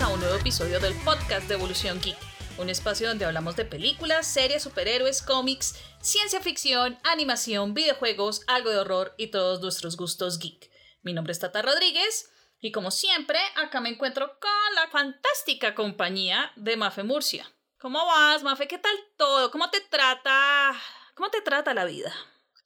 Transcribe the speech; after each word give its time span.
a 0.00 0.08
un 0.08 0.18
nuevo 0.18 0.34
episodio 0.34 0.80
del 0.80 0.92
podcast 1.04 1.46
de 1.46 1.54
Evolución 1.54 2.00
Geek, 2.00 2.16
un 2.58 2.68
espacio 2.68 3.06
donde 3.06 3.26
hablamos 3.26 3.54
de 3.54 3.64
películas, 3.64 4.26
series, 4.26 4.64
superhéroes, 4.64 5.22
cómics, 5.22 5.76
ciencia 6.00 6.40
ficción, 6.40 6.98
animación, 7.04 7.74
videojuegos, 7.74 8.42
algo 8.48 8.70
de 8.70 8.78
horror 8.78 9.14
y 9.18 9.28
todos 9.28 9.60
nuestros 9.60 9.96
gustos 9.96 10.40
geek. 10.40 10.68
Mi 11.02 11.12
nombre 11.12 11.30
es 11.30 11.38
Tata 11.38 11.62
Rodríguez 11.62 12.28
y 12.60 12.72
como 12.72 12.90
siempre 12.90 13.38
acá 13.54 13.80
me 13.80 13.88
encuentro 13.88 14.26
con 14.40 14.74
la 14.74 14.88
fantástica 14.88 15.76
compañía 15.76 16.50
de 16.56 16.76
Mafe 16.76 17.04
Murcia. 17.04 17.46
¿Cómo 17.78 18.04
vas, 18.04 18.42
Mafe? 18.42 18.66
¿Qué 18.66 18.78
tal 18.78 18.96
todo? 19.16 19.52
¿Cómo 19.52 19.70
te 19.70 19.80
trata? 19.80 20.72
¿Cómo 21.14 21.30
te 21.30 21.40
trata 21.40 21.72
la 21.72 21.84
vida? 21.84 22.12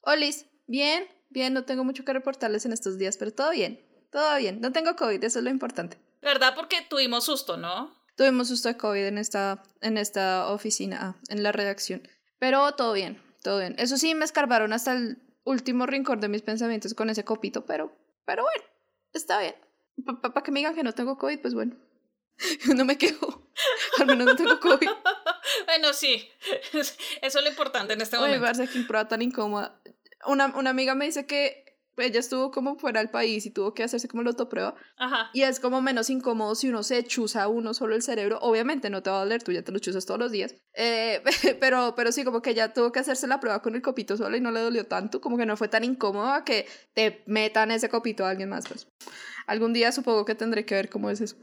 Olis, 0.01 0.47
bien, 0.65 1.07
bien, 1.29 1.53
no 1.53 1.63
tengo 1.63 1.83
mucho 1.83 2.03
que 2.03 2.13
reportarles 2.13 2.65
en 2.65 2.73
estos 2.73 2.97
días, 2.97 3.17
pero 3.17 3.31
todo 3.31 3.51
bien, 3.51 3.85
todo 4.11 4.35
bien. 4.37 4.61
No 4.61 4.71
tengo 4.71 4.95
COVID, 4.95 5.23
eso 5.23 5.37
es 5.37 5.45
lo 5.45 5.51
importante. 5.51 6.08
¿Verdad? 6.21 6.53
Porque 6.55 6.85
tuvimos 6.89 7.25
susto, 7.25 7.57
¿no? 7.57 7.95
Tuvimos 8.15 8.49
susto 8.49 8.67
de 8.67 8.77
COVID 8.77 9.05
en 9.05 9.17
esta, 9.17 9.63
en 9.81 9.97
esta 9.97 10.51
oficina, 10.51 10.99
ah, 11.01 11.15
en 11.29 11.43
la 11.43 11.51
redacción. 11.51 12.07
Pero 12.37 12.73
todo 12.73 12.93
bien, 12.93 13.21
todo 13.41 13.59
bien. 13.59 13.75
Eso 13.77 13.97
sí, 13.97 14.13
me 14.15 14.25
escarbaron 14.25 14.73
hasta 14.73 14.93
el 14.93 15.17
último 15.43 15.85
rincón 15.85 16.19
de 16.19 16.27
mis 16.27 16.41
pensamientos 16.41 16.93
con 16.93 17.09
ese 17.09 17.23
copito, 17.23 17.65
pero, 17.65 17.95
pero 18.25 18.43
bueno, 18.43 18.63
está 19.13 19.39
bien. 19.39 19.55
Para 20.21 20.43
que 20.43 20.51
me 20.51 20.59
digan 20.59 20.75
que 20.75 20.83
no 20.83 20.93
tengo 20.93 21.17
COVID, 21.17 21.39
pues 21.39 21.53
bueno. 21.53 21.75
No 22.75 22.85
me 22.85 22.97
quejo. 22.97 23.49
Al 23.99 24.07
menos 24.07 24.27
no 24.27 24.35
tengo 24.35 24.59
COVID. 24.59 24.87
bueno, 25.65 25.93
sí. 25.93 26.29
Eso 26.73 26.93
es 27.21 27.35
lo 27.35 27.47
importante 27.47 27.93
en 27.93 28.01
este 28.01 28.17
momento. 28.17 28.45
Oye, 28.45 28.67
qué 28.67 28.79
prueba 28.81 29.07
tan 29.07 29.21
incómoda. 29.21 29.81
Una, 30.25 30.47
una 30.47 30.69
amiga 30.69 30.95
me 30.95 31.05
dice 31.05 31.25
que 31.25 31.68
ella 31.99 32.19
estuvo 32.19 32.51
como 32.51 32.77
fuera 32.77 32.99
del 32.99 33.09
país 33.09 33.45
y 33.45 33.51
tuvo 33.51 33.73
que 33.73 33.83
hacerse 33.83 34.07
como 34.07 34.23
la 34.23 34.31
autoprueba. 34.31 34.75
Ajá. 34.97 35.29
Y 35.33 35.43
es 35.43 35.59
como 35.59 35.81
menos 35.81 36.09
incómodo 36.09 36.55
si 36.55 36.69
uno 36.69 36.83
se 36.83 37.03
chuza 37.03 37.47
uno 37.47 37.73
solo 37.73 37.95
el 37.95 38.01
cerebro. 38.01 38.39
Obviamente 38.41 38.89
no 38.89 39.03
te 39.03 39.09
va 39.09 39.17
a 39.17 39.19
doler, 39.19 39.43
tú 39.43 39.51
ya 39.51 39.63
te 39.63 39.71
lo 39.71 39.79
chuzas 39.79 40.05
todos 40.05 40.19
los 40.19 40.31
días. 40.31 40.55
Eh, 40.73 41.21
pero, 41.59 41.93
pero 41.95 42.11
sí, 42.11 42.23
como 42.23 42.41
que 42.41 42.51
ella 42.51 42.73
tuvo 42.73 42.91
que 42.91 42.99
hacerse 42.99 43.27
la 43.27 43.39
prueba 43.39 43.61
con 43.61 43.75
el 43.75 43.81
copito 43.81 44.17
solo 44.17 44.35
y 44.37 44.41
no 44.41 44.51
le 44.51 44.61
dolió 44.61 44.85
tanto. 44.85 45.21
Como 45.21 45.37
que 45.37 45.45
no 45.45 45.57
fue 45.57 45.67
tan 45.67 45.83
incómodo 45.83 46.27
a 46.33 46.43
que 46.43 46.67
te 46.93 47.23
metan 47.27 47.71
ese 47.71 47.89
copito 47.89 48.25
a 48.25 48.29
alguien 48.29 48.49
más. 48.49 48.67
Pues. 48.67 48.87
Algún 49.47 49.73
día 49.73 49.91
supongo 49.91 50.25
que 50.25 50.35
tendré 50.35 50.65
que 50.65 50.75
ver 50.75 50.89
cómo 50.89 51.09
es 51.09 51.21
eso. 51.21 51.35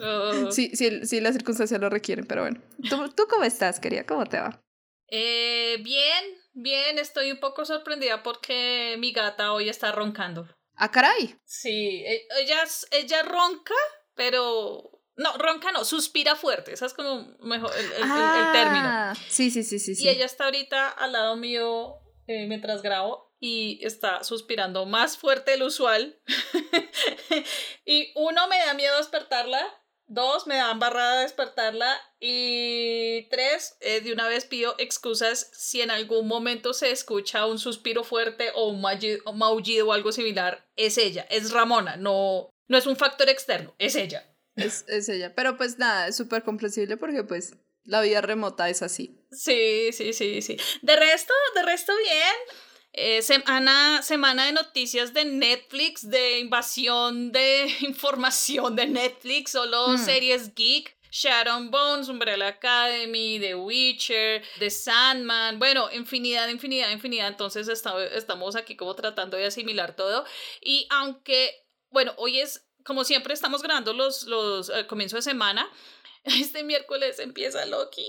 Oh. 0.00 0.50
sí, 0.50 0.70
sí, 0.74 1.04
sí, 1.06 1.20
las 1.20 1.34
circunstancias 1.34 1.80
lo 1.80 1.90
requieren, 1.90 2.26
pero 2.26 2.42
bueno. 2.42 2.60
¿Tú, 2.88 3.08
¿Tú 3.10 3.24
cómo 3.28 3.44
estás, 3.44 3.80
querida? 3.80 4.04
¿Cómo 4.06 4.24
te 4.24 4.38
va? 4.38 4.60
Eh, 5.08 5.78
bien, 5.82 6.24
bien, 6.54 6.98
estoy 6.98 7.30
un 7.32 7.40
poco 7.40 7.64
sorprendida 7.64 8.22
porque 8.22 8.96
mi 8.98 9.12
gata 9.12 9.52
hoy 9.52 9.68
está 9.68 9.92
roncando. 9.92 10.48
¡Ah, 10.76 10.90
caray! 10.90 11.36
Sí, 11.44 12.02
e- 12.06 12.26
ella, 12.40 12.64
ella 12.90 13.22
ronca, 13.22 13.74
pero... 14.14 14.90
No, 15.16 15.36
ronca 15.38 15.70
no, 15.70 15.84
suspira 15.84 16.34
fuerte, 16.34 16.72
esa 16.72 16.86
es 16.86 16.94
como 16.94 17.36
mejor 17.38 17.70
el, 17.76 17.84
el- 17.84 17.92
el- 18.02 18.46
el 18.46 18.52
término. 18.52 18.88
Ah, 18.88 19.14
Sí, 19.28 19.50
sí, 19.52 19.62
sí, 19.62 19.78
sí. 19.78 19.94
sí. 19.94 20.04
Y 20.04 20.08
ella 20.08 20.24
está 20.26 20.46
ahorita 20.46 20.88
al 20.88 21.12
lado 21.12 21.36
mío 21.36 22.00
eh, 22.26 22.46
mientras 22.48 22.82
grabo 22.82 23.32
y 23.38 23.78
está 23.86 24.24
suspirando 24.24 24.86
más 24.86 25.16
fuerte 25.16 25.52
del 25.52 25.62
usual. 25.62 26.20
y 27.84 28.12
uno, 28.16 28.48
me 28.48 28.58
da 28.58 28.74
miedo 28.74 28.96
despertarla. 28.96 29.62
Dos, 30.06 30.46
me 30.46 30.56
da 30.56 30.70
embarrada 30.70 31.22
despertarla. 31.22 31.98
Y 32.20 33.28
tres, 33.30 33.76
eh, 33.80 34.00
de 34.00 34.12
una 34.12 34.28
vez 34.28 34.44
pido 34.44 34.74
excusas 34.78 35.50
si 35.52 35.80
en 35.80 35.90
algún 35.90 36.26
momento 36.28 36.74
se 36.74 36.90
escucha 36.90 37.46
un 37.46 37.58
suspiro 37.58 38.04
fuerte 38.04 38.50
o 38.54 38.68
un 38.68 38.80
maullido, 38.80 39.22
un 39.30 39.38
maullido 39.38 39.88
o 39.88 39.92
algo 39.92 40.12
similar. 40.12 40.66
Es 40.76 40.98
ella, 40.98 41.26
es 41.30 41.52
Ramona, 41.52 41.96
no, 41.96 42.50
no 42.68 42.78
es 42.78 42.86
un 42.86 42.96
factor 42.96 43.28
externo, 43.28 43.74
es 43.78 43.94
ella. 43.94 44.30
Es, 44.56 44.84
es 44.88 45.08
ella. 45.08 45.34
Pero 45.34 45.56
pues 45.56 45.78
nada, 45.78 46.08
es 46.08 46.16
súper 46.16 46.42
comprensible 46.42 46.96
porque 46.96 47.24
pues 47.24 47.54
la 47.84 48.00
vida 48.00 48.20
remota 48.20 48.68
es 48.70 48.82
así. 48.82 49.20
Sí, 49.30 49.90
sí, 49.92 50.12
sí, 50.12 50.42
sí. 50.42 50.56
De 50.82 50.96
resto, 50.96 51.32
de 51.54 51.62
resto 51.62 51.92
bien. 51.96 52.34
Eh, 52.96 53.22
semana, 53.22 54.02
semana 54.02 54.46
de 54.46 54.52
noticias 54.52 55.12
de 55.12 55.24
Netflix, 55.24 56.08
de 56.08 56.38
invasión 56.38 57.32
de 57.32 57.66
información 57.80 58.76
de 58.76 58.86
Netflix, 58.86 59.50
solo 59.52 59.88
Hmm. 59.88 59.98
series 59.98 60.54
geek. 60.54 60.94
Shadow 61.10 61.70
Bones, 61.70 62.08
Umbrella 62.08 62.48
Academy, 62.48 63.38
The 63.38 63.54
Witcher, 63.54 64.42
The 64.58 64.68
Sandman, 64.68 65.60
bueno, 65.60 65.88
infinidad, 65.92 66.48
infinidad, 66.48 66.90
infinidad. 66.90 67.28
Entonces 67.28 67.68
esta- 67.68 68.04
estamos 68.06 68.56
aquí 68.56 68.74
como 68.74 68.94
tratando 68.96 69.36
de 69.36 69.46
asimilar 69.46 69.94
todo. 69.94 70.24
Y 70.60 70.88
aunque, 70.90 71.54
bueno, 71.90 72.14
hoy 72.16 72.40
es, 72.40 72.66
como 72.84 73.04
siempre, 73.04 73.32
estamos 73.32 73.62
grabando 73.62 73.92
los, 73.92 74.24
los 74.24 74.70
eh, 74.70 74.88
comienzo 74.88 75.14
de 75.14 75.22
semana. 75.22 75.68
Este 76.40 76.64
miércoles 76.64 77.18
empieza 77.18 77.66
Loki. 77.66 78.06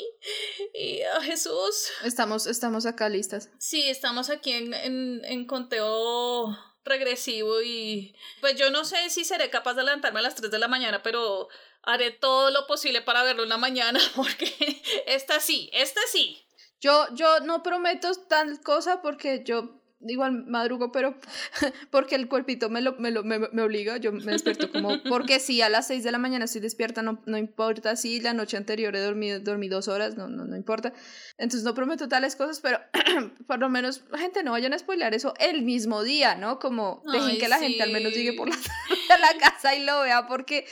Y 0.74 1.02
ah, 1.02 1.22
Jesús. 1.22 1.90
Estamos, 2.03 2.48
estamos 2.48 2.86
acá 2.86 3.09
listas. 3.09 3.50
Sí, 3.59 3.90
estamos 3.90 4.30
aquí 4.30 4.53
en, 4.53 4.74
en, 4.74 5.22
en 5.26 5.46
conteo 5.46 6.58
regresivo 6.86 7.62
y 7.62 8.16
pues 8.42 8.56
yo 8.56 8.70
no 8.70 8.86
sé 8.86 9.09
si 9.09 9.26
seré 9.26 9.50
capaz 9.50 9.74
de 9.74 9.84
levantarme 9.84 10.20
a 10.20 10.24
las 10.24 10.36
3 10.36 10.52
de 10.52 10.59
la 10.59 10.68
mañana, 10.68 11.02
pero 11.03 11.50
haré 11.81 12.12
todo 12.12 12.52
lo 12.52 12.68
posible 12.68 13.02
para 13.02 13.24
verlo 13.24 13.44
en 13.44 13.50
la 13.50 13.58
mañana 13.58 14.00
porque 14.16 14.82
esta 15.08 15.40
sí, 15.40 15.70
esta 15.74 16.02
sí. 16.12 16.42
Yo, 16.80 17.08
yo 17.16 17.40
no 17.40 17.64
prometo 17.64 18.14
tal 18.28 18.62
cosa 18.62 19.02
porque 19.02 19.44
yo 19.44 19.82
igual 20.01 20.45
madrugo, 20.45 20.91
pero 20.91 21.16
porque 21.91 22.16
el 22.16 22.28
cuerpito 22.28 22.69
me, 22.69 22.81
lo, 22.81 22.94
me, 22.97 23.11
lo, 23.11 23.23
me, 23.23 23.39
me 23.39 23.61
obliga, 23.61 23.97
yo 23.97 24.11
me 24.11 24.31
despierto 24.31 24.72
como, 24.72 25.01
porque 25.03 25.39
si 25.39 25.61
a 25.61 25.69
las 25.69 25.88
6 25.88 26.03
de 26.03 26.11
la 26.11 26.17
mañana 26.17 26.45
estoy 26.45 26.61
despierta, 26.61 27.01
no, 27.01 27.22
no 27.25 27.38
importa 27.38 27.95
si 27.95 28.19
la 28.19 28.34
noche 28.34 28.57
anterior 28.57 28.95
he 28.95 29.00
dormido, 29.00 29.39
dormí 29.39 29.67
dos 29.67 29.88
horas, 29.88 30.16
no, 30.16 30.28
no, 30.28 30.45
no 30.45 30.55
importa. 30.55 30.94
Entonces 31.38 31.63
no 31.63 31.73
prometo 31.73 32.07
tales 32.07 32.35
cosas, 32.35 32.59
pero 32.59 32.79
por 33.47 33.59
lo 33.59 33.69
menos, 33.69 34.03
gente, 34.17 34.44
no 34.44 34.51
vayan 34.51 34.73
a 34.73 34.79
spoiler 34.79 35.13
eso 35.13 35.34
el 35.39 35.63
mismo 35.63 36.03
día, 36.03 36.35
¿no? 36.35 36.59
Como 36.59 37.01
dejen 37.11 37.31
Ay, 37.31 37.38
que 37.38 37.47
la 37.47 37.59
gente 37.59 37.81
al 37.84 37.91
menos 37.91 38.13
sí. 38.13 38.19
llegue 38.19 38.34
por 38.34 38.50
la 38.50 38.55
tarde 39.07 39.13
a 39.13 39.34
la 39.34 39.39
casa 39.39 39.75
y 39.75 39.84
lo 39.84 40.01
vea, 40.01 40.28
porque 40.28 40.66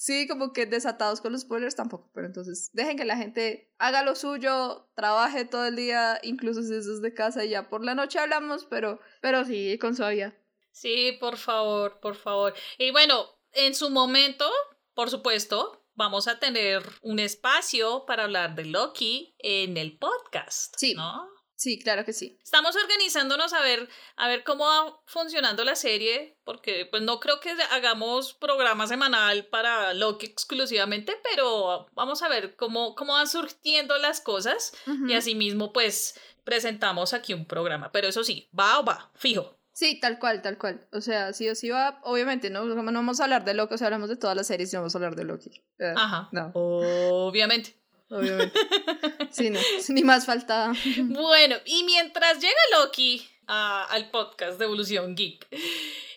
Sí, 0.00 0.26
como 0.26 0.54
que 0.54 0.64
desatados 0.64 1.20
con 1.20 1.32
los 1.32 1.42
spoilers 1.42 1.76
tampoco, 1.76 2.10
pero 2.14 2.26
entonces 2.26 2.70
dejen 2.72 2.96
que 2.96 3.04
la 3.04 3.18
gente 3.18 3.70
haga 3.76 4.02
lo 4.02 4.16
suyo, 4.16 4.88
trabaje 4.94 5.44
todo 5.44 5.66
el 5.66 5.76
día, 5.76 6.18
incluso 6.22 6.62
si 6.62 6.74
es 6.74 6.86
desde 6.86 7.12
casa 7.12 7.44
y 7.44 7.50
ya 7.50 7.68
por 7.68 7.84
la 7.84 7.94
noche 7.94 8.18
hablamos, 8.18 8.64
pero, 8.64 8.98
pero 9.20 9.44
sí, 9.44 9.76
con 9.78 9.94
suavidad. 9.94 10.32
Sí, 10.72 11.18
por 11.20 11.36
favor, 11.36 12.00
por 12.00 12.16
favor. 12.16 12.54
Y 12.78 12.92
bueno, 12.92 13.26
en 13.52 13.74
su 13.74 13.90
momento, 13.90 14.50
por 14.94 15.10
supuesto, 15.10 15.84
vamos 15.92 16.28
a 16.28 16.38
tener 16.38 16.82
un 17.02 17.18
espacio 17.18 18.06
para 18.06 18.24
hablar 18.24 18.54
de 18.54 18.64
Loki 18.64 19.34
en 19.38 19.76
el 19.76 19.98
podcast. 19.98 20.76
Sí. 20.78 20.94
¿no? 20.94 21.28
Sí, 21.60 21.78
claro 21.78 22.06
que 22.06 22.14
sí. 22.14 22.38
Estamos 22.42 22.74
organizándonos 22.74 23.52
a 23.52 23.60
ver, 23.60 23.86
a 24.16 24.28
ver 24.28 24.44
cómo 24.44 24.64
va 24.64 24.98
funcionando 25.04 25.62
la 25.62 25.74
serie, 25.74 26.38
porque 26.42 26.86
pues 26.90 27.02
no 27.02 27.20
creo 27.20 27.38
que 27.38 27.50
hagamos 27.70 28.32
programa 28.32 28.86
semanal 28.86 29.44
para 29.44 29.92
Loki 29.92 30.24
exclusivamente, 30.24 31.14
pero 31.22 31.86
vamos 31.92 32.22
a 32.22 32.30
ver 32.30 32.56
cómo, 32.56 32.94
cómo 32.94 33.12
van 33.12 33.28
surgiendo 33.28 33.98
las 33.98 34.22
cosas 34.22 34.72
y 35.06 35.12
asimismo 35.12 35.74
pues 35.74 36.18
presentamos 36.44 37.12
aquí 37.12 37.34
un 37.34 37.44
programa. 37.44 37.92
Pero 37.92 38.08
eso 38.08 38.24
sí, 38.24 38.48
va 38.58 38.78
o 38.78 38.84
va, 38.86 39.10
fijo. 39.14 39.54
Sí, 39.74 40.00
tal 40.00 40.18
cual, 40.18 40.40
tal 40.40 40.56
cual. 40.56 40.86
O 40.92 41.02
sea, 41.02 41.34
sí 41.34 41.46
o 41.46 41.54
sí 41.54 41.68
va, 41.68 42.00
obviamente, 42.04 42.48
¿no? 42.48 42.64
No 42.64 42.82
vamos 42.84 43.20
a 43.20 43.24
hablar 43.24 43.44
de 43.44 43.52
Loki, 43.52 43.74
o 43.74 43.78
sea, 43.78 43.88
hablamos 43.88 44.08
de 44.08 44.16
todas 44.16 44.34
las 44.34 44.46
series 44.46 44.72
y 44.72 44.76
no 44.76 44.80
vamos 44.80 44.94
a 44.94 44.98
hablar 44.98 45.14
de 45.14 45.24
Loki. 45.24 45.62
Eh, 45.78 45.92
Ajá. 45.94 46.30
No, 46.32 46.52
Obviamente. 46.54 47.79
Obviamente. 48.10 48.58
Sí, 49.30 49.48
no, 49.50 49.60
ni 49.90 50.02
más 50.02 50.26
faltaba. 50.26 50.72
Bueno, 51.04 51.56
y 51.64 51.84
mientras 51.84 52.40
llega 52.40 52.58
Loki 52.78 53.24
a- 53.46 53.84
al 53.84 54.10
podcast 54.10 54.58
de 54.58 54.64
Evolución 54.64 55.14
Geek, 55.14 55.46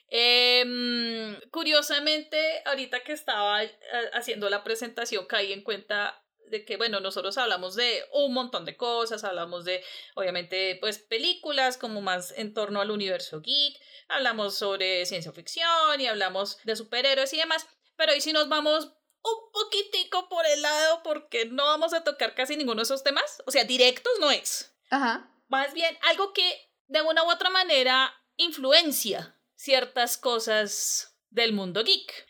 em, 0.09 1.39
curiosamente, 1.51 2.37
ahorita 2.65 3.03
que 3.03 3.13
estaba 3.13 3.63
eh, 3.63 3.71
haciendo 4.13 4.49
la 4.49 4.63
presentación, 4.63 5.25
caí 5.27 5.53
en 5.53 5.61
cuenta 5.63 6.19
de 6.47 6.65
que, 6.65 6.77
bueno, 6.77 6.99
nosotros 6.99 7.37
hablamos 7.37 7.75
de 7.75 8.03
un 8.13 8.33
montón 8.33 8.65
de 8.65 8.77
cosas, 8.77 9.23
hablamos 9.23 9.65
de, 9.65 9.83
obviamente, 10.15 10.77
pues 10.81 10.99
películas 10.99 11.77
como 11.77 12.01
más 12.01 12.31
en 12.37 12.53
torno 12.53 12.79
al 12.81 12.91
universo 12.91 13.41
geek, 13.41 13.75
hablamos 14.07 14.55
sobre 14.55 15.05
ciencia 15.05 15.31
ficción 15.31 15.99
y 15.99 16.05
hablamos 16.07 16.57
de 16.63 16.75
superhéroes 16.75 17.33
y 17.33 17.37
demás, 17.37 17.65
pero 17.95 18.11
hoy 18.11 18.21
sí 18.21 18.33
nos 18.33 18.49
vamos 18.49 18.91
un 19.23 19.51
poquitico 19.51 20.27
por 20.29 20.45
el 20.45 20.61
lado 20.61 21.01
porque 21.03 21.45
no 21.45 21.65
vamos 21.65 21.93
a 21.93 22.03
tocar 22.03 22.35
casi 22.35 22.57
ninguno 22.57 22.77
de 22.77 22.83
esos 22.83 23.03
temas. 23.03 23.41
O 23.45 23.51
sea, 23.51 23.63
directos 23.63 24.13
no 24.19 24.31
es. 24.31 24.75
Ajá. 24.89 25.29
Más 25.47 25.73
bien 25.73 25.97
algo 26.09 26.33
que 26.33 26.71
de 26.87 27.01
una 27.01 27.23
u 27.23 27.31
otra 27.31 27.49
manera 27.49 28.13
influencia 28.37 29.39
ciertas 29.55 30.17
cosas 30.17 31.17
del 31.29 31.53
mundo 31.53 31.83
geek. 31.83 32.27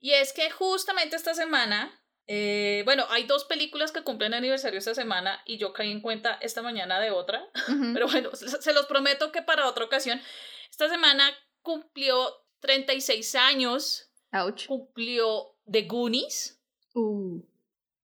Y 0.00 0.12
es 0.12 0.32
que 0.32 0.50
justamente 0.50 1.16
esta 1.16 1.34
semana, 1.34 2.02
eh, 2.26 2.82
bueno, 2.84 3.06
hay 3.10 3.24
dos 3.24 3.44
películas 3.44 3.92
que 3.92 4.02
cumplen 4.02 4.34
aniversario 4.34 4.78
esta 4.78 4.94
semana 4.94 5.40
y 5.46 5.56
yo 5.56 5.72
caí 5.72 5.90
en 5.90 6.00
cuenta 6.00 6.38
esta 6.42 6.62
mañana 6.62 7.00
de 7.00 7.10
otra. 7.10 7.48
Pero 7.94 8.06
bueno, 8.08 8.34
se 8.34 8.48
se 8.48 8.72
los 8.72 8.86
prometo 8.86 9.32
que 9.32 9.42
para 9.42 9.68
otra 9.68 9.84
ocasión. 9.84 10.20
Esta 10.70 10.88
semana 10.88 11.30
cumplió 11.62 12.44
36 12.60 13.34
años 13.36 14.10
Ouch. 14.32 14.66
cumplió 14.66 15.53
The 15.70 15.82
Goonies. 15.82 16.60
Uh. 16.94 17.42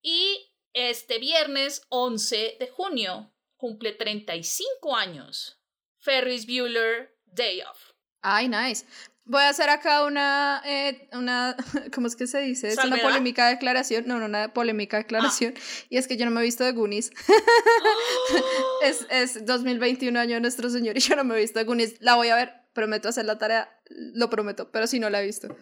Y 0.03 0.55
este 0.73 1.19
viernes 1.19 1.83
11 1.89 2.57
de 2.59 2.69
junio 2.69 3.33
cumple 3.57 3.93
35 3.93 4.97
años. 4.97 5.61
Ferris 5.99 6.47
Bueller 6.47 7.15
Day 7.27 7.61
Off. 7.63 7.93
Ay, 8.23 8.49
nice. 8.49 8.85
Voy 9.25 9.43
a 9.43 9.51
hacer 9.51 9.71
acá 9.71 10.05
una, 10.05 10.61
eh, 10.65 11.09
una, 11.13 11.57
¿cómo 11.95 12.07
es 12.07 12.17
que 12.17 12.27
se 12.27 12.41
dice? 12.41 12.69
Es 12.69 12.83
una 12.83 12.97
polémica 12.97 13.49
declaración, 13.49 14.05
no, 14.07 14.19
no, 14.19 14.25
una 14.27 14.53
polémica 14.53 14.97
declaración, 14.97 15.55
y 15.89 15.99
es 15.99 16.09
que 16.09 16.17
yo 16.17 16.25
no 16.25 16.33
me 16.33 16.41
he 16.41 16.45
visto 16.45 16.65
de 16.65 16.73
Goonies. 16.73 17.13
es, 18.83 19.07
es 19.09 19.47
2021 19.47 20.19
año 20.19 20.35
de 20.35 20.41
nuestro 20.41 20.69
señor 20.69 20.97
y 20.97 21.01
yo 21.01 21.15
no 21.15 21.23
me 21.23 21.37
he 21.37 21.41
visto 21.41 21.59
de 21.59 21.65
Goonies. 21.65 22.01
La 22.01 22.17
voy 22.17 22.29
a 22.29 22.35
ver, 22.35 22.53
prometo 22.73 23.09
hacer 23.09 23.25
la 23.25 23.39
tarea, 23.39 23.71
lo 23.89 24.31
prometo, 24.31 24.73
pero 24.73 24.87
si 24.87 24.99
no 24.99 25.11
la 25.11 25.23
he 25.23 25.27
visto. 25.27 25.57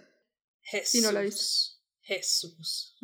Jesús. 0.62 0.90
Sí, 0.90 1.00
no 1.02 1.12
la 1.12 1.20
he 1.20 1.24
visto. 1.24 1.77
Jesús. 2.08 2.96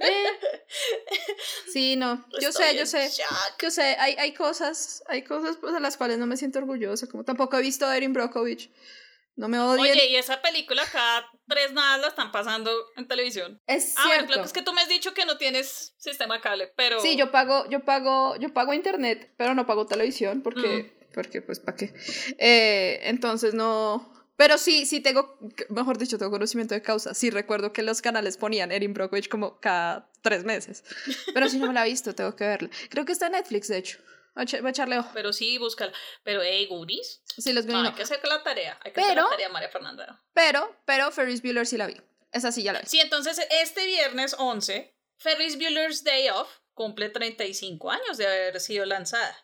Eh, 0.00 0.24
Sí, 1.72 1.96
no, 1.96 2.24
yo 2.40 2.48
Estoy 2.48 2.66
sé, 2.70 2.76
yo 2.76 2.86
sé. 2.86 3.08
shock. 3.08 3.62
Yo 3.62 3.70
sé, 3.70 3.82
hay, 3.98 4.14
hay 4.18 4.32
cosas, 4.34 5.02
hay 5.08 5.22
cosas 5.22 5.56
pues, 5.60 5.72
de 5.74 5.80
las 5.80 5.96
cuales 5.96 6.18
no 6.18 6.26
me 6.26 6.36
siento 6.36 6.58
orgullosa, 6.58 7.06
como 7.06 7.24
tampoco 7.24 7.58
he 7.58 7.62
visto 7.62 7.86
a 7.86 7.96
Erin 7.96 8.12
Brockovich. 8.12 8.70
No 9.36 9.48
me 9.48 9.58
odien. 9.58 9.92
Oye, 9.92 10.08
y 10.08 10.16
esa 10.16 10.42
película 10.42 10.82
cada 10.92 11.26
tres 11.48 11.72
nada 11.72 11.96
la 11.98 12.08
están 12.08 12.32
pasando 12.32 12.70
en 12.96 13.08
televisión. 13.08 13.62
es 13.66 13.94
Ah, 13.96 14.02
bueno, 14.02 14.14
cierto. 14.14 14.26
claro, 14.34 14.44
es 14.46 14.52
que 14.52 14.62
tú 14.62 14.72
me 14.74 14.82
has 14.82 14.88
dicho 14.88 15.14
que 15.14 15.24
no 15.24 15.38
tienes 15.38 15.94
sistema 15.98 16.40
cable, 16.42 16.70
pero... 16.76 17.00
Sí, 17.00 17.16
yo 17.16 17.30
pago, 17.30 17.66
yo 17.70 17.80
pago, 17.84 18.36
yo 18.36 18.52
pago 18.52 18.74
internet, 18.74 19.32
pero 19.38 19.54
no 19.54 19.66
pago 19.66 19.86
televisión 19.86 20.42
porque, 20.42 20.94
Mm. 21.08 21.12
porque 21.14 21.40
pues, 21.42 21.60
¿para 21.60 21.76
qué? 21.78 21.94
Eh, 22.38 23.00
entonces 23.04 23.54
no. 23.54 24.11
Pero 24.42 24.58
sí, 24.58 24.86
sí 24.86 24.98
tengo, 24.98 25.38
mejor 25.68 25.98
dicho, 25.98 26.18
tengo 26.18 26.32
conocimiento 26.32 26.74
de 26.74 26.82
causa. 26.82 27.14
Sí 27.14 27.30
recuerdo 27.30 27.72
que 27.72 27.82
los 27.82 28.02
canales 28.02 28.36
ponían 28.36 28.72
Erin 28.72 28.92
Brockovich 28.92 29.28
como 29.28 29.60
cada 29.60 30.10
tres 30.20 30.42
meses. 30.42 30.82
Pero 31.32 31.48
si 31.48 31.60
no 31.60 31.68
me 31.68 31.74
la 31.74 31.86
he 31.86 31.90
visto, 31.90 32.12
tengo 32.12 32.34
que 32.34 32.44
verla. 32.44 32.68
Creo 32.90 33.04
que 33.04 33.12
está 33.12 33.26
en 33.26 33.32
Netflix, 33.32 33.68
de 33.68 33.78
hecho. 33.78 33.98
Voy 34.34 34.44
a, 34.66 34.70
echarle 34.70 34.98
ojo. 34.98 35.10
Pero 35.14 35.32
sí, 35.32 35.58
búscala. 35.58 35.92
Pero, 36.24 36.42
hey, 36.42 36.66
Goonies. 36.68 37.22
Sí, 37.38 37.52
los 37.52 37.66
No, 37.66 37.74
Goonies 37.74 37.86
hay 37.86 37.90
no. 37.92 37.96
que 37.96 38.02
hacer 38.02 38.20
la 38.26 38.42
tarea. 38.42 38.80
Hay 38.82 38.92
que 38.92 39.00
hacer 39.00 39.14
Pero- 39.14 39.26
la 39.26 39.30
tarea, 39.30 39.48
María 39.50 39.68
Fernanda. 39.68 40.24
Pero, 40.34 40.76
pero 40.86 41.12
Ferris 41.12 41.40
Bueller 41.40 41.64
sí 41.64 41.76
la 41.76 41.86
vi. 41.86 41.94
Esa 42.32 42.50
sí 42.50 42.64
ya 42.64 42.72
la 42.72 42.80
vi. 42.80 42.86
Sí, 42.88 42.98
entonces 42.98 43.40
este 43.62 43.86
viernes 43.86 44.34
11, 44.36 44.92
Ferris 45.18 45.56
Bueller's 45.56 46.02
Day 46.02 46.30
Off 46.30 46.48
cumple 46.74 47.10
35 47.10 47.92
años 47.92 48.16
de 48.18 48.26
haber 48.26 48.58
sido 48.60 48.86
lanzada. 48.86 49.36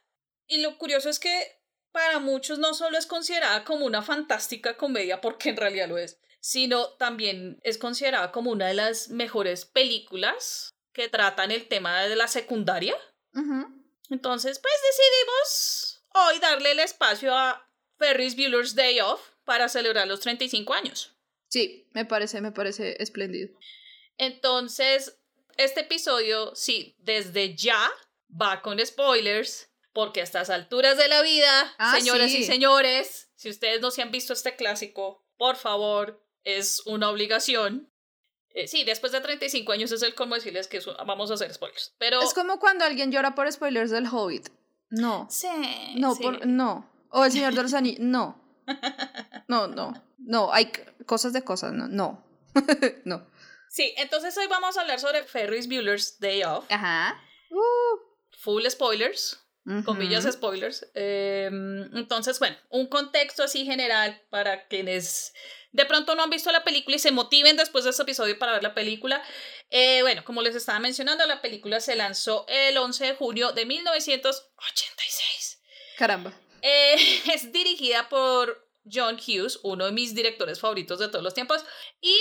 Y 0.49 0.61
lo 0.61 0.77
curioso 0.77 1.09
es 1.09 1.21
que 1.21 1.58
para 1.93 2.19
muchos 2.19 2.59
no 2.59 2.75
solo 2.75 2.99
es 2.99 3.07
considerada 3.07 3.65
como 3.65 3.87
una 3.87 4.03
fantástica 4.03 4.77
comedia, 4.77 5.21
porque 5.21 5.51
en 5.51 5.57
realidad 5.57 5.89
lo 5.89 5.99
es, 5.99 6.19
sino 6.41 6.91
también 6.95 7.61
es 7.63 7.79
considerada 7.79 8.33
como 8.33 8.51
una 8.51 8.67
de 8.67 8.75
las 8.75 9.09
mejores 9.09 9.65
películas 9.65 10.75
que 10.93 11.09
tratan 11.09 11.51
el 11.51 11.69
tema 11.69 12.03
de 12.03 12.17
la 12.17 12.29
secundaria. 12.29 12.97
Entonces, 14.11 14.59
pues 14.59 14.75
decidimos 14.91 16.05
hoy 16.15 16.39
darle 16.41 16.73
el 16.73 16.81
espacio 16.81 17.37
a 17.37 17.71
Ferris 17.99 18.35
Bueller's 18.35 18.75
Day 18.75 19.01
Off 19.01 19.21
para 19.45 19.69
celebrar 19.69 20.07
los 20.09 20.21
35 20.21 20.75
años. 20.75 21.15
Sí, 21.49 21.89
me 21.93 22.05
parece, 22.05 22.41
me 22.41 22.53
parece 22.53 23.03
espléndido. 23.03 23.57
Entonces, 24.17 25.19
este 25.57 25.81
episodio, 25.81 26.55
sí, 26.55 26.97
desde 26.99 27.55
ya 27.55 27.91
va 28.31 28.61
con 28.63 28.85
spoilers, 28.85 29.68
porque 29.93 30.21
a 30.21 30.25
estas 30.25 30.51
alturas 30.51 30.97
de 30.97 31.09
la 31.09 31.23
vida, 31.23 31.75
Ah, 31.79 31.95
señoras 31.99 32.31
sí. 32.31 32.39
y 32.39 32.45
señores, 32.45 33.31
si 33.37 33.51
ustedes 33.51 33.81
no 33.81 33.91
se 33.91 34.03
han 34.03 34.11
visto 34.11 34.33
este 34.33 34.57
clásico, 34.57 35.25
por 35.37 35.57
favor, 35.57 36.25
es 36.45 36.83
una 36.87 37.11
obligación. 37.11 37.93
Eh, 38.51 38.67
sí, 38.67 38.85
después 38.85 39.13
de 39.13 39.21
35 39.21 39.73
años 39.73 39.93
es 39.93 40.03
el 40.03 40.15
como 40.15 40.35
decirles 40.35 40.67
que 40.69 40.81
vamos 41.07 41.31
a 41.31 41.35
hacer 41.35 41.53
spoilers. 41.53 41.95
Pero... 41.99 42.21
Es 42.23 42.35
como 42.35 42.59
cuando 42.59 42.85
alguien 42.85 43.13
llora 43.13 43.35
por 43.35 43.51
spoilers 43.53 43.91
del 43.91 44.07
Hobbit. 44.07 44.49
No. 44.91 45.27
Sí, 45.31 45.49
No, 45.97 46.15
sí. 46.15 46.23
por, 46.23 46.47
no. 46.47 46.91
O 47.11 47.25
el 47.25 47.31
Señor 47.33 47.55
de 47.55 47.63
los 47.63 47.75
Anillos. 47.75 48.01
No. 48.01 48.43
No, 49.49 49.67
no. 49.67 49.93
No, 50.19 50.53
hay 50.53 50.71
cosas 51.07 51.33
de 51.33 51.43
cosas. 51.43 51.73
No. 51.73 51.89
No. 51.89 52.25
no. 53.05 53.27
Sí, 53.71 53.95
entonces 53.97 54.37
hoy 54.37 54.47
vamos 54.49 54.77
a 54.77 54.81
hablar 54.83 54.99
sobre 55.01 55.23
Ferris 55.25 55.69
Bueller's 55.69 56.19
Day 56.21 56.43
Off. 56.43 56.65
Ajá. 56.71 57.19
Full 58.41 58.65
spoilers. 58.69 59.39
Comillas 59.85 60.25
Ujú. 60.25 60.33
spoilers. 60.33 60.91
Eh, 60.95 61.49
entonces, 61.95 62.39
bueno, 62.39 62.57
un 62.71 62.87
contexto 62.87 63.43
así 63.43 63.65
general 63.65 64.23
para 64.31 64.67
quienes 64.69 65.35
de 65.73 65.85
pronto 65.85 66.15
no 66.15 66.23
han 66.23 66.31
visto 66.31 66.51
la 66.51 66.65
película 66.65 66.97
y 66.97 66.99
se 66.99 67.13
motiven 67.13 67.57
después 67.57 67.85
de 67.85 67.91
este 67.91 68.03
episodio 68.03 68.39
para 68.39 68.53
ver 68.53 68.63
la 68.63 68.75
película. 68.75 69.23
Eh, 69.71 70.01
bueno, 70.03 70.25
como 70.25 70.43
les 70.43 70.55
estaba 70.55 70.79
mencionando, 70.79 71.27
la 71.27 71.43
película 71.43 71.81
se 71.81 71.97
lanzó 71.97 72.47
el 72.49 72.77
11 72.79 73.05
de 73.05 73.15
junio 73.15 73.53
de 73.53 73.67
1986. 73.67 75.61
Caramba. 75.97 76.33
Eh, 76.63 76.97
es 77.33 77.53
dirigida 77.53 78.09
por 78.09 78.67
John 78.91 79.17
Hughes, 79.17 79.61
uno 79.63 79.87
de 79.87 79.93
mis 79.93 80.15
directores 80.15 80.61
favoritos 80.61 80.99
de 80.99 81.09
todos 81.09 81.23
los 81.23 81.35
tiempos, 81.35 81.65
y 82.01 82.17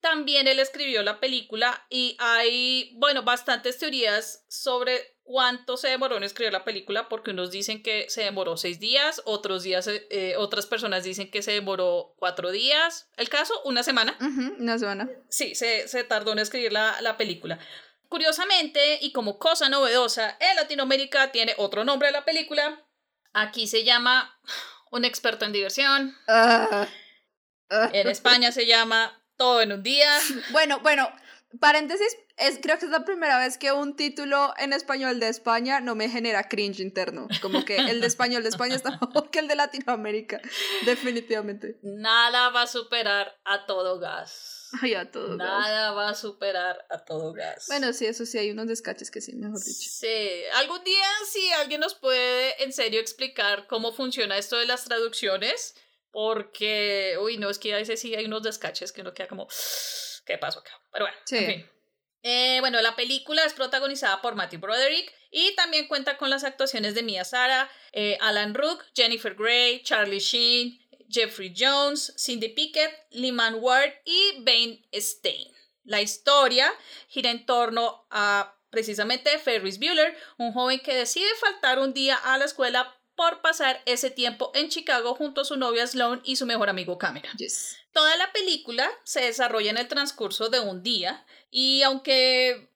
también 0.00 0.48
él 0.48 0.58
escribió 0.58 1.02
la 1.02 1.20
película 1.20 1.86
y 1.90 2.16
hay, 2.18 2.92
bueno, 2.96 3.22
bastantes 3.22 3.78
teorías 3.78 4.44
sobre 4.48 5.19
cuánto 5.30 5.76
se 5.76 5.86
demoró 5.86 6.16
en 6.16 6.24
escribir 6.24 6.52
la 6.52 6.64
película, 6.64 7.08
porque 7.08 7.30
unos 7.30 7.52
dicen 7.52 7.84
que 7.84 8.10
se 8.10 8.24
demoró 8.24 8.56
seis 8.56 8.80
días, 8.80 9.22
otros 9.26 9.62
días, 9.62 9.86
eh, 9.88 10.34
otras 10.36 10.66
personas 10.66 11.04
dicen 11.04 11.30
que 11.30 11.40
se 11.40 11.52
demoró 11.52 12.16
cuatro 12.18 12.50
días. 12.50 13.08
El 13.16 13.28
caso, 13.28 13.54
una 13.64 13.84
semana. 13.84 14.16
Ujú, 14.20 14.56
Una 14.58 14.76
semana. 14.76 15.08
Sí, 15.28 15.54
se, 15.54 15.86
se 15.86 16.02
tardó 16.02 16.32
en 16.32 16.40
escribir 16.40 16.72
la, 16.72 17.00
la 17.00 17.16
película. 17.16 17.60
Curiosamente, 18.08 18.98
y 19.02 19.12
como 19.12 19.38
cosa 19.38 19.68
novedosa, 19.68 20.36
en 20.40 20.56
Latinoamérica 20.56 21.30
tiene 21.30 21.54
otro 21.58 21.84
nombre 21.84 22.08
de 22.08 22.12
la 22.12 22.24
película. 22.24 22.84
Aquí 23.32 23.68
se 23.68 23.84
llama 23.84 24.36
Un 24.90 25.04
experto 25.04 25.44
en 25.44 25.52
diversión. 25.52 26.16
Ah. 26.26 26.88
Ah. 27.70 27.90
En 27.92 28.08
España 28.08 28.50
se 28.50 28.66
llama 28.66 29.22
Todo 29.36 29.62
en 29.62 29.70
un 29.70 29.84
día. 29.84 30.10
Bueno, 30.50 30.80
bueno, 30.80 31.08
paréntesis, 31.58 32.16
es, 32.36 32.58
creo 32.62 32.78
que 32.78 32.86
es 32.86 32.90
la 32.90 33.04
primera 33.04 33.38
vez 33.38 33.58
que 33.58 33.72
un 33.72 33.96
título 33.96 34.54
en 34.58 34.72
español 34.72 35.18
de 35.18 35.28
España 35.28 35.80
no 35.80 35.94
me 35.94 36.08
genera 36.08 36.48
cringe 36.48 36.80
interno. 36.80 37.28
Como 37.42 37.64
que 37.64 37.76
el 37.76 38.00
de 38.00 38.06
español 38.06 38.42
de 38.42 38.50
España 38.50 38.76
está 38.76 38.90
mejor 39.00 39.30
que 39.30 39.40
el 39.40 39.48
de 39.48 39.56
Latinoamérica. 39.56 40.40
Definitivamente. 40.86 41.78
Nada 41.82 42.50
va 42.50 42.62
a 42.62 42.66
superar 42.66 43.40
a 43.44 43.66
todo 43.66 43.98
gas. 43.98 44.68
Ay, 44.80 44.94
a 44.94 45.10
todo. 45.10 45.36
gas. 45.36 45.38
Nada 45.38 45.92
va 45.92 46.10
a 46.10 46.14
superar 46.14 46.86
a 46.88 46.98
todo 46.98 47.32
gas. 47.32 47.66
Bueno, 47.68 47.92
sí, 47.92 48.06
eso 48.06 48.24
sí, 48.24 48.38
hay 48.38 48.50
unos 48.50 48.68
descaches 48.68 49.10
que 49.10 49.20
sí, 49.20 49.34
mejor 49.34 49.58
dicho. 49.58 49.90
Sí, 49.90 50.42
algún 50.54 50.84
día 50.84 51.06
si 51.30 51.50
alguien 51.54 51.80
nos 51.80 51.94
puede 51.94 52.62
en 52.62 52.72
serio 52.72 53.00
explicar 53.00 53.66
cómo 53.66 53.92
funciona 53.92 54.38
esto 54.38 54.56
de 54.56 54.66
las 54.66 54.84
traducciones, 54.84 55.74
porque, 56.12 57.16
uy, 57.20 57.38
no, 57.38 57.50
es 57.50 57.58
que 57.58 57.74
a 57.74 57.78
veces 57.78 58.00
sí 58.00 58.14
hay 58.14 58.26
unos 58.26 58.42
descaches 58.42 58.92
que 58.92 59.00
uno 59.00 59.14
queda 59.14 59.28
como, 59.28 59.48
¿qué 60.24 60.38
pasó 60.38 60.60
acá? 60.60 60.72
Pero 60.92 61.04
bueno, 61.06 61.18
Sí. 61.24 61.36
en 61.36 61.46
fin. 61.46 61.70
Eh, 62.22 62.58
bueno, 62.60 62.82
la 62.82 62.96
película 62.96 63.44
es 63.44 63.54
protagonizada 63.54 64.20
por 64.20 64.34
Matthew 64.34 64.60
Broderick 64.60 65.10
y 65.30 65.54
también 65.54 65.88
cuenta 65.88 66.18
con 66.18 66.28
las 66.28 66.44
actuaciones 66.44 66.94
de 66.94 67.02
Mia 67.02 67.24
Sara, 67.24 67.70
eh, 67.92 68.18
Alan 68.20 68.54
Rook, 68.54 68.84
Jennifer 68.94 69.34
Grey, 69.34 69.82
Charlie 69.82 70.18
Sheen, 70.18 70.78
Jeffrey 71.08 71.54
Jones, 71.56 72.14
Cindy 72.18 72.50
Pickett, 72.50 72.92
Lyman 73.10 73.54
Ward 73.60 73.92
y 74.04 74.42
Bane 74.44 74.82
Stein. 74.92 75.48
La 75.84 76.02
historia 76.02 76.70
gira 77.08 77.30
en 77.30 77.46
torno 77.46 78.06
a 78.10 78.54
precisamente 78.68 79.38
Ferris 79.38 79.78
Bueller, 79.78 80.16
un 80.36 80.52
joven 80.52 80.78
que 80.80 80.94
decide 80.94 81.26
faltar 81.40 81.78
un 81.78 81.94
día 81.94 82.16
a 82.16 82.36
la 82.38 82.44
escuela 82.44 82.99
por 83.20 83.42
pasar 83.42 83.82
ese 83.84 84.10
tiempo 84.10 84.50
en 84.54 84.70
Chicago 84.70 85.14
junto 85.14 85.42
a 85.42 85.44
su 85.44 85.58
novia 85.58 85.86
Sloan 85.86 86.22
y 86.24 86.36
su 86.36 86.46
mejor 86.46 86.70
amigo 86.70 86.96
Cameron. 86.96 87.36
Yes. 87.36 87.76
Toda 87.92 88.16
la 88.16 88.32
película 88.32 88.90
se 89.04 89.20
desarrolla 89.20 89.68
en 89.68 89.76
el 89.76 89.88
transcurso 89.88 90.48
de 90.48 90.58
un 90.58 90.82
día 90.82 91.26
y 91.50 91.82
aunque 91.82 92.48
eh, 92.48 92.68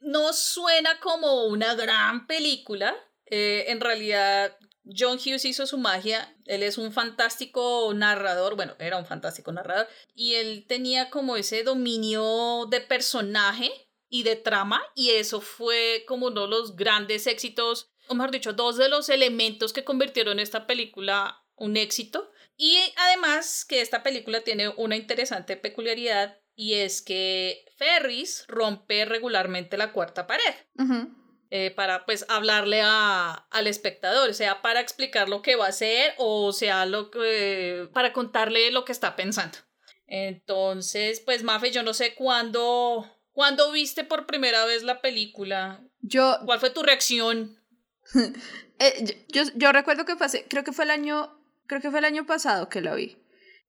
no 0.00 0.32
suena 0.32 0.98
como 1.00 1.44
una 1.44 1.74
gran 1.74 2.26
película, 2.26 2.96
eh, 3.26 3.66
en 3.68 3.82
realidad 3.82 4.56
John 4.86 5.18
Hughes 5.18 5.44
hizo 5.44 5.66
su 5.66 5.76
magia, 5.76 6.34
él 6.46 6.62
es 6.62 6.78
un 6.78 6.94
fantástico 6.94 7.92
narrador, 7.94 8.56
bueno, 8.56 8.76
era 8.78 8.96
un 8.96 9.04
fantástico 9.04 9.52
narrador, 9.52 9.86
y 10.14 10.36
él 10.36 10.64
tenía 10.66 11.10
como 11.10 11.36
ese 11.36 11.62
dominio 11.62 12.66
de 12.70 12.80
personaje 12.80 13.70
y 14.08 14.22
de 14.22 14.36
trama, 14.36 14.82
y 14.94 15.10
eso 15.10 15.42
fue 15.42 16.04
como 16.08 16.28
uno 16.28 16.44
de 16.44 16.48
los 16.48 16.74
grandes 16.74 17.26
éxitos, 17.26 17.90
o 18.10 18.14
mejor 18.14 18.32
dicho, 18.32 18.52
dos 18.52 18.76
de 18.76 18.88
los 18.88 19.08
elementos 19.08 19.72
que 19.72 19.84
convirtieron 19.84 20.40
esta 20.40 20.66
película 20.66 21.44
un 21.54 21.76
éxito. 21.76 22.30
Y 22.56 22.76
además 22.96 23.64
que 23.64 23.80
esta 23.80 24.02
película 24.02 24.40
tiene 24.42 24.68
una 24.68 24.96
interesante 24.96 25.56
peculiaridad 25.56 26.38
y 26.54 26.74
es 26.74 27.00
que 27.00 27.64
Ferris 27.76 28.44
rompe 28.48 29.04
regularmente 29.04 29.78
la 29.78 29.92
cuarta 29.92 30.26
pared 30.26 30.54
Ujú. 30.76 31.08
eh, 31.50 31.70
para 31.70 32.04
pues 32.04 32.26
hablarle 32.28 32.82
a, 32.82 33.46
al 33.50 33.66
espectador, 33.66 34.34
sea 34.34 34.60
para 34.60 34.80
explicar 34.80 35.28
lo 35.28 35.40
que 35.40 35.56
va 35.56 35.66
a 35.66 35.70
hacer 35.70 36.12
o 36.18 36.52
sea 36.52 36.84
lo 36.84 37.10
que, 37.10 37.88
para 37.94 38.12
contarle 38.12 38.70
lo 38.72 38.84
que 38.84 38.92
está 38.92 39.16
pensando. 39.16 39.58
Entonces, 40.06 41.20
pues 41.20 41.44
Mafe, 41.44 41.70
yo 41.70 41.82
no 41.84 41.94
sé 41.94 42.14
cuándo 42.14 43.06
¿Cuándo 43.32 43.70
viste 43.72 44.04
por 44.04 44.26
primera 44.26 44.64
vez 44.64 44.82
la 44.82 45.00
película? 45.00 45.80
Yo, 46.00 46.38
¿Cuál 46.44 46.60
fue 46.60 46.70
tu 46.70 46.82
reacción? 46.82 47.59
eh, 48.78 49.24
yo, 49.28 49.42
yo 49.54 49.72
recuerdo 49.72 50.04
que 50.04 50.12
hace- 50.20 50.46
creo 50.48 50.64
que 50.64 50.72
fue 50.72 50.84
el 50.84 50.90
año, 50.90 51.30
creo 51.66 51.80
que 51.80 51.90
fue 51.90 51.98
el 52.00 52.04
año 52.04 52.26
pasado 52.26 52.68
que 52.68 52.80
la 52.80 52.94
vi, 52.94 53.16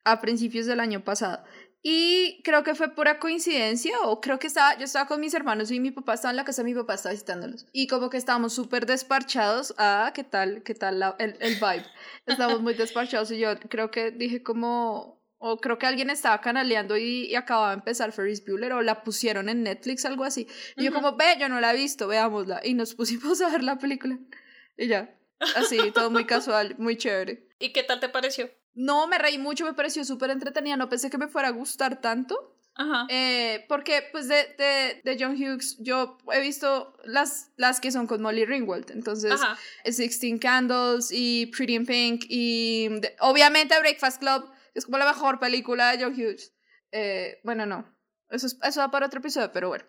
a 0.04 0.22
principios 0.22 0.66
del 0.66 0.80
año 0.80 1.04
pasado. 1.04 1.44
Y 1.84 2.44
creo 2.44 2.64
que 2.64 2.76
fue 2.76 2.94
pura 2.94 3.18
coincidencia, 3.20 4.00
o 4.04 4.22
creo 4.22 4.38
que 4.38 4.46
estaba, 4.46 4.78
yo 4.78 4.84
estaba 4.86 5.08
con 5.08 5.20
mis 5.20 5.34
hermanos 5.34 5.72
y 5.72 5.80
mi 5.80 5.90
papá 5.90 6.14
estaba 6.14 6.30
en 6.30 6.36
la 6.38 6.46
casa 6.46 6.64
mi 6.64 6.76
papá, 6.76 6.94
estaba 6.94 7.14
visitándolos. 7.14 7.66
Y 7.74 7.88
como 7.88 8.12
que 8.12 8.18
estábamos 8.18 8.54
súper 8.54 8.86
desparchados. 8.86 9.74
Ah, 9.80 10.12
¿qué 10.14 10.24
tal? 10.24 10.62
¿Qué 10.62 10.76
tal 10.76 11.02
el, 11.18 11.38
el 11.40 11.56
vibe? 11.56 11.86
Estábamos 12.28 12.62
muy 12.62 12.76
desparchados 12.76 13.32
y 13.32 13.40
yo 13.40 13.60
creo 13.70 13.90
que 13.90 14.12
dije 14.12 14.44
como, 14.44 15.21
o 15.44 15.58
creo 15.58 15.80
que 15.80 15.88
alguien 15.88 16.12
estaba 16.12 16.40
canaleando 16.40 16.96
y, 16.98 17.26
y 17.26 17.36
acababa 17.36 17.70
de 17.70 17.74
empezar 17.76 18.12
Ferris 18.12 18.46
Bueller 18.46 18.74
o 18.74 18.82
la 18.84 19.04
pusieron 19.04 19.50
en 19.50 19.64
Netflix, 19.64 20.06
algo 20.06 20.24
así. 20.24 20.48
Y 20.78 20.84
yo 20.84 20.92
Ujú. 20.92 21.02
como, 21.02 21.18
ve, 21.18 21.36
yo 21.40 21.50
no 21.50 21.60
la 21.60 21.74
he 21.74 21.78
visto, 21.78 22.08
veámosla. 22.08 22.62
Y 22.64 22.76
nos 22.76 22.94
pusimos 22.96 23.42
a 23.42 23.50
ver 23.50 23.64
la 23.64 23.78
película. 23.80 24.20
Y 24.78 24.88
ya, 24.88 25.14
así, 25.56 25.78
todo 25.94 26.12
muy 26.12 26.26
casual, 26.26 26.76
muy 26.78 26.96
chévere. 26.96 27.48
¿Y 27.60 27.74
qué 27.74 27.82
tal 27.84 28.00
te 28.00 28.08
pareció? 28.10 28.52
No, 28.76 29.08
me 29.08 29.18
reí 29.18 29.38
mucho, 29.40 29.66
me 29.66 29.74
pareció 29.74 30.06
súper 30.06 30.30
entretenida, 30.30 30.78
no 30.78 30.88
pensé 30.90 31.10
que 31.10 31.18
me 31.18 31.28
fuera 31.28 31.48
a 31.48 31.52
gustar 31.52 32.00
tanto. 32.02 32.56
Ajá. 32.76 33.06
Eh, 33.10 33.66
porque, 33.68 34.04
pues, 34.12 34.28
de, 34.28 34.36
de, 34.58 35.02
de 35.04 35.18
John 35.20 35.34
Hughes, 35.36 35.78
yo 35.80 36.18
he 36.32 36.40
visto 36.40 36.96
las, 37.04 37.50
las 37.58 37.82
que 37.82 37.92
son 37.92 38.06
con 38.08 38.22
Molly 38.22 38.46
Ringwald. 38.46 38.92
Entonces, 38.92 39.34
Ajá. 39.34 39.58
Sixteen 39.86 40.38
Candles 40.40 41.10
y 41.12 41.48
Pretty 41.48 41.76
in 41.76 41.86
Pink 41.86 42.26
y 42.30 42.88
de- 42.90 43.16
obviamente 43.20 43.78
Breakfast 43.80 44.20
Club 44.22 44.50
es 44.74 44.86
como 44.86 44.98
la 44.98 45.06
mejor 45.06 45.40
película 45.40 45.92
de 45.96 46.04
John 46.04 46.14
Hughes. 46.14 46.54
Eh, 46.92 47.40
bueno, 47.44 47.66
no, 47.66 47.86
eso, 48.30 48.48
es, 48.48 48.58
eso 48.64 48.80
va 48.82 48.92
para 48.92 49.06
otro 49.08 49.20
episodio, 49.20 49.52
pero 49.52 49.68
bueno. 49.70 49.86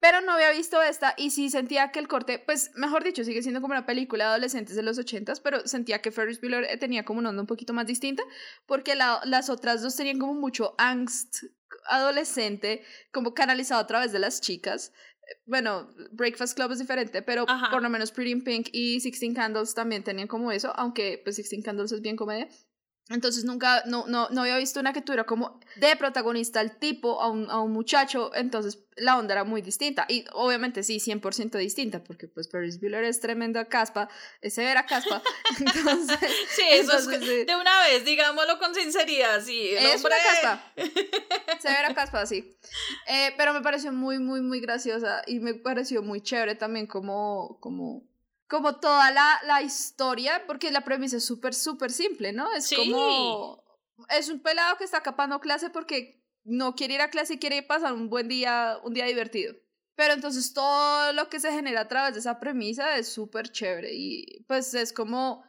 Pero 0.00 0.20
no 0.20 0.32
había 0.32 0.50
visto 0.50 0.82
esta 0.82 1.14
y 1.16 1.30
sí 1.30 1.48
sentía 1.48 1.92
que 1.92 2.00
el 2.00 2.08
corte, 2.08 2.40
pues 2.40 2.72
mejor 2.74 3.04
dicho, 3.04 3.22
sigue 3.22 3.40
siendo 3.40 3.60
como 3.60 3.72
una 3.72 3.86
película 3.86 4.24
de 4.24 4.30
adolescentes 4.30 4.74
de 4.74 4.82
los 4.82 4.98
ochentas, 4.98 5.38
pero 5.38 5.64
sentía 5.68 6.00
que 6.02 6.10
Ferris 6.10 6.40
Bueller 6.40 6.64
eh, 6.64 6.76
tenía 6.76 7.04
como 7.04 7.20
una 7.20 7.28
onda 7.30 7.42
un 7.42 7.46
poquito 7.46 7.72
más 7.72 7.86
distinta, 7.86 8.24
porque 8.66 8.96
la- 8.96 9.20
las 9.24 9.48
otras 9.48 9.80
dos 9.80 9.94
tenían 9.94 10.18
como 10.18 10.34
mucho 10.34 10.74
angst 10.76 11.44
adolescente, 12.02 12.82
como 13.12 13.32
canalizado 13.34 13.80
a 13.80 13.86
través 13.86 14.10
de 14.12 14.18
las 14.18 14.40
chicas. 14.40 14.92
Eh, 15.28 15.40
Bueno, 15.46 15.88
Breakfast 16.10 16.56
Club 16.56 16.72
es 16.72 16.80
diferente, 16.80 17.22
pero 17.22 17.44
Ajá. 17.48 17.70
por 17.70 17.80
lo 17.82 17.88
menos 17.88 18.10
Pretty 18.10 18.32
in 18.32 18.42
Pink 18.42 18.68
y 18.72 18.98
Sixteen 19.00 19.34
Candles 19.34 19.72
también 19.74 20.02
tenían 20.02 20.26
como 20.26 20.50
eso, 20.50 20.72
aunque 20.76 21.20
pues 21.22 21.36
Sixteen 21.36 21.62
Candles 21.62 21.92
es 21.92 22.00
bien 22.00 22.16
comedia. 22.16 22.48
Entonces 23.12 23.44
nunca, 23.44 23.82
no, 23.86 24.06
no, 24.06 24.28
no 24.30 24.42
había 24.42 24.56
visto 24.58 24.80
una 24.80 24.92
que 24.92 25.02
tuviera 25.02 25.24
como 25.24 25.60
de 25.76 25.94
protagonista 25.96 26.60
al 26.60 26.76
tipo, 26.78 27.20
a 27.20 27.28
un, 27.28 27.50
a 27.50 27.60
un 27.60 27.72
muchacho, 27.72 28.30
entonces 28.34 28.78
la 28.96 29.18
onda 29.18 29.34
era 29.34 29.44
muy 29.44 29.62
distinta. 29.62 30.06
Y 30.08 30.24
obviamente 30.32 30.82
sí, 30.82 30.98
100% 30.98 31.56
distinta, 31.58 32.02
porque 32.02 32.28
pues 32.28 32.50
Ferris 32.50 32.80
Bueller 32.80 33.04
es 33.04 33.20
tremenda 33.20 33.64
caspa, 33.66 34.08
es 34.40 34.54
severa 34.54 34.86
caspa. 34.86 35.22
Entonces, 35.58 36.18
Sí, 36.54 36.62
eso 36.70 36.92
es 36.96 37.04
entonces, 37.06 37.20
sí. 37.20 37.44
de 37.44 37.56
una 37.56 37.80
vez, 37.82 38.04
digámoslo 38.04 38.58
con 38.58 38.74
sinceridad, 38.74 39.42
sí. 39.42 39.70
El 39.70 39.86
Es 39.86 39.96
hombre... 39.96 40.14
una 40.14 40.40
caspa. 40.40 40.72
Severa 41.60 41.94
caspa, 41.94 42.26
sí. 42.26 42.56
Eh, 43.06 43.32
pero 43.36 43.52
me 43.52 43.60
pareció 43.62 43.92
muy, 43.92 44.18
muy, 44.18 44.40
muy 44.40 44.60
graciosa 44.60 45.22
y 45.26 45.38
me 45.40 45.54
pareció 45.54 46.02
muy 46.02 46.20
chévere 46.20 46.54
también 46.54 46.86
como, 46.86 47.58
como, 47.60 48.02
como 48.52 48.78
toda 48.80 49.10
la, 49.10 49.40
la 49.46 49.62
historia, 49.62 50.44
porque 50.46 50.70
la 50.70 50.82
premisa 50.82 51.16
es 51.16 51.24
súper, 51.24 51.54
súper 51.54 51.90
simple, 51.90 52.32
¿no? 52.34 52.52
Es 52.52 52.66
Sí. 52.66 52.76
como... 52.76 53.64
Es 54.10 54.28
un 54.28 54.40
pelado 54.40 54.76
que 54.76 54.84
está 54.84 55.02
capando 55.02 55.40
clase 55.40 55.70
porque 55.70 56.22
no 56.44 56.74
quiere 56.74 56.94
ir 56.94 57.00
a 57.00 57.08
clase 57.08 57.34
y 57.34 57.38
quiere 57.38 57.62
pasar 57.62 57.94
un 57.94 58.10
buen 58.10 58.28
día, 58.28 58.78
un 58.84 58.92
día 58.92 59.06
divertido. 59.06 59.54
Pero 59.94 60.12
entonces 60.12 60.52
todo 60.52 61.12
lo 61.14 61.30
que 61.30 61.40
se 61.40 61.50
genera 61.52 61.80
a 61.82 61.88
través 61.88 62.12
de 62.14 62.20
esa 62.20 62.38
premisa 62.38 62.96
es 62.98 63.08
súper 63.10 63.50
chévere 63.50 63.90
y 63.94 64.44
pues 64.48 64.74
es 64.74 64.92
como 64.92 65.44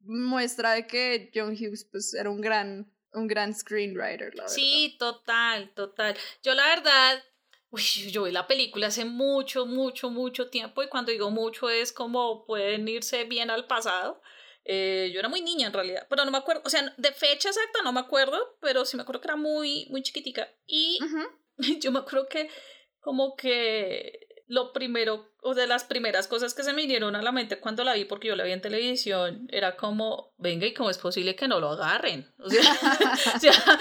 muestra 0.00 0.72
de 0.72 0.86
que 0.86 1.30
John 1.34 1.52
Hughes 1.52 1.86
pues 1.90 2.12
era 2.14 2.28
un 2.30 2.40
gran 2.40 2.92
un 3.12 3.26
gran 3.26 3.54
screenwriter, 3.54 4.34
la 4.34 4.42
verdad. 4.42 4.54
Sí, 4.54 4.96
total, 4.98 5.72
total. 5.74 6.14
Yo 6.42 6.52
la 6.54 6.66
verdad, 6.66 7.22
uy, 7.70 7.82
yo 8.10 8.24
vi 8.24 8.32
la 8.32 8.46
película 8.46 8.88
hace 8.88 9.04
mucho, 9.04 9.66
mucho, 9.66 10.10
mucho 10.10 10.48
tiempo 10.48 10.82
y 10.82 10.88
cuando 10.88 11.12
digo 11.12 11.30
mucho 11.30 11.70
es 11.70 11.92
como 11.92 12.44
pueden 12.46 12.88
irse 12.88 13.24
bien 13.24 13.50
al 13.50 13.66
pasado. 13.66 14.20
Eh, 14.64 15.10
yo 15.14 15.20
era 15.20 15.30
muy 15.30 15.40
niña 15.40 15.68
en 15.68 15.72
realidad, 15.72 16.06
pero 16.10 16.26
no 16.26 16.30
me 16.30 16.36
acuerdo, 16.36 16.60
o 16.64 16.68
sea, 16.68 16.92
de 16.98 17.12
fecha 17.12 17.48
exacta 17.48 17.80
no 17.82 17.92
me 17.92 18.00
acuerdo, 18.00 18.58
pero 18.60 18.84
sí 18.84 18.96
me 18.96 19.02
acuerdo 19.02 19.22
que 19.22 19.28
era 19.28 19.36
muy, 19.36 19.86
muy 19.88 20.02
chiquitica. 20.02 20.46
Y 20.66 20.98
Ujú. 21.02 21.22
yo 21.80 21.90
me 21.90 22.00
acuerdo 22.00 22.28
que 22.28 22.50
como 23.00 23.34
que 23.34 24.28
lo 24.48 24.72
primero, 24.72 25.30
o 25.42 25.54
de 25.54 25.66
las 25.66 25.84
primeras 25.84 26.26
cosas 26.26 26.54
que 26.54 26.62
se 26.62 26.72
me 26.72 26.82
vinieron 26.82 27.14
a 27.14 27.22
la 27.22 27.32
mente 27.32 27.60
cuando 27.60 27.84
la 27.84 27.94
vi, 27.94 28.06
porque 28.06 28.28
yo 28.28 28.36
la 28.36 28.44
vi 28.44 28.52
en 28.52 28.62
televisión, 28.62 29.46
era 29.52 29.76
como, 29.76 30.34
venga, 30.38 30.66
¿y 30.66 30.74
cómo 30.74 30.90
es 30.90 30.98
posible 30.98 31.36
que 31.36 31.48
no 31.48 31.60
lo 31.60 31.70
agarren? 31.70 32.32
O 32.38 32.48
sea, 32.48 32.60
o 33.36 33.38
sea, 33.38 33.78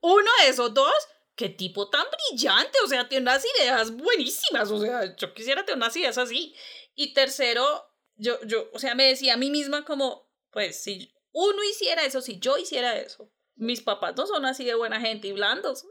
uno 0.00 0.30
de 0.42 0.48
esos 0.48 0.72
dos, 0.72 0.94
qué 1.36 1.50
tipo 1.50 1.88
tan 1.90 2.04
brillante, 2.10 2.78
o 2.84 2.88
sea, 2.88 3.08
tiene 3.08 3.22
unas 3.22 3.44
ideas 3.58 3.92
buenísimas, 3.92 4.70
o 4.70 4.80
sea, 4.80 5.14
yo 5.16 5.34
quisiera 5.34 5.64
tener 5.64 5.76
unas 5.76 5.94
ideas 5.96 6.18
así. 6.18 6.54
Y 6.94 7.12
tercero, 7.12 7.92
yo, 8.16 8.42
yo, 8.44 8.70
o 8.72 8.78
sea, 8.78 8.94
me 8.94 9.06
decía 9.06 9.34
a 9.34 9.36
mí 9.36 9.50
misma 9.50 9.84
como, 9.84 10.32
pues, 10.50 10.82
si 10.82 11.14
uno 11.32 11.62
hiciera 11.62 12.04
eso, 12.04 12.22
si 12.22 12.38
yo 12.40 12.56
hiciera 12.56 12.96
eso, 12.96 13.30
mis 13.54 13.82
papás 13.82 14.14
no 14.16 14.26
son 14.26 14.46
así 14.46 14.64
de 14.64 14.74
buena 14.74 15.00
gente 15.00 15.28
y 15.28 15.32
blandos. 15.32 15.84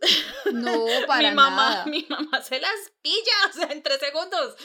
No, 0.52 0.86
para 1.08 1.30
mi 1.30 1.36
mamá, 1.36 1.70
nada. 1.70 1.86
mi 1.86 2.06
mamá 2.10 2.42
se 2.42 2.60
las 2.60 2.94
pilla, 3.02 3.34
o 3.50 3.54
sea, 3.54 3.68
en 3.72 3.84
tres 3.84 4.00
segundos. 4.00 4.56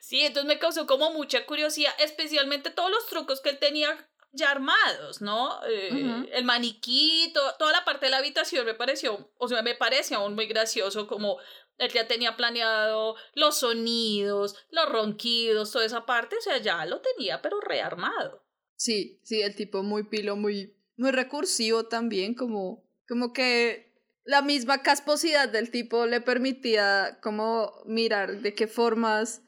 Sí, 0.00 0.20
entonces 0.20 0.46
me 0.46 0.60
causó 0.60 0.86
como 0.86 1.12
mucha 1.12 1.46
curiosidad, 1.46 1.92
especialmente 1.98 2.70
todos 2.70 2.90
los 2.90 3.06
trucos 3.06 3.40
que 3.40 3.50
él 3.50 3.58
tenía 3.58 4.08
ya 4.32 4.50
armados, 4.50 5.20
¿no? 5.22 5.58
Eh. 5.66 6.28
El 6.32 6.44
maniquí, 6.44 7.30
to- 7.32 7.54
toda 7.58 7.72
la 7.72 7.84
parte 7.84 8.06
de 8.06 8.10
la 8.10 8.18
habitación 8.18 8.66
me 8.66 8.74
pareció, 8.74 9.30
o 9.38 9.48
sea, 9.48 9.62
me 9.62 9.74
parece 9.74 10.14
aún 10.14 10.34
muy 10.34 10.46
gracioso 10.46 11.06
como 11.06 11.38
él 11.78 11.90
ya 11.92 12.06
tenía 12.08 12.36
planeado 12.36 13.14
los 13.34 13.58
sonidos, 13.58 14.56
los 14.70 14.88
ronquidos, 14.88 15.70
toda 15.70 15.84
esa 15.86 16.04
parte, 16.06 16.36
o 16.36 16.40
sea, 16.40 16.58
ya 16.58 16.84
lo 16.86 17.00
tenía, 17.00 17.40
pero 17.40 17.60
rearmado. 17.60 18.44
Sí, 18.76 19.20
sí, 19.24 19.42
el 19.42 19.54
tipo 19.54 19.82
muy 19.82 20.04
pilo, 20.04 20.36
muy, 20.36 20.76
muy 20.96 21.10
recursivo 21.10 21.86
también, 21.86 22.34
como, 22.34 22.84
como 23.08 23.32
que 23.32 23.92
la 24.24 24.42
misma 24.42 24.82
casposidad 24.82 25.48
del 25.48 25.70
tipo 25.70 26.06
le 26.06 26.20
permitía 26.20 27.18
como 27.22 27.72
mirar 27.86 28.40
de 28.42 28.54
qué 28.54 28.66
formas 28.66 29.42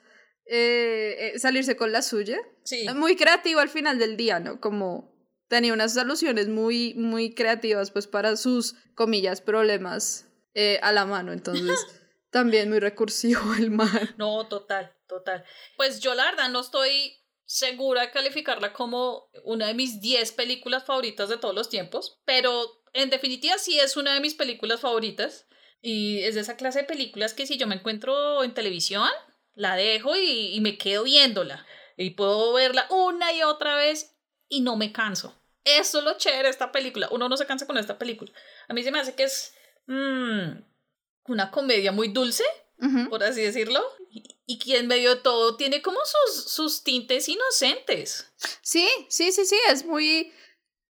eh, 0.47 1.33
eh, 1.35 1.39
salirse 1.39 1.77
con 1.77 1.93
la 1.93 2.03
suya. 2.03 2.39
Sí. 2.71 2.87
Muy 2.95 3.17
creativo 3.17 3.59
al 3.59 3.69
final 3.69 3.99
del 3.99 4.17
día, 4.17 4.39
¿no? 4.39 4.61
Como 4.61 5.12
tenía 5.49 5.73
unas 5.73 5.93
soluciones 5.93 6.47
muy, 6.47 6.95
muy 6.95 7.35
creativas, 7.35 7.91
pues 7.91 8.07
para 8.07 8.37
sus, 8.37 8.77
comillas, 8.95 9.41
problemas 9.41 10.29
eh, 10.55 10.79
a 10.81 10.93
la 10.93 11.05
mano. 11.05 11.33
Entonces, 11.33 11.85
también 12.31 12.69
muy 12.69 12.79
recursivo 12.79 13.55
el 13.55 13.73
man. 13.73 14.15
No, 14.19 14.47
total, 14.47 14.95
total. 15.09 15.45
Pues 15.77 15.99
yo 15.99 16.15
la 16.15 16.27
verdad 16.27 16.49
no 16.49 16.61
estoy 16.61 17.17
segura 17.45 18.03
de 18.03 18.12
calificarla 18.12 18.73
como 18.73 19.29
una 19.43 19.67
de 19.67 19.75
mis 19.75 20.00
10 20.00 20.31
películas 20.33 20.85
favoritas 20.85 21.29
de 21.29 21.39
todos 21.39 21.57
los 21.57 21.69
tiempos, 21.69 22.21
pero 22.25 22.85
en 22.93 23.11
definitiva 23.11 23.59
sí 23.59 23.81
es 23.81 23.97
una 23.97 24.15
de 24.15 24.21
mis 24.21 24.35
películas 24.35 24.79
favoritas 24.79 25.49
y 25.83 26.21
es 26.21 26.37
de 26.37 26.43
esa 26.43 26.57
clase 26.57 26.83
de 26.83 26.85
películas 26.85 27.35
que 27.35 27.49
si 27.49 27.59
yo 27.59 27.67
me 27.67 27.75
encuentro 27.75 28.45
en 28.45 28.55
televisión, 28.55 29.09
la 29.55 29.75
dejo 29.75 30.15
y, 30.15 30.55
y 30.55 30.61
me 30.61 30.79
quedo 30.79 31.03
viéndola 31.03 31.67
y 32.00 32.11
puedo 32.11 32.52
verla 32.52 32.87
una 32.90 33.33
y 33.33 33.42
otra 33.42 33.76
vez 33.76 34.16
y 34.49 34.62
no 34.62 34.76
me 34.76 34.92
canso. 34.92 35.35
Eso 35.64 35.99
es 35.99 36.04
lo 36.04 36.16
chévere 36.16 36.45
de 36.45 36.50
esta 36.50 36.73
película. 36.73 37.09
Uno 37.11 37.28
no 37.28 37.37
se 37.37 37.47
cansa 37.47 37.66
con 37.66 37.76
esta 37.78 37.99
película. 37.99 38.33
A 38.69 38.75
mí 38.75 38.83
se 38.83 38.90
me 38.90 38.99
hace 38.99 39.14
que 39.14 39.25
es 39.25 39.52
mm, 39.87 40.62
una 41.26 41.50
comedia 41.50 41.92
muy 41.92 42.09
dulce, 42.09 42.45
por 43.11 43.23
así 43.23 43.42
decirlo, 43.42 43.83
y, 44.11 44.25
y 44.47 44.59
que 44.59 44.78
en 44.78 44.87
medio 44.87 45.14
de 45.14 45.21
todo 45.21 45.57
tiene 45.57 45.83
como 45.83 45.99
sus, 46.04 46.50
sus 46.50 46.83
tintes 46.83 47.28
inocentes. 47.28 48.33
Sí, 48.62 48.88
sí, 49.09 49.33
sí, 49.33 49.45
sí, 49.45 49.57
es 49.69 49.85
muy, 49.85 50.33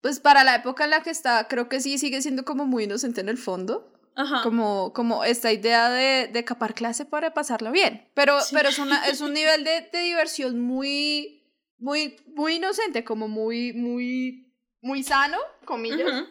pues 0.01 0.19
para 0.19 0.45
la 0.45 0.57
época 0.57 0.85
en 0.85 0.91
la 0.91 1.03
que 1.03 1.11
está, 1.11 1.47
creo 1.47 1.69
que 1.69 1.81
sí 1.81 1.99
sigue 1.99 2.23
siendo 2.23 2.47
como 2.47 2.65
muy 2.65 2.85
inocente 2.85 3.21
en 3.21 3.29
el 3.29 3.37
fondo, 3.37 3.94
Ajá. 4.17 4.43
como, 4.43 4.93
como 4.93 5.25
esta 5.25 5.53
idea 5.53 5.91
de, 5.91 6.29
de 6.29 6.45
capar 6.45 6.75
clase 6.75 7.05
para 7.05 7.35
pasarla 7.35 7.71
bien, 7.71 8.09
pero, 8.15 8.41
Sí. 8.41 8.55
pero 8.55 8.69
es, 8.69 8.79
una, 8.79 9.07
es 9.09 9.21
un 9.21 9.33
nivel 9.35 9.65
de, 9.65 9.89
de 9.93 9.99
diversión 10.01 10.61
muy, 10.61 11.45
muy, 11.79 12.17
muy 12.27 12.55
inocente, 12.57 13.05
como 13.05 13.29
muy, 13.29 13.73
muy, 13.73 14.53
muy 14.81 15.03
sano, 15.03 15.39
comillas, 15.65 16.09
Ujú. 16.09 16.29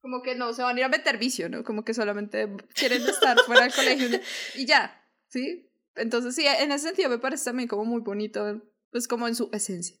como 0.00 0.22
que 0.22 0.34
no 0.36 0.52
se 0.52 0.62
van 0.62 0.76
a 0.76 0.80
ir 0.80 0.84
a 0.84 0.88
meter 0.88 1.18
vicio, 1.18 1.48
¿no? 1.48 1.64
Como 1.64 1.84
que 1.84 1.94
solamente 1.94 2.48
quieren 2.74 3.02
estar 3.06 3.38
fuera 3.40 3.62
del 3.62 3.74
colegio 3.74 4.08
y 4.54 4.66
ya, 4.66 5.02
¿sí? 5.28 5.68
Entonces 5.96 6.34
sí, 6.34 6.46
en 6.46 6.70
ese 6.72 6.88
sentido 6.88 7.08
me 7.08 7.18
parece 7.18 7.44
también 7.46 7.68
como 7.68 7.84
muy 7.84 8.02
bonito, 8.02 8.60
pues 8.92 9.08
como 9.08 9.26
en 9.26 9.34
su 9.34 9.48
esencia. 9.52 9.96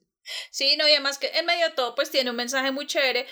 Sí, 0.50 0.76
no, 0.76 0.86
y 0.88 0.92
además 0.92 1.18
que 1.18 1.28
en 1.28 1.46
medio 1.46 1.68
de 1.68 1.74
todo, 1.74 1.94
pues 1.94 2.10
tiene 2.10 2.30
un 2.30 2.36
mensaje 2.36 2.70
muy 2.72 2.86
chévere 2.86 3.26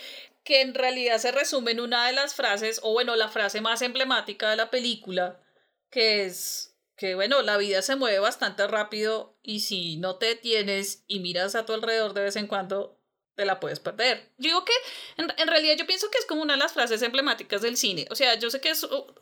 que 0.45 0.61
en 0.61 0.75
realidad 0.75 1.19
se 1.19 1.33
resume 1.33 1.73
en 1.73 1.81
una 1.81 2.07
de 2.07 2.13
las 2.13 2.35
frases, 2.35 2.81
o 2.83 2.93
bueno, 2.93 3.17
la 3.17 3.29
frase 3.29 3.61
más 3.61 3.83
emblemática 3.83 4.51
de 4.51 4.57
la 4.57 4.71
película, 4.71 5.41
que 5.91 6.27
es 6.27 6.75
que 6.97 7.15
bueno, 7.15 7.43
la 7.43 7.57
vida 7.57 7.83
se 7.83 7.97
mueve 7.97 8.21
bastante 8.21 8.67
rápido 8.69 9.37
y 9.43 9.61
si 9.61 9.97
no 9.97 10.17
te 10.17 10.27
detienes 10.27 11.03
y 11.09 11.21
miras 11.21 11.55
a 11.55 11.67
tu 11.67 11.73
alrededor 11.73 12.15
de 12.15 12.23
vez 12.23 12.37
en 12.37 12.47
cuando, 12.47 13.01
te 13.35 13.45
la 13.45 13.59
puedes 13.59 13.81
perder. 13.81 14.33
Yo 14.39 14.49
digo 14.51 14.65
que 14.65 14.73
en, 15.17 15.49
realidad 15.49 15.75
yo 15.77 15.87
pienso 15.87 16.09
que 16.09 16.19
es 16.19 16.27
como 16.27 16.43
una 16.43 16.55
de 16.55 16.61
las 16.61 16.73
frases 16.73 17.03
emblemáticas 17.03 17.63
del 17.63 17.77
cine. 17.77 18.07
O 18.11 18.15
sea, 18.15 18.39
yo 18.39 18.49
sé 18.49 18.61
que 18.61 18.73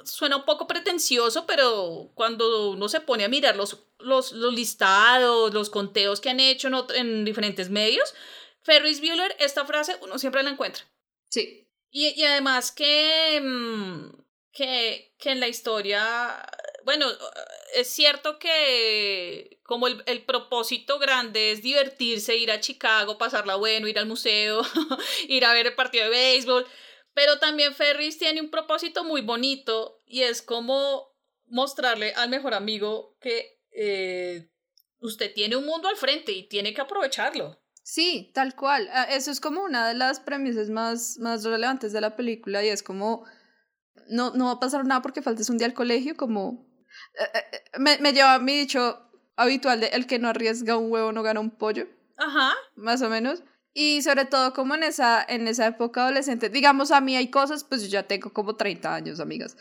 suena 0.04 0.36
un 0.36 0.44
poco 0.44 0.66
pretencioso, 0.66 1.46
pero 1.46 2.10
cuando 2.14 2.72
uno 2.72 2.88
se 2.90 3.00
pone 3.00 3.24
a 3.24 3.28
mirar 3.28 3.56
los, 3.56 3.86
los, 3.98 4.32
los 4.32 4.52
listados, 4.52 5.54
los 5.54 5.70
conteos 5.70 6.20
que 6.20 6.28
han 6.28 6.40
hecho 6.40 6.68
en, 6.68 6.74
en 6.94 7.24
diferentes 7.24 7.70
medios, 7.70 8.12
Ferris 8.60 9.00
Bueller, 9.00 9.34
esta 9.38 9.64
frase 9.64 9.96
uno 10.02 10.18
siempre 10.18 10.42
la 10.42 10.50
encuentra. 10.50 10.84
Sí. 11.32 11.66
Y, 11.90 12.08
y 12.20 12.24
además 12.24 12.72
que, 12.72 13.40
mm, 13.42 14.22
que, 14.52 15.14
que 15.18 15.30
en 15.30 15.40
la 15.40 15.48
historia, 15.48 16.46
bueno, 16.84 17.06
es 17.74 17.88
cierto 17.88 18.38
que 18.38 19.58
como 19.62 19.86
el, 19.86 20.02
el, 20.04 20.24
propósito 20.24 20.98
grande 20.98 21.52
es 21.52 21.62
divertirse, 21.62 22.36
ir 22.36 22.50
a 22.50 22.60
Chicago, 22.60 23.16
pasarla 23.16 23.56
bueno, 23.56 23.88
ir 23.88 23.98
al 23.98 24.06
museo, 24.06 24.60
ir 25.28 25.46
a 25.46 25.54
ver 25.54 25.68
el 25.68 25.74
partido 25.74 26.04
de 26.04 26.10
béisbol, 26.10 26.66
pero 27.14 27.38
también 27.38 27.74
Ferris 27.74 28.18
tiene 28.18 28.42
un 28.42 28.50
propósito 28.50 29.02
muy 29.02 29.22
bonito 29.22 30.02
y 30.04 30.22
es 30.22 30.42
como 30.42 31.14
mostrarle 31.46 32.12
al 32.14 32.28
mejor 32.28 32.52
amigo 32.52 33.16
que 33.20 33.58
eh, 33.70 34.50
usted 34.98 35.32
tiene 35.32 35.56
un 35.56 35.64
mundo 35.64 35.88
al 35.88 35.96
frente 35.96 36.32
y 36.32 36.46
tiene 36.46 36.74
que 36.74 36.82
aprovecharlo. 36.82 37.61
Sí, 37.82 38.30
tal 38.34 38.54
cual. 38.54 38.88
Ah, 38.92 39.04
eso 39.10 39.30
es 39.30 39.40
como 39.40 39.62
una 39.62 39.88
de 39.88 39.94
las 39.94 40.20
premisas 40.20 40.70
más, 40.70 41.18
más 41.18 41.44
relevantes 41.44 41.92
de 41.92 42.00
la 42.00 42.16
película 42.16 42.64
y 42.64 42.68
es 42.68 42.82
como, 42.82 43.24
no, 44.08 44.30
no 44.34 44.46
va 44.46 44.52
a 44.52 44.60
pasar 44.60 44.86
nada 44.86 45.02
porque 45.02 45.22
faltes 45.22 45.50
un 45.50 45.58
día 45.58 45.66
al 45.66 45.74
colegio, 45.74 46.16
como 46.16 46.66
eh, 47.18 47.24
eh, 47.34 47.44
eh, 47.52 47.78
me, 47.78 47.98
me 47.98 48.12
lleva 48.12 48.34
a 48.34 48.38
mi 48.38 48.56
dicho 48.56 49.10
habitual 49.36 49.80
de 49.80 49.88
el 49.88 50.06
que 50.06 50.18
no 50.18 50.28
arriesga 50.28 50.76
un 50.76 50.92
huevo 50.92 51.12
no 51.12 51.22
gana 51.22 51.40
un 51.40 51.50
pollo. 51.50 51.88
Ajá. 52.16 52.52
Más 52.76 53.02
o 53.02 53.08
menos. 53.08 53.42
Y 53.74 54.02
sobre 54.02 54.26
todo 54.26 54.52
como 54.52 54.74
en 54.74 54.82
esa, 54.82 55.24
en 55.26 55.48
esa 55.48 55.66
época 55.66 56.02
adolescente, 56.02 56.50
digamos 56.50 56.90
a 56.92 57.00
mí 57.00 57.16
hay 57.16 57.30
cosas, 57.30 57.64
pues 57.64 57.82
yo 57.82 57.88
ya 57.88 58.02
tengo 58.02 58.32
como 58.32 58.54
30 58.54 58.94
años, 58.94 59.18
amigas. 59.18 59.56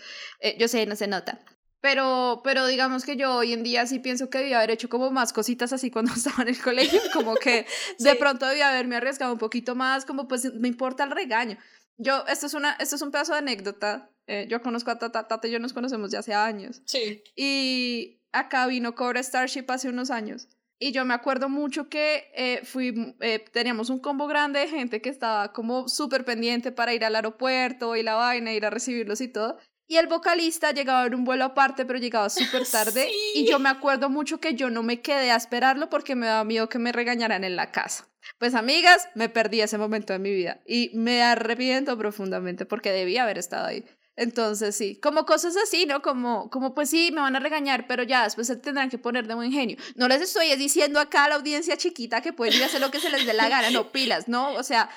yo 0.60 0.68
sé, 0.68 0.86
no 0.86 0.98
se 0.98 1.08
nota. 1.08 1.40
Pero, 1.82 2.42
pero 2.44 2.68
digamos 2.68 3.04
que 3.06 3.16
yo 3.16 3.36
hoy 3.36 3.54
en 3.54 3.64
día 3.64 3.88
sí 3.88 4.00
pienso 4.00 4.30
que 4.30 4.38
debía 4.38 4.58
haber 4.58 4.72
hecho 4.72 4.88
como 4.88 5.10
más 5.10 5.34
cositas 5.34 5.74
así 5.74 5.90
cuando 5.90 6.14
estaba 6.16 6.44
en 6.44 6.50
el 6.50 6.62
colegio, 6.62 7.02
como 7.12 7.36
que 7.36 7.66
de 8.00 8.16
pronto 8.16 8.46
debía 8.48 8.70
haberme 8.70 8.96
arriesgado 8.96 9.34
un 9.34 9.40
poquito 9.40 9.76
más, 9.76 10.06
como 10.06 10.28
pues 10.28 10.54
me 10.54 10.68
importa 10.68 11.04
el 11.04 11.12
regaño. 11.12 11.58
Yo, 11.98 12.24
esto 12.28 12.46
es, 12.48 12.54
una, 12.54 12.72
esto 12.74 12.96
es 12.96 13.02
un 13.02 13.12
pedazo 13.12 13.34
de 13.34 13.40
anécdota. 13.40 14.10
Eh, 14.28 14.48
yo 14.50 14.62
conozco 14.62 14.90
a 14.92 14.98
Tata, 14.98 15.28
Tata 15.28 15.48
y 15.48 15.52
yo 15.52 15.60
nos 15.60 15.74
conocemos 15.74 16.12
ya 16.12 16.20
hace 16.20 16.34
años. 16.34 16.82
Sí. 16.86 17.24
Y 17.36 18.22
acá 18.32 18.66
vino 18.68 18.96
Cobra 18.96 19.22
Starship 19.22 19.66
hace 19.68 19.90
unos 19.90 20.10
años. 20.10 20.48
Y 20.80 20.94
yo 20.94 21.06
me 21.06 21.14
acuerdo 21.14 21.48
mucho 21.48 21.90
que 21.90 22.32
eh, 22.34 22.62
fui, 22.64 23.16
eh, 23.20 23.46
teníamos 23.52 23.92
un 23.92 24.00
combo 24.00 24.26
grande 24.26 24.62
de 24.62 24.68
gente 24.68 25.00
que 25.00 25.10
estaba 25.10 25.54
como 25.54 25.88
súper 25.88 26.26
pendiente 26.26 26.72
para 26.72 26.92
ir 26.96 27.06
al 27.06 27.16
aeropuerto 27.16 27.96
y 27.96 28.02
la 28.02 28.16
vaina, 28.16 28.52
ir 28.52 28.66
a 28.66 28.72
recibirlos 28.72 29.22
y 29.22 29.28
todo. 29.28 29.60
Y 29.88 29.98
el 29.98 30.08
vocalista 30.08 30.72
llegaba 30.72 31.06
en 31.06 31.16
un 31.16 31.26
vuelo 31.26 31.46
aparte, 31.46 31.86
pero 31.86 32.00
llegaba 32.00 32.30
súper 32.30 32.66
tarde. 32.66 33.10
Y 33.36 33.50
yo 33.50 33.60
me 33.60 33.70
acuerdo 33.70 34.10
mucho 34.10 34.40
que 34.40 34.56
yo 34.56 34.70
no 34.70 34.84
me 34.84 35.02
quedé 35.02 35.32
a 35.32 35.36
esperarlo 35.36 35.90
porque 35.90 36.16
me 36.16 36.28
daba 36.28 36.44
miedo 36.44 36.70
que 36.70 36.80
me 36.80 36.92
regañaran 36.92 37.44
en 37.44 37.56
la 37.56 37.72
casa. 37.72 38.08
Pues 38.38 38.56
amigas, 38.56 39.08
me 39.16 39.30
perdí 39.30 39.62
ese 39.62 39.78
momento 39.78 40.14
de 40.14 40.20
mi 40.20 40.32
vida 40.32 40.62
y 40.66 40.92
me 40.94 41.24
arrepiento 41.24 41.98
profundamente 41.98 42.66
porque 42.66 42.92
debía 42.92 43.24
haber 43.24 43.38
estado 43.38 43.68
ahí. 43.68 43.86
Entonces, 44.16 44.76
sí, 44.76 44.98
como 44.98 45.26
cosas 45.26 45.56
así, 45.58 45.86
¿no? 45.86 46.02
Como, 46.02 46.50
como 46.50 46.76
pues 46.76 46.90
sí, 46.90 47.12
me 47.14 47.22
van 47.22 47.36
a 47.36 47.40
regañar, 47.40 47.88
pero 47.88 48.04
ya 48.04 48.24
después 48.24 48.48
se 48.48 48.58
tendrán 48.58 48.90
que 48.90 48.98
poner 48.98 49.26
de 49.26 49.36
buen 49.36 49.52
genio. 49.52 49.78
No 49.96 50.08
les 50.08 50.22
estoy 50.22 50.54
diciendo 50.58 51.00
acá 51.00 51.26
a 51.26 51.30
la 51.30 51.36
audiencia 51.36 51.78
chiquita 51.78 52.22
que 52.22 52.34
pueden 52.34 52.56
ir 52.56 52.64
a 52.64 52.66
hacer 52.66 52.82
lo 52.82 52.92
que 52.92 53.00
se 53.00 53.10
les 53.10 53.26
dé 53.26 53.34
la 53.34 53.50
gana, 53.50 53.72
no 53.72 53.92
pilas, 53.92 54.28
¿no? 54.28 54.54
O 54.54 54.64
sea, 54.64 54.90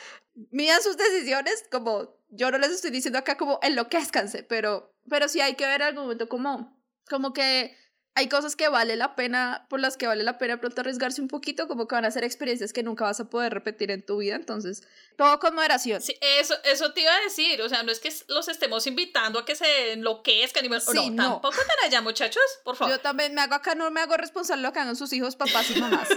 midan 0.51 0.83
sus 0.83 0.97
decisiones 0.97 1.65
como 1.71 2.17
yo 2.37 2.51
no 2.51 2.59
les 2.59 2.71
estoy 2.71 2.91
diciendo 2.91 3.19
acá 3.19 3.37
como 3.37 3.59
enloquezcanse, 3.63 4.43
pero, 4.43 4.95
pero 5.09 5.29
sí 5.29 5.41
hay 5.41 5.55
que 5.55 5.67
ver 5.67 5.83
algún 5.83 6.05
momento 6.05 6.29
como, 6.29 6.81
como 7.09 7.33
que 7.33 7.77
hay 8.17 8.29
cosas 8.29 8.55
que 8.55 8.69
vale 8.69 8.95
la 8.95 9.17
pena, 9.17 9.67
por 9.69 9.81
las 9.81 9.97
que 9.97 10.07
vale 10.07 10.23
la 10.23 10.39
pena 10.39 10.61
pronto 10.61 10.83
arriesgarse 10.83 11.21
un 11.21 11.27
poquito, 11.27 11.67
como 11.67 11.89
que 11.89 11.97
van 11.97 12.05
a 12.05 12.11
ser 12.13 12.23
experiencias 12.23 12.73
que 12.73 12.85
nunca 12.85 13.05
vas 13.05 13.19
a 13.19 13.29
poder 13.29 13.53
repetir 13.53 13.91
en 13.91 14.07
tu 14.07 14.19
vida, 14.19 14.37
entonces, 14.37 14.87
todo 15.17 15.41
con 15.41 15.55
moderación. 15.55 16.01
Sí, 16.01 16.17
eso, 16.21 16.55
eso 16.65 16.93
te 16.93 17.01
iba 17.01 17.13
a 17.13 17.21
decir, 17.23 17.61
o 17.61 17.69
sea, 17.69 17.83
no 17.83 17.91
es 17.91 17.99
que 17.99 18.13
los 18.29 18.47
estemos 18.47 18.87
invitando 18.87 19.41
a 19.41 19.45
que 19.45 19.57
se 19.57 19.93
enloquezcan, 19.93 20.63
sí, 20.63 21.11
no, 21.11 21.23
no, 21.23 21.33
tampoco 21.33 21.57
tan 21.57 21.87
allá, 21.87 22.01
muchachos, 22.03 22.43
por 22.63 22.77
favor. 22.77 22.95
Yo 22.95 23.01
también 23.01 23.35
me 23.35 23.41
hago 23.41 23.55
acá, 23.55 23.75
no 23.75 23.91
me 23.91 24.01
hago 24.01 24.17
responsable 24.17 24.63
de 24.63 24.69
lo 24.69 24.73
que 24.73 24.79
hagan 24.79 24.95
sus 24.95 25.13
hijos, 25.13 25.35
papás 25.35 25.71
y 25.71 25.81
mamás. 25.81 26.09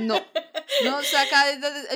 No. 0.00 0.20
No, 0.84 0.98
o 0.98 1.02
sea, 1.02 1.22
acá 1.22 1.44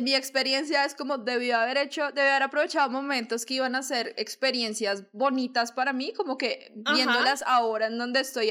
mi 0.01 0.15
experiencia 0.15 0.85
es 0.85 0.95
como 0.95 1.19
debió 1.19 1.59
haber 1.59 1.77
hecho, 1.77 2.07
debió 2.07 2.31
haber 2.31 2.45
aprovechado 2.45 2.89
momentos 2.89 3.45
que 3.45 3.55
iban 3.55 3.75
a 3.75 3.83
ser 3.83 4.15
experiencias 4.17 5.05
bonitas 5.13 5.73
para 5.73 5.93
mí, 5.93 6.13
como 6.15 6.39
que 6.39 6.73
viéndolas 6.75 7.43
ahora 7.47 7.89
en 7.89 7.99
donde 7.99 8.21
estoy, 8.21 8.51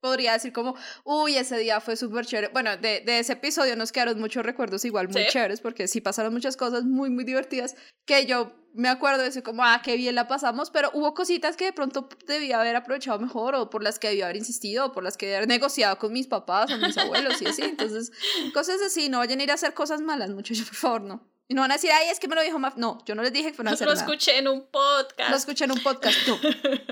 podría 0.00 0.32
decir 0.32 0.52
como, 0.52 0.74
uy, 1.04 1.36
ese 1.36 1.58
día 1.58 1.80
fue 1.80 1.96
súper 1.96 2.26
chévere. 2.26 2.48
Bueno, 2.48 2.76
de, 2.76 3.00
de, 3.00 3.18
ese 3.18 3.34
episodio 3.34 3.76
nos 3.76 3.92
quedaron 3.92 4.20
muchos 4.20 4.44
recuerdos 4.44 4.84
igual 4.84 5.08
muy 5.08 5.26
chéveres, 5.26 5.60
porque 5.60 5.88
sí 5.88 6.00
pasaron 6.00 6.32
muchas 6.32 6.56
cosas 6.56 6.84
muy, 6.84 7.10
muy 7.10 7.24
divertidas 7.24 7.74
que 8.06 8.26
yo 8.26 8.52
me 8.76 8.88
acuerdo 8.90 9.22
de 9.22 9.28
eso 9.28 9.42
como, 9.42 9.64
ah, 9.64 9.80
qué 9.82 9.96
bien 9.96 10.14
la 10.14 10.28
pasamos, 10.28 10.70
pero 10.70 10.90
hubo 10.92 11.14
cositas 11.14 11.56
que 11.56 11.64
de 11.64 11.72
pronto 11.72 12.08
debía 12.26 12.60
haber 12.60 12.76
aprovechado 12.76 13.18
mejor 13.18 13.54
o 13.54 13.70
por 13.70 13.82
las 13.82 13.98
que 13.98 14.08
debía 14.08 14.26
haber 14.26 14.36
insistido 14.36 14.86
o 14.86 14.92
por 14.92 15.02
las 15.02 15.16
que 15.16 15.26
debía 15.26 15.38
haber 15.38 15.48
negociado 15.48 15.98
con 15.98 16.12
mis 16.12 16.26
papás 16.26 16.70
o 16.70 16.76
mis 16.76 16.96
abuelos 16.98 17.40
y 17.40 17.46
así. 17.46 17.62
Entonces, 17.62 18.12
cosas 18.52 18.82
así, 18.82 19.08
no 19.08 19.18
vayan 19.18 19.40
a 19.40 19.42
ir 19.44 19.50
a 19.50 19.54
hacer 19.54 19.72
cosas 19.72 20.02
malas, 20.02 20.30
muchachos, 20.30 20.66
por 20.68 20.76
favor, 20.76 21.00
no. 21.00 21.26
Y 21.48 21.54
no 21.54 21.62
van 21.62 21.70
a 21.70 21.74
decir, 21.74 21.90
ay, 21.92 22.08
es 22.10 22.20
que 22.20 22.28
me 22.28 22.34
lo 22.34 22.42
dijo 22.42 22.58
más. 22.58 22.76
No, 22.76 22.98
yo 23.06 23.14
no 23.14 23.22
les 23.22 23.32
dije 23.32 23.50
que 23.50 23.54
fueron 23.54 23.72
a 23.72 23.74
hacer 23.74 23.86
Lo 23.86 23.94
escuché 23.94 24.38
en 24.38 24.48
un 24.48 24.66
podcast. 24.66 25.30
Lo 25.30 25.36
escuché 25.36 25.64
en 25.64 25.72
un 25.72 25.82
podcast, 25.82 26.16
no. 26.26 26.38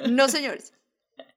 No, 0.09 0.29
señores. 0.29 0.73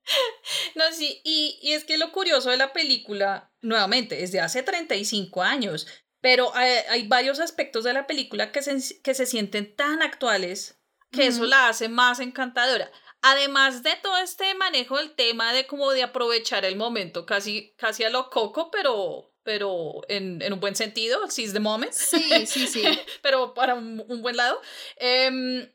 No, 0.75 0.83
sí, 0.91 1.21
y, 1.23 1.59
y, 1.61 1.73
es 1.73 1.83
que 1.83 1.97
lo 1.97 2.11
curioso 2.11 2.49
de 2.49 2.57
la 2.57 2.73
película, 2.73 3.51
nuevamente, 3.61 4.23
es 4.23 4.31
de 4.31 4.39
hace 4.39 4.63
35 4.63 5.43
años, 5.43 5.87
pero 6.21 6.51
hay, 6.55 7.07
varios 7.07 7.39
aspectos 7.39 7.83
de 7.83 7.93
la 7.93 8.07
película 8.07 8.51
que 8.51 8.61
se, 8.61 9.01
que 9.01 9.13
se 9.13 9.25
sienten 9.25 9.75
tan 9.75 10.01
actuales 10.01 10.79
que 11.11 11.27
eso 11.27 11.45
la 11.45 11.69
hace 11.69 11.89
más 11.89 12.19
encantadora. 12.19 12.91
Además 13.21 13.81
de 13.81 13.95
todo 14.01 14.17
este 14.17 14.53
manejo 14.55 14.97
del 14.97 15.15
tema 15.15 15.53
de 15.53 15.65
como 15.65 15.91
de 15.91 16.03
aprovechar 16.03 16.65
el 16.65 16.75
momento, 16.75 17.25
casi, 17.25 17.73
casi 17.77 18.03
a 18.03 18.09
lo 18.09 18.29
coco, 18.29 18.69
pero, 18.71 19.33
pero 19.43 20.01
en, 20.07 20.41
en 20.41 20.53
un 20.53 20.59
buen 20.59 20.75
sentido, 20.75 21.29
seize 21.29 21.53
the 21.53 21.59
moment. 21.59 21.93
Sí, 21.93 22.45
sí, 22.45 22.67
sí. 22.67 22.83
pero 23.21 23.53
para 23.53 23.75
un, 23.75 24.03
un 24.07 24.21
buen 24.21 24.37
lado. 24.37 24.61
Eh, 24.97 25.71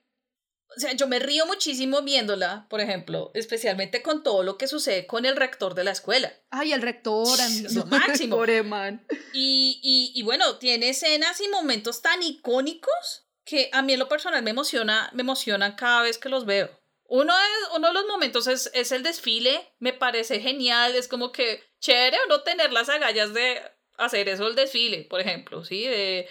o 0.76 0.80
sea, 0.80 0.92
yo 0.92 1.06
me 1.06 1.18
río 1.18 1.46
muchísimo 1.46 2.02
viéndola, 2.02 2.66
por 2.68 2.80
ejemplo, 2.80 3.30
especialmente 3.34 4.02
con 4.02 4.22
todo 4.22 4.42
lo 4.42 4.58
que 4.58 4.68
sucede 4.68 5.06
con 5.06 5.26
el 5.26 5.36
rector 5.36 5.74
de 5.74 5.84
la 5.84 5.90
escuela. 5.90 6.32
Ay, 6.50 6.72
el 6.72 6.82
rector, 6.82 7.38
lo 7.72 7.86
máximo. 7.86 8.36
Pobre 8.36 8.62
man. 8.62 9.06
Y, 9.32 9.80
y, 9.82 10.18
y, 10.18 10.22
bueno, 10.22 10.58
tiene 10.58 10.90
escenas 10.90 11.40
y 11.40 11.48
momentos 11.48 12.02
tan 12.02 12.22
icónicos 12.22 13.26
que 13.44 13.70
a 13.72 13.82
mí 13.82 13.92
en 13.92 13.98
lo 13.98 14.08
personal 14.08 14.42
me 14.42 14.50
emociona, 14.50 15.10
me 15.12 15.22
emocionan 15.22 15.74
cada 15.76 16.02
vez 16.02 16.18
que 16.18 16.28
los 16.28 16.46
veo. 16.46 16.70
Uno, 17.04 17.34
es, 17.34 17.76
uno 17.76 17.88
de 17.88 17.94
los 17.94 18.06
momentos 18.06 18.46
es, 18.46 18.70
es 18.72 18.90
el 18.92 19.02
desfile, 19.02 19.74
me 19.78 19.92
parece 19.92 20.40
genial, 20.40 20.94
es 20.94 21.08
como 21.08 21.30
que 21.30 21.62
chévere 21.80 22.16
o 22.24 22.28
no 22.28 22.42
tener 22.42 22.72
las 22.72 22.88
agallas 22.88 23.34
de 23.34 23.60
hacer 23.96 24.28
eso 24.28 24.46
el 24.46 24.54
desfile, 24.54 25.04
por 25.04 25.20
ejemplo, 25.20 25.64
¿sí? 25.64 25.86
De, 25.86 26.28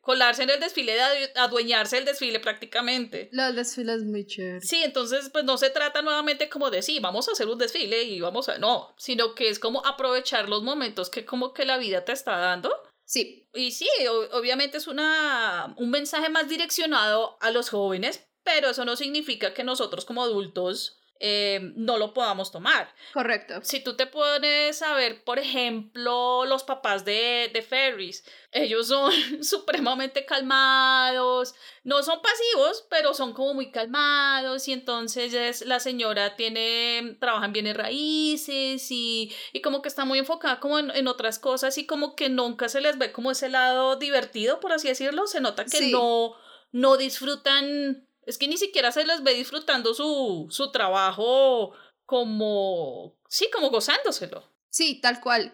colarse 0.00 0.42
en 0.42 0.50
el 0.50 0.60
desfile, 0.60 0.94
de 0.94 1.30
adueñarse 1.36 1.96
del 1.96 2.04
desfile 2.04 2.40
prácticamente. 2.40 3.28
Los 3.32 3.54
desfiles 3.54 4.02
muy 4.02 4.26
chévere. 4.26 4.60
Sí, 4.60 4.82
entonces 4.82 5.30
pues 5.30 5.44
no 5.44 5.56
se 5.56 5.70
trata 5.70 6.02
nuevamente 6.02 6.48
como 6.48 6.70
de 6.70 6.82
sí, 6.82 7.00
vamos 7.00 7.28
a 7.28 7.32
hacer 7.32 7.48
un 7.48 7.58
desfile 7.58 8.02
y 8.02 8.20
vamos 8.20 8.48
a... 8.48 8.58
No, 8.58 8.94
sino 8.98 9.34
que 9.34 9.48
es 9.48 9.58
como 9.58 9.84
aprovechar 9.86 10.48
los 10.48 10.62
momentos 10.62 11.10
que 11.10 11.24
como 11.24 11.52
que 11.52 11.64
la 11.64 11.78
vida 11.78 12.04
te 12.04 12.12
está 12.12 12.36
dando. 12.38 12.74
Sí. 13.04 13.48
Y 13.54 13.72
sí, 13.72 13.88
obviamente 14.32 14.78
es 14.78 14.86
una, 14.88 15.74
un 15.76 15.90
mensaje 15.90 16.28
más 16.28 16.48
direccionado 16.48 17.36
a 17.40 17.50
los 17.50 17.70
jóvenes, 17.70 18.26
pero 18.42 18.70
eso 18.70 18.84
no 18.84 18.96
significa 18.96 19.54
que 19.54 19.64
nosotros 19.64 20.04
como 20.04 20.22
adultos 20.22 21.00
eh, 21.20 21.72
no 21.76 21.96
lo 21.96 22.12
podamos 22.12 22.50
tomar. 22.50 22.92
Correcto. 23.12 23.60
Si 23.62 23.80
tú 23.80 23.96
te 23.96 24.06
pones 24.06 24.82
a 24.82 24.94
ver, 24.94 25.22
por 25.24 25.38
ejemplo, 25.38 26.44
los 26.44 26.64
papás 26.64 27.04
de, 27.04 27.50
de 27.52 27.62
Ferris, 27.62 28.24
ellos 28.50 28.88
son 28.88 29.12
supremamente 29.42 30.26
calmados, 30.26 31.54
no 31.84 32.02
son 32.02 32.20
pasivos, 32.20 32.86
pero 32.90 33.14
son 33.14 33.32
como 33.32 33.54
muy 33.54 33.70
calmados 33.70 34.66
y 34.68 34.72
entonces 34.72 35.64
la 35.64 35.80
señora 35.80 36.36
tiene, 36.36 37.16
trabaja 37.20 37.46
en 37.46 37.52
bienes 37.52 37.76
raíces 37.76 38.90
y, 38.90 39.32
y 39.52 39.60
como 39.60 39.82
que 39.82 39.88
está 39.88 40.04
muy 40.04 40.18
enfocada 40.18 40.60
como 40.60 40.78
en, 40.78 40.90
en, 40.90 41.08
otras 41.08 41.38
cosas 41.38 41.78
y 41.78 41.86
como 41.86 42.16
que 42.16 42.28
nunca 42.28 42.68
se 42.68 42.80
les 42.80 42.98
ve 42.98 43.12
como 43.12 43.30
ese 43.30 43.48
lado 43.48 43.96
divertido, 43.96 44.60
por 44.60 44.72
así 44.72 44.88
decirlo, 44.88 45.26
se 45.26 45.40
nota 45.40 45.64
que 45.64 45.90
no, 45.90 46.34
no 46.72 46.96
disfrutan 46.96 48.08
es 48.26 48.38
que 48.38 48.48
ni 48.48 48.56
siquiera 48.56 48.92
se 48.92 49.04
les 49.04 49.22
ve 49.22 49.34
disfrutando 49.34 49.94
su, 49.94 50.46
su 50.50 50.72
trabajo 50.72 51.72
como 52.06 53.16
sí, 53.28 53.48
como 53.52 53.70
gozándoselo. 53.70 54.44
Sí, 54.70 55.00
tal 55.00 55.20
cual. 55.20 55.52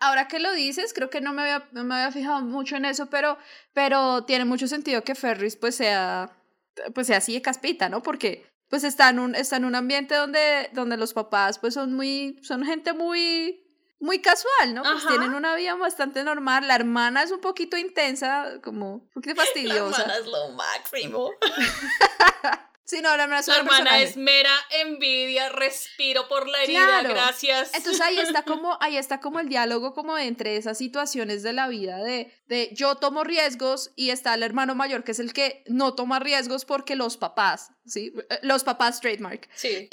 Ahora 0.00 0.26
que 0.28 0.38
lo 0.38 0.52
dices, 0.52 0.94
creo 0.94 1.10
que 1.10 1.20
no 1.20 1.32
me 1.32 1.42
había, 1.42 1.68
no 1.72 1.84
me 1.84 1.94
había 1.96 2.10
fijado 2.10 2.40
mucho 2.40 2.76
en 2.76 2.86
eso, 2.86 3.06
pero, 3.10 3.38
pero 3.74 4.24
tiene 4.24 4.44
mucho 4.44 4.66
sentido 4.66 5.04
que 5.04 5.14
Ferris 5.14 5.56
pues 5.56 5.76
sea, 5.76 6.34
pues 6.94 7.08
sea 7.08 7.18
así 7.18 7.34
de 7.34 7.42
caspita, 7.42 7.88
¿no? 7.88 8.02
Porque 8.02 8.46
pues 8.68 8.84
está 8.84 9.10
en 9.10 9.18
un, 9.18 9.34
está 9.34 9.56
en 9.56 9.66
un 9.66 9.74
ambiente 9.74 10.14
donde, 10.14 10.70
donde 10.72 10.96
los 10.96 11.12
papás 11.12 11.58
pues 11.58 11.74
son 11.74 11.92
muy, 11.94 12.38
son 12.42 12.64
gente 12.64 12.94
muy, 12.94 13.65
muy 13.98 14.20
casual, 14.20 14.74
¿no? 14.74 14.82
Pues 14.82 15.06
tienen 15.06 15.34
una 15.34 15.54
vida 15.54 15.74
bastante 15.74 16.22
normal. 16.24 16.68
La 16.68 16.74
hermana 16.74 17.22
es 17.22 17.30
un 17.30 17.40
poquito 17.40 17.76
intensa, 17.76 18.60
como 18.62 18.94
un 18.94 19.10
poquito 19.10 19.36
fastidiosa. 19.42 20.06
La 20.06 20.16
hermana 20.16 20.18
es 20.18 20.26
lo 20.26 20.48
máximo. 20.50 21.30
Sí, 22.86 23.00
no, 23.02 23.16
la 23.16 23.24
hermana 23.24 23.40
es, 23.40 23.48
la 23.48 23.56
hermana 23.56 24.00
es 24.00 24.16
mera 24.16 24.54
envidia, 24.70 25.48
respiro 25.48 26.28
por 26.28 26.48
la 26.48 26.62
herida, 26.62 27.02
gracias. 27.02 27.74
Entonces 27.74 28.00
ahí 28.00 28.16
está 28.16 28.42
como, 28.44 28.78
ahí 28.80 28.96
está 28.96 29.18
como 29.18 29.40
el 29.40 29.48
diálogo 29.48 29.92
como 29.92 30.16
entre 30.16 30.56
esas 30.56 30.78
situaciones 30.78 31.42
de 31.42 31.52
la 31.52 31.66
vida 31.66 31.98
de, 31.98 32.32
de 32.46 32.70
yo 32.74 32.94
tomo 32.94 33.24
riesgos 33.24 33.92
y 33.96 34.10
está 34.10 34.34
el 34.34 34.44
hermano 34.44 34.76
mayor 34.76 35.02
que 35.02 35.10
es 35.10 35.18
el 35.18 35.32
que 35.32 35.64
no 35.66 35.94
toma 35.94 36.20
riesgos 36.20 36.64
porque 36.64 36.94
los 36.94 37.16
papás, 37.16 37.72
¿sí? 37.86 38.12
Los 38.42 38.62
papás 38.62 39.00
trademark. 39.00 39.48
Sí. 39.56 39.90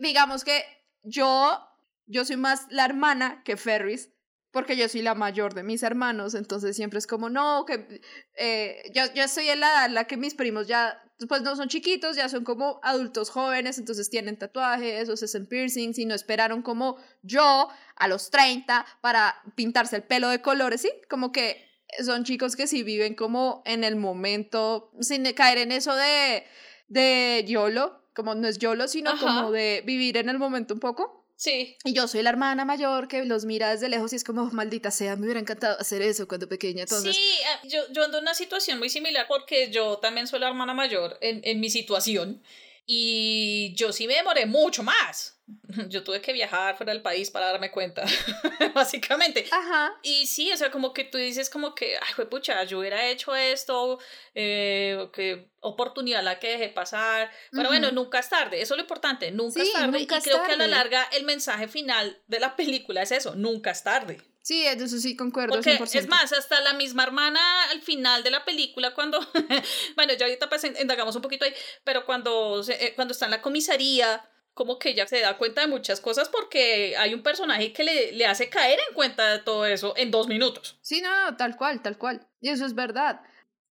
digamos 0.00 0.42
que 0.42 0.64
yo, 1.04 1.60
yo 2.06 2.24
soy 2.24 2.36
más 2.36 2.66
la 2.70 2.84
hermana 2.84 3.42
que 3.44 3.56
Ferris 3.56 4.10
porque 4.52 4.76
yo 4.76 4.88
soy 4.88 5.02
la 5.02 5.14
mayor 5.14 5.54
de 5.54 5.62
mis 5.62 5.82
hermanos, 5.82 6.34
entonces 6.34 6.76
siempre 6.76 6.98
es 6.98 7.06
como, 7.06 7.30
no, 7.30 7.64
que 7.64 8.02
eh, 8.36 8.82
yo, 8.94 9.02
yo 9.14 9.26
soy 9.26 9.48
en 9.48 9.60
la 9.60 9.88
la 9.88 10.04
que 10.04 10.18
mis 10.18 10.34
primos 10.34 10.68
ya, 10.68 11.02
pues 11.26 11.40
no 11.40 11.56
son 11.56 11.68
chiquitos, 11.68 12.16
ya 12.16 12.28
son 12.28 12.44
como 12.44 12.78
adultos 12.82 13.30
jóvenes, 13.30 13.78
entonces 13.78 14.10
tienen 14.10 14.38
tatuajes 14.38 15.08
o 15.08 15.16
se 15.16 15.24
hacen 15.24 15.46
piercings 15.46 15.98
y 15.98 16.04
no 16.04 16.14
esperaron 16.14 16.60
como 16.60 16.98
yo 17.22 17.68
a 17.96 18.08
los 18.08 18.30
30 18.30 18.84
para 19.00 19.42
pintarse 19.56 19.96
el 19.96 20.02
pelo 20.02 20.28
de 20.28 20.42
colores, 20.42 20.82
¿sí? 20.82 20.92
Como 21.08 21.32
que 21.32 21.66
son 22.04 22.24
chicos 22.24 22.54
que 22.54 22.66
sí 22.66 22.82
viven 22.82 23.14
como 23.14 23.62
en 23.64 23.84
el 23.84 23.96
momento, 23.96 24.92
sin 25.00 25.24
caer 25.32 25.58
en 25.58 25.72
eso 25.72 25.94
de, 25.94 26.44
de 26.88 27.44
YOLO, 27.46 28.02
como 28.14 28.34
no 28.34 28.48
es 28.48 28.58
YOLO, 28.58 28.86
sino 28.86 29.18
como 29.18 29.50
de 29.50 29.82
vivir 29.86 30.18
en 30.18 30.28
el 30.28 30.38
momento 30.38 30.74
un 30.74 30.80
poco. 30.80 31.21
Sí. 31.36 31.76
Y 31.84 31.92
yo 31.92 32.06
soy 32.06 32.22
la 32.22 32.30
hermana 32.30 32.64
mayor 32.64 33.08
que 33.08 33.24
los 33.24 33.44
mira 33.44 33.70
desde 33.70 33.88
lejos 33.88 34.12
y 34.12 34.16
es 34.16 34.24
como, 34.24 34.44
maldita 34.52 34.90
sea, 34.90 35.16
me 35.16 35.24
hubiera 35.24 35.40
encantado 35.40 35.78
hacer 35.80 36.02
eso 36.02 36.28
cuando 36.28 36.48
pequeña. 36.48 36.82
Entonces... 36.82 37.16
Sí, 37.16 37.38
ah, 37.48 37.60
yo, 37.66 37.80
yo 37.90 38.04
ando 38.04 38.18
en 38.18 38.24
una 38.24 38.34
situación 38.34 38.78
muy 38.78 38.88
similar 38.88 39.26
porque 39.28 39.70
yo 39.70 39.98
también 39.98 40.26
soy 40.26 40.40
la 40.40 40.48
hermana 40.48 40.74
mayor 40.74 41.18
en, 41.20 41.40
en 41.44 41.60
mi 41.60 41.70
situación. 41.70 42.42
Y 42.86 43.74
yo 43.76 43.92
sí 43.92 44.06
me 44.06 44.14
demoré 44.14 44.46
mucho 44.46 44.82
más. 44.82 45.40
Yo 45.88 46.04
tuve 46.04 46.20
que 46.20 46.32
viajar 46.32 46.76
fuera 46.76 46.92
del 46.92 47.02
país 47.02 47.30
para 47.30 47.46
darme 47.46 47.70
cuenta, 47.70 48.04
básicamente. 48.74 49.46
Ajá. 49.50 49.92
Y 50.02 50.26
sí, 50.26 50.52
o 50.52 50.56
sea, 50.56 50.70
como 50.70 50.92
que 50.92 51.04
tú 51.04 51.18
dices 51.18 51.50
como 51.50 51.74
que, 51.74 51.96
ay, 51.96 52.24
pucha, 52.26 52.62
yo 52.64 52.80
hubiera 52.80 53.06
hecho 53.08 53.34
esto, 53.34 53.98
eh, 54.34 55.08
qué 55.12 55.50
oportunidad 55.60 56.22
la 56.22 56.38
que 56.38 56.50
dejé 56.50 56.68
pasar. 56.68 57.30
Pero 57.50 57.68
bueno, 57.68 57.90
nunca 57.92 58.18
es 58.18 58.28
tarde, 58.28 58.60
eso 58.60 58.74
es 58.74 58.78
lo 58.78 58.82
importante, 58.82 59.30
nunca 59.30 59.62
es 59.62 59.72
tarde. 59.72 60.00
y 60.00 60.06
creo 60.06 60.42
que 60.44 60.52
a 60.52 60.56
la 60.56 60.66
larga 60.66 61.02
el 61.12 61.24
mensaje 61.24 61.68
final 61.68 62.20
de 62.26 62.40
la 62.40 62.56
película 62.56 63.02
es 63.02 63.12
eso, 63.12 63.34
nunca 63.34 63.70
es 63.70 63.82
tarde. 63.82 64.18
Sí, 64.42 64.66
eso 64.66 64.98
sí 64.98 65.14
concuerdo. 65.14 65.54
Porque 65.54 65.78
es 65.94 66.08
más, 66.08 66.32
hasta 66.32 66.60
la 66.60 66.74
misma 66.74 67.04
hermana 67.04 67.40
al 67.70 67.80
final 67.80 68.24
de 68.24 68.30
la 68.32 68.44
película, 68.44 68.92
cuando, 68.92 69.20
bueno, 69.96 70.14
ya 70.14 70.26
ahorita 70.26 70.48
pues 70.48 70.64
indagamos 70.64 71.14
un 71.14 71.22
poquito 71.22 71.44
ahí, 71.44 71.54
pero 71.84 72.04
cuando, 72.04 72.62
eh, 72.68 72.92
cuando 72.96 73.12
está 73.12 73.26
en 73.26 73.30
la 73.30 73.42
comisaría, 73.42 74.28
como 74.54 74.78
que 74.78 74.90
ella 74.90 75.06
se 75.06 75.20
da 75.20 75.38
cuenta 75.38 75.62
de 75.62 75.66
muchas 75.66 76.00
cosas 76.00 76.28
porque 76.28 76.96
hay 76.96 77.14
un 77.14 77.22
personaje 77.22 77.72
que 77.72 77.84
le, 77.84 78.12
le 78.12 78.26
hace 78.26 78.48
caer 78.48 78.78
en 78.88 78.94
cuenta 78.94 79.30
de 79.30 79.38
todo 79.38 79.66
eso 79.66 79.94
en 79.96 80.10
dos 80.10 80.28
minutos. 80.28 80.78
Sí, 80.82 81.00
no, 81.00 81.30
no, 81.30 81.36
tal 81.36 81.56
cual, 81.56 81.82
tal 81.82 81.98
cual. 81.98 82.26
Y 82.40 82.50
eso 82.50 82.66
es 82.66 82.74
verdad. 82.74 83.22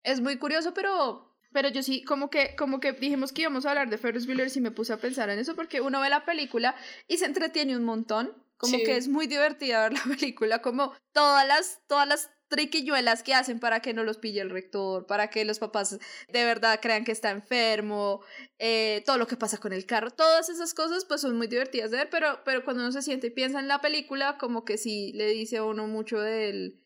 Es 0.03 0.21
muy 0.21 0.39
curioso, 0.39 0.75
pero, 0.75 1.35
pero 1.53 1.69
yo 1.69 1.83
sí, 1.83 2.05
como 2.05 2.31
que, 2.31 2.55
como 2.57 2.81
que 2.81 2.93
dijimos 2.93 3.33
que 3.33 3.43
íbamos 3.43 3.67
a 3.67 3.71
hablar 3.71 3.91
de 3.91 3.99
Ferris 3.99 4.27
Bueller 4.27 4.49
y 4.55 4.61
me 4.61 4.71
puse 4.71 4.93
a 4.93 4.99
pensar 4.99 5.31
en 5.31 5.39
eso 5.39 5.57
porque 5.57 5.81
uno 5.81 6.01
ve 6.01 6.09
la 6.11 6.25
película 6.25 6.77
y 7.09 7.19
se 7.19 7.27
entretiene 7.27 7.77
un 7.77 7.85
montón 7.85 8.35
como 8.59 8.77
que 8.79 8.97
es 8.97 9.09
muy 9.09 9.27
divertida 9.27 9.89
ver 9.89 9.93
la 9.93 10.03
película, 10.17 10.61
como 10.61 10.93
todas 11.13 11.47
las, 11.47 11.81
todas 11.87 12.07
las 12.07 12.31
triquilluelas 12.49 13.23
que 13.23 13.35
hacen 13.35 13.61
para 13.61 13.81
que 13.81 13.95
no 13.95 14.05
los 14.05 14.19
pille 14.19 14.41
el 14.41 14.51
rector, 14.51 15.07
para 15.07 15.31
que 15.31 15.45
los 15.45 15.59
papás 15.59 15.99
de 16.29 16.45
verdad 16.45 16.81
crean 16.83 17.05
que 17.05 17.13
está 17.13 17.31
enfermo, 17.31 18.23
eh, 18.59 19.03
todo 19.07 19.19
lo 19.19 19.27
que 19.27 19.37
pasa 19.37 19.59
con 19.59 19.73
el 19.73 19.87
carro, 19.87 20.11
todas 20.11 20.49
esas 20.49 20.75
cosas 20.75 21.05
pues 21.05 21.21
son 21.21 21.37
muy 21.37 21.47
divertidas 21.47 21.91
de 21.91 21.99
ver, 21.99 22.11
pero, 22.11 22.41
pero 22.45 22.65
cuando 22.65 22.83
uno 22.83 22.93
se 22.93 23.03
siente 23.03 23.29
y 23.29 23.31
piensa 23.31 23.61
en 23.61 23.69
la 23.69 23.81
película, 23.81 24.39
como 24.39 24.65
que 24.65 24.79
sí 24.79 25.13
le 25.15 25.29
dice 25.29 25.59
a 25.59 25.65
uno 25.65 25.87
mucho 25.87 26.21
del, 26.21 26.83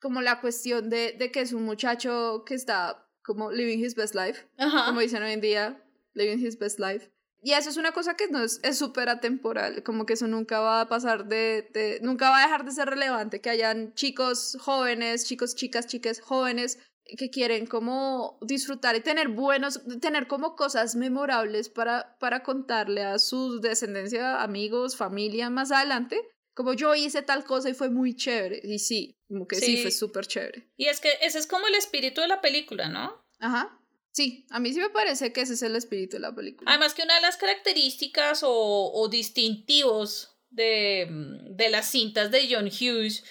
como 0.00 0.20
la 0.20 0.40
cuestión 0.40 0.90
de, 0.90 1.12
de 1.12 1.30
que 1.30 1.40
es 1.40 1.52
un 1.52 1.64
muchacho 1.64 2.44
que 2.44 2.54
está 2.54 3.08
como 3.22 3.52
living 3.52 3.78
his 3.78 3.94
best 3.94 4.14
life, 4.14 4.46
como 4.86 5.00
dicen 5.00 5.22
hoy 5.22 5.32
en 5.32 5.40
día, 5.40 5.82
living 6.14 6.44
his 6.44 6.58
best 6.58 6.80
life. 6.80 7.10
Y 7.40 7.52
eso 7.52 7.70
es 7.70 7.76
una 7.76 7.92
cosa 7.92 8.16
que 8.16 8.28
no 8.28 8.42
es 8.42 8.60
súper 8.78 9.08
atemporal, 9.08 9.82
como 9.82 10.06
que 10.06 10.14
eso 10.14 10.26
nunca 10.26 10.60
va 10.60 10.80
a 10.80 10.88
pasar 10.88 11.26
de, 11.26 11.68
de, 11.72 12.00
nunca 12.02 12.30
va 12.30 12.40
a 12.40 12.46
dejar 12.46 12.64
de 12.64 12.72
ser 12.72 12.88
relevante, 12.88 13.40
que 13.40 13.50
hayan 13.50 13.94
chicos 13.94 14.56
jóvenes, 14.60 15.24
chicos, 15.24 15.54
chicas, 15.54 15.86
chicas 15.86 16.20
jóvenes 16.20 16.78
que 17.16 17.30
quieren 17.30 17.66
como 17.66 18.38
disfrutar 18.42 18.96
y 18.96 19.00
tener 19.00 19.28
buenos, 19.28 19.80
tener 20.00 20.26
como 20.26 20.56
cosas 20.56 20.94
memorables 20.94 21.68
para, 21.68 22.16
para 22.18 22.42
contarle 22.42 23.02
a 23.02 23.18
su 23.18 23.60
descendencia, 23.60 24.42
amigos, 24.42 24.96
familia 24.96 25.48
más 25.48 25.70
adelante, 25.70 26.20
como 26.54 26.74
yo 26.74 26.94
hice 26.94 27.22
tal 27.22 27.44
cosa 27.44 27.70
y 27.70 27.74
fue 27.74 27.88
muy 27.88 28.14
chévere, 28.14 28.60
y 28.64 28.78
sí, 28.80 29.16
como 29.28 29.46
que 29.46 29.56
sí, 29.56 29.76
sí 29.76 29.82
fue 29.82 29.90
súper 29.90 30.26
chévere. 30.26 30.68
Y 30.76 30.86
es 30.86 31.00
que 31.00 31.10
ese 31.22 31.38
es 31.38 31.46
como 31.46 31.66
el 31.66 31.74
espíritu 31.76 32.20
de 32.20 32.28
la 32.28 32.40
película, 32.40 32.88
¿no? 32.88 33.24
Ajá. 33.38 33.77
Sí, 34.18 34.44
a 34.50 34.58
mí 34.58 34.72
sí 34.72 34.80
me 34.80 34.90
parece 34.90 35.32
que 35.32 35.42
ese 35.42 35.52
es 35.52 35.62
el 35.62 35.76
espíritu 35.76 36.16
de 36.16 36.20
la 36.22 36.34
película. 36.34 36.68
Además 36.68 36.92
que 36.92 37.04
una 37.04 37.14
de 37.14 37.20
las 37.20 37.36
características 37.36 38.42
o, 38.42 38.90
o 38.92 39.06
distintivos 39.06 40.40
de, 40.50 41.06
de, 41.50 41.68
las 41.68 41.88
cintas 41.88 42.32
de 42.32 42.48
John 42.50 42.66
Hughes, 42.66 43.22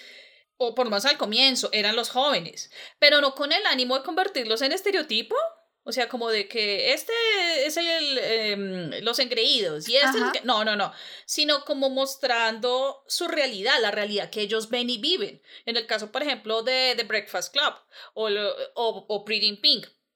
o 0.56 0.74
por 0.74 0.86
lo 0.86 0.90
menos 0.90 1.04
al 1.04 1.18
comienzo, 1.18 1.68
eran 1.72 1.94
los 1.94 2.08
jóvenes, 2.08 2.70
pero 2.98 3.20
no 3.20 3.34
con 3.34 3.52
el 3.52 3.66
ánimo 3.66 3.98
de 3.98 4.02
convertirlos 4.02 4.62
en 4.62 4.72
estereotipo. 4.72 5.36
O 5.84 5.92
sea, 5.92 6.08
como 6.08 6.30
de 6.30 6.48
que 6.48 6.94
este 6.94 7.12
es 7.66 7.76
el, 7.76 8.18
em, 8.18 8.90
los 9.02 9.18
engreídos 9.18 9.88
y 9.88 9.96
este 9.96 10.18
es 10.18 10.24
el 10.24 10.32
que... 10.32 10.40
No, 10.42 10.64
no, 10.64 10.74
no. 10.74 10.92
Sino 11.26 11.64
como 11.66 11.90
mostrando 11.90 13.04
su 13.08 13.28
realidad, 13.28 13.74
la 13.80 13.90
realidad 13.90 14.30
que 14.30 14.40
ellos 14.40 14.70
ven 14.70 14.88
y 14.88 14.98
viven. 14.98 15.42
En 15.66 15.76
el 15.76 15.86
caso, 15.86 16.12
por 16.12 16.22
ejemplo, 16.22 16.62
de 16.62 16.94
The 16.96 17.04
Breakfast 17.04 17.52
Club 17.52 17.74
o, 18.14 18.28
o, 18.74 19.06
o 19.08 19.24
Pretty 19.24 19.48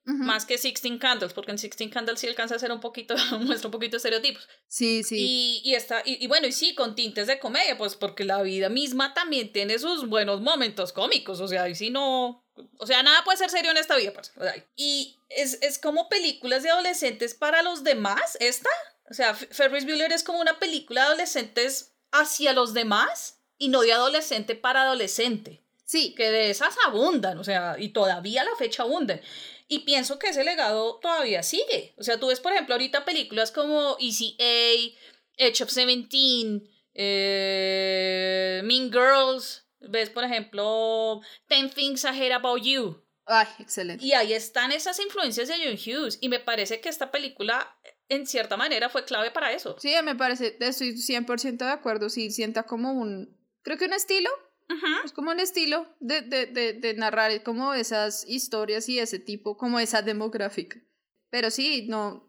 Pink 0.04 0.18
más 0.18 0.46
que 0.46 0.58
Sixteen 0.58 0.98
Candles, 0.98 1.32
porque 1.32 1.52
en 1.52 1.58
Sixteen 1.58 1.90
Candles 1.90 2.20
sí 2.20 2.26
alcanza 2.26 2.56
a 2.56 2.58
ser 2.58 2.72
un 2.72 2.80
poquito, 2.80 3.14
muestra 3.40 3.68
un 3.68 3.72
poquito 3.72 3.96
estereotipos. 3.96 4.48
Sí, 4.66 5.02
sí. 5.02 5.16
Y, 5.18 5.62
y, 5.64 5.74
está, 5.74 6.02
y, 6.04 6.26
bueno, 6.26 6.46
y 6.46 6.52
sí, 6.52 6.74
con 6.74 6.94
tintes 6.94 7.26
de 7.26 7.38
comedia, 7.38 7.78
pues 7.78 7.94
porque 7.94 8.24
la 8.24 8.42
vida 8.42 8.68
misma 8.68 9.14
también 9.14 9.52
tiene 9.52 9.78
sus 9.78 10.08
buenos 10.08 10.40
momentos 10.40 10.92
cómicos, 10.92 11.40
o 11.40 11.48
sea, 11.48 11.68
y 11.68 11.74
si 11.74 11.90
no, 11.90 12.44
o 12.78 12.86
sea, 12.86 13.02
nada 13.02 13.22
puede 13.24 13.38
ser 13.38 13.50
serio 13.50 13.70
en 13.70 13.76
esta 13.76 13.96
vida, 13.96 14.12
pues. 14.12 14.32
Y 14.76 15.16
es, 15.28 15.58
es 15.62 15.78
como 15.78 16.08
películas 16.08 16.62
de 16.62 16.70
adolescentes 16.70 17.34
para 17.34 17.62
los 17.62 17.84
demás, 17.84 18.36
esta. 18.40 18.70
O 19.10 19.14
sea, 19.14 19.34
Ferris 19.34 19.84
Bueller 19.84 20.12
es 20.12 20.24
como 20.24 20.40
una 20.40 20.58
película 20.58 21.02
de 21.02 21.06
adolescentes 21.08 21.94
hacia 22.12 22.52
los 22.52 22.72
demás 22.72 23.40
y 23.58 23.68
no 23.68 23.82
de 23.82 23.92
adolescente 23.92 24.54
para 24.54 24.82
adolescente. 24.82 25.62
Sí. 25.84 26.14
Que 26.14 26.30
de 26.30 26.50
esas 26.50 26.74
abundan, 26.86 27.38
o 27.38 27.44
sea, 27.44 27.76
y 27.78 27.90
todavía 27.90 28.40
a 28.40 28.44
la 28.44 28.56
fecha 28.56 28.82
abundan. 28.84 29.20
Y 29.72 29.78
pienso 29.86 30.18
que 30.18 30.28
ese 30.28 30.44
legado 30.44 30.98
todavía 31.00 31.42
sigue. 31.42 31.94
O 31.96 32.02
sea, 32.02 32.20
tú 32.20 32.26
ves, 32.26 32.40
por 32.40 32.52
ejemplo, 32.52 32.74
ahorita 32.74 33.06
películas 33.06 33.50
como 33.50 33.96
Easy 33.98 34.36
A, 34.38 35.42
Edge 35.42 35.62
of 35.62 35.70
Seventeen, 35.70 36.68
eh, 36.92 38.60
Mean 38.64 38.92
Girls, 38.92 39.66
ves, 39.80 40.10
por 40.10 40.24
ejemplo, 40.24 41.22
Ten 41.46 41.70
Things 41.70 42.04
I 42.04 42.08
Hate 42.08 42.34
About 42.34 42.60
You. 42.62 43.02
Ay, 43.24 43.46
excelente. 43.60 44.04
Y 44.04 44.12
ahí 44.12 44.34
están 44.34 44.72
esas 44.72 45.00
influencias 45.00 45.48
de 45.48 45.54
John 45.54 45.78
Hughes. 45.78 46.18
Y 46.20 46.28
me 46.28 46.38
parece 46.38 46.82
que 46.82 46.90
esta 46.90 47.10
película, 47.10 47.74
en 48.10 48.26
cierta 48.26 48.58
manera, 48.58 48.90
fue 48.90 49.06
clave 49.06 49.30
para 49.30 49.52
eso. 49.52 49.76
Sí, 49.78 49.94
me 50.04 50.14
parece, 50.14 50.58
estoy 50.60 50.92
100% 50.92 51.56
de 51.56 51.72
acuerdo. 51.72 52.10
Sí, 52.10 52.30
sienta 52.30 52.64
como 52.64 52.92
un, 52.92 53.38
creo 53.62 53.78
que 53.78 53.86
un 53.86 53.94
estilo 53.94 54.28
es 55.04 55.12
como 55.12 55.30
un 55.30 55.40
estilo 55.40 55.86
de, 56.00 56.22
de, 56.22 56.46
de, 56.46 56.72
de, 56.74 56.94
narrar 56.94 57.42
como 57.42 57.74
esas 57.74 58.26
historias 58.28 58.88
y 58.88 58.98
ese 58.98 59.18
tipo, 59.18 59.56
como 59.56 59.78
esa 59.78 60.02
demográfica. 60.02 60.80
Pero 61.30 61.50
sí, 61.50 61.86
no. 61.88 62.28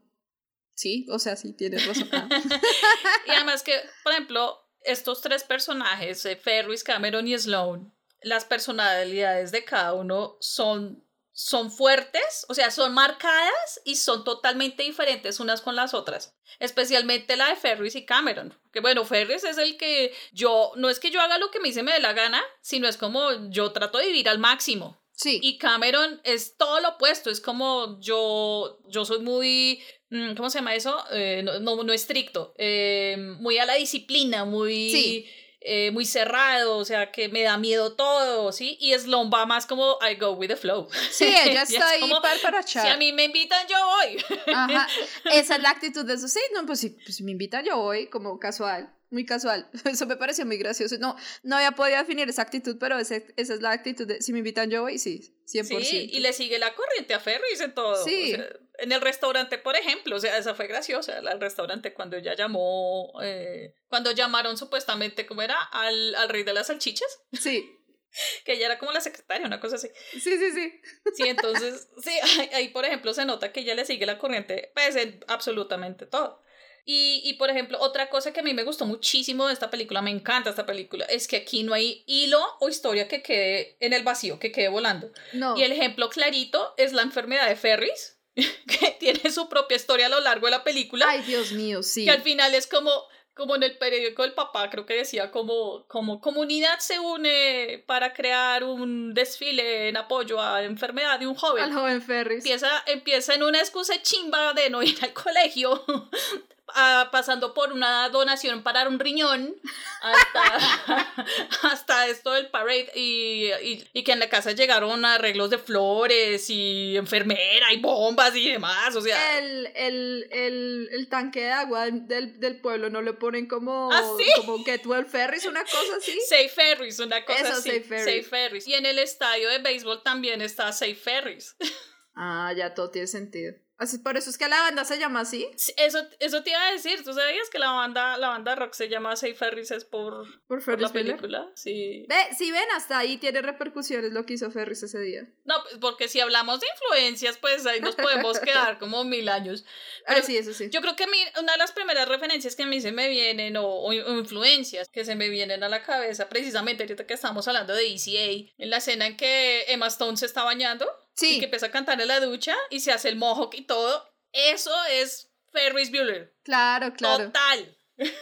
Sí, 0.76 1.06
o 1.12 1.20
sea, 1.20 1.36
sí, 1.36 1.54
tienes 1.54 1.86
razón. 1.86 2.10
y 3.28 3.32
además 3.32 3.62
que, 3.64 3.80
por 4.04 4.14
ejemplo, 4.14 4.58
estos 4.82 5.22
tres 5.22 5.44
personajes, 5.44 6.26
eh, 6.26 6.36
Ferris, 6.36 6.84
Cameron 6.84 7.28
y 7.28 7.38
Sloan, 7.38 7.94
las 8.22 8.46
personalidades 8.46 9.52
de 9.52 9.64
cada 9.64 9.94
uno 9.94 10.38
son 10.40 11.03
son 11.34 11.72
fuertes, 11.72 12.46
o 12.48 12.54
sea, 12.54 12.70
son 12.70 12.94
marcadas 12.94 13.82
y 13.84 13.96
son 13.96 14.24
totalmente 14.24 14.84
diferentes 14.84 15.40
unas 15.40 15.62
con 15.62 15.76
las 15.76 15.96
otras. 15.96 16.36
Especialmente 16.60 17.36
la 17.36 17.50
de 17.50 17.56
Ferris 17.56 17.96
y 17.96 18.06
Cameron. 18.06 18.58
Que 18.72 18.80
bueno, 18.80 19.04
Ferris 19.04 19.44
es 19.44 19.58
el 19.58 19.76
que 19.78 20.14
yo, 20.32 20.72
no 20.76 20.90
es 20.90 21.00
que 21.00 21.10
yo 21.10 21.20
haga 21.20 21.40
lo 21.40 21.50
que 21.50 21.60
me 21.60 21.70
dice 21.70 21.82
me 21.82 21.92
dé 21.92 22.00
la 22.00 22.14
gana, 22.14 22.44
sino 22.62 22.88
es 22.88 22.98
como 22.98 23.50
yo 23.50 23.72
trato 23.72 23.98
de 23.98 24.08
vivir 24.08 24.30
al 24.30 24.38
máximo. 24.38 25.02
Sí. 25.12 25.40
Y 25.42 25.58
Cameron 25.58 26.22
es 26.24 26.56
todo 26.56 26.80
lo 26.82 26.90
opuesto, 26.90 27.30
es 27.30 27.42
como 27.42 28.00
yo, 28.00 28.80
yo 28.88 29.06
soy 29.06 29.20
muy, 29.20 29.82
mm, 30.10 30.36
¿cómo 30.36 30.50
se 30.50 30.60
llama 30.60 30.76
eso? 30.76 31.04
Eh, 31.12 31.42
no, 31.44 31.60
no, 31.60 31.84
no, 31.84 31.94
estricto, 31.94 32.54
eh, 32.58 33.16
muy 33.40 33.58
a 33.58 33.66
la 33.66 33.76
disciplina, 33.76 34.46
muy... 34.46 34.92
Sí 34.92 35.30
eh, 35.66 35.92
muy 35.92 36.06
cerrado, 36.06 36.78
o 36.78 36.86
sea, 36.86 37.12
que 37.12 37.30
me 37.30 37.44
da 37.44 37.58
miedo 37.58 37.94
todo, 37.96 38.52
¿sí? 38.52 38.78
Y 38.80 38.94
Sloan 38.94 39.32
va 39.34 39.46
más 39.46 39.66
como 39.66 39.98
I 40.02 40.16
go 40.16 40.32
with 40.32 40.50
the 40.50 40.56
flow. 40.56 40.90
Sí, 41.12 41.26
ella 41.26 41.62
está 41.64 41.90
ahí 41.90 42.12
para, 42.22 42.40
para 42.42 42.60
echar. 42.62 42.86
Si 42.86 42.92
a 42.92 42.98
mí 42.98 43.14
me 43.14 43.26
invitan, 43.26 43.66
yo 43.68 43.78
voy. 43.86 44.38
Ajá, 44.54 44.88
esa 45.32 45.56
es 45.56 45.62
la 45.62 45.70
actitud 45.70 46.06
de 46.06 46.16
eso. 46.16 46.28
Sí, 46.28 46.42
no, 46.54 46.66
pues 46.66 46.80
si, 46.80 46.90
pues 46.90 47.16
si 47.16 47.24
me 47.24 47.32
invitan, 47.32 47.64
yo 47.64 47.78
voy, 47.78 48.08
como 48.08 48.40
casual 48.40 48.94
muy 49.14 49.26
casual. 49.26 49.70
Eso 49.86 50.06
me 50.06 50.18
pareció 50.18 50.46
muy 50.46 50.58
gracioso. 50.58 50.98
No, 51.00 51.16
no 51.44 51.56
había 51.56 51.72
podido 51.72 51.98
definir 51.98 52.28
esa 52.28 52.42
actitud, 52.42 52.78
pero 52.80 52.98
ese, 53.00 53.34
esa 53.38 53.54
es 53.54 53.62
la 53.62 53.72
actitud 53.72 54.06
de 54.06 54.22
si 54.22 54.34
me 54.34 54.40
invitan 54.40 54.70
yo 54.70 54.82
voy, 54.82 55.00
sí, 55.00 55.38
100%. 55.48 55.84
Sí, 55.84 56.10
y 56.12 56.20
le 56.20 56.34
sigue 56.34 56.60
la 56.60 56.74
corriente 56.76 57.14
a 57.14 57.20
Ferris 57.20 57.62
en 57.62 57.74
todo. 57.74 58.04
Sí. 58.04 58.36
en 58.80 58.92
el 58.92 59.00
restaurante, 59.00 59.58
por 59.58 59.76
ejemplo, 59.78 60.18
o 60.18 60.20
sea, 60.20 60.38
esa 60.38 60.56
fue 60.56 60.68
graciosa, 60.68 61.20
el 61.20 61.40
restaurante 61.40 61.94
cuando 61.94 62.18
ella 62.18 62.36
llamó, 62.36 63.14
eh, 63.24 63.76
cuando 63.88 64.12
llamaron 64.12 64.58
supuestamente, 64.58 65.26
¿cómo 65.26 65.42
era? 65.42 65.62
Al, 65.72 66.16
al 66.16 66.30
rey 66.30 66.44
de 66.44 66.54
las 66.54 66.68
salchichas. 66.68 67.22
Sí. 67.40 67.80
que 68.46 68.54
ella 68.54 68.68
era 68.68 68.80
como 68.80 68.92
la 68.92 69.02
secretaria, 69.02 69.46
una 69.46 69.60
cosa 69.60 69.76
así. 69.76 69.90
Sí, 70.12 70.20
sí, 70.20 70.52
sí. 70.52 70.82
Sí, 71.16 71.24
entonces, 71.28 71.88
sí, 72.02 72.12
ahí, 72.54 72.70
por 72.70 72.86
ejemplo 72.86 73.14
se 73.14 73.26
nota 73.26 73.52
que 73.52 73.62
ella 73.62 73.76
le 73.76 73.86
sigue 73.86 74.06
la 74.06 74.18
corriente, 74.18 74.72
pues 74.76 74.96
en 74.96 75.24
absolutamente 75.28 76.06
todo. 76.06 76.42
Y, 76.86 77.22
y, 77.24 77.34
por 77.34 77.50
ejemplo, 77.50 77.78
otra 77.80 78.10
cosa 78.10 78.34
que 78.34 78.42
a 78.42 78.44
mí 78.44 78.54
me 78.54 78.64
gustó 78.64 78.86
muchísimo 78.86 79.48
de 79.48 79.54
esta 79.54 79.70
película, 79.70 80.02
me 80.02 80.12
encanta 80.12 80.50
esta 80.50 80.66
película, 80.66 81.06
es 81.06 81.28
que 81.28 81.38
aquí 81.38 81.64
no 81.64 81.74
hay 81.74 82.04
hilo 82.08 82.42
o 82.60 82.68
historia 82.68 83.08
que 83.08 83.22
quede 83.22 83.78
en 83.80 83.94
el 83.94 84.04
vacío, 84.04 84.38
que 84.38 84.52
quede 84.52 84.68
volando. 84.68 85.10
No. 85.32 85.58
Y 85.58 85.64
el 85.64 85.72
ejemplo 85.72 86.10
clarito 86.10 86.74
es 86.78 86.92
la 86.92 87.02
enfermedad 87.02 87.48
de 87.48 87.56
Ferris, 87.56 88.18
que 88.36 88.98
tiene 89.00 89.32
su 89.32 89.48
propia 89.48 89.78
historia 89.78 90.08
a 90.08 90.10
lo 90.10 90.20
largo 90.20 90.48
de 90.48 90.52
la 90.52 90.64
película. 90.64 91.06
Ay, 91.08 91.22
Dios 91.22 91.54
mío, 91.54 91.84
sí. 91.84 92.04
Que 92.04 92.12
al 92.12 92.22
final 92.22 92.54
es 92.54 92.68
como, 92.68 92.92
como 93.34 93.56
en 93.56 93.64
el 93.64 93.78
periódico 93.78 94.24
del 94.24 94.34
papá, 94.34 94.70
creo 94.70 94.86
que 94.86 94.96
decía 94.96 95.32
como, 95.32 95.86
como 95.88 96.20
comunidad 96.20 96.80
se 96.80 97.00
une 97.00 97.84
para 97.88 98.14
crear 98.14 98.64
un 98.64 99.14
desfile 99.14 99.88
en 99.88 99.98
apoyo 99.98 100.42
a 100.42 100.60
la 100.60 100.66
enfermedad 100.66 101.20
de 101.20 101.28
un 101.28 101.36
joven. 101.36 101.64
Al 101.64 101.74
joven 101.74 102.02
Ferris. 102.02 102.40
Empieza, 102.40 102.84
empieza 102.88 103.36
en 103.36 103.44
una 103.44 103.60
excusa 103.60 104.02
chimba 104.02 104.54
de 104.54 104.70
no 104.70 104.84
ir 104.84 104.98
al 105.02 105.14
colegio 105.14 105.84
pasando 107.12 107.54
por 107.54 107.74
una 107.74 108.08
donación 108.10 108.64
para 108.64 108.88
un 108.88 109.00
riñón 109.00 109.56
hasta, 110.02 111.26
hasta 111.72 112.08
esto 112.08 112.32
del 112.32 112.48
parade 112.48 112.90
y, 112.96 113.52
y, 113.94 114.04
que 114.04 114.12
en 114.12 114.20
la 114.20 114.30
casa 114.30 114.52
llegaron 114.52 115.06
arreglos 115.06 115.50
de 115.50 115.58
flores 115.58 116.50
y 116.50 116.96
enfermera 116.98 117.72
y 117.74 117.80
bombas 117.80 118.36
y 118.36 118.52
demás, 118.52 118.96
o 118.96 119.02
sea... 119.02 119.38
El, 119.38 119.68
el, 119.76 120.28
el, 120.32 120.90
el 120.92 121.08
tanque 121.10 121.42
de 121.42 121.52
agua 121.52 121.86
del, 121.86 122.40
del, 122.40 122.62
pueblo 122.62 122.90
no 122.90 123.02
le 123.02 123.14
ponen 123.14 123.48
como, 123.48 123.92
¿Ah, 123.92 124.02
como 124.38 124.64
Get 124.64 124.86
Well 124.86 125.06
Ferries, 125.06 125.46
una 125.46 125.64
cosa 125.64 125.98
así. 125.98 126.18
Safe 126.30 126.50
Ferries, 126.50 127.00
una 127.00 127.24
cosa 127.26 127.40
Eso, 127.40 127.54
así. 127.54 127.70
Safe 127.70 127.82
Ferries. 127.82 128.06
Safe 128.06 128.24
Ferries. 128.24 128.68
Y 128.68 128.74
en 128.74 128.86
el 128.86 129.00
estadio 129.00 129.50
de 129.50 129.60
béisbol 129.60 130.02
también 130.04 130.42
está 130.42 130.72
Safe 130.72 130.96
Ferries. 130.96 131.56
Ah, 132.16 132.54
ya 132.56 132.76
todo 132.76 132.92
tiene 132.92 133.08
sentido. 133.08 133.56
Así, 133.78 133.98
por 133.98 134.18
eso 134.18 134.30
es 134.30 134.38
que 134.38 134.48
la 134.48 134.60
banda 134.60 134.86
se 134.86 135.00
llama 135.00 135.22
así. 135.22 135.48
Eso, 135.78 136.00
eso 136.20 136.44
te 136.44 136.52
iba 136.52 136.68
a 136.68 136.72
decir. 136.72 137.04
¿Tú 137.04 137.14
sabías 137.14 137.50
que 137.50 137.60
la 137.60 137.72
banda, 137.72 138.18
la 138.18 138.30
banda 138.30 138.56
rock 138.56 138.74
se 138.74 138.88
llama 138.88 139.16
Safe 139.16 139.34
Ferris 139.34 139.72
es 139.72 139.84
por, 139.84 140.26
por, 140.48 140.64
por 140.64 140.80
la 140.80 140.90
película? 140.90 141.52
Sí. 141.56 142.06
Ve, 142.08 142.16
si 142.38 142.52
ven, 142.52 142.70
hasta 142.76 143.00
ahí 143.00 143.18
tiene 143.18 143.42
repercusiones 143.42 144.14
lo 144.14 144.26
que 144.26 144.34
hizo 144.34 144.52
Ferris 144.52 144.84
ese 144.84 145.00
día. 145.00 145.28
No, 145.44 145.56
pues, 145.64 145.78
porque 145.80 146.08
si 146.08 146.20
hablamos 146.20 146.60
de 146.60 146.68
influencias, 146.68 147.38
pues 147.38 147.66
ahí 147.66 147.82
nos 147.82 147.96
podemos 147.96 148.40
quedar 148.40 148.78
como 148.78 149.04
mil 149.04 149.28
años. 149.28 149.66
Pero 150.08 150.20
ah, 150.20 150.24
sí, 150.24 150.38
eso 150.38 150.54
sí. 150.54 150.70
Yo 150.70 150.82
creo 150.82 150.96
que 150.96 151.06
una 151.40 151.54
de 151.54 151.58
las 151.58 151.72
primeras 151.72 152.08
referencias 152.08 152.56
que 152.56 152.64
a 152.64 152.68
mí 152.68 152.80
se 152.80 152.92
me 152.92 153.10
vienen, 153.10 153.58
o, 153.58 153.66
o, 153.66 153.94
influencias 153.94 154.88
que 154.90 155.04
se 155.04 155.16
me 155.16 155.30
vienen 155.30 155.64
a 155.64 155.70
la 155.70 155.82
cabeza, 155.82 156.30
precisamente 156.30 156.84
ahorita 156.84 157.08
que 157.08 157.16
estamos 157.16 157.48
hablando 157.48 157.74
de 157.74 157.88
ECA, 157.88 158.54
en 158.58 158.70
la 158.70 158.78
escena 158.78 159.08
en 159.08 159.18
que 159.18 159.66
Emma 159.68 159.88
Stone 159.88 160.18
se 160.18 160.26
está 160.26 160.44
bañando. 160.44 160.86
Sí. 161.16 161.36
Y 161.36 161.40
que 161.40 161.46
empieza 161.46 161.68
a 161.68 161.72
cantar 161.72 162.00
en 162.02 162.08
la 162.08 162.20
ducha 162.20 162.56
y 162.70 162.80
se 162.80 162.92
hace 162.92 163.10
el 163.10 163.16
mohawk 163.16 163.54
y 163.56 163.66
todo. 163.66 164.14
Eso 164.32 164.72
es 164.86 165.32
Ferris 165.52 165.92
Bueller. 165.92 166.36
Claro, 166.44 166.94
claro. 166.94 167.26
Total. 167.26 167.78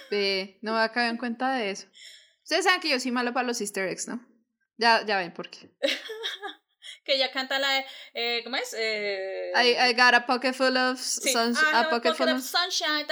Sí, 0.10 0.58
no 0.62 0.74
me 0.74 0.82
a 0.82 0.92
caer 0.92 1.12
en 1.12 1.18
cuenta 1.18 1.54
de 1.54 1.72
eso. 1.72 1.88
Ustedes 2.44 2.66
saben 2.66 2.82
que 2.82 2.90
yo 2.90 3.00
soy 3.00 3.12
malo 3.12 3.34
para 3.34 3.48
los 3.48 3.62
easter 3.62 3.88
eggs, 3.88 4.08
¿no? 4.08 4.26
Ya, 4.78 5.06
ya 5.06 5.18
ven 5.18 5.34
por 5.34 5.50
qué. 5.50 5.72
que 7.06 7.16
ella 7.16 7.32
canta 7.32 7.60
la 7.60 7.70
de, 7.70 7.86
eh, 8.14 8.42
¿cómo 8.44 8.58
es? 8.58 8.76
Eh, 8.78 9.52
I, 9.56 9.90
I, 9.90 9.94
got 9.94 10.14
a 10.14 10.26
pocket 10.26 10.54
full 10.54 10.76
of, 10.76 11.00
sí. 11.00 11.34
a 11.36 11.90
pocket 11.90 12.14
full 12.14 12.28
of 12.28 12.42
sunshine, 12.42 13.06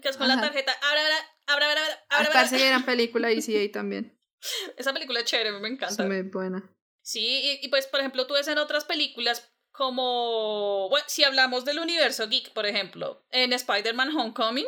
que 0.00 0.08
es 0.08 0.16
con 0.16 0.28
la 0.28 0.40
tarjeta. 0.40 0.72
Abra, 0.72 1.00
abra, 1.46 1.70
abra, 1.70 2.04
abra, 2.08 2.32
Parece 2.32 2.56
que 2.56 2.66
era 2.68 2.80
película 2.84 3.30
y 3.30 3.42
sí, 3.42 3.56
ahí 3.56 3.68
también. 3.68 4.18
Esa 4.76 4.92
película 4.92 5.20
es 5.20 5.26
chévere, 5.26 5.52
me 5.52 5.68
encanta. 5.68 6.02
Es 6.02 6.08
muy 6.08 6.22
buena. 6.22 6.75
Sí, 7.06 7.20
y, 7.60 7.64
y, 7.64 7.68
pues, 7.68 7.86
por 7.86 8.00
ejemplo, 8.00 8.26
tú 8.26 8.34
ves 8.34 8.48
en 8.48 8.58
otras 8.58 8.84
películas 8.84 9.48
como, 9.70 10.88
bueno, 10.88 11.04
si 11.06 11.22
hablamos 11.22 11.64
del 11.64 11.78
universo 11.78 12.28
geek, 12.28 12.52
por 12.52 12.66
ejemplo, 12.66 13.24
en 13.30 13.52
Spider-Man 13.52 14.16
Homecoming, 14.16 14.66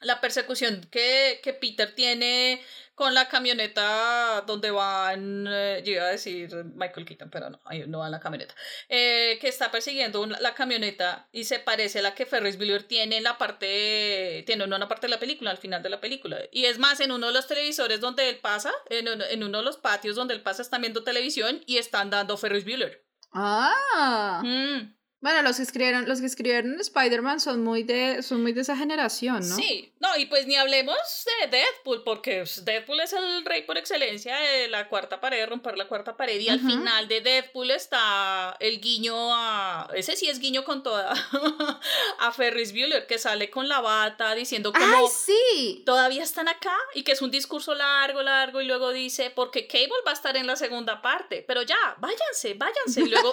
la 0.00 0.20
persecución 0.20 0.86
que, 0.90 1.40
que, 1.42 1.52
Peter 1.52 1.94
tiene 1.94 2.62
con 2.94 3.14
la 3.14 3.28
camioneta 3.28 4.42
donde 4.46 4.70
van, 4.70 5.46
eh, 5.48 5.82
yo 5.84 5.92
iba 5.92 6.04
a 6.04 6.08
decir 6.10 6.52
Michael 6.74 7.06
Keaton, 7.06 7.30
pero 7.30 7.50
no, 7.50 7.60
no 7.86 7.98
va 8.00 8.06
en 8.06 8.12
la 8.12 8.20
camioneta, 8.20 8.54
eh, 8.88 9.38
que 9.40 9.48
está 9.48 9.70
persiguiendo 9.70 10.26
la 10.26 10.54
camioneta 10.54 11.28
y 11.32 11.44
se 11.44 11.58
parece 11.58 12.00
a 12.00 12.02
la 12.02 12.14
que 12.14 12.26
Ferris 12.26 12.56
Bueller 12.56 12.82
tiene 12.82 13.18
en 13.18 13.24
la 13.24 13.38
parte, 13.38 14.42
tiene 14.46 14.64
una 14.64 14.88
parte 14.88 15.06
de 15.06 15.12
la 15.12 15.20
película, 15.20 15.50
al 15.50 15.58
final 15.58 15.82
de 15.82 15.90
la 15.90 16.00
película. 16.00 16.38
Y 16.52 16.66
es 16.66 16.78
más, 16.78 17.00
en 17.00 17.12
uno 17.12 17.28
de 17.28 17.32
los 17.32 17.46
televisores 17.46 18.00
donde 18.00 18.28
él 18.28 18.38
pasa, 18.38 18.72
en, 18.88 19.08
en 19.08 19.44
uno 19.44 19.58
de 19.58 19.64
los 19.64 19.76
patios 19.76 20.16
donde 20.16 20.34
él 20.34 20.42
pasa, 20.42 20.62
están 20.62 20.82
viendo 20.82 21.04
televisión 21.04 21.62
y 21.66 21.78
están 21.78 22.10
dando 22.10 22.36
Ferris 22.36 22.64
Bueller. 22.64 23.04
Ah. 23.32 24.42
Mm. 24.44 24.99
Bueno, 25.20 25.42
los 25.42 25.58
que 25.58 25.64
escribieron, 25.64 26.08
los 26.08 26.20
que 26.20 26.26
escribieron 26.26 26.80
Spider-Man 26.80 27.40
son 27.40 27.62
muy 27.62 27.82
de, 27.82 28.22
son 28.22 28.40
muy 28.40 28.52
de 28.52 28.62
esa 28.62 28.74
generación, 28.74 29.46
¿no? 29.46 29.54
Sí, 29.54 29.92
no, 30.00 30.16
y 30.16 30.24
pues 30.24 30.46
ni 30.46 30.56
hablemos 30.56 30.96
de 31.42 31.48
Deadpool, 31.48 32.02
porque 32.04 32.38
pues, 32.38 32.64
Deadpool 32.64 33.00
es 33.00 33.12
el 33.12 33.44
rey 33.44 33.62
por 33.62 33.76
excelencia 33.76 34.34
de 34.36 34.68
la 34.68 34.88
cuarta 34.88 35.20
pared, 35.20 35.46
romper 35.46 35.76
la 35.76 35.86
cuarta 35.86 36.16
pared, 36.16 36.40
y 36.40 36.48
al 36.48 36.58
final 36.60 37.06
de 37.06 37.20
Deadpool 37.20 37.70
está 37.70 38.56
el 38.60 38.80
guiño 38.80 39.14
a, 39.14 39.90
ese 39.94 40.16
sí 40.16 40.26
es 40.26 40.38
guiño 40.38 40.64
con 40.64 40.82
toda, 40.82 41.12
a 42.18 42.32
Ferris 42.32 42.72
Bueller, 42.72 43.06
que 43.06 43.18
sale 43.18 43.50
con 43.50 43.68
la 43.68 43.80
bata 43.80 44.34
diciendo 44.34 44.72
como, 44.72 44.96
¡Ay, 44.96 45.04
sí! 45.08 45.82
Todavía 45.84 46.22
están 46.22 46.48
acá, 46.48 46.74
y 46.94 47.02
que 47.02 47.12
es 47.12 47.20
un 47.20 47.30
discurso 47.30 47.74
largo, 47.74 48.22
largo, 48.22 48.62
y 48.62 48.64
luego 48.64 48.90
dice, 48.90 49.28
porque 49.28 49.66
Cable 49.66 49.90
va 50.06 50.12
a 50.12 50.14
estar 50.14 50.34
en 50.38 50.46
la 50.46 50.56
segunda 50.56 51.02
parte, 51.02 51.44
pero 51.46 51.60
ya, 51.60 51.76
váyanse, 51.98 52.54
váyanse, 52.54 53.02
y 53.02 53.08
luego, 53.10 53.30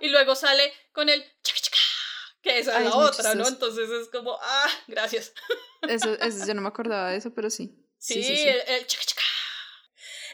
y, 0.00 0.06
y 0.06 0.08
luego 0.08 0.34
sale 0.34 0.72
con 0.92 1.01
el 1.08 1.24
que 2.42 2.58
esa 2.58 2.78
es 2.78 2.84
la 2.84 2.96
otra, 2.96 3.34
¿no? 3.36 3.46
Entonces 3.46 3.88
es 3.88 4.08
como, 4.08 4.36
ah, 4.40 4.68
gracias. 4.88 5.32
Eso, 5.88 6.12
eso, 6.14 6.46
yo 6.46 6.54
no 6.54 6.60
me 6.60 6.68
acordaba 6.68 7.10
de 7.10 7.16
eso, 7.16 7.32
pero 7.32 7.50
sí. 7.50 7.78
Sí, 7.98 8.20
el, 8.20 8.60
el 8.66 8.86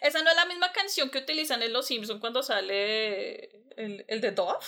Esa 0.00 0.22
no 0.22 0.30
es 0.30 0.36
la 0.36 0.46
misma 0.46 0.72
canción 0.72 1.10
que 1.10 1.18
utilizan 1.18 1.62
en 1.62 1.72
Los 1.74 1.86
Simpsons 1.86 2.20
cuando 2.20 2.42
sale 2.42 3.50
el, 3.76 4.06
el 4.08 4.20
de 4.22 4.30
Dove, 4.30 4.64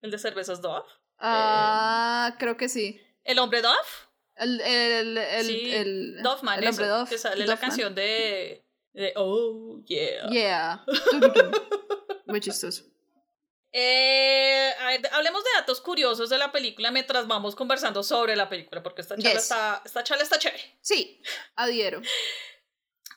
el 0.00 0.10
de 0.10 0.18
cervezas 0.18 0.60
Dove. 0.60 0.84
Ah, 1.18 2.34
creo 2.40 2.56
que 2.56 2.68
sí. 2.68 3.00
¿El 3.22 3.38
hombre 3.38 3.62
Dove? 3.62 3.76
El, 4.34 4.60
el, 4.60 5.18
el, 5.18 5.46
sí, 5.46 5.72
el, 5.72 6.22
Doveman, 6.22 6.58
el 6.58 6.68
hombre 6.68 6.84
eso, 6.84 6.96
Dove. 6.96 7.10
que 7.10 7.18
sale 7.18 7.46
la 7.46 7.60
canción 7.60 7.94
de, 7.94 8.66
de 8.92 9.12
Oh, 9.14 9.80
yeah. 9.84 10.28
Yeah. 10.30 10.84
Muy 12.26 12.40
chistoso. 12.40 12.91
Eh, 13.72 14.70
a 14.80 14.86
ver, 14.88 15.08
hablemos 15.12 15.42
de 15.44 15.50
datos 15.56 15.80
curiosos 15.80 16.28
de 16.28 16.38
la 16.38 16.52
película 16.52 16.90
mientras 16.90 17.26
vamos 17.26 17.54
conversando 17.54 18.02
sobre 18.02 18.36
la 18.36 18.48
película, 18.48 18.82
porque 18.82 19.00
esta 19.00 19.16
charla, 19.16 19.32
Yes. 19.32 19.42
está, 19.44 19.82
esta 19.84 20.04
charla 20.04 20.22
está 20.24 20.38
chévere. 20.38 20.76
Sí, 20.80 21.20
adhiero. 21.56 22.02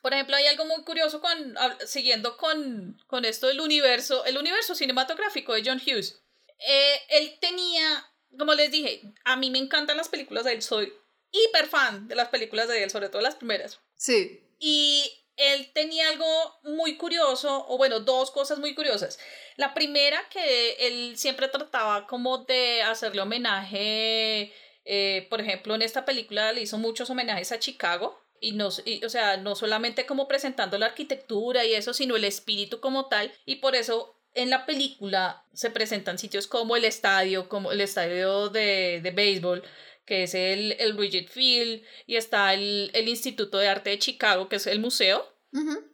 Por 0.02 0.14
ejemplo, 0.14 0.36
hay 0.36 0.46
algo 0.48 0.66
muy 0.66 0.84
curioso 0.84 1.20
con, 1.20 1.56
siguiendo 1.86 2.38
con, 2.38 3.02
con 3.08 3.26
esto 3.26 3.48
del 3.48 3.60
universo, 3.60 4.24
el 4.26 4.38
universo 4.38 4.76
cinematográfico 4.76 5.54
de 5.54 5.64
John 5.66 5.82
Hughes. 5.86 6.22
Eh, 6.60 7.02
él 7.10 7.38
tenía, 7.42 8.06
como 8.38 8.54
les 8.54 8.72
dije, 8.72 9.02
a 9.26 9.36
mí 9.36 9.50
me 9.50 9.58
encantan 9.60 9.98
las 9.98 10.08
películas 10.10 10.46
de 10.46 10.54
él, 10.54 10.62
soy 10.62 10.94
hiper 11.32 11.68
fan 11.68 12.08
de 12.08 12.16
las 12.16 12.30
películas 12.30 12.68
de 12.70 12.84
él, 12.84 12.90
sobre 12.92 13.10
todo 13.10 13.22
las 13.22 13.36
primeras. 13.36 13.80
Sí. 13.96 14.42
Y 14.60 15.25
él 15.38 15.72
tenía 15.74 16.10
algo 16.10 16.26
muy 16.64 16.98
curioso, 16.98 17.66
o 17.68 17.78
bueno, 17.78 18.00
dos 18.00 18.32
cosas 18.32 18.60
muy 18.60 18.74
curiosas. 18.74 19.20
La 19.58 19.74
primera, 19.74 20.22
que 20.30 20.74
él 20.88 21.18
siempre 21.18 21.48
trataba 21.48 22.08
como 22.08 22.40
de 22.40 22.82
hacerle 22.84 23.22
homenaje, 23.22 24.54
eh, 24.86 25.28
por 25.30 25.42
ejemplo, 25.42 25.76
en 25.76 25.82
esta 25.82 26.06
película 26.06 26.54
le 26.54 26.62
hizo 26.62 26.78
muchos 26.78 27.10
homenajes 27.10 27.52
a 27.52 27.60
Chicago. 27.60 28.22
Y 28.40 28.52
no, 28.52 28.68
o 28.68 29.10
sea, 29.10 29.38
no 29.38 29.56
solamente 29.56 30.06
como 30.06 30.28
presentando 30.28 30.78
la 30.78 30.88
arquitectura 30.88 31.66
y 31.66 31.74
eso, 31.74 31.94
sino 31.94 32.16
el 32.16 32.26
espíritu 32.26 32.80
como 32.80 33.08
tal. 33.08 33.34
Y 33.46 33.56
por 33.56 33.76
eso 33.76 34.20
en 34.34 34.50
la 34.50 34.66
película 34.66 35.46
se 35.54 35.72
presentan 35.72 36.20
sitios 36.20 36.46
como 36.46 36.76
el 36.76 36.86
estadio, 36.86 37.50
como 37.50 37.72
el 37.72 37.82
estadio 37.82 38.50
de, 38.50 39.00
de 39.02 39.12
béisbol, 39.12 39.64
que 40.06 40.24
es 40.24 40.34
el, 40.36 40.76
el 40.80 40.94
Bridget 40.94 41.30
Field, 41.30 41.84
y 42.06 42.16
está 42.16 42.54
el, 42.54 42.92
el, 42.94 43.08
Instituto 43.08 43.58
de 43.58 43.68
Arte 43.68 43.90
de 43.90 44.00
Chicago, 44.00 44.48
que 44.50 44.58
es 44.58 44.68
el 44.68 44.80
museo. 44.80 45.32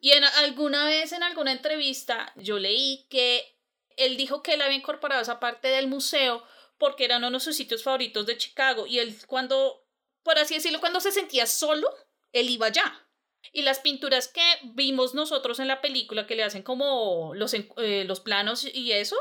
Y 0.01 0.11
en 0.13 0.23
alguna 0.23 0.85
vez 0.85 1.11
en 1.11 1.21
alguna 1.21 1.51
entrevista 1.51 2.33
yo 2.35 2.57
leí 2.57 3.05
que 3.11 3.59
él 3.95 4.17
dijo 4.17 4.41
que 4.41 4.55
él 4.55 4.61
había 4.63 4.77
incorporado 4.77 5.21
esa 5.21 5.39
parte 5.39 5.67
del 5.67 5.87
museo 5.87 6.43
porque 6.79 7.05
era 7.05 7.17
uno 7.17 7.29
de 7.29 7.39
sus 7.39 7.55
sitios 7.55 7.83
favoritos 7.83 8.25
de 8.25 8.37
Chicago 8.37 8.87
y 8.87 8.97
él 8.97 9.15
cuando, 9.27 9.85
por 10.23 10.39
así 10.39 10.55
decirlo, 10.55 10.79
cuando 10.79 10.99
se 10.99 11.11
sentía 11.11 11.45
solo, 11.45 11.87
él 12.31 12.49
iba 12.49 12.65
allá. 12.65 13.07
Y 13.53 13.61
las 13.61 13.79
pinturas 13.79 14.27
que 14.27 14.41
vimos 14.73 15.13
nosotros 15.13 15.59
en 15.59 15.67
la 15.67 15.79
película 15.81 16.25
que 16.25 16.35
le 16.35 16.43
hacen 16.43 16.63
como 16.63 17.33
los, 17.35 17.53
eh, 17.53 18.03
los 18.05 18.19
planos 18.19 18.65
y 18.65 18.93
eso, 18.93 19.15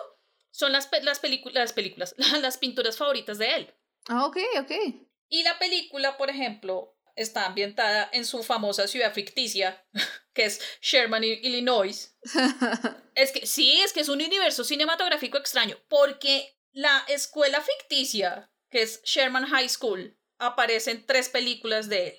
son 0.51 0.73
las, 0.73 0.89
las, 1.03 1.21
las 1.53 1.73
películas, 1.75 2.15
las 2.41 2.59
pinturas 2.59 2.97
favoritas 2.97 3.37
de 3.37 3.55
él. 3.57 3.75
Ah, 4.09 4.27
ok, 4.27 4.37
ok. 4.61 4.73
Y 5.29 5.43
la 5.43 5.59
película, 5.59 6.17
por 6.17 6.31
ejemplo, 6.31 6.97
está 7.17 7.47
ambientada 7.47 8.09
en 8.13 8.25
su 8.25 8.43
famosa 8.43 8.89
ciudad 8.89 9.13
ficticia, 9.13 9.85
que 10.35 10.45
es 10.45 10.61
Sherman, 10.81 11.25
Illinois. 11.25 12.17
es 13.15 13.33
que 13.33 13.47
sí, 13.47 13.81
es 13.81 13.93
que 13.93 14.01
es 14.01 14.09
un 14.09 14.23
universo 14.23 14.65
cinematográfico 14.65 15.39
extraño, 15.39 15.77
porque 15.89 16.57
la 16.73 17.05
escuela 17.09 17.61
ficticia, 17.61 18.51
que 18.71 18.83
es 18.83 19.03
Sherman 19.05 19.47
High 19.47 19.69
School, 19.69 20.17
aparece 20.39 20.91
en 20.93 21.07
tres 21.07 21.29
películas 21.29 21.89
de 21.89 22.09
él. 22.09 22.15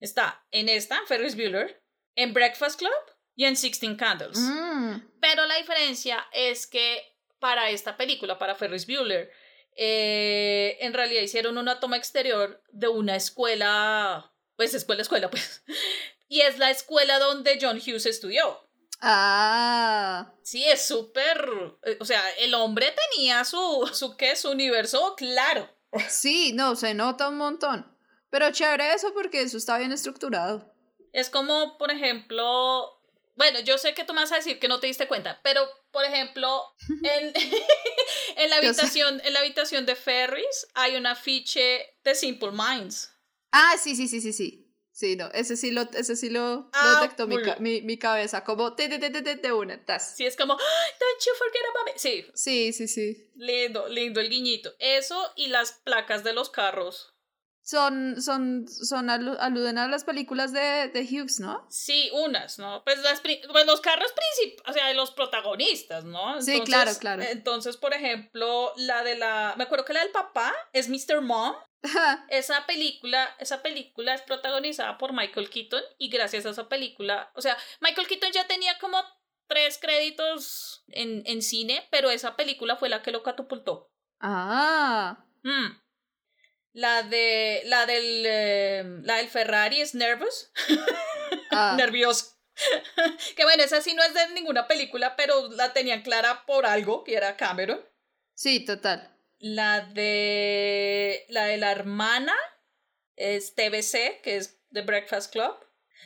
Está 0.00 0.44
en 0.50 0.68
esta, 0.68 1.00
Ferris 1.06 1.36
Bueller, 1.36 1.82
en 2.14 2.32
Breakfast 2.32 2.78
Club 2.78 2.90
y 3.36 3.44
en 3.44 3.56
Sixteen 3.56 3.96
Candles. 3.96 4.38
Mm. 4.38 5.10
Pero 5.20 5.46
la 5.46 5.56
diferencia 5.56 6.26
es 6.32 6.66
que 6.66 7.02
para 7.38 7.70
esta 7.70 7.96
película, 7.96 8.38
para 8.38 8.54
Ferris 8.54 8.86
Bueller, 8.86 9.30
eh, 9.76 10.76
en 10.80 10.92
realidad 10.92 11.22
hicieron 11.22 11.58
una 11.58 11.80
toma 11.80 11.96
exterior 11.96 12.62
de 12.70 12.88
una 12.88 13.16
escuela, 13.16 14.32
pues 14.56 14.74
escuela, 14.74 15.02
escuela, 15.02 15.30
pues. 15.30 15.62
Y 16.28 16.42
es 16.42 16.58
la 16.58 16.70
escuela 16.70 17.18
donde 17.18 17.58
John 17.60 17.78
Hughes 17.78 18.06
estudió. 18.06 18.70
Ah. 19.00 20.32
Sí, 20.42 20.64
es 20.64 20.86
súper, 20.86 21.48
eh, 21.84 21.96
o 22.00 22.04
sea, 22.04 22.22
el 22.38 22.54
hombre 22.54 22.94
tenía 23.10 23.44
su, 23.44 23.90
su, 23.92 24.16
¿qué? 24.16 24.36
Su 24.36 24.50
universo 24.50 25.14
claro. 25.16 25.68
Sí, 26.08 26.52
no, 26.52 26.76
se 26.76 26.94
nota 26.94 27.28
un 27.28 27.36
montón. 27.36 27.96
Pero 28.30 28.52
chévere 28.52 28.94
eso 28.94 29.12
porque 29.12 29.42
eso 29.42 29.56
está 29.56 29.78
bien 29.78 29.92
estructurado. 29.92 30.72
Es 31.12 31.30
como, 31.30 31.76
por 31.78 31.90
ejemplo, 31.90 32.99
bueno, 33.40 33.58
yo 33.60 33.78
sé 33.78 33.94
que 33.94 34.04
tú 34.04 34.12
me 34.12 34.20
vas 34.20 34.32
a 34.32 34.36
decir 34.36 34.58
que 34.58 34.68
no 34.68 34.80
te 34.80 34.86
diste 34.86 35.08
cuenta, 35.08 35.40
pero 35.42 35.66
por 35.92 36.04
ejemplo, 36.04 36.62
en, 37.02 37.32
en, 38.36 38.50
la, 38.50 38.56
habitación, 38.56 39.18
en 39.24 39.32
la 39.32 39.40
habitación 39.40 39.86
de 39.86 39.96
Ferris 39.96 40.66
hay 40.74 40.96
un 40.96 41.06
afiche 41.06 41.96
de 42.04 42.14
Simple 42.14 42.50
Minds. 42.52 43.10
Ah, 43.50 43.76
sí, 43.82 43.96
sí, 43.96 44.08
sí, 44.08 44.20
sí, 44.20 44.34
sí. 44.34 44.66
Sí, 44.92 45.16
no, 45.16 45.30
ese 45.32 45.56
sí 45.56 45.70
lo, 45.70 45.90
ese 45.94 46.16
sí 46.16 46.28
lo, 46.28 46.68
Ah, 46.74 47.00
detectó 47.00 47.26
mi, 47.26 47.36
mi, 47.60 47.80
mi 47.80 47.96
cabeza, 47.98 48.44
como 48.44 48.74
te, 48.74 48.90
te, 48.90 48.98
te, 48.98 49.08
te, 49.08 49.22
te, 49.22 49.36
te 49.36 49.52
una, 49.52 49.82
tas. 49.86 50.14
Sí, 50.14 50.26
es 50.26 50.36
como, 50.36 50.52
"Ay, 50.52 50.90
don't 51.00 51.24
you 51.24 51.32
forget 51.38 51.62
about 51.70 51.86
me. 51.86 51.98
Sí, 51.98 52.26
Sí, 52.34 52.72
sí, 52.74 52.88
sí. 52.88 53.30
lindo, 53.36 53.88
lindo 53.88 54.20
el 54.20 54.28
guiñito. 54.28 54.74
Eso 54.78 55.32
y 55.36 55.46
las 55.46 55.72
placas 55.72 56.24
de 56.24 56.34
los 56.34 56.50
carros. 56.50 57.14
Son, 57.62 58.20
son, 58.20 58.66
son, 58.68 59.08
alu- 59.08 59.36
aluden 59.38 59.78
a 59.78 59.86
las 59.86 60.04
películas 60.04 60.52
de, 60.52 60.88
de 60.88 61.02
Hughes, 61.02 61.40
¿no? 61.40 61.66
Sí, 61.70 62.10
unas, 62.12 62.58
¿no? 62.58 62.82
Pues, 62.84 62.98
las, 63.00 63.20
pues 63.20 63.66
los 63.66 63.80
carros 63.80 64.10
principales, 64.12 64.70
o 64.70 64.72
sea, 64.72 64.88
de 64.88 64.94
los 64.94 65.10
protagonistas, 65.12 66.04
¿no? 66.04 66.40
Sí, 66.42 66.60
claro, 66.62 66.90
claro. 66.98 67.22
Entonces, 67.22 67.76
por 67.76 67.92
ejemplo, 67.94 68.72
la 68.76 69.04
de 69.04 69.16
la, 69.16 69.54
me 69.56 69.64
acuerdo 69.64 69.84
que 69.84 69.92
la 69.92 70.00
del 70.00 70.10
papá 70.10 70.52
es 70.72 70.88
Mr. 70.88 71.20
Mom. 71.20 71.54
Esa 72.28 72.66
película, 72.66 73.34
esa 73.38 73.62
película 73.62 74.14
es 74.14 74.22
protagonizada 74.22 74.98
por 74.98 75.12
Michael 75.14 75.48
Keaton 75.48 75.82
y 75.98 76.10
gracias 76.10 76.44
a 76.46 76.50
esa 76.50 76.68
película, 76.68 77.30
o 77.34 77.40
sea, 77.40 77.56
Michael 77.80 78.06
Keaton 78.06 78.32
ya 78.32 78.46
tenía 78.46 78.78
como 78.78 79.02
tres 79.46 79.78
créditos 79.80 80.84
en, 80.88 81.22
en 81.26 81.40
cine, 81.42 81.86
pero 81.90 82.10
esa 82.10 82.36
película 82.36 82.76
fue 82.76 82.88
la 82.90 83.02
que 83.02 83.12
lo 83.12 83.22
catapultó. 83.22 83.90
ah, 84.20 85.24
Mm. 85.42 85.80
La 86.72 87.02
de 87.02 87.62
la 87.66 87.86
del 87.86 88.24
eh, 88.26 88.84
la 89.02 89.16
del 89.16 89.28
Ferrari 89.28 89.80
es 89.80 89.94
Nervous, 89.94 90.52
ah. 91.50 91.74
nervioso. 91.76 92.36
que 93.36 93.44
bueno, 93.44 93.62
esa 93.62 93.80
sí 93.80 93.94
no 93.94 94.02
es 94.02 94.14
de 94.14 94.28
ninguna 94.34 94.68
película, 94.68 95.16
pero 95.16 95.48
la 95.50 95.72
tenían 95.72 96.02
clara 96.02 96.44
por 96.46 96.66
algo, 96.66 97.04
que 97.04 97.16
era 97.16 97.36
Cameron. 97.36 97.80
sí, 98.34 98.64
total. 98.64 99.16
La 99.38 99.80
de 99.80 101.24
la 101.28 101.44
de 101.44 101.56
la 101.56 101.72
hermana 101.72 102.34
es 103.16 103.54
TBC, 103.54 104.20
que 104.22 104.36
es 104.36 104.60
The 104.72 104.82
Breakfast 104.82 105.32
Club. 105.32 105.56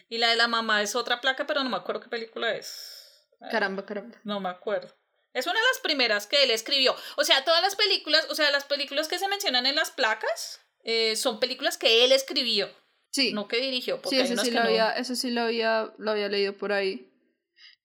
Y 0.08 0.18
la 0.18 0.30
de 0.30 0.36
la 0.36 0.48
mamá 0.48 0.82
es 0.82 0.94
otra 0.94 1.20
placa, 1.20 1.46
pero 1.46 1.64
no 1.64 1.70
me 1.70 1.76
acuerdo 1.76 2.00
qué 2.00 2.08
película 2.08 2.54
es. 2.54 3.28
Caramba, 3.50 3.84
caramba. 3.84 4.18
No 4.22 4.40
me 4.40 4.48
acuerdo. 4.48 4.94
Es 5.34 5.46
una 5.46 5.60
de 5.60 5.66
las 5.72 5.80
primeras 5.82 6.26
que 6.26 6.42
él 6.44 6.50
escribió. 6.50 6.94
O 7.16 7.24
sea, 7.24 7.44
todas 7.44 7.60
las 7.60 7.76
películas, 7.76 8.26
o 8.30 8.34
sea, 8.34 8.50
las 8.50 8.64
películas 8.64 9.08
que 9.08 9.18
se 9.18 9.28
mencionan 9.28 9.66
en 9.66 9.74
las 9.74 9.90
placas 9.90 10.60
eh, 10.84 11.16
son 11.16 11.40
películas 11.40 11.76
que 11.76 12.04
él 12.04 12.12
escribió, 12.12 12.70
Sí, 13.14 13.32
no 13.32 13.46
que 13.46 13.60
dirigió. 13.60 14.02
Porque 14.02 14.26
sí, 14.26 14.32
eso 14.32 14.42
sí, 14.42 14.50
lo 14.50 14.60
no. 14.60 14.66
había, 14.66 14.90
eso 14.90 15.14
sí 15.14 15.30
lo 15.30 15.42
había, 15.42 15.94
lo 15.98 16.10
había 16.10 16.28
leído 16.28 16.56
por 16.56 16.72
ahí. 16.72 17.12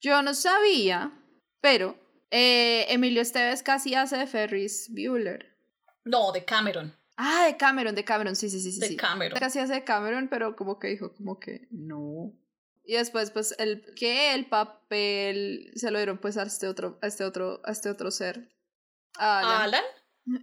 Yo 0.02 0.24
no 0.24 0.34
sabía, 0.34 1.12
pero 1.62 2.00
eh, 2.32 2.88
Emilio 2.90 3.22
Esteves 3.22 3.62
casi 3.62 3.94
hace 3.94 4.18
de 4.18 4.26
Ferris 4.26 4.90
Bueller. 4.90 5.56
No, 6.04 6.32
de 6.32 6.44
Cameron. 6.46 6.98
Ah, 7.16 7.46
de 7.46 7.58
Cameron, 7.58 7.94
de 7.94 8.04
Cameron, 8.04 8.36
sí, 8.36 8.50
sí, 8.50 8.60
sí, 8.60 8.72
sí. 8.72 8.80
De 8.80 8.88
sí. 8.88 8.96
Cameron. 8.96 9.38
Casi 9.40 9.60
hace 9.60 9.74
de 9.74 9.84
Cameron, 9.84 10.30
pero 10.30 10.56
como 10.56 10.80
que 10.80 10.88
dijo, 10.88 11.14
como 11.14 11.40
que 11.40 11.68
no. 11.70 12.34
Y 12.90 12.94
después, 12.94 13.30
pues, 13.30 13.54
el, 13.60 13.86
que 13.96 14.34
el 14.34 14.48
papel 14.48 15.72
se 15.76 15.92
lo 15.92 16.00
dieron 16.00 16.18
pues 16.18 16.38
a 16.38 16.42
este 16.42 16.68
otro, 16.68 16.98
a 17.04 17.06
este 17.08 17.24
otro, 17.24 17.62
a 17.64 17.72
este 17.72 17.88
otro 17.88 18.10
ser. 18.10 18.50
a 19.16 19.42
Alan. 19.42 19.62
Alan. 19.62 19.84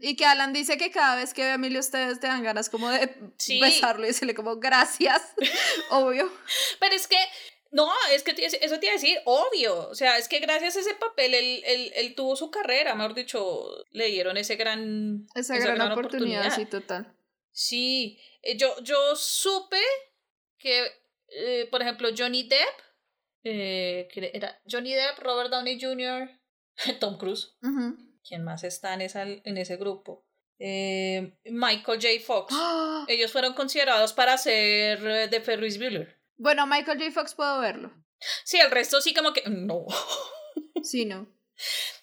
Y 0.00 0.14
que 0.14 0.26
Alan 0.26 0.52
dice 0.52 0.78
que 0.78 0.92
cada 0.92 1.16
vez 1.16 1.35
que 1.35 1.42
ve 1.42 1.50
a 1.50 1.54
Emilio 1.54 1.80
ustedes 1.80 2.20
te 2.20 2.28
dan 2.28 2.44
ganas 2.44 2.70
como 2.70 2.88
de 2.88 3.12
Sí. 3.37 3.61
besarlo 3.61 4.04
y 4.04 4.09
decirle 4.09 4.37
como 4.37 4.59
gracias, 4.59 5.22
obvio. 5.90 6.32
Pero 6.78 6.94
es 6.94 7.09
que, 7.09 7.18
no, 7.72 7.90
es 8.12 8.22
que 8.22 8.30
eso 8.30 8.78
te 8.78 8.87
iba 8.87 8.92
a 8.92 9.00
decir, 9.00 9.18
obvio. 9.24 9.88
O 9.88 9.96
sea, 9.96 10.16
es 10.16 10.28
que 10.28 10.38
gracias 10.38 10.76
a 10.76 10.80
ese 10.82 10.94
papel 10.94 11.35
él, 11.35 11.64
él, 11.66 11.92
él 11.96 12.14
tuvo 12.14 12.37
su 12.37 12.52
carrera, 12.52 12.94
mejor 12.94 13.14
dicho, 13.14 13.85
le 13.90 14.06
dieron 14.06 14.37
ese 14.37 14.54
gran. 14.54 15.26
Esa, 15.35 15.59
gran, 15.59 15.80
oportunidad, 15.90 16.54
sí, 16.54 16.64
total. 16.64 17.12
Sí, 17.50 18.20
eh, 18.42 18.56
yo, 18.56 18.72
yo 18.85 19.16
supe 19.16 19.82
que, 20.59 21.06
eh, 21.28 21.68
por 21.70 21.82
ejemplo, 21.82 22.08
Johnny 22.16 22.48
Depp, 22.48 22.80
eh, 23.44 24.08
que 24.12 24.30
era 24.34 24.60
Johnny 24.70 24.92
Depp, 24.94 25.18
Robert 25.18 25.50
Downey 25.50 25.80
Jr., 25.80 26.30
Tom 27.00 27.18
Cruise, 27.18 27.56
Ujú. 27.62 27.96
¿quién 28.26 28.44
más 28.44 28.64
está 28.64 28.94
en, 28.94 29.02
esa, 29.02 29.22
en 29.22 29.56
ese 29.58 29.76
grupo? 29.76 30.26
Eh, 30.58 31.38
Michael 31.44 32.00
J. 32.00 32.08
Fox. 32.24 32.54
Ellos 33.08 33.30
fueron 33.32 33.54
considerados 33.54 34.12
para 34.12 34.38
ser 34.38 35.28
de 35.30 35.40
Ferris 35.40 35.78
Bueller. 35.78 36.18
Bueno, 36.36 36.66
Michael 36.66 36.98
J. 36.98 37.12
Fox 37.12 37.35
puedo 37.35 37.60
verlo. 37.60 37.92
Sí, 38.44 38.58
el 38.58 38.70
resto 38.70 39.00
sí 39.00 39.14
como 39.14 39.33
que 39.33 39.42
no. 39.48 39.87
Sí, 40.83 41.04
no. 41.04 41.27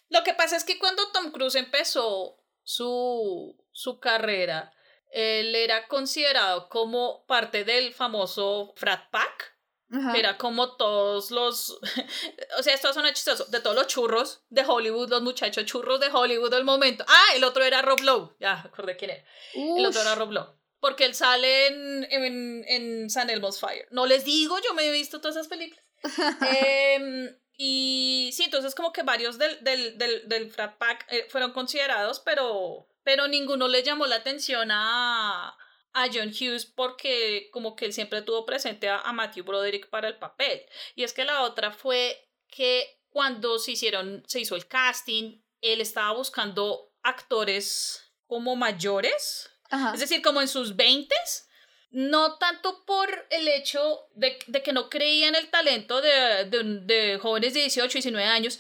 Lo 0.10 0.24
que 0.24 0.34
pasa 0.34 0.58
es 0.58 0.64
que 0.64 0.78
cuando 0.78 1.12
Tom 1.12 1.32
Cruise 1.32 1.56
empezó 1.56 2.44
su, 2.64 3.56
su 3.72 4.00
carrera, 4.00 4.74
él 5.14 5.56
era 5.56 5.88
considerado 5.88 6.70
como 6.70 7.26
parte 7.28 7.64
del 7.64 7.94
famoso 7.94 8.74
frat 8.76 9.10
pack, 9.12 9.56
Ajá. 9.92 10.18
era 10.18 10.38
como 10.38 10.76
todos 10.76 11.30
los, 11.30 11.70
o 12.58 12.64
sea, 12.64 12.74
esto 12.74 12.92
suena 12.94 13.14
chistoso, 13.14 13.46
de 13.46 13.60
todos 13.60 13.76
los 13.76 13.88
churros 13.88 14.44
de 14.50 14.66
Hollywood, 14.66 15.10
los 15.10 15.22
muchachos 15.22 15.66
churros 15.66 16.00
de 16.00 16.10
Hollywood 16.12 16.50
del 16.50 16.64
momento. 16.64 17.06
Ah, 17.08 17.36
el 17.36 17.44
otro 17.44 17.64
era 17.64 17.84
Rob 17.84 18.00
Lowe, 18.02 18.36
ya 18.40 18.62
acordé 18.62 18.98
quién 18.98 19.12
era. 19.12 19.26
El 19.54 19.86
otro 19.86 20.02
era 20.02 20.16
Rob 20.16 20.32
Lowe. 20.32 20.58
Porque 20.80 21.06
él 21.06 21.16
sale 21.16 21.68
en, 21.68 22.08
en, 22.10 22.66
en 22.68 23.10
San 23.10 23.30
Elmo's 23.30 23.60
Fire. 23.60 23.88
No 23.92 24.06
les 24.06 24.26
digo, 24.26 24.60
yo 24.60 24.74
me 24.74 24.84
he 24.86 24.92
visto 24.92 25.22
todas 25.22 25.38
esas 25.38 25.48
películas. 25.48 25.86
Em, 26.42 27.38
y 27.56 28.32
sí, 28.34 28.44
entonces 28.46 28.76
como 28.76 28.92
que 28.92 29.04
varios 29.04 29.38
del, 29.38 29.64
del, 29.64 29.98
del, 29.98 30.28
del 30.28 30.52
frat 30.52 30.78
pack 30.78 31.06
eh, 31.10 31.28
fueron 31.30 31.54
considerados, 31.54 32.20
pero, 32.20 32.90
pero 33.04 33.28
ninguno 33.28 33.68
le 33.68 33.84
llamó 33.84 34.06
la 34.06 34.18
atención 34.18 34.70
a, 34.72 35.58
a 35.94 36.08
John 36.12 36.30
Hughes 36.30 36.66
porque 36.66 37.50
como 37.52 37.76
que 37.76 37.86
él 37.86 37.94
siempre 37.94 38.22
tuvo 38.22 38.46
presente 38.46 38.90
a, 38.90 39.00
a 39.00 39.14
Matthew 39.14 39.44
Broderick 39.46 39.90
para 39.90 40.08
el 40.08 40.18
papel. 40.18 40.64
Y 40.96 41.04
es 41.04 41.14
que 41.14 41.26
la 41.26 41.44
otra 41.44 41.72
fue 41.72 42.30
que 42.48 43.00
cuando 43.10 43.60
se 43.60 43.72
hicieron, 43.72 44.24
se 44.28 44.40
hizo 44.40 44.56
el 44.56 44.68
casting, 44.68 45.42
él 45.62 45.82
estaba 45.82 46.14
buscando 46.14 46.92
actores 47.04 48.12
como 48.28 48.56
mayores, 48.56 49.50
Ajá. 49.70 49.94
es 49.94 50.00
decir, 50.00 50.22
como 50.22 50.42
en 50.42 50.48
sus 50.48 50.76
veintes, 50.76 51.48
no 51.92 52.38
tanto 52.38 52.84
por 52.86 53.28
el 53.30 53.48
hecho 53.48 54.08
de, 54.16 54.40
de 54.48 54.64
que 54.64 54.74
no 54.74 54.90
creía 54.90 55.28
en 55.28 55.36
el 55.36 55.50
talento 55.52 56.02
de, 56.02 56.46
de, 56.46 56.64
de 56.82 57.20
jóvenes 57.20 57.54
de 57.54 57.62
18, 57.62 57.94
19 57.94 58.28
años, 58.28 58.60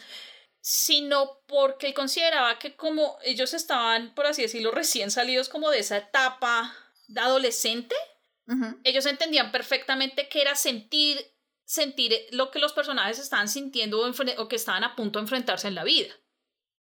sino 0.66 1.41
porque 1.45 1.88
él 1.88 1.93
consideraba 1.93 2.57
que 2.57 2.78
como 2.78 3.18
ellos 3.22 3.53
estaban, 3.53 4.16
por 4.16 4.28
así 4.28 4.43
decirlo, 4.43 4.72
recién 4.72 5.11
salidos 5.11 5.49
como 5.49 5.70
de 5.70 5.80
esa 5.80 5.97
etapa 5.97 6.74
de 7.07 7.20
adolescente, 7.20 7.95
ellos 8.86 9.05
entendían 9.05 9.51
perfectamente 9.51 10.30
que 10.30 10.41
era 10.41 10.55
sentir, 10.55 11.20
sentir 11.66 12.16
lo 12.32 12.49
que 12.49 12.59
los 12.59 12.72
personajes 12.72 13.20
estaban 13.20 13.49
sintiendo 13.49 13.99
o 14.38 14.47
que 14.47 14.55
estaban 14.55 14.86
a 14.86 14.95
punto 14.95 15.20
de 15.20 15.24
enfrentarse 15.24 15.68
en 15.68 15.76
la 15.76 15.84
vida. 15.84 16.14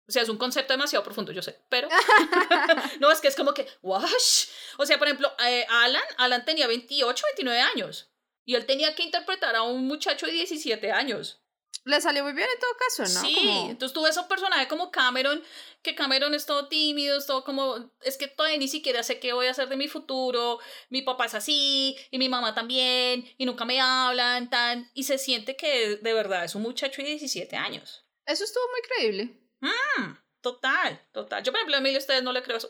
O 0.05 0.11
sea, 0.11 0.23
es 0.23 0.29
un 0.29 0.37
concepto 0.37 0.73
demasiado 0.73 1.05
profundo, 1.05 1.31
yo 1.31 1.41
sé, 1.41 1.57
pero 1.69 1.87
no, 2.99 3.09
es 3.09 3.21
que 3.21 3.29
es 3.29 3.37
como 3.37 3.53
que, 3.53 3.65
wash. 3.81 4.47
O 4.79 4.85
sea, 4.85 4.97
por 4.97 5.07
ejemplo, 5.07 5.31
eh, 5.45 5.65
Alan, 5.69 6.03
Alan 6.17 6.43
tenía 6.43 6.67
28, 6.67 7.23
29 7.37 7.61
años 7.61 8.11
y 8.43 8.55
él 8.55 8.65
tenía 8.65 8.95
que 8.95 9.03
interpretar 9.03 9.55
a 9.55 9.63
un 9.63 9.87
muchacho 9.87 10.25
de 10.25 10.33
17 10.33 10.91
años. 10.91 11.40
Le 11.83 11.99
salió 11.99 12.23
muy 12.23 12.33
bien 12.33 12.47
en 12.53 12.59
todo 12.59 12.71
caso, 12.77 13.01
¿no? 13.13 13.21
Sí, 13.27 13.33
Como- 13.35 13.69
entonces 13.71 13.93
tuve 13.93 14.09
ese 14.09 14.21
personaje 14.23 14.67
como 14.67 14.91
Cameron, 14.91 15.43
que 15.81 15.95
Cameron 15.95 16.35
es 16.35 16.45
todo 16.45 16.67
tímido, 16.67 17.17
es 17.17 17.25
todo 17.25 17.43
como, 17.43 17.91
es 18.03 18.17
que 18.17 18.27
todavía 18.27 18.57
ni 18.59 18.67
siquiera 18.67 19.01
sé 19.01 19.19
qué 19.19 19.33
voy 19.33 19.47
a 19.47 19.51
hacer 19.51 19.67
de 19.67 19.77
mi 19.77 19.87
futuro, 19.87 20.59
mi 20.89 21.01
papá 21.01 21.25
es 21.25 21.33
así, 21.33 21.97
y 22.11 22.17
mi 22.19 22.29
mamá 22.29 22.53
también, 22.53 23.27
y 23.39 23.45
nunca 23.45 23.65
me 23.65 23.81
hablan, 23.81 24.49
tan, 24.51 24.91
y 24.93 25.03
se 25.05 25.17
siente 25.17 25.55
que 25.55 25.95
de 25.97 26.13
verdad 26.13 26.43
es 26.43 26.53
un 26.53 26.61
muchacho 26.61 27.01
de 27.01 27.07
17 27.09 27.55
años. 27.55 28.05
Eso 28.27 28.43
estuvo 28.43 28.63
muy 28.69 28.81
creíble. 28.81 29.37
Mm, 29.61 30.13
total, 30.41 31.01
total. 31.11 31.41
Yo, 31.43 31.51
por 31.51 31.57
ejemplo, 31.59 31.75
a 31.77 31.79
Emilio, 31.79 31.97
ustedes 31.97 32.21
no 32.21 32.31
le 32.31 32.43
creo 32.43 32.57
eso. 32.57 32.69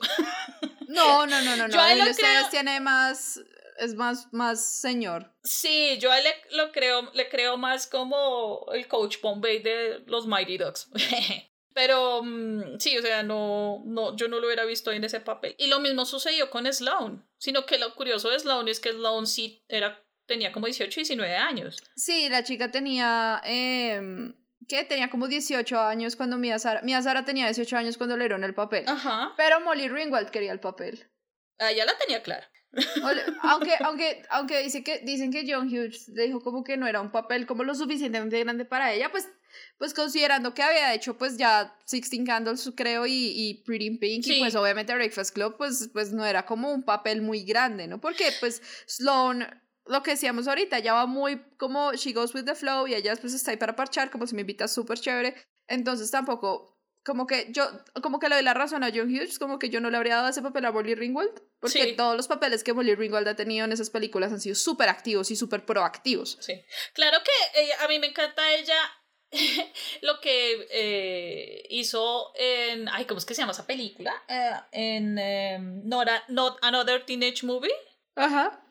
No, 0.88 1.26
no, 1.28 1.42
no, 1.42 1.56
no, 1.58 1.68
no. 1.68 1.74
Yo 1.74 1.80
a 1.82 1.88
lo 1.96 2.04
Emilio 2.04 2.14
creo- 2.16 2.50
tiene 2.50 2.80
más, 2.80 3.42
es 3.78 3.96
más, 3.96 4.32
más 4.32 4.66
señor. 4.66 5.34
Sí, 5.44 5.98
yo 6.00 6.12
a 6.12 6.18
él 6.20 6.24
le, 6.24 6.58
lo 6.58 6.72
creo, 6.72 7.12
le 7.14 7.30
creo 7.30 7.58
más 7.58 7.88
como 7.88 8.66
el 8.74 8.88
coach 8.88 9.18
Bombay 9.22 9.60
de 9.60 10.04
los 10.08 10.28
Mighty 10.28 10.58
Ducks. 10.58 10.90
Pero 11.74 12.22
mm, 12.24 12.80
sí, 12.80 12.98
o 12.98 13.02
sea, 13.02 13.24
no, 13.24 13.82
no, 13.86 14.16
yo 14.16 14.28
no 14.28 14.40
lo 14.40 14.48
hubiera 14.48 14.66
visto 14.66 14.92
en 14.92 15.04
ese 15.04 15.20
papel. 15.22 15.56
Y 15.58 15.68
lo 15.68 15.80
mismo 15.80 16.06
sucedió 16.06 16.50
con 16.50 16.72
Sloan. 16.72 17.26
Sino 17.38 17.66
que 17.66 17.80
lo 17.80 17.96
curioso 17.96 18.30
de 18.30 18.40
Sloan 18.40 18.68
es 18.68 18.80
que 18.80 18.92
Sloan 18.92 19.26
sí 19.26 19.64
era, 19.68 20.04
tenía 20.26 20.52
como 20.52 20.66
18, 20.66 20.94
19 20.94 21.36
años. 21.36 21.82
Sí, 21.96 22.30
la 22.30 22.44
chica 22.44 22.72
tenía, 22.72 23.42
eh, 23.46 24.34
¿qué? 24.68 24.84
Tenía 24.84 25.10
como 25.10 25.28
18 25.28 25.80
años 25.80 26.16
cuando 26.16 26.38
Mia 26.38 26.60
Sara, 26.60 26.82
Mia 26.82 27.02
Sara 27.02 27.24
tenía 27.26 27.46
18 27.46 27.78
años 27.78 27.98
cuando 27.98 28.18
le 28.18 28.26
dieron 28.26 28.44
el 28.44 28.54
papel. 28.54 28.84
Ajá. 28.88 29.34
Pero 29.38 29.62
Molly 29.62 29.88
Ringwald 29.88 30.30
quería 30.30 30.52
el 30.52 30.60
papel. 30.60 31.10
Ah, 31.58 31.72
ya 31.72 31.86
la 31.86 31.98
tenía 31.98 32.22
clara. 32.22 32.51
Aunque, 33.44 33.72
aunque, 33.82 34.24
aunque 34.30 34.64
dice 34.64 34.84
que, 34.84 35.00
dicen 35.00 35.32
que 35.32 35.46
John 35.48 35.68
Hughes 35.68 36.08
le 36.10 36.24
dijo 36.28 36.42
como 36.42 36.64
que 36.64 36.78
no 36.78 36.88
era 36.88 37.02
un 37.02 37.12
papel 37.12 37.46
como 37.46 37.64
lo 37.64 37.76
suficientemente 37.76 38.40
grande 38.40 38.64
para 38.66 38.94
ella, 38.94 39.12
pues, 39.12 39.28
pues 39.78 39.94
considerando 39.94 40.54
que 40.54 40.64
había 40.64 40.94
hecho 40.94 41.18
pues 41.18 41.38
ya 41.38 41.76
Sixteen 41.86 42.26
Candles, 42.26 42.72
creo, 42.76 43.06
y, 43.06 43.34
y 43.36 43.64
Pretty 43.66 43.88
in 43.88 44.00
Pink, 44.00 44.24
Sí. 44.24 44.36
y 44.36 44.40
pues 44.40 44.56
obviamente 44.56 44.94
Breakfast 44.96 45.34
Club, 45.34 45.58
pues, 45.58 45.90
pues 45.92 46.14
no 46.14 46.26
era 46.26 46.46
como 46.46 46.72
un 46.72 46.84
papel 46.84 47.22
muy 47.22 47.44
grande, 47.44 47.88
¿no? 47.88 48.00
Porque 48.00 48.32
pues 48.40 48.62
Sloan, 48.88 49.62
lo 49.86 50.02
que 50.02 50.12
decíamos 50.12 50.48
ahorita, 50.48 50.80
ya 50.80 50.94
va 50.94 51.06
muy 51.08 51.42
como 51.58 51.94
she 51.94 52.14
goes 52.14 52.34
with 52.34 52.46
the 52.46 52.56
flow 52.56 52.88
y 52.88 52.94
ella 52.94 53.16
pues 53.18 53.34
está 53.34 53.52
ahí 53.52 53.58
para 53.58 53.76
parchar, 53.76 54.10
como 54.12 54.26
si 54.28 54.36
me 54.36 54.42
invita 54.42 54.70
súper 54.70 54.98
chévere, 54.98 55.36
entonces 55.68 56.10
tampoco... 56.10 56.71
Como 57.04 57.26
que 57.26 57.48
yo, 57.50 57.68
como 58.04 58.20
que 58.20 58.30
le 58.30 58.36
doy 58.36 58.44
la 58.44 58.54
razón 58.54 58.84
a 58.84 58.92
John 58.94 59.10
Hughes, 59.14 59.40
como 59.40 59.58
que 59.58 59.70
yo 59.70 59.82
no 59.82 59.90
le 59.90 59.98
habría 59.98 60.18
dado 60.18 60.30
ese 60.30 60.42
papel 60.44 60.66
a 60.66 60.72
Molly 60.72 60.94
Ringwald, 60.94 61.42
porque 61.60 61.84
Sí. 61.84 61.96
todos 61.96 62.16
los 62.16 62.28
papeles 62.28 62.64
que 62.64 62.74
Molly 62.74 62.94
Ringwald 62.94 63.28
ha 63.28 63.36
tenido 63.36 63.66
en 63.66 63.72
esas 63.72 63.90
películas 63.90 64.32
han 64.32 64.40
sido 64.40 64.54
súper 64.56 64.88
activos 64.90 65.32
y 65.32 65.36
súper 65.36 65.66
proactivos. 65.66 66.38
Sí. 66.42 66.62
Claro 66.94 67.18
que 67.24 67.62
ella- 67.62 67.84
a 67.84 67.88
mí 67.88 67.98
me 67.98 68.06
encanta 68.08 68.54
ella 68.54 68.78
lo 70.02 70.20
que 70.22 70.68
eh, 70.72 71.66
hizo 71.70 72.34
en. 72.36 72.88
Ay, 72.90 73.06
¿cómo 73.06 73.18
es 73.18 73.26
que 73.26 73.34
se 73.34 73.42
llama 73.42 73.54
esa 73.54 73.66
película? 73.66 74.14
Eh, 74.28 74.52
en 74.72 75.18
em, 75.18 75.82
not, 75.88 76.08
a- 76.08 76.24
Not 76.28 76.58
Another 76.62 77.06
Teenage 77.06 77.44
Movie. 77.46 77.72
Ajá. 78.16 78.64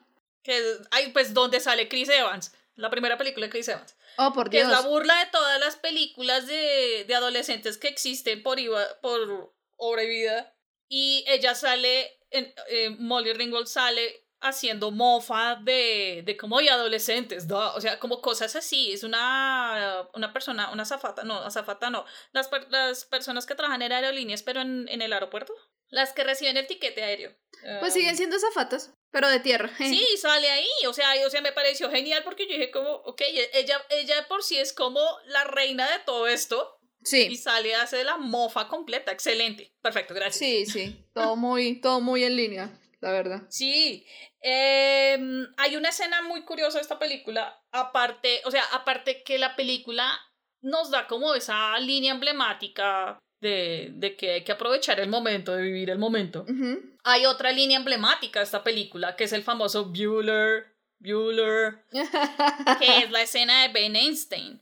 Que 0.43 0.61
ay, 0.91 1.11
pues 1.11 1.33
donde 1.33 1.59
sale 1.59 1.87
Chris 1.89 2.09
Evans. 2.09 2.53
La 2.75 2.89
primera 2.89 3.17
película 3.17 3.45
de 3.47 3.51
Chris 3.51 3.67
Evans. 3.67 3.95
Oh, 4.17 4.33
por 4.33 4.49
Que 4.49 4.59
es 4.61 4.67
la 4.67 4.81
burla 4.81 5.17
de 5.19 5.31
todas 5.31 5.59
las 5.59 5.75
películas 5.77 6.47
de, 6.47 7.05
de 7.07 7.15
adolescentes 7.15 7.77
que 7.77 7.87
existen 7.87 8.43
por, 8.43 8.59
iba- 8.59 8.99
por 9.01 9.53
obra 9.77 10.03
y 10.03 10.09
vida. 10.09 10.55
Y 10.87 11.23
ella 11.27 11.55
sale, 11.55 12.19
en, 12.29 12.53
eh, 12.69 12.89
Molly 12.99 13.33
Ringwald 13.33 13.67
sale 13.67 14.27
haciendo 14.43 14.89
mofa 14.91 15.55
de, 15.61 16.23
de 16.25 16.35
como 16.35 16.59
y 16.61 16.67
adolescentes, 16.67 17.45
¿no? 17.47 17.73
o 17.75 17.79
sea, 17.79 17.99
como 17.99 18.21
cosas 18.21 18.55
así. 18.55 18.91
Es 18.91 19.03
una, 19.03 20.07
una 20.15 20.33
persona, 20.33 20.71
una 20.71 20.83
azafata, 20.83 21.23
no, 21.23 21.35
azafata 21.43 21.89
no. 21.89 22.05
Las, 22.33 22.49
las 22.69 23.05
personas 23.05 23.45
que 23.45 23.55
trabajan 23.55 23.81
en 23.83 23.91
aerolíneas, 23.91 24.43
pero 24.43 24.61
en, 24.61 24.87
en 24.89 25.01
el 25.01 25.13
aeropuerto. 25.13 25.53
Las 25.89 26.13
que 26.13 26.23
reciben 26.23 26.57
el 26.57 26.67
tiquete 26.67 27.03
aéreo. 27.03 27.35
Pues 27.79 27.93
Um, 27.93 27.99
siguen 27.99 28.17
siendo 28.17 28.39
zafatas, 28.39 28.93
pero 29.11 29.29
de 29.29 29.39
tierra. 29.39 29.69
Sí, 29.77 30.05
sale 30.17 30.49
ahí, 30.49 30.69
o 30.87 30.93
sea, 30.93 31.13
o 31.25 31.29
sea, 31.29 31.41
me 31.41 31.51
pareció 31.51 31.89
genial 31.91 32.23
porque 32.23 32.47
yo 32.47 32.53
dije 32.53 32.71
como, 32.71 32.89
ok, 32.89 33.21
ella, 33.53 33.81
ella 33.89 34.15
de 34.15 34.23
por 34.23 34.43
sí 34.43 34.57
es 34.57 34.73
como 34.73 35.01
la 35.25 35.43
reina 35.43 35.89
de 35.91 35.99
todo 35.99 36.27
esto 36.27 36.77
y 37.01 37.05
Sí. 37.05 37.35
sale 37.37 37.73
a 37.75 37.81
hacer 37.83 38.05
la 38.05 38.17
mofa 38.17 38.67
completa, 38.67 39.11
excelente, 39.11 39.73
perfecto, 39.81 40.13
gracias. 40.13 40.37
Sí, 40.37 40.65
sí. 40.65 41.05
Todo 41.13 41.35
muy, 41.35 41.81
todo 41.81 41.99
muy 41.99 42.23
en 42.23 42.35
línea, 42.35 42.79
la 42.99 43.11
verdad. 43.11 43.41
Sí, 43.49 44.05
em, 44.41 45.47
hay 45.57 45.75
una 45.75 45.89
escena 45.89 46.21
muy 46.21 46.43
curiosa 46.45 46.77
de 46.77 46.83
esta 46.83 46.99
película, 46.99 47.59
aparte, 47.71 48.41
o 48.45 48.51
sea, 48.51 48.63
aparte 48.73 49.23
que 49.23 49.37
la 49.37 49.55
película 49.55 50.17
nos 50.61 50.91
da 50.91 51.07
como 51.07 51.33
esa 51.33 51.77
línea 51.79 52.11
emblemática 52.13 53.17
de, 53.41 53.89
de 53.93 54.15
que 54.15 54.33
hay 54.33 54.43
que 54.43 54.51
aprovechar 54.51 54.99
el 54.99 55.09
momento, 55.09 55.55
de 55.55 55.63
vivir 55.63 55.89
el 55.89 55.97
momento. 55.97 56.45
Ujú. 56.47 56.79
Hay 57.03 57.25
otra 57.25 57.51
línea 57.51 57.77
emblemática 57.77 58.39
de 58.39 58.45
esta 58.45 58.63
película, 58.63 59.15
que 59.15 59.25
es 59.25 59.33
el 59.33 59.43
famoso 59.43 59.85
Bueller, 59.85 60.67
Bueller, 60.99 61.83
que 62.79 62.97
es 62.99 63.11
la 63.11 63.23
escena 63.23 63.63
de 63.63 63.73
Ben 63.73 63.95
Einstein. 63.95 64.61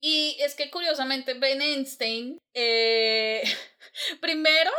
Y 0.00 0.36
es 0.40 0.54
que 0.54 0.70
curiosamente 0.70 1.34
Ben 1.34 1.60
Einstein, 1.60 2.38
eh, 2.54 3.42
primero, 4.20 4.70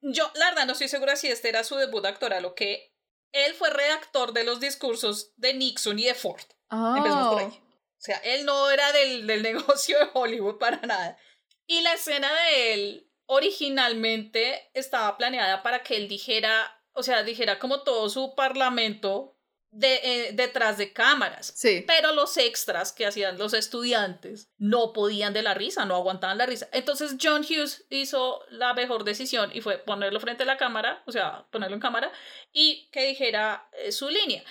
yo 0.00 0.30
la 0.34 0.46
verdad 0.46 0.66
no 0.66 0.72
estoy 0.72 0.88
segura 0.88 1.16
si 1.16 1.28
este 1.28 1.50
era 1.50 1.62
su 1.62 1.76
debut 1.76 2.04
actoral 2.04 2.44
o 2.46 2.54
qué. 2.54 2.92
Él 3.32 3.54
fue 3.54 3.70
redactor 3.70 4.32
de 4.32 4.44
los 4.44 4.60
discursos 4.60 5.32
de 5.36 5.52
Nixon 5.52 5.98
y 5.98 6.04
de 6.04 6.14
Ford. 6.14 6.42
Empezamos 6.70 7.34
por 7.34 7.42
ahí. 7.42 7.48
Oh. 7.52 7.66
O 7.98 8.00
sea, 8.06 8.16
él 8.18 8.44
no 8.46 8.70
era 8.70 8.92
del, 8.92 9.26
del 9.26 9.42
negocio 9.42 9.98
de 9.98 10.08
Hollywood 10.14 10.58
para 10.58 10.78
nada. 10.78 11.18
Y 11.66 11.80
la 11.80 11.94
escena 11.94 12.32
de 12.32 12.74
él 12.74 13.10
originalmente 13.26 14.70
estaba 14.74 15.16
planeada 15.16 15.62
para 15.62 15.82
que 15.82 15.96
él 15.96 16.08
dijera, 16.08 16.82
o 16.92 17.02
sea, 17.02 17.22
dijera 17.22 17.58
como 17.58 17.82
todo 17.82 18.08
su 18.08 18.34
parlamento 18.34 19.36
de, 19.70 20.00
eh, 20.02 20.30
detrás 20.32 20.78
de 20.78 20.92
cámaras. 20.92 21.52
Sí. 21.54 21.84
Pero 21.86 22.12
los 22.12 22.36
extras 22.36 22.92
que 22.92 23.04
hacían 23.04 23.36
los 23.36 23.52
estudiantes 23.52 24.50
no 24.56 24.92
podían 24.92 25.34
de 25.34 25.42
la 25.42 25.54
risa, 25.54 25.84
no 25.84 25.96
aguantaban 25.96 26.38
la 26.38 26.46
risa. 26.46 26.68
Entonces 26.72 27.16
John 27.20 27.42
Hughes 27.42 27.84
hizo 27.90 28.44
la 28.48 28.72
mejor 28.74 29.04
decisión 29.04 29.50
y 29.52 29.60
fue 29.60 29.78
ponerlo 29.78 30.20
frente 30.20 30.44
a 30.44 30.46
la 30.46 30.56
cámara, 30.56 31.02
o 31.06 31.12
sea, 31.12 31.46
ponerlo 31.50 31.74
en 31.74 31.82
cámara 31.82 32.10
y 32.52 32.88
que 32.90 33.06
dijera 33.06 33.68
eh, 33.72 33.92
su 33.92 34.08
línea. 34.08 34.42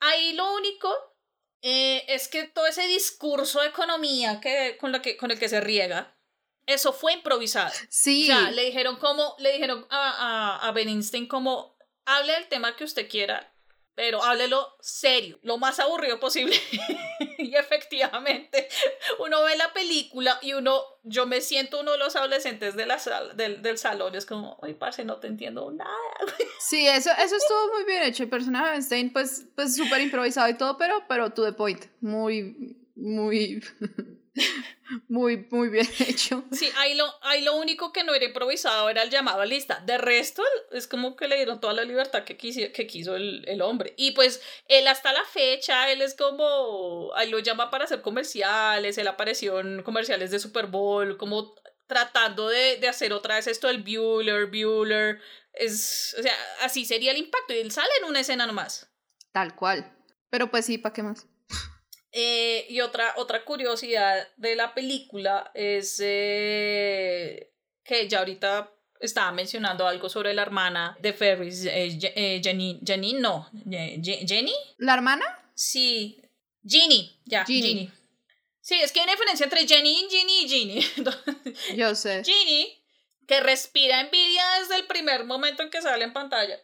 Ahí 0.00 0.34
lo 0.34 0.52
único 0.54 0.92
eh, 1.62 2.04
es 2.08 2.28
que 2.28 2.44
todo 2.44 2.66
ese 2.66 2.86
discurso 2.86 3.60
de 3.60 3.68
economía 3.68 4.40
que, 4.40 4.76
con, 4.78 4.92
la 4.92 5.00
que, 5.00 5.16
con 5.16 5.30
el 5.30 5.38
que 5.38 5.48
se 5.48 5.60
riega, 5.60 6.15
eso 6.66 6.92
fue 6.92 7.12
improvisado. 7.14 7.72
Sí. 7.88 8.24
O 8.24 8.26
sea, 8.26 8.50
le 8.50 8.64
dijeron 8.64 8.96
como, 8.96 9.34
le 9.38 9.52
dijeron 9.52 9.86
a, 9.90 10.58
a, 10.62 10.68
a 10.68 10.72
Ben 10.72 10.88
Einstein 10.88 11.26
como, 11.26 11.76
hable 12.04 12.32
del 12.32 12.48
tema 12.48 12.76
que 12.76 12.84
usted 12.84 13.08
quiera, 13.08 13.52
pero 13.94 14.22
háblelo 14.22 14.76
serio, 14.80 15.38
lo 15.42 15.56
más 15.56 15.78
aburrido 15.80 16.20
posible. 16.20 16.54
y 17.38 17.54
efectivamente, 17.54 18.68
uno 19.18 19.42
ve 19.42 19.56
la 19.56 19.72
película 19.72 20.38
y 20.42 20.52
uno, 20.52 20.82
yo 21.02 21.24
me 21.26 21.40
siento 21.40 21.80
uno 21.80 21.92
de 21.92 21.98
los 21.98 22.14
adolescentes 22.14 22.76
de 22.76 22.84
la 22.84 22.98
sal- 22.98 23.36
del, 23.36 23.62
del 23.62 23.78
salón, 23.78 24.14
es 24.14 24.26
como, 24.26 24.58
ay, 24.62 24.74
parce, 24.74 25.04
no 25.04 25.16
te 25.16 25.28
entiendo 25.28 25.70
nada. 25.72 25.90
Sí, 26.58 26.86
eso, 26.88 27.10
eso 27.12 27.36
estuvo 27.36 27.72
muy 27.74 27.84
bien 27.84 28.02
hecho. 28.02 28.24
El 28.24 28.28
personaje 28.28 28.66
de 28.70 28.74
Einstein, 28.74 29.12
pues, 29.12 29.46
pues 29.54 29.76
súper 29.76 30.00
improvisado 30.00 30.48
y 30.48 30.54
todo, 30.58 30.76
pero, 30.76 31.04
pero 31.08 31.30
to 31.30 31.44
the 31.44 31.52
point. 31.52 31.84
Muy, 32.00 32.76
muy. 32.96 33.62
Muy, 35.08 35.48
muy 35.50 35.68
bien 35.68 35.88
hecho. 36.06 36.44
Sí, 36.52 36.70
ahí 36.76 36.94
lo, 36.94 37.12
ahí 37.22 37.42
lo 37.42 37.56
único 37.56 37.92
que 37.92 38.04
no 38.04 38.14
era 38.14 38.24
improvisado 38.24 38.88
era 38.88 39.02
el 39.02 39.10
llamado 39.10 39.40
a 39.40 39.46
lista. 39.46 39.82
De 39.84 39.98
resto, 39.98 40.42
es 40.70 40.86
como 40.86 41.16
que 41.16 41.26
le 41.26 41.36
dieron 41.36 41.60
toda 41.60 41.72
la 41.72 41.84
libertad 41.84 42.24
que, 42.24 42.36
quiso, 42.36 42.60
que 42.72 42.86
quiso 42.86 43.16
el, 43.16 43.44
el 43.48 43.62
hombre. 43.62 43.94
Y 43.96 44.12
pues 44.12 44.40
él 44.68 44.86
hasta 44.86 45.12
la 45.12 45.24
fecha, 45.24 45.90
él 45.90 46.02
es 46.02 46.14
como, 46.14 47.12
ahí 47.16 47.28
lo 47.30 47.38
llama 47.40 47.70
para 47.70 47.84
hacer 47.84 48.00
comerciales, 48.00 48.96
él 48.98 49.08
apareció 49.08 49.58
en 49.60 49.82
comerciales 49.82 50.30
de 50.30 50.38
Super 50.38 50.66
Bowl, 50.66 51.16
como 51.16 51.54
tratando 51.86 52.48
de, 52.48 52.76
de 52.76 52.88
hacer 52.88 53.12
otra 53.12 53.36
vez 53.36 53.46
esto 53.46 53.68
del 53.68 53.82
Bueller, 53.82 54.46
Bueller. 54.46 55.20
Es, 55.52 56.14
o 56.18 56.22
sea, 56.22 56.34
así 56.62 56.84
sería 56.84 57.10
el 57.10 57.18
impacto. 57.18 57.54
Y 57.54 57.58
él 57.58 57.72
sale 57.72 57.90
en 58.00 58.08
una 58.08 58.20
escena 58.20 58.46
nomás. 58.46 58.88
Tal 59.32 59.54
cual. 59.54 59.92
Pero 60.30 60.50
pues 60.50 60.66
sí, 60.66 60.78
¿para 60.78 60.92
qué 60.92 61.02
más? 61.02 61.26
Eh, 62.18 62.64
y 62.70 62.80
otra, 62.80 63.12
otra 63.18 63.44
curiosidad 63.44 64.26
de 64.38 64.56
la 64.56 64.72
película 64.72 65.50
es 65.52 66.00
eh, 66.02 67.52
que 67.84 68.08
ya 68.08 68.20
ahorita 68.20 68.72
estaba 69.00 69.32
mencionando 69.32 69.86
algo 69.86 70.08
sobre 70.08 70.32
la 70.32 70.40
hermana 70.40 70.96
de 70.98 71.12
Ferris, 71.12 71.66
eh, 71.66 71.98
eh 72.16 72.40
Jenny, 72.42 72.80
Jenny, 72.82 73.12
no, 73.12 73.50
Jenny. 73.66 74.54
¿La 74.78 74.94
hermana? 74.94 75.26
Sí, 75.54 76.18
Ginny, 76.66 77.20
ya, 77.26 77.44
Ginny. 77.44 77.92
Sí, 78.62 78.76
es 78.82 78.92
que 78.92 79.00
hay 79.00 79.04
una 79.04 79.12
diferencia 79.12 79.44
entre 79.44 79.68
Jenny, 79.68 80.06
Ginny 80.08 80.44
y 80.44 80.48
Ginny. 80.48 80.86
Yo 81.76 81.94
sé. 81.94 82.24
Ginny, 82.24 82.82
que 83.28 83.40
respira 83.40 84.00
envidia 84.00 84.42
desde 84.60 84.76
el 84.76 84.86
primer 84.86 85.26
momento 85.26 85.62
en 85.62 85.68
que 85.68 85.82
sale 85.82 86.04
en 86.04 86.14
pantalla. 86.14 86.58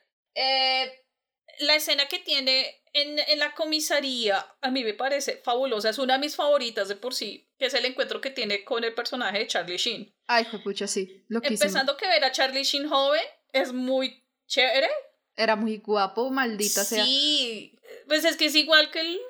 La 1.63 1.77
escena 1.77 2.07
que 2.07 2.19
tiene 2.19 2.83
en, 2.93 3.19
en, 3.19 3.39
la 3.39 3.55
comisaría 3.55 4.47
a 4.61 4.71
mí 4.71 4.85
me 4.85 4.95
parece 4.95 5.39
fabulosa, 5.39 5.89
es 5.89 5.99
una 5.99 6.15
de 6.15 6.21
mis 6.21 6.37
favoritas 6.37 6.89
de 6.89 6.97
por 6.97 7.15
sí, 7.15 7.49
que 7.59 7.67
es 7.67 7.75
el 7.75 7.85
encuentro 7.85 8.21
que 8.21 8.31
tiene 8.31 8.65
con 8.65 8.85
el 8.85 8.95
personaje 8.95 9.39
de 9.39 9.47
Charlie 9.47 9.79
Sheen. 9.79 10.15
Ay, 10.27 10.47
pucha, 10.63 10.87
sí. 10.87 11.25
Empezando 11.31 11.97
que 11.97 12.07
ver 12.07 12.25
a 12.25 12.33
Charlie 12.33 12.65
Sheen 12.65 12.89
joven 12.89 13.23
es 13.53 13.73
muy 13.73 14.23
chévere. 14.47 14.91
Era 15.37 15.57
muy 15.57 15.79
guapo, 15.79 16.31
maldita 16.31 16.85
sea. 16.85 17.05
Sí, 17.05 17.79
pues 18.07 18.25
es 18.25 18.37
que 18.37 18.47
es 18.47 18.55
igual 18.55 18.91
que 18.91 19.01
el 19.01 19.21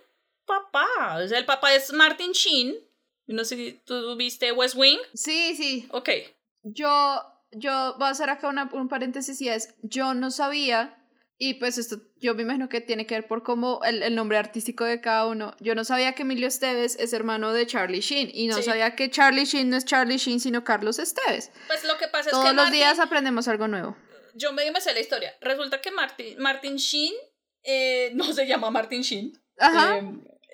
papá, 0.44 1.18
o 1.22 1.28
sea, 1.28 1.38
el 1.38 1.44
papá 1.44 1.74
es 1.74 1.92
Martin 1.92 2.32
Sheen. 2.32 2.76
No 3.26 3.44
sé 3.44 3.56
si 3.56 3.72
tú 3.84 4.16
viste 4.16 4.50
West 4.50 4.74
Wing. 4.74 4.98
Sí, 5.14 5.54
sí. 5.56 5.88
Ok. 5.92 6.10
Yo, 6.64 7.22
yo 7.52 7.94
voy 7.98 8.08
a 8.08 8.10
hacer 8.10 8.30
acá 8.30 8.48
una, 8.48 8.68
un 8.72 8.88
paréntesis 8.88 9.40
y 9.40 9.48
es, 9.48 9.74
yo 9.82 10.14
no 10.14 10.30
sabía 10.32 11.01
y 11.44 11.54
pues 11.54 11.76
esto 11.76 12.00
yo 12.20 12.36
me 12.36 12.42
imagino 12.42 12.68
que 12.68 12.80
tiene 12.80 13.04
que 13.04 13.16
ver 13.16 13.26
por 13.26 13.42
cómo 13.42 13.80
el, 13.82 14.04
el, 14.04 14.14
nombre 14.14 14.38
artístico 14.38 14.84
de 14.84 15.00
cada 15.00 15.26
uno. 15.26 15.56
Yo 15.58 15.74
no 15.74 15.82
sabía 15.82 16.12
que 16.12 16.22
Emilio 16.22 16.46
Esteves 16.46 16.96
es 17.00 17.12
hermano 17.12 17.52
de 17.52 17.66
Charlie 17.66 17.98
Sheen 17.98 18.30
y 18.32 18.46
no 18.46 18.62
sabía 18.62 18.94
que 18.94 19.10
Charlie 19.10 19.44
Sheen 19.44 19.68
no 19.68 19.76
es 19.76 19.84
Charlie 19.84 20.18
Sheen 20.18 20.38
sino 20.38 20.62
Carlos 20.62 21.00
Esteves. 21.00 21.50
Pues 21.66 21.82
lo 21.82 21.98
que 21.98 22.06
pasa 22.06 22.30
Todos 22.30 22.44
es 22.44 22.50
que 22.52 22.56
los 22.56 22.70
días 22.70 23.00
aprendemos 23.00 23.48
algo 23.48 23.66
nuevo. 23.66 23.96
Yo 24.34 24.52
me 24.52 24.62
sé 24.80 24.94
la 24.94 25.00
historia. 25.00 25.34
Resulta 25.40 25.80
que 25.80 25.90
Martin, 25.90 26.38
Martin 26.38 26.76
Sheen 26.76 27.12
eh, 27.64 28.10
no 28.14 28.32
se 28.32 28.46
llama 28.46 28.70
Martin 28.70 29.02
Sheen. 29.02 29.32
Ajá. 29.58 29.96
Eh, 29.96 30.00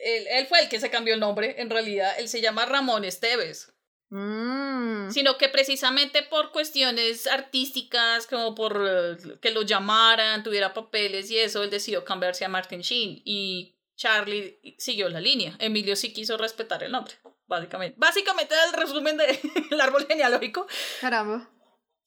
él, 0.02 0.26
él, 0.30 0.46
fue 0.46 0.60
el 0.60 0.70
que 0.70 0.80
se 0.80 0.88
cambió 0.88 1.12
el 1.12 1.20
nombre. 1.20 1.60
En 1.60 1.68
realidad, 1.68 2.14
él 2.18 2.30
se 2.30 2.40
llama 2.40 2.64
Ramón 2.64 3.04
Esteves. 3.04 3.74
Mm. 4.10 5.10
Sino 5.10 5.36
que 5.36 5.48
precisamente 5.48 6.22
por 6.22 6.50
cuestiones 6.50 7.26
artísticas, 7.26 8.26
como 8.26 8.54
por 8.54 8.76
uh, 8.76 9.38
que 9.40 9.50
lo 9.50 9.62
llamaran, 9.62 10.42
tuviera 10.42 10.72
papeles 10.72 11.30
y 11.30 11.38
eso, 11.38 11.62
él 11.62 11.70
decidió 11.70 12.04
cambiarse 12.04 12.44
a 12.44 12.48
Martin 12.48 12.80
Sheen 12.80 13.20
y 13.24 13.76
Charlie 13.96 14.58
siguió 14.78 15.08
la 15.08 15.20
línea. 15.20 15.56
Emilio 15.58 15.94
sí 15.96 16.12
quiso 16.12 16.38
respetar 16.38 16.82
el 16.84 16.92
nombre, 16.92 17.14
básicamente. 17.46 17.96
Básicamente 17.98 18.54
el 18.66 18.72
resumen 18.72 19.18
del 19.18 19.80
árbol 19.80 20.06
genealógico. 20.06 20.66
Caramba. 21.00 21.50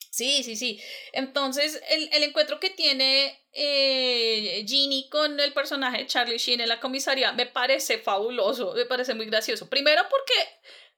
Sí, 0.09 0.43
sí, 0.43 0.57
sí. 0.57 0.81
Entonces, 1.13 1.81
el, 1.89 2.09
el 2.11 2.23
encuentro 2.23 2.59
que 2.59 2.69
tiene 2.69 3.41
eh, 3.53 4.65
Ginny 4.67 5.09
con 5.09 5.39
el 5.39 5.53
personaje 5.53 5.99
de 5.99 6.07
Charlie 6.07 6.37
Sheen 6.37 6.61
en 6.61 6.69
la 6.69 6.79
comisaría 6.79 7.31
me 7.31 7.45
parece 7.45 7.97
fabuloso, 7.97 8.73
me 8.73 8.85
parece 8.85 9.13
muy 9.13 9.25
gracioso. 9.25 9.69
Primero 9.69 10.03
porque 10.09 10.33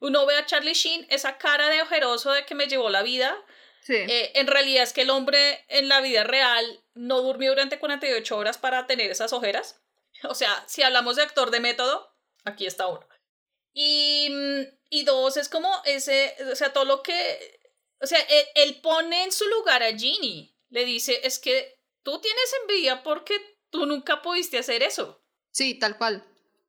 uno 0.03 0.25
ve 0.25 0.35
a 0.35 0.45
Charlie 0.45 0.73
Sheen, 0.73 1.07
esa 1.09 1.37
cara 1.37 1.69
de 1.69 1.81
ojeroso 1.81 2.33
de 2.33 2.45
que 2.45 2.55
me 2.55 2.67
llevó 2.67 2.89
la 2.89 3.03
vida. 3.03 3.41
Sí. 3.81 3.95
Eh, 3.95 4.33
en 4.35 4.47
realidad 4.47 4.83
es 4.83 4.91
que 4.91 5.03
el 5.03 5.09
hombre 5.09 5.63
en 5.69 5.87
la 5.87 6.01
vida 6.01 6.25
real 6.25 6.83
no 6.93 7.21
durmió 7.21 7.51
durante 7.51 7.79
48 7.79 8.37
horas 8.37 8.57
para 8.57 8.85
tener 8.85 9.09
esas 9.09 9.33
ojeras. 9.33 9.79
O 10.29 10.35
sea, 10.35 10.63
si 10.67 10.83
hablamos 10.83 11.17
de 11.17 11.23
actor 11.23 11.51
de 11.51 11.59
método, 11.59 12.15
aquí 12.45 12.65
está 12.65 12.87
uno. 12.87 13.05
Y, 13.73 14.29
y 14.89 15.03
dos, 15.03 15.35
es 15.35 15.49
como 15.49 15.69
ese, 15.83 16.35
o 16.49 16.55
sea, 16.55 16.71
todo 16.71 16.85
lo 16.85 17.03
que, 17.03 17.59
o 17.99 18.05
sea, 18.05 18.19
él, 18.21 18.45
él 18.55 18.81
pone 18.81 19.23
en 19.23 19.31
su 19.33 19.45
lugar 19.47 19.83
a 19.83 19.91
Ginny. 19.91 20.55
Le 20.69 20.85
dice, 20.85 21.19
es 21.23 21.39
que 21.39 21.77
tú 22.03 22.21
tienes 22.21 22.55
envidia 22.61 23.03
porque 23.03 23.33
tú 23.69 23.85
nunca 23.85 24.21
pudiste 24.21 24.59
hacer 24.59 24.81
eso. 24.81 25.21
Sí, 25.51 25.73
tal 25.75 25.97
cual. 25.97 26.23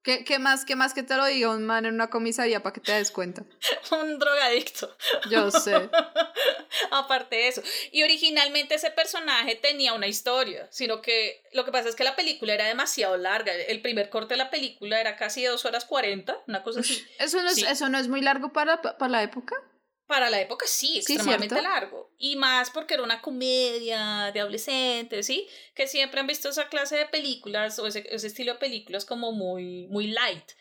¿Qué, 0.04 0.22
¿Qué, 0.22 0.38
más, 0.38 0.66
¿Qué 0.66 0.76
más 0.76 0.92
que 0.92 1.02
te 1.02 1.16
lo 1.16 1.24
diga 1.24 1.48
un 1.48 1.64
man 1.64 1.86
en 1.86 1.94
una 1.94 2.10
comisaría 2.10 2.62
para 2.62 2.74
que 2.74 2.80
te 2.80 2.92
des 2.92 3.10
cuenta? 3.10 3.42
un 3.90 4.18
drogadicto. 4.18 4.94
Yo 5.30 5.50
sé. 5.50 5.74
Aparte 6.90 7.36
de 7.36 7.48
eso. 7.48 7.62
Y 7.90 8.02
originalmente 8.02 8.74
ese 8.74 8.90
personaje 8.90 9.54
tenía 9.54 9.94
una 9.94 10.06
historia, 10.06 10.68
sino 10.70 11.00
que 11.00 11.42
lo 11.52 11.64
que 11.64 11.72
pasa 11.72 11.88
es 11.88 11.96
que 11.96 12.04
la 12.04 12.16
película 12.16 12.52
era 12.52 12.66
demasiado 12.66 13.16
larga. 13.16 13.54
El 13.54 13.80
primer 13.80 14.10
corte 14.10 14.34
de 14.34 14.38
la 14.38 14.50
película 14.50 15.00
era 15.00 15.16
casi 15.16 15.42
de 15.42 15.48
dos 15.48 15.64
horas 15.64 15.86
cuarenta, 15.86 16.36
una 16.46 16.62
cosa 16.62 16.80
así. 16.80 17.02
¿Eso 17.18 17.42
no 17.42 17.48
es, 17.48 17.54
Sí. 17.54 17.64
¿eso 17.66 17.88
no 17.88 17.96
es 17.98 18.08
muy 18.08 18.20
largo 18.20 18.52
para, 18.52 18.82
para 18.82 19.08
la 19.08 19.22
época? 19.22 19.56
Para 20.14 20.30
la 20.30 20.40
época 20.40 20.64
sí, 20.68 20.98
extremadamente 20.98 21.60
largo. 21.60 22.12
Y 22.18 22.36
más 22.36 22.70
porque 22.70 22.94
era 22.94 23.02
una 23.02 23.20
comedia 23.20 24.30
de 24.32 24.38
adolescentes, 24.38 25.26
¿sí? 25.26 25.48
Que 25.74 25.88
siempre 25.88 26.20
han 26.20 26.28
visto 26.28 26.48
esa 26.48 26.68
clase 26.68 26.96
de 26.96 27.06
películas 27.06 27.80
o 27.80 27.88
ese, 27.88 28.06
ese 28.08 28.28
estilo 28.28 28.52
de 28.52 28.60
películas 28.60 29.04
como 29.04 29.32
muy, 29.32 29.88
muy 29.88 30.06
light. 30.06 30.52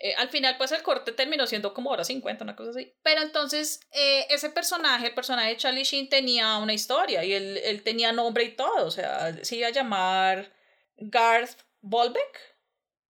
Eh, 0.00 0.14
al 0.14 0.30
final, 0.30 0.56
pues 0.56 0.72
el 0.72 0.82
corte 0.82 1.12
terminó 1.12 1.46
siendo 1.46 1.74
como 1.74 1.90
hora 1.90 2.02
50, 2.02 2.44
una 2.44 2.56
cosa 2.56 2.70
así. 2.70 2.94
Pero 3.02 3.20
entonces, 3.20 3.80
eh, 3.92 4.26
ese 4.30 4.48
personaje, 4.48 5.08
el 5.08 5.14
personaje 5.14 5.50
de 5.50 5.56
Charlie 5.58 5.84
Sheen, 5.84 6.08
tenía 6.08 6.56
una 6.56 6.72
historia 6.72 7.24
y 7.24 7.34
él, 7.34 7.58
él 7.58 7.82
tenía 7.82 8.10
nombre 8.12 8.44
y 8.44 8.56
todo. 8.56 8.86
O 8.86 8.90
sea, 8.90 9.36
se 9.44 9.56
iba 9.56 9.68
a 9.68 9.72
llamar 9.72 10.50
Garth 10.96 11.60
Bolbeck. 11.82 12.56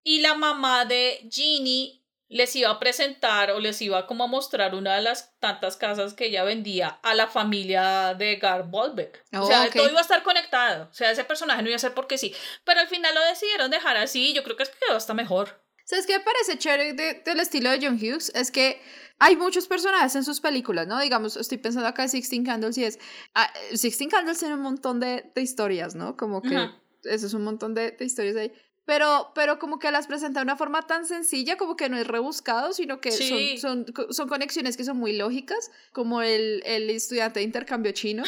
Y 0.02 0.22
la 0.22 0.34
mamá 0.34 0.86
de 0.86 1.28
Ginny 1.30 1.97
les 2.28 2.54
iba 2.56 2.68
a 2.70 2.78
presentar 2.78 3.50
o 3.52 3.58
les 3.60 3.80
iba 3.80 4.06
como 4.06 4.24
a 4.24 4.26
mostrar 4.26 4.74
una 4.74 4.96
de 4.96 5.02
las 5.02 5.38
tantas 5.40 5.76
casas 5.76 6.12
que 6.14 6.26
ella 6.26 6.44
vendía 6.44 6.98
a 7.02 7.14
la 7.14 7.26
familia 7.26 8.14
de 8.14 8.36
Garth 8.36 8.68
Bolbeck. 8.68 9.24
o 9.32 9.40
Oh, 9.40 9.46
sea, 9.46 9.64
ok. 9.64 9.72
todo 9.74 9.88
iba 9.88 9.98
a 9.98 10.02
estar 10.02 10.22
conectado. 10.22 10.88
O 10.90 10.94
sea, 10.94 11.10
ese 11.10 11.24
personaje 11.24 11.62
no 11.62 11.68
iba 11.68 11.76
a 11.76 11.80
ser 11.80 11.94
porque 11.94 12.18
sí. 12.18 12.34
Pero 12.64 12.80
al 12.80 12.88
final 12.88 13.14
lo 13.14 13.20
decidieron 13.24 13.70
dejar 13.70 13.96
así 13.96 14.30
y 14.30 14.34
yo 14.34 14.42
creo 14.44 14.56
que 14.56 14.64
es 14.64 14.68
que 14.68 14.78
quedó 14.86 14.96
hasta 14.96 15.14
mejor. 15.14 15.62
¿Sabes 15.84 16.06
qué 16.06 16.18
me 16.18 16.24
parece 16.24 16.58
chévere 16.58 16.92
de- 16.92 17.22
del 17.24 17.40
estilo 17.40 17.70
de 17.70 17.78
John 17.80 17.94
Hughes? 17.96 18.30
Es 18.34 18.50
que 18.50 18.78
hay 19.18 19.34
muchos 19.36 19.66
personajes 19.66 20.14
en 20.14 20.22
sus 20.22 20.40
películas, 20.40 20.86
¿no? 20.86 21.00
Digamos, 21.00 21.36
estoy 21.38 21.56
pensando 21.56 21.88
acá 21.88 22.02
en 22.02 22.08
Sixteen 22.10 22.44
Candles 22.44 22.76
y 22.76 22.84
es... 22.84 22.98
ah, 23.34 23.50
Sixteen 23.74 24.10
Candles 24.10 24.38
tiene 24.38 24.54
un 24.54 24.60
montón 24.60 25.00
de, 25.00 25.30
de 25.34 25.40
historias, 25.40 25.94
¿no? 25.94 26.14
Como 26.18 26.42
que 26.42 26.54
Ajá. 26.56 26.78
eso 27.04 27.26
es 27.26 27.32
un 27.32 27.42
montón 27.42 27.74
de, 27.74 27.92
de 27.92 28.04
historias 28.04 28.36
ahí. 28.36 28.52
Pero, 28.88 29.32
pero 29.34 29.58
como 29.58 29.78
que 29.78 29.90
las 29.90 30.06
presenta 30.06 30.40
de 30.40 30.44
una 30.44 30.56
forma 30.56 30.80
tan 30.86 31.04
sencilla, 31.06 31.58
como 31.58 31.76
que 31.76 31.90
no 31.90 31.98
es 31.98 32.06
rebuscado, 32.06 32.72
sino 32.72 33.02
que 33.02 33.12
Sí. 33.12 33.58
son, 33.58 33.84
son, 33.94 34.14
son 34.14 34.28
conexiones 34.30 34.78
que 34.78 34.84
son 34.84 34.96
muy 34.96 35.12
lógicas, 35.12 35.70
como 35.92 36.22
el, 36.22 36.62
el 36.64 36.88
estudiante 36.88 37.40
de 37.40 37.44
intercambio 37.44 37.92
chino, 37.92 38.22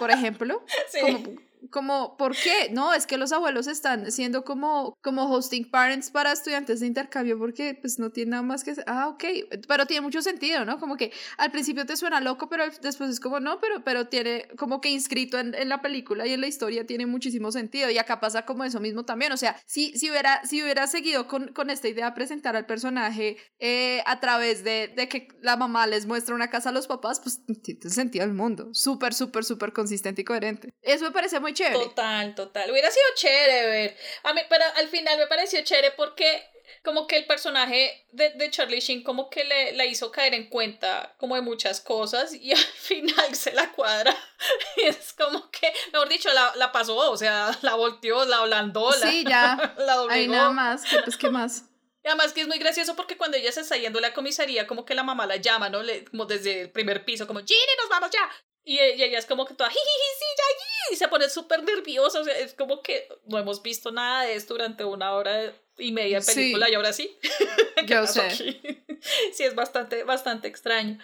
por 0.00 0.10
ejemplo. 0.10 0.60
Sí. 0.90 0.98
Como, 1.00 1.36
como, 1.70 2.16
¿por 2.16 2.34
qué? 2.36 2.70
No, 2.70 2.92
es 2.92 3.06
que 3.06 3.16
los 3.16 3.32
abuelos 3.32 3.66
están 3.66 4.10
siendo 4.10 4.44
como, 4.44 4.94
como 5.02 5.30
hosting 5.30 5.70
parents 5.70 6.10
para 6.10 6.32
estudiantes 6.32 6.80
de 6.80 6.86
intercambio 6.86 7.38
porque 7.38 7.78
pues 7.80 7.98
no 7.98 8.10
tiene 8.10 8.32
nada 8.32 8.42
más 8.42 8.64
que. 8.64 8.74
Ah, 8.86 9.08
ok, 9.08 9.24
pero 9.68 9.86
tiene 9.86 10.00
mucho 10.00 10.22
sentido, 10.22 10.64
¿no? 10.64 10.78
Como 10.78 10.96
que 10.96 11.12
al 11.38 11.50
principio 11.50 11.86
te 11.86 11.96
suena 11.96 12.20
loco, 12.20 12.48
pero 12.48 12.64
después 12.82 13.10
es 13.10 13.20
como, 13.20 13.40
no, 13.40 13.60
pero, 13.60 13.84
pero 13.84 14.08
tiene 14.08 14.48
como 14.56 14.80
que 14.80 14.90
inscrito 14.90 15.38
en, 15.38 15.54
en 15.54 15.68
la 15.68 15.82
película 15.82 16.26
y 16.26 16.32
en 16.32 16.40
la 16.40 16.46
historia 16.46 16.86
tiene 16.86 17.06
muchísimo 17.06 17.52
sentido. 17.52 17.90
Y 17.90 17.98
acá 17.98 18.20
pasa 18.20 18.44
como 18.44 18.64
eso 18.64 18.80
mismo 18.80 19.04
también. 19.04 19.32
O 19.32 19.36
sea, 19.36 19.56
si, 19.66 19.96
si, 19.98 20.10
hubiera, 20.10 20.44
si 20.44 20.62
hubiera 20.62 20.86
seguido 20.86 21.26
con, 21.26 21.48
con 21.48 21.70
esta 21.70 21.88
idea 21.88 22.06
de 22.06 22.12
presentar 22.12 22.56
al 22.56 22.66
personaje 22.66 23.36
eh, 23.58 24.02
a 24.06 24.20
través 24.20 24.64
de, 24.64 24.92
de 24.94 25.08
que 25.08 25.28
la 25.40 25.56
mamá 25.56 25.86
les 25.86 26.06
muestra 26.06 26.34
una 26.34 26.50
casa 26.50 26.70
a 26.70 26.72
los 26.72 26.86
papás, 26.86 27.20
pues 27.20 27.40
tiene 27.62 27.90
sentido 27.90 28.24
el 28.24 28.32
mundo. 28.32 28.70
Súper, 28.72 29.14
súper, 29.14 29.44
súper 29.44 29.72
consistente 29.72 30.22
y 30.22 30.24
coherente. 30.24 30.70
Eso 30.82 31.04
me 31.04 31.10
parece 31.10 31.40
muy 31.40 31.51
chévere. 31.52 31.84
Total, 31.84 32.34
total. 32.34 32.70
Hubiera 32.70 32.90
sido 32.90 33.06
chévere 33.14 33.66
ver. 33.66 33.96
A 34.24 34.34
mí, 34.34 34.40
pero 34.48 34.64
al 34.76 34.88
final 34.88 35.18
me 35.18 35.26
pareció 35.26 35.62
chévere 35.62 35.92
porque 35.92 36.52
como 36.84 37.06
que 37.06 37.16
el 37.16 37.26
personaje 37.26 38.06
de, 38.12 38.30
de 38.30 38.50
Charlie 38.50 38.80
Sheen 38.80 39.02
como 39.02 39.30
que 39.30 39.44
le, 39.44 39.72
la 39.72 39.84
hizo 39.84 40.10
caer 40.10 40.34
en 40.34 40.48
cuenta 40.48 41.14
como 41.18 41.36
de 41.36 41.42
muchas 41.42 41.80
cosas 41.80 42.34
y 42.34 42.52
al 42.52 42.58
final 42.58 43.34
se 43.34 43.52
la 43.52 43.70
cuadra. 43.72 44.16
Y 44.76 44.82
es 44.82 45.12
como 45.12 45.50
que, 45.50 45.72
mejor 45.92 46.08
dicho, 46.08 46.32
la, 46.32 46.52
la 46.56 46.72
pasó, 46.72 46.96
o 46.96 47.16
sea, 47.16 47.56
la 47.62 47.74
volteó, 47.74 48.24
la 48.24 48.38
ablandó, 48.38 48.90
la, 48.90 49.10
Sí, 49.10 49.24
ya. 49.24 49.74
la 49.78 50.02
obligó. 50.02 50.32
nada 50.32 50.50
más. 50.50 50.84
que, 50.84 50.98
Pues, 51.02 51.16
¿qué 51.16 51.30
más? 51.30 51.64
Y 52.04 52.08
además 52.08 52.32
que 52.32 52.40
es 52.40 52.48
muy 52.48 52.58
gracioso 52.58 52.96
porque 52.96 53.16
cuando 53.16 53.36
ella 53.36 53.52
se 53.52 53.60
está 53.60 53.76
yendo 53.76 54.00
a 54.00 54.02
la 54.02 54.12
comisaría, 54.12 54.66
como 54.66 54.84
que 54.84 54.94
la 54.94 55.04
mamá 55.04 55.26
la 55.26 55.36
llama, 55.36 55.68
¿no? 55.68 55.82
Le, 55.82 56.04
como 56.06 56.26
desde 56.26 56.62
el 56.62 56.72
primer 56.72 57.04
piso, 57.04 57.28
como, 57.28 57.38
Ginny, 57.40 57.60
nos 57.80 57.88
vamos 57.88 58.10
ya. 58.10 58.28
Y 58.64 58.78
ella 58.78 59.18
es 59.18 59.26
como 59.26 59.44
que 59.44 59.54
toda, 59.54 59.70
jiji, 59.70 59.80
sí, 59.80 60.24
ya, 60.36 60.92
y 60.92 60.96
se 60.96 61.08
pone 61.08 61.28
súper 61.28 61.62
nerviosa. 61.62 62.20
O 62.20 62.24
sea, 62.24 62.38
es 62.38 62.54
como 62.54 62.82
que 62.82 63.08
no 63.26 63.38
hemos 63.38 63.62
visto 63.62 63.90
nada 63.90 64.24
de 64.24 64.34
esto 64.34 64.54
durante 64.54 64.84
una 64.84 65.12
hora 65.14 65.52
y 65.78 65.92
media 65.92 66.20
de 66.20 66.26
película 66.26 66.70
y 66.70 66.74
ahora 66.74 66.92
sí. 66.92 67.18
Yo 67.86 68.06
sé. 68.06 68.30
sí, 69.32 69.42
es 69.44 69.54
bastante, 69.54 70.04
bastante 70.04 70.48
extraño. 70.48 70.98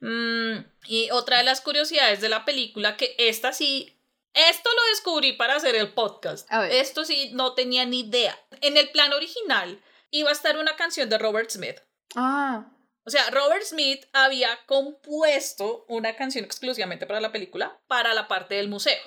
Mm, 0.00 0.58
y 0.86 1.10
otra 1.10 1.38
de 1.38 1.44
las 1.44 1.60
curiosidades 1.60 2.20
de 2.20 2.28
la 2.28 2.44
película, 2.44 2.96
que 2.96 3.14
esta 3.18 3.52
sí 3.52 3.96
esto 4.32 4.70
lo 4.70 4.90
descubrí 4.90 5.32
para 5.32 5.56
hacer 5.56 5.74
el 5.74 5.92
podcast. 5.92 6.48
Esto 6.70 7.04
sí, 7.04 7.30
no 7.32 7.54
tenía 7.54 7.84
ni 7.84 8.00
idea. 8.00 8.38
En 8.60 8.76
el 8.76 8.88
plan 8.90 9.12
original 9.12 9.82
iba 10.10 10.30
a 10.30 10.32
estar 10.32 10.56
una 10.56 10.76
canción 10.76 11.08
de 11.08 11.18
Robert 11.18 11.50
Smith. 11.50 11.80
Ah. 12.14 12.70
O 13.04 13.10
sea, 13.10 13.30
Robert 13.30 13.64
Smith 13.64 14.06
había 14.12 14.58
compuesto 14.66 15.84
una 15.88 16.16
canción 16.16 16.44
exclusivamente 16.44 17.06
para 17.06 17.20
la 17.20 17.32
película, 17.32 17.80
para 17.86 18.14
la 18.14 18.28
parte 18.28 18.56
del 18.56 18.68
museo. 18.68 19.00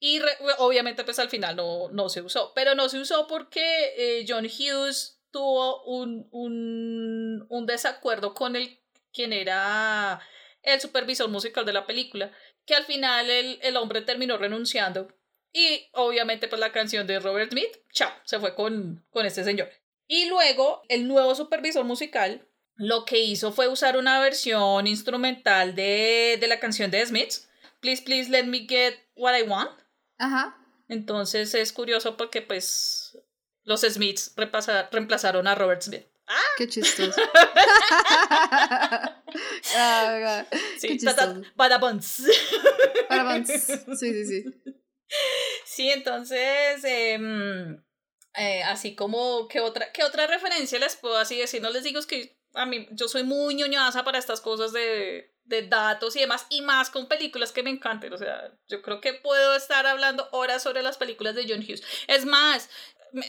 Y 0.00 0.20
obviamente 0.58 1.04
pues 1.04 1.18
al 1.18 1.28
final 1.28 1.56
no, 1.56 1.88
no 1.90 2.08
se 2.08 2.22
usó, 2.22 2.52
pero 2.54 2.74
no 2.74 2.88
se 2.88 3.00
usó 3.00 3.26
porque 3.26 3.94
eh, 3.96 4.24
John 4.28 4.46
Hughes 4.46 5.20
tuvo 5.30 5.82
un, 5.84 6.28
un, 6.30 7.46
un 7.48 7.66
desacuerdo 7.66 8.34
con 8.34 8.56
el 8.56 8.80
quien 9.12 9.32
era 9.32 10.20
el 10.62 10.80
supervisor 10.80 11.28
musical 11.28 11.64
de 11.64 11.72
la 11.72 11.86
película 11.86 12.32
que 12.64 12.74
al 12.74 12.84
final 12.84 13.28
el, 13.30 13.58
el 13.62 13.76
hombre 13.76 14.02
terminó 14.02 14.36
renunciando. 14.36 15.08
Y 15.52 15.88
obviamente 15.92 16.46
pues 16.46 16.60
la 16.60 16.72
canción 16.72 17.06
de 17.06 17.18
Robert 17.18 17.50
Smith, 17.50 17.78
chao, 17.92 18.12
se 18.24 18.38
fue 18.38 18.54
con, 18.54 19.04
con 19.10 19.26
este 19.26 19.42
señor. 19.42 19.70
Y 20.06 20.26
luego 20.26 20.82
el 20.88 21.08
nuevo 21.08 21.34
supervisor 21.34 21.84
musical 21.84 22.47
lo 22.78 23.04
que 23.04 23.18
hizo 23.18 23.52
fue 23.52 23.68
usar 23.68 23.98
una 23.98 24.18
versión 24.20 24.86
instrumental 24.86 25.74
de, 25.74 26.38
de 26.40 26.48
la 26.48 26.58
canción 26.58 26.90
de 26.90 27.04
Smith, 27.04 27.48
Please, 27.80 28.02
please 28.02 28.28
let 28.28 28.46
me 28.46 28.66
get 28.66 28.94
what 29.14 29.34
I 29.34 29.42
want. 29.42 29.70
Ajá. 30.18 30.56
Entonces 30.88 31.54
es 31.54 31.72
curioso 31.72 32.16
porque 32.16 32.42
pues 32.42 33.16
los 33.64 33.82
Smiths 33.82 34.34
reemplazaron 34.90 35.46
a 35.46 35.54
Robert 35.54 35.82
Smith. 35.82 36.06
¡Ah! 36.26 36.40
Qué 36.56 36.66
chistoso. 36.68 37.20
ah, 39.76 40.44
sí, 40.78 40.88
qué 40.88 40.98
chistoso. 40.98 41.42
Para 41.56 41.78
Sí, 43.44 43.82
sí, 43.96 44.26
sí. 44.26 44.44
Sí, 45.64 45.88
entonces, 45.88 46.84
em, 46.84 47.82
eh, 48.34 48.62
así 48.64 48.94
como, 48.94 49.48
¿qué 49.48 49.60
otra, 49.60 49.90
¿qué 49.90 50.04
otra 50.04 50.26
referencia 50.26 50.78
les 50.78 50.96
puedo 50.96 51.16
así 51.16 51.38
decir? 51.38 51.62
No 51.62 51.70
les 51.70 51.82
digo 51.82 51.98
es 51.98 52.04
que 52.04 52.37
a 52.58 52.66
mí, 52.66 52.86
yo 52.90 53.08
soy 53.08 53.22
muy 53.22 53.54
ñoñaza 53.54 54.04
para 54.04 54.18
estas 54.18 54.40
cosas 54.40 54.72
de, 54.72 55.32
de 55.44 55.62
datos 55.62 56.14
y 56.16 56.20
demás, 56.20 56.46
y 56.50 56.60
más 56.62 56.90
con 56.90 57.08
películas 57.08 57.52
que 57.52 57.62
me 57.62 57.70
encanten. 57.70 58.12
O 58.12 58.18
sea, 58.18 58.52
yo 58.68 58.82
creo 58.82 59.00
que 59.00 59.14
puedo 59.14 59.56
estar 59.56 59.86
hablando 59.86 60.28
horas 60.32 60.62
sobre 60.62 60.82
las 60.82 60.98
películas 60.98 61.34
de 61.34 61.46
John 61.48 61.62
Hughes. 61.62 61.82
Es 62.06 62.24
más, 62.26 62.68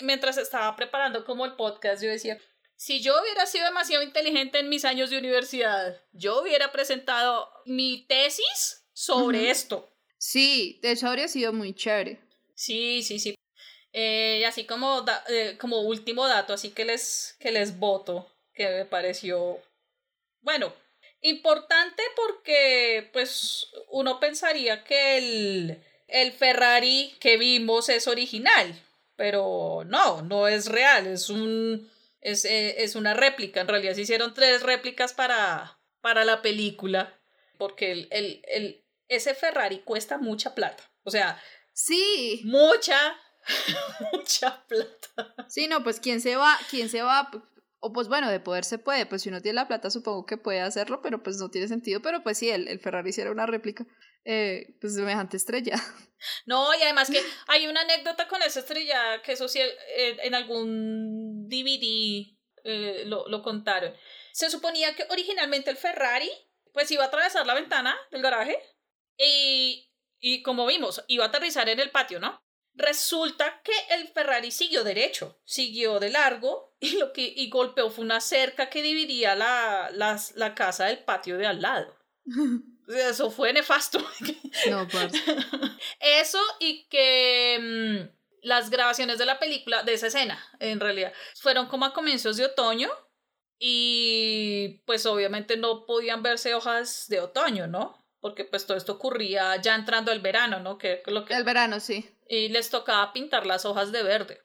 mientras 0.01 0.37
estaba 0.37 0.75
preparando 0.75 1.23
como 1.25 1.45
el 1.45 1.55
podcast, 1.55 2.03
yo 2.03 2.09
decía, 2.09 2.37
si 2.75 3.01
yo 3.01 3.19
hubiera 3.21 3.45
sido 3.45 3.65
demasiado 3.65 4.03
inteligente 4.03 4.59
en 4.59 4.69
mis 4.69 4.85
años 4.85 5.09
de 5.09 5.17
universidad, 5.17 6.01
yo 6.11 6.41
hubiera 6.41 6.71
presentado 6.71 7.51
mi 7.65 8.05
tesis 8.07 8.85
sobre 8.93 9.49
esto. 9.49 9.93
Sí, 10.17 10.79
de 10.81 10.91
hecho 10.91 11.07
habría 11.07 11.27
sido 11.27 11.53
muy 11.53 11.73
chévere. 11.73 12.19
Sí, 12.55 13.03
sí, 13.03 13.19
sí. 13.19 13.35
Eh, 13.93 14.45
así 14.45 14.65
como, 14.65 15.03
eh, 15.29 15.57
como 15.59 15.81
último 15.81 16.27
dato, 16.27 16.53
así 16.53 16.71
que 16.71 16.85
les, 16.85 17.35
que 17.39 17.51
les 17.51 17.79
voto, 17.79 18.29
que 18.59 18.67
me 18.67 18.83
pareció, 18.83 19.57
bueno, 20.41 20.73
importante 21.21 22.03
porque 22.17 23.09
pues 23.13 23.67
uno 23.87 24.19
pensaría 24.19 24.83
que 24.83 25.17
el, 25.17 25.83
el 26.09 26.33
Ferrari 26.33 27.15
que 27.21 27.37
vimos 27.37 27.87
es 27.87 28.05
original, 28.09 28.77
pero 29.15 29.83
no, 29.85 30.23
no 30.23 30.49
es 30.49 30.65
real, 30.65 31.07
es 31.07 31.29
un 31.29 31.89
es, 32.19 32.43
eh, 32.43 32.83
es 32.83 32.97
una 32.97 33.13
réplica, 33.13 33.61
en 33.61 33.69
realidad 33.69 33.93
se 33.93 34.01
hicieron 34.01 34.33
tres 34.33 34.61
réplicas 34.61 35.13
para, 35.13 35.79
para 36.01 36.25
la 36.25 36.41
película, 36.41 37.17
porque 37.57 37.93
el, 37.93 38.07
el, 38.11 38.41
el, 38.49 38.83
ese 39.07 39.35
Ferrari 39.35 39.79
cuesta 39.85 40.17
mucha 40.17 40.53
plata. 40.53 40.83
O 41.03 41.11
sea, 41.11 41.41
sí. 41.71 42.41
Mucha, 42.43 43.17
mucha 44.11 44.65
plata. 44.67 45.33
Sí, 45.47 45.67
no, 45.69 45.81
pues 45.81 46.01
quién 46.01 46.19
se 46.19 46.35
va, 46.35 46.59
quién 46.69 46.89
se 46.89 47.01
va, 47.01 47.31
o 47.79 47.93
pues 47.93 48.07
bueno, 48.07 48.29
de 48.29 48.39
poder 48.39 48.65
se 48.65 48.77
puede, 48.77 49.05
pues 49.05 49.21
si 49.21 49.29
uno 49.29 49.41
tiene 49.41 49.55
la 49.55 49.67
plata 49.67 49.89
supongo 49.89 50.25
que 50.25 50.37
puede 50.37 50.61
hacerlo, 50.61 51.01
pero 51.01 51.23
pues 51.23 51.37
no 51.37 51.49
tiene 51.49 51.67
sentido, 51.67 52.01
pero 52.01 52.23
pues 52.23 52.37
sí, 52.37 52.49
el, 52.49 52.67
el 52.67 52.79
Ferrari 52.79 53.09
hiciera 53.09 53.31
una 53.31 53.45
réplica, 53.45 53.85
eh, 54.25 54.75
pues 54.81 54.95
semejante 54.95 55.37
estrella. 55.37 55.75
No, 56.45 56.75
y 56.77 56.81
además 56.81 57.09
que 57.09 57.21
hay 57.47 57.67
una 57.67 57.79
anécdota 57.79 58.27
con 58.27 58.41
esa 58.41 58.59
estrella, 58.59 59.21
que 59.21 59.31
eso 59.31 59.47
sí, 59.47 59.59
eh, 59.61 60.17
en 60.21 60.35
algún 60.35 61.47
DVD 61.47 62.37
eh, 62.65 63.03
lo, 63.05 63.25
lo 63.29 63.41
contaron. 63.41 63.93
Se 64.33 64.49
suponía 64.49 64.93
que 64.95 65.05
originalmente 65.11 65.69
el 65.69 65.77
Ferrari, 65.77 66.29
pues 66.73 66.91
iba 66.91 67.05
a 67.05 67.07
atravesar 67.07 67.47
la 67.47 67.53
ventana 67.53 67.97
del 68.11 68.21
garaje 68.21 68.59
y, 69.17 69.93
y 70.19 70.43
como 70.43 70.65
vimos, 70.65 71.05
iba 71.07 71.23
a 71.23 71.27
aterrizar 71.29 71.69
en 71.69 71.79
el 71.79 71.89
patio, 71.89 72.19
¿no? 72.19 72.43
Resulta 72.73 73.61
que 73.63 73.95
el 73.95 74.09
Ferrari 74.09 74.51
siguió 74.51 74.83
derecho, 74.83 75.39
siguió 75.45 76.01
de 76.01 76.09
largo 76.09 76.68
y 76.81 76.97
lo 76.97 77.13
que 77.13 77.33
y 77.35 77.49
golpeó 77.49 77.89
fue 77.89 78.05
una 78.05 78.21
cerca 78.21 78.69
que 78.69 78.81
dividía 78.81 79.35
la, 79.35 79.91
la 79.91 80.55
casa 80.55 80.85
del 80.85 80.99
patio 80.99 81.37
de 81.37 81.47
al 81.47 81.61
lado. 81.61 81.95
Eso 82.87 83.29
fue 83.29 83.53
nefasto. 83.53 83.99
No, 84.69 84.87
pues. 84.87 85.13
Eso 85.99 86.39
y 86.59 86.87
que 86.87 87.59
mm, 87.61 88.47
las 88.47 88.69
grabaciones 88.69 89.19
de 89.19 89.25
la 89.25 89.39
película, 89.39 89.83
de 89.83 89.93
esa 89.93 90.07
escena, 90.07 90.43
en 90.59 90.79
realidad, 90.79 91.13
fueron 91.35 91.67
como 91.67 91.85
a 91.85 91.93
comienzos 91.93 92.37
de 92.37 92.45
otoño 92.45 92.89
y 93.59 94.81
pues 94.85 95.05
obviamente 95.05 95.57
no 95.57 95.85
podían 95.85 96.23
verse 96.23 96.55
hojas 96.55 97.05
de 97.09 97.19
otoño, 97.19 97.67
¿no? 97.67 97.95
Porque 98.21 98.43
pues 98.43 98.65
todo 98.65 98.75
esto 98.75 98.93
ocurría 98.93 99.55
ya 99.61 99.75
entrando 99.75 100.11
el 100.11 100.19
verano, 100.19 100.59
¿no? 100.59 100.77
Que, 100.77 101.03
lo 101.05 101.25
que... 101.25 101.35
El 101.35 101.43
verano, 101.43 101.79
sí. 101.79 102.09
Y 102.27 102.49
les 102.49 102.69
tocaba 102.69 103.13
pintar 103.13 103.45
las 103.45 103.65
hojas 103.65 103.91
de 103.91 104.03
verde. 104.03 104.41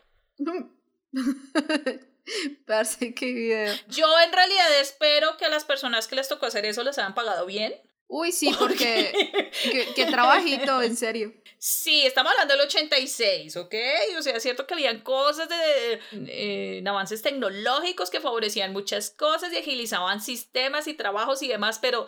Parece 2.66 3.14
que 3.14 3.32
video. 3.32 3.74
Yo 3.88 4.06
en 4.20 4.32
realidad 4.32 4.80
espero 4.80 5.36
que 5.36 5.44
a 5.44 5.50
las 5.50 5.64
personas 5.64 6.08
que 6.08 6.16
les 6.16 6.28
tocó 6.28 6.46
hacer 6.46 6.64
eso 6.66 6.82
les 6.82 6.98
hayan 6.98 7.14
pagado 7.14 7.46
bien. 7.46 7.74
Uy, 8.06 8.32
sí, 8.32 8.54
porque 8.58 9.50
qué, 9.94 10.06
trabajito, 10.06 10.82
en 10.82 10.96
serio. 10.96 11.34
Sí, 11.58 12.04
estamos 12.04 12.32
hablando 12.32 12.54
del 12.54 12.66
86, 12.66 13.56
¿ok? 13.56 13.74
O 14.18 14.22
sea, 14.22 14.36
es 14.36 14.42
cierto 14.42 14.66
que 14.66 14.74
habían 14.74 15.00
cosas 15.00 15.48
de, 15.48 16.00
eh, 16.12 16.84
avances 16.86 17.22
tecnológicos 17.22 18.10
que 18.10 18.20
favorecían 18.20 18.72
muchas 18.72 19.10
cosas 19.10 19.52
y 19.52 19.56
agilizaban 19.56 20.20
sistemas 20.20 20.86
y 20.88 20.94
trabajos 20.94 21.42
y 21.42 21.48
demás, 21.48 21.78
pero 21.80 22.06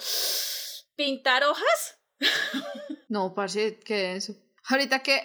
¿pintar 0.94 1.44
hojas? 1.44 1.98
no, 3.08 3.34
parce, 3.34 3.78
¿qué 3.80 4.16
es 4.16 4.28
eso? 4.28 4.45
Ahorita 4.68 5.00
que, 5.00 5.24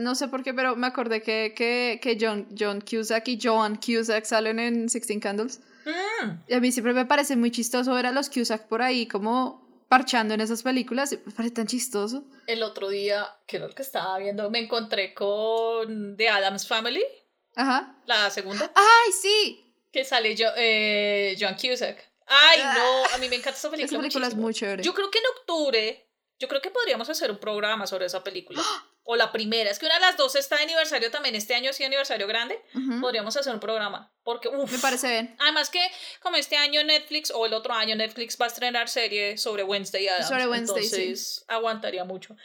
no 0.00 0.14
sé 0.14 0.28
por 0.28 0.42
qué, 0.42 0.54
pero 0.54 0.76
me 0.76 0.86
acordé 0.86 1.22
que, 1.22 1.54
que, 1.56 1.98
que 2.00 2.16
John, 2.20 2.48
John 2.56 2.80
Cusack 2.80 3.26
y 3.28 3.38
Joan 3.42 3.76
Cusack 3.76 4.24
salen 4.24 4.58
en 4.58 4.88
Sixteen 4.88 5.18
Candles. 5.18 5.60
Mm. 5.84 6.30
Y 6.48 6.54
a 6.54 6.60
mí 6.60 6.70
siempre 6.70 6.92
me 6.92 7.04
parece 7.04 7.36
muy 7.36 7.50
chistoso 7.50 7.94
ver 7.94 8.06
a 8.06 8.12
los 8.12 8.30
Cusack 8.30 8.68
por 8.68 8.82
ahí 8.82 9.06
como 9.06 9.66
parchando 9.88 10.34
en 10.34 10.40
esas 10.40 10.62
películas, 10.62 11.12
me 11.24 11.32
parece 11.32 11.54
tan 11.54 11.66
chistoso. 11.66 12.24
El 12.46 12.62
otro 12.62 12.88
día, 12.88 13.26
que 13.46 13.58
lo 13.58 13.70
que 13.70 13.82
estaba 13.82 14.18
viendo, 14.18 14.50
me 14.50 14.58
encontré 14.58 15.14
con 15.14 16.16
The 16.16 16.28
Adams 16.28 16.66
Family. 16.66 17.04
Ajá. 17.54 17.96
La 18.06 18.30
segunda. 18.30 18.70
¡Ay, 18.74 19.12
sí! 19.12 19.74
Que 19.92 20.04
sale 20.04 20.34
yo, 20.34 20.48
eh, 20.56 21.36
John 21.40 21.54
Cusack. 21.54 22.04
¡Ay, 22.26 22.60
no! 22.74 23.14
A 23.14 23.18
mí 23.18 23.28
me 23.28 23.36
encanta 23.36 23.58
esa 23.58 23.70
película. 23.70 23.98
Esa 23.98 24.02
película 24.02 24.26
es 24.26 24.34
muy 24.34 24.52
chévere. 24.52 24.82
Yo 24.82 24.92
creo 24.92 25.10
que 25.10 25.18
en 25.18 25.24
octubre, 25.38 26.05
yo 26.38 26.48
creo 26.48 26.60
que 26.60 26.70
podríamos 26.70 27.08
hacer 27.08 27.30
un 27.30 27.38
programa 27.38 27.86
sobre 27.86 28.06
esa 28.06 28.22
película. 28.22 28.60
¡Ah! 28.64 28.96
o 29.06 29.16
la 29.16 29.32
primera. 29.32 29.70
Es 29.70 29.78
que 29.78 29.86
una 29.86 29.94
de 29.94 30.00
las 30.00 30.16
dos 30.16 30.34
está 30.34 30.56
de 30.56 30.64
aniversario 30.64 31.10
también. 31.10 31.36
Este 31.36 31.54
año 31.54 31.72
sí 31.72 31.84
aniversario 31.84 32.26
grande. 32.26 32.60
Podríamos 33.00 33.36
hacer 33.36 33.54
un 33.54 33.60
programa. 33.60 34.12
Porque, 34.24 34.48
uf, 34.48 34.70
Me 34.70 34.78
parece 34.78 35.08
bien. 35.08 35.36
Además 35.38 35.70
que, 35.70 35.80
como 36.20 36.36
este 36.36 36.56
año 36.56 36.82
Netflix, 36.82 37.30
o 37.30 37.46
el 37.46 37.54
otro 37.54 37.72
año 37.72 37.94
Netflix 37.94 38.36
va 38.38 38.46
a 38.46 38.48
estrenar 38.48 38.88
serie 38.88 39.38
sobre 39.38 39.62
Wednesday 39.62 40.08
Adams. 40.08 40.28
Sobre 40.28 40.48
Wednesday, 40.48 40.84
entonces, 40.84 41.44
aguantaría 41.46 42.04
mucho. 42.04 42.36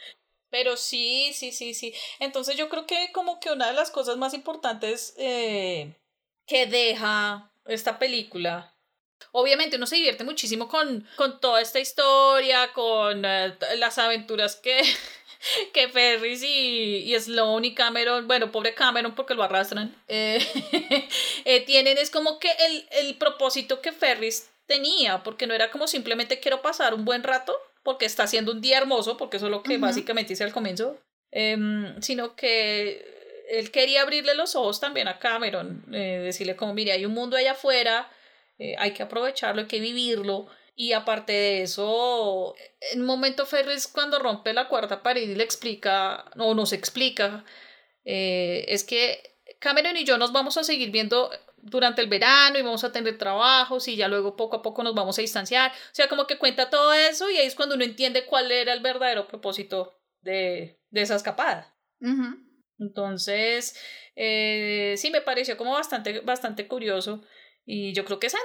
Pero 0.50 0.76
sí, 0.76 1.32
sí, 1.34 1.50
sí, 1.50 1.74
sí. 1.74 1.94
Entonces 2.20 2.56
yo 2.56 2.68
creo 2.68 2.86
que 2.86 3.10
como 3.12 3.40
que 3.40 3.50
una 3.50 3.66
de 3.66 3.72
las 3.72 3.90
cosas 3.90 4.16
más 4.16 4.32
importantes 4.32 5.14
eh, 5.18 5.98
que 6.46 6.66
deja 6.66 7.52
esta 7.64 7.98
película 7.98 8.71
Obviamente 9.30 9.76
uno 9.76 9.86
se 9.86 9.96
divierte 9.96 10.24
muchísimo 10.24 10.68
con, 10.68 11.06
con 11.16 11.40
toda 11.40 11.60
esta 11.60 11.80
historia, 11.80 12.72
con 12.72 13.24
eh, 13.24 13.54
las 13.76 13.98
aventuras 13.98 14.56
que, 14.56 14.82
que 15.72 15.88
Ferris 15.88 16.42
y, 16.42 17.12
y 17.12 17.20
Sloan 17.20 17.64
y 17.64 17.74
Cameron, 17.74 18.26
bueno, 18.26 18.50
pobre 18.50 18.74
Cameron 18.74 19.14
porque 19.14 19.34
lo 19.34 19.42
arrastran, 19.42 19.94
eh, 20.08 20.44
eh, 21.44 21.60
tienen 21.60 21.98
es 21.98 22.10
como 22.10 22.38
que 22.38 22.50
el, 22.50 22.86
el 22.90 23.14
propósito 23.16 23.80
que 23.80 23.92
Ferris 23.92 24.50
tenía, 24.66 25.22
porque 25.22 25.46
no 25.46 25.54
era 25.54 25.70
como 25.70 25.86
simplemente 25.86 26.40
quiero 26.40 26.62
pasar 26.62 26.94
un 26.94 27.04
buen 27.04 27.22
rato, 27.22 27.54
porque 27.82 28.06
está 28.06 28.24
haciendo 28.24 28.52
un 28.52 28.60
día 28.60 28.78
hermoso, 28.78 29.16
porque 29.16 29.36
eso 29.36 29.46
es 29.46 29.50
lo 29.50 29.62
que 29.62 29.78
básicamente 29.78 30.32
hice 30.32 30.44
al 30.44 30.52
comienzo, 30.52 30.98
em, 31.30 32.00
sino 32.00 32.36
que 32.36 33.44
él 33.48 33.70
quería 33.70 34.02
abrirle 34.02 34.34
los 34.34 34.54
ojos 34.54 34.80
también 34.80 35.08
a 35.08 35.18
Cameron, 35.18 35.84
eh, 35.92 36.20
decirle 36.24 36.56
como, 36.56 36.74
mire, 36.74 36.92
hay 36.92 37.04
un 37.04 37.12
mundo 37.12 37.36
allá 37.36 37.52
afuera, 37.52 38.10
eh, 38.62 38.76
hay 38.78 38.92
que 38.92 39.02
aprovecharlo, 39.02 39.62
hay 39.62 39.66
que 39.66 39.80
vivirlo. 39.80 40.46
Y 40.76 40.92
aparte 40.92 41.32
de 41.32 41.62
eso, 41.62 42.54
en 42.92 43.00
un 43.00 43.06
momento 43.06 43.44
Ferris 43.44 43.88
cuando 43.88 44.20
rompe 44.20 44.52
la 44.52 44.68
cuarta 44.68 45.02
pared 45.02 45.22
y 45.28 45.34
le 45.34 45.42
explica, 45.42 46.24
o 46.38 46.54
nos 46.54 46.72
explica, 46.72 47.44
eh, 48.04 48.64
es 48.68 48.84
que 48.84 49.36
Cameron 49.58 49.96
y 49.96 50.04
yo 50.04 50.16
nos 50.16 50.32
vamos 50.32 50.56
a 50.58 50.64
seguir 50.64 50.92
viendo 50.92 51.30
durante 51.56 52.02
el 52.02 52.08
verano 52.08 52.56
y 52.58 52.62
vamos 52.62 52.84
a 52.84 52.92
tener 52.92 53.18
trabajos 53.18 53.88
y 53.88 53.96
ya 53.96 54.06
luego 54.06 54.36
poco 54.36 54.56
a 54.56 54.62
poco 54.62 54.84
nos 54.84 54.94
vamos 54.94 55.18
a 55.18 55.22
distanciar. 55.22 55.72
O 55.72 55.94
sea, 55.94 56.08
como 56.08 56.28
que 56.28 56.38
cuenta 56.38 56.70
todo 56.70 56.92
eso 56.92 57.30
y 57.30 57.38
ahí 57.38 57.46
es 57.46 57.56
cuando 57.56 57.74
uno 57.74 57.84
entiende 57.84 58.26
cuál 58.26 58.52
era 58.52 58.72
el 58.72 58.80
verdadero 58.80 59.26
propósito 59.26 59.98
de, 60.20 60.80
de 60.90 61.02
esa 61.02 61.16
escapada. 61.16 61.74
Entonces, 62.78 63.76
eh, 64.14 64.94
sí, 64.96 65.10
me 65.10 65.20
pareció 65.20 65.56
como 65.56 65.72
bastante, 65.72 66.20
bastante 66.20 66.68
curioso. 66.68 67.22
Y 67.64 67.92
yo 67.92 68.04
creo 68.04 68.18
que 68.18 68.26
esa 68.26 68.38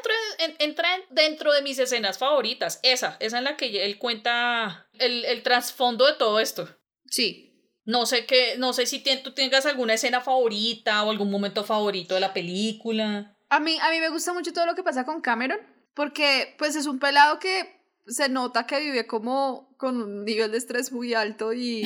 entra, 0.60 0.88
dentro 1.10 1.52
de 1.52 1.62
mis 1.62 1.80
escenas 1.80 2.18
favoritas. 2.18 2.80
Esa, 2.84 3.18
esa 3.20 3.40
en 3.40 3.46
la 3.46 3.58
que 3.58 3.86
él 3.86 3.98
cuenta 3.98 4.88
el, 4.94 5.26
el 5.26 5.44
trasfondo 5.44 6.06
de 6.06 6.14
todo 6.14 6.40
esto. 6.40 6.70
Sí. 7.06 7.48
No 7.84 8.06
sé 8.06 8.26
qué, 8.26 8.56
no 8.58 8.74
sé 8.74 8.86
si 8.86 9.02
tú 9.24 9.32
tengas 9.32 9.66
alguna 9.66 9.94
escena 9.94 10.22
favorita 10.22 11.04
o 11.04 11.10
algún 11.10 11.32
momento 11.32 11.64
favorito 11.64 12.16
de 12.16 12.20
la 12.20 12.34
película. 12.34 13.38
A 13.50 13.60
mí, 13.60 13.78
a 13.82 13.90
mí 13.90 14.00
me 14.00 14.10
gusta 14.10 14.34
mucho 14.34 14.52
todo 14.52 14.66
lo 14.66 14.76
que 14.76 14.84
pasa 14.84 15.06
con 15.06 15.22
Cameron, 15.22 15.60
porque 15.94 16.54
pues 16.58 16.76
es 16.76 16.86
un 16.86 17.00
pelado 17.00 17.40
que 17.40 17.82
se 18.06 18.30
nota 18.30 18.68
que 18.68 18.80
vive 18.80 19.08
como 19.08 19.74
con 19.78 20.02
un 20.02 20.26
nivel 20.26 20.52
de 20.52 20.58
estrés 20.58 20.92
muy 20.92 21.14
alto 21.14 21.54
y, 21.54 21.84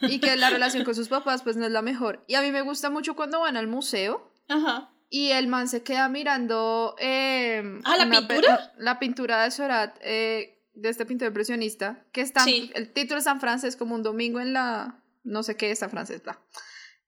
y 0.00 0.20
que 0.20 0.36
la 0.36 0.50
relación 0.50 0.84
con 0.84 0.94
sus 0.94 1.08
papás 1.08 1.42
pues 1.42 1.56
no 1.56 1.66
es 1.66 1.72
la 1.72 1.82
mejor. 1.82 2.24
Y 2.28 2.34
a 2.34 2.42
mí 2.42 2.50
me 2.50 2.62
gusta 2.62 2.90
mucho 2.90 3.14
cuando 3.14 3.40
van 3.40 3.56
al 3.56 3.66
museo. 3.66 4.32
Ajá. 4.48 4.91
Y 5.12 5.30
el 5.32 5.46
man 5.46 5.68
se 5.68 5.82
queda 5.82 6.08
mirando... 6.08 6.96
Eh, 6.98 7.62
ah, 7.84 7.96
la 7.98 8.08
pintura. 8.08 8.72
La 8.78 8.98
pintura 8.98 9.44
de 9.44 9.50
Sorat, 9.50 9.98
eh, 10.00 10.64
de 10.72 10.88
este 10.88 11.04
pintor 11.04 11.28
impresionista, 11.28 12.06
que 12.12 12.22
está... 12.22 12.46
El 12.46 12.92
título 12.94 13.18
es 13.18 13.24
San 13.24 13.38
francés, 13.38 13.76
como 13.76 13.94
un 13.94 14.02
domingo 14.02 14.40
en 14.40 14.54
la... 14.54 15.04
No 15.22 15.42
sé 15.42 15.56
qué 15.56 15.70
es 15.70 15.80
San 15.80 15.90
francés, 15.90 16.22
bla. 16.22 16.40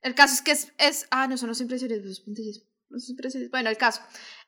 El 0.03 0.15
caso 0.15 0.35
es 0.35 0.43
que 0.43 0.51
es... 0.51 0.75
es 0.77 1.07
ah, 1.11 1.27
no, 1.29 1.39
son 1.39 1.49
los 1.49 1.63
impresionistas, 1.63 2.23
los 2.91 3.09
impresionistas. 3.09 3.51
Bueno, 3.51 3.71
el 3.71 3.79
caso. 3.79 4.03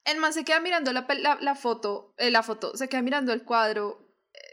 El 0.05 0.19
man 0.19 0.35
se 0.35 0.45
queda 0.45 0.61
mirando 0.61 0.93
la, 0.93 1.07
la, 1.19 1.39
la 1.41 1.55
foto, 1.55 2.15
eh, 2.19 2.31
la 2.31 2.43
foto, 2.43 2.77
se 2.77 2.89
queda 2.89 3.01
mirando 3.01 3.33
el 3.33 3.43
cuadro 3.43 4.07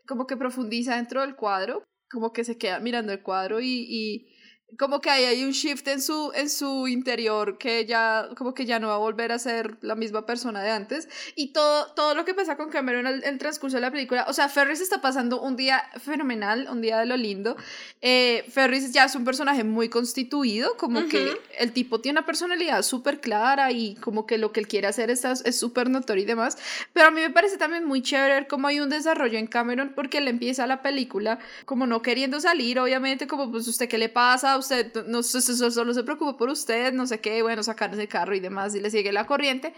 como 0.07 0.27
que 0.27 0.37
profundiza 0.37 0.95
dentro 0.95 1.21
del 1.21 1.35
cuadro, 1.35 1.83
como 2.09 2.33
que 2.33 2.43
se 2.43 2.57
queda 2.57 2.79
mirando 2.79 3.11
el 3.11 3.21
cuadro 3.21 3.59
y, 3.59 3.85
y 3.89 4.32
como 4.77 5.01
que 5.01 5.09
ahí 5.09 5.25
hay 5.25 5.43
un 5.43 5.51
shift 5.51 5.87
en 5.87 6.01
su, 6.01 6.31
en 6.35 6.49
su 6.49 6.87
interior 6.87 7.57
que 7.57 7.85
ya, 7.85 8.29
como 8.37 8.53
que 8.53 8.65
ya 8.65 8.79
no 8.79 8.87
va 8.87 8.95
a 8.95 8.97
volver 8.97 9.31
a 9.31 9.39
ser 9.39 9.77
la 9.81 9.95
misma 9.95 10.25
persona 10.25 10.61
de 10.61 10.71
antes. 10.71 11.07
Y 11.35 11.53
todo, 11.53 11.87
todo 11.93 12.15
lo 12.15 12.25
que 12.25 12.33
pasa 12.33 12.57
con 12.57 12.69
Cameron 12.69 13.07
en 13.07 13.23
el, 13.23 13.37
transcurso 13.37 13.77
de 13.77 13.81
la 13.81 13.91
película, 13.91 14.25
o 14.27 14.33
sea, 14.33 14.49
Ferris 14.49 14.81
está 14.81 15.01
pasando 15.01 15.41
un 15.41 15.55
día 15.55 15.83
fenomenal, 15.99 16.67
un 16.71 16.81
día 16.81 16.99
de 16.99 17.05
lo 17.05 17.17
lindo. 17.17 17.57
Eh, 18.01 18.45
Ferris 18.49 18.91
ya 18.91 19.05
es 19.05 19.15
un 19.15 19.25
personaje 19.25 19.63
muy 19.63 19.89
constituido, 19.89 20.77
como 20.77 21.07
que 21.07 21.39
el 21.57 21.71
tipo 21.71 21.99
tiene 21.99 22.19
una 22.19 22.25
personalidad 22.25 22.81
súper 22.83 23.19
clara 23.19 23.71
y 23.71 23.95
como 23.95 24.25
que 24.25 24.37
lo 24.37 24.51
que 24.51 24.59
él 24.59 24.67
quiere 24.67 24.87
hacer 24.87 25.09
es 25.09 25.23
súper 25.57 25.89
notorio 25.89 26.23
y 26.23 26.27
demás. 26.27 26.57
Pero 26.93 27.07
a 27.07 27.11
mí 27.11 27.21
me 27.21 27.29
parece 27.29 27.57
también 27.57 27.85
muy 27.85 28.01
chévere 28.01 28.33
ver 28.33 28.47
cómo 28.47 28.67
hay 28.67 28.79
un 28.79 28.89
desarrollo 28.89 29.37
en 29.37 29.47
Cameron 29.47 29.93
porque 29.95 30.19
él 30.19 30.27
empieza 30.27 30.67
la 30.67 30.81
película 30.81 31.39
como 31.65 31.87
no 31.87 32.01
queriendo 32.01 32.39
salir, 32.39 32.79
obviamente, 32.79 33.27
como 33.27 33.51
pues 33.51 33.67
usted 33.67 33.87
qué 33.87 33.97
le 33.97 34.09
pasa, 34.09 34.57
usted 34.63 35.05
no, 35.05 35.23
solo 35.23 35.93
se 35.93 36.03
preocupa 36.03 36.37
por 36.37 36.49
usted, 36.49 36.93
no 36.93 37.05
sé 37.05 37.19
qué, 37.19 37.41
bueno, 37.41 37.63
sacar 37.63 37.93
ese 37.93 38.07
carro 38.07 38.35
y 38.35 38.39
demás 38.39 38.75
y 38.75 38.79
le 38.79 38.89
sigue 38.89 39.11
la 39.11 39.25
corriente. 39.25 39.73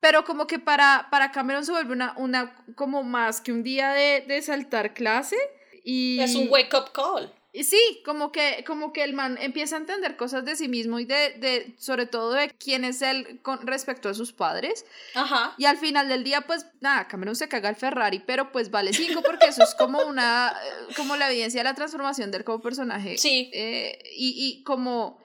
Pero 0.00 0.24
como 0.24 0.46
que 0.46 0.58
para, 0.58 1.08
para 1.10 1.30
Cameron 1.30 1.64
se 1.64 1.72
vuelve 1.72 1.92
una, 1.92 2.14
una, 2.16 2.64
como 2.74 3.02
más 3.02 3.40
que 3.40 3.52
un 3.52 3.62
día 3.62 3.92
de, 3.92 4.24
de 4.26 4.42
saltar 4.42 4.94
clase. 4.94 5.36
Y... 5.84 6.20
Es 6.20 6.34
un 6.34 6.48
wake 6.48 6.74
up 6.74 6.92
call. 6.92 7.32
Y 7.52 7.64
sí, 7.64 8.02
como 8.04 8.30
que, 8.30 8.64
como 8.66 8.92
que 8.92 9.02
el 9.02 9.12
man 9.12 9.36
empieza 9.40 9.74
a 9.76 9.80
entender 9.80 10.16
cosas 10.16 10.44
de 10.44 10.54
sí 10.54 10.68
mismo 10.68 11.00
y 11.00 11.04
de, 11.04 11.34
de, 11.38 11.74
sobre 11.78 12.06
todo 12.06 12.32
de 12.32 12.50
quién 12.50 12.84
es 12.84 13.02
él 13.02 13.40
con 13.42 13.66
respecto 13.66 14.08
a 14.08 14.14
sus 14.14 14.32
padres. 14.32 14.86
Ajá. 15.14 15.54
Y 15.58 15.64
al 15.64 15.76
final 15.76 16.08
del 16.08 16.22
día, 16.22 16.42
pues 16.42 16.66
nada, 16.80 17.08
Cameron 17.08 17.34
se 17.34 17.48
caga 17.48 17.68
el 17.68 17.76
Ferrari, 17.76 18.22
pero 18.24 18.52
pues 18.52 18.70
vale 18.70 18.92
cinco 18.92 19.22
porque 19.22 19.46
eso 19.46 19.64
es 19.64 19.74
como 19.74 20.00
una, 20.02 20.52
eh, 20.52 20.94
como 20.96 21.16
la 21.16 21.30
evidencia 21.30 21.60
de 21.60 21.64
la 21.64 21.74
transformación 21.74 22.30
de 22.30 22.38
él 22.38 22.44
como 22.44 22.60
personaje. 22.60 23.18
Sí. 23.18 23.50
Eh, 23.52 23.98
y, 24.16 24.34
y 24.36 24.62
como 24.62 25.18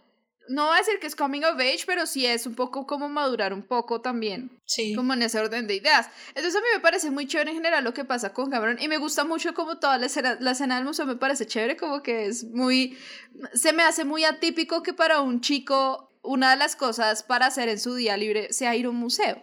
no 0.48 0.68
voy 0.68 0.76
a 0.76 0.80
decir 0.80 1.00
que 1.00 1.08
es 1.08 1.16
coming 1.16 1.44
of 1.44 1.60
age, 1.60 1.84
pero 1.86 2.06
sí 2.06 2.26
es 2.26 2.46
un 2.46 2.56
poco 2.56 2.86
como 2.86 3.10
madurar 3.10 3.54
un 3.54 3.64
poco 3.64 4.02
también. 4.02 4.50
Sí. 4.66 4.96
Como 4.96 5.14
en 5.14 5.22
ese 5.22 5.40
orden 5.40 5.68
de 5.68 5.76
ideas. 5.76 6.10
Entonces 6.30 6.56
a 6.56 6.60
mí 6.60 6.68
me 6.74 6.80
parece 6.80 7.12
muy 7.12 7.28
chévere 7.28 7.52
en 7.52 7.58
general 7.58 7.84
lo 7.84 7.94
que 7.94 8.06
pasa 8.06 8.34
con 8.34 8.50
Cameron 8.50 8.82
y 8.82 8.88
me 8.88 8.98
gusta 8.98 9.24
mucho 9.24 9.54
como 9.54 9.78
toda 9.78 9.98
la 9.98 10.08
escena, 10.08 10.38
la 10.40 10.52
escena 10.52 10.76
del 10.76 10.86
museo 10.86 11.06
me 11.06 11.16
parece 11.16 11.46
chévere, 11.46 11.78
como 11.78 12.02
que 12.02 12.26
es 12.26 12.44
muy, 12.44 12.98
se 13.54 13.74
me 13.74 13.84
hace 13.84 14.06
muy 14.06 14.26
atípico 14.26 14.84
que 14.84 14.94
para 14.94 15.22
un 15.22 15.42
chico 15.42 16.12
una 16.26 16.52
de 16.52 16.58
las 16.58 16.76
cosas 16.76 17.24
para 17.24 17.46
hacer 17.46 17.70
en 17.70 17.80
su 17.80 17.96
día 17.96 18.18
libre 18.18 18.52
sea 18.52 18.76
ir 18.76 18.88
a 18.88 18.90
un 18.90 18.96
museo. 18.96 19.42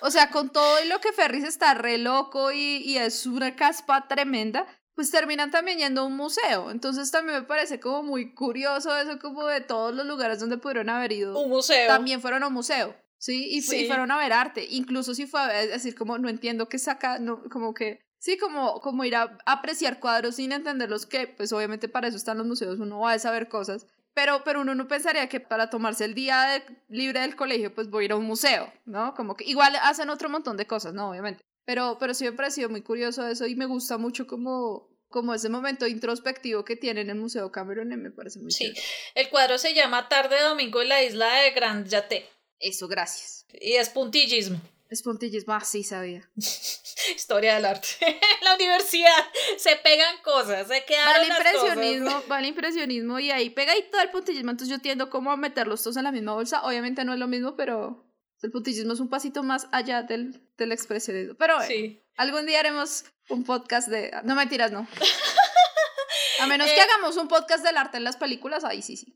O 0.00 0.10
sea, 0.10 0.30
con 0.30 0.50
todo 0.50 0.84
lo 0.86 1.00
que 1.00 1.12
Ferris 1.12 1.44
está 1.44 1.74
re 1.74 1.98
loco 1.98 2.52
y, 2.52 2.82
y 2.84 2.98
es 2.98 3.26
una 3.26 3.56
caspa 3.56 4.08
tremenda, 4.08 4.66
pues 4.94 5.10
terminan 5.10 5.50
también 5.50 5.78
yendo 5.78 6.02
a 6.02 6.04
un 6.04 6.16
museo. 6.16 6.70
Entonces 6.70 7.10
también 7.10 7.40
me 7.40 7.46
parece 7.46 7.80
como 7.80 8.02
muy 8.02 8.34
curioso 8.34 8.96
eso 8.96 9.18
como 9.18 9.46
de 9.46 9.60
todos 9.60 9.94
los 9.94 10.06
lugares 10.06 10.40
donde 10.40 10.58
pudieron 10.58 10.88
haber 10.88 11.12
ido. 11.12 11.38
Un 11.38 11.50
museo. 11.50 11.88
También 11.88 12.20
fueron 12.20 12.42
a 12.42 12.48
un 12.48 12.54
museo. 12.54 12.94
Sí, 13.18 13.48
y, 13.56 13.62
fueron 13.86 14.10
a 14.10 14.18
ver 14.18 14.32
arte. 14.32 14.66
Incluso 14.68 15.14
si 15.14 15.26
fue 15.26 15.40
a 15.40 15.66
decir 15.66 15.94
como 15.94 16.18
no 16.18 16.28
entiendo 16.28 16.68
qué 16.68 16.78
saca, 16.78 17.18
no, 17.18 17.42
como 17.48 17.72
que 17.72 18.04
sí, 18.18 18.36
como, 18.36 18.80
como 18.80 19.04
ir 19.04 19.16
a 19.16 19.38
apreciar 19.46 19.98
cuadros 19.98 20.36
sin 20.36 20.52
entenderlos 20.52 21.06
que 21.06 21.26
pues 21.28 21.52
obviamente 21.52 21.88
para 21.88 22.08
eso 22.08 22.18
están 22.18 22.38
los 22.38 22.46
museos, 22.46 22.78
uno 22.78 23.00
va 23.00 23.12
a 23.12 23.18
saber 23.18 23.48
cosas. 23.48 23.86
Pero, 24.12 24.42
pero 24.44 24.60
uno 24.60 24.74
no 24.76 24.86
pensaría 24.86 25.28
que 25.28 25.40
para 25.40 25.70
tomarse 25.70 26.04
el 26.04 26.14
día 26.14 26.62
libre 26.88 27.20
del 27.20 27.34
colegio, 27.34 27.74
pues 27.74 27.90
voy 27.90 28.02
a 28.02 28.06
ir 28.06 28.12
a 28.12 28.16
un 28.16 28.26
museo, 28.26 28.72
¿no? 28.84 29.14
Como 29.14 29.34
que 29.34 29.44
igual 29.44 29.74
hacen 29.82 30.08
otro 30.08 30.28
montón 30.28 30.56
de 30.56 30.66
cosas, 30.66 30.94
¿no? 30.94 31.10
Obviamente. 31.10 31.44
Pero, 31.64 31.96
pero 31.98 32.12
me 32.20 32.26
ha 32.28 32.32
parecido 32.36 32.68
muy 32.68 32.82
curioso 32.82 33.26
eso 33.26 33.46
y 33.46 33.54
me 33.54 33.66
gusta 33.66 33.96
mucho 33.96 34.26
como, 34.26 34.90
como 35.08 35.34
ese 35.34 35.48
momento 35.48 35.86
introspectivo 35.86 36.64
que 36.64 36.76
tiene 36.76 37.00
en 37.00 37.10
el 37.10 37.16
Museo 37.16 37.50
Cameron, 37.50 37.88
me 37.88 38.10
parece 38.10 38.38
muy 38.40 38.52
Sí, 38.52 38.72
el 39.14 39.30
cuadro 39.30 39.58
se 39.58 39.74
llama 39.74 40.08
Tarde 40.08 40.36
de 40.36 40.42
Domingo 40.42 40.82
en 40.82 40.88
la 40.88 41.02
isla 41.02 41.32
de 41.40 41.50
Grand 41.52 41.88
Yate. 41.88 42.28
Eso, 42.58 42.86
gracias. 42.88 43.46
Y 43.52 43.72
es 43.72 43.88
puntillismo. 43.90 44.60
Es 44.90 45.02
puntillismo, 45.02 45.54
ah, 45.54 45.64
sí 45.64 45.82
sabía. 45.82 46.30
Historia 47.16 47.54
del 47.54 47.64
arte. 47.64 47.88
en 48.00 48.16
la 48.42 48.54
universidad 48.54 49.24
se 49.56 49.76
pegan 49.76 50.16
cosas, 50.22 50.68
se 50.68 50.84
quedan 50.84 51.08
va 51.08 51.16
el 51.16 51.28
impresionismo, 51.28 52.22
Va 52.30 52.38
el 52.38 52.46
impresionismo 52.46 53.18
y 53.18 53.30
ahí 53.30 53.50
pega 53.50 53.76
y 53.76 53.90
todo 53.90 54.02
el 54.02 54.10
puntillismo, 54.10 54.50
entonces 54.50 54.76
yo 54.76 54.80
tiendo 54.80 55.10
como 55.10 55.32
a 55.32 55.36
meterlos 55.36 55.82
todos 55.82 55.96
en 55.96 56.04
la 56.04 56.12
misma 56.12 56.34
bolsa. 56.34 56.62
Obviamente 56.62 57.04
no 57.04 57.14
es 57.14 57.18
lo 57.18 57.26
mismo, 57.26 57.56
pero 57.56 58.04
el 58.44 58.50
puntillismo 58.50 58.92
es 58.92 59.00
un 59.00 59.08
pasito 59.08 59.42
más 59.42 59.68
allá 59.72 60.02
del, 60.02 60.40
del 60.56 60.72
expresionismo. 60.72 61.34
Pero 61.36 61.56
bueno, 61.56 62.00
algún 62.16 62.46
día 62.46 62.60
haremos 62.60 63.04
un 63.28 63.44
podcast 63.44 63.88
de... 63.88 64.12
No 64.24 64.34
mentiras, 64.34 64.70
no. 64.70 64.86
A 66.40 66.46
menos 66.46 66.68
que 66.68 66.76
eh, 66.76 66.82
hagamos 66.82 67.16
un 67.16 67.28
podcast 67.28 67.64
del 67.64 67.76
arte 67.76 67.96
en 67.96 68.04
las 68.04 68.16
películas, 68.16 68.64
ahí 68.64 68.82
sí, 68.82 68.96
sí. 68.96 69.14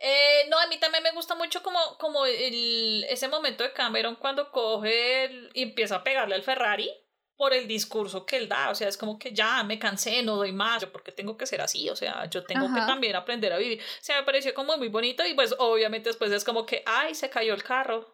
Eh, 0.00 0.46
no, 0.48 0.58
a 0.58 0.66
mí 0.66 0.78
también 0.78 1.04
me 1.04 1.12
gusta 1.12 1.34
mucho 1.34 1.62
como, 1.62 1.78
como 1.98 2.26
el, 2.26 3.04
ese 3.08 3.28
momento 3.28 3.62
de 3.62 3.72
Cameron 3.72 4.16
cuando 4.16 4.50
coge 4.50 5.50
y 5.52 5.62
empieza 5.62 5.96
a 5.96 6.04
pegarle 6.04 6.34
al 6.34 6.42
Ferrari 6.42 6.90
por 7.36 7.52
el 7.52 7.66
discurso 7.66 8.24
que 8.24 8.36
él 8.36 8.48
da, 8.48 8.70
o 8.70 8.74
sea, 8.74 8.88
es 8.88 8.96
como 8.96 9.18
que 9.18 9.32
ya 9.32 9.62
me 9.64 9.78
cansé, 9.78 10.22
no 10.22 10.36
doy 10.36 10.52
más, 10.52 10.82
yo 10.82 10.92
porque 10.92 11.12
tengo 11.12 11.36
que 11.36 11.46
ser 11.46 11.60
así, 11.60 11.90
o 11.90 11.96
sea, 11.96 12.26
yo 12.30 12.44
tengo 12.44 12.72
que 12.72 12.80
también 12.80 13.16
aprender 13.16 13.52
a 13.52 13.58
vivir. 13.58 13.80
O 13.80 14.04
sea, 14.04 14.20
me 14.20 14.24
pareció 14.24 14.54
como 14.54 14.76
muy 14.76 14.88
bonito 14.88 15.24
y 15.26 15.34
pues 15.34 15.54
obviamente 15.58 16.10
después 16.10 16.30
es 16.30 16.44
como 16.44 16.64
que, 16.64 16.82
ay, 16.86 17.14
se 17.14 17.30
cayó 17.30 17.54
el 17.54 17.64
carro, 17.64 18.13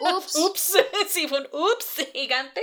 Ups. 0.00 0.36
ups. 0.36 0.76
Sí, 1.08 1.28
fue 1.28 1.40
un 1.40 1.48
ups 1.52 2.06
gigante. 2.12 2.62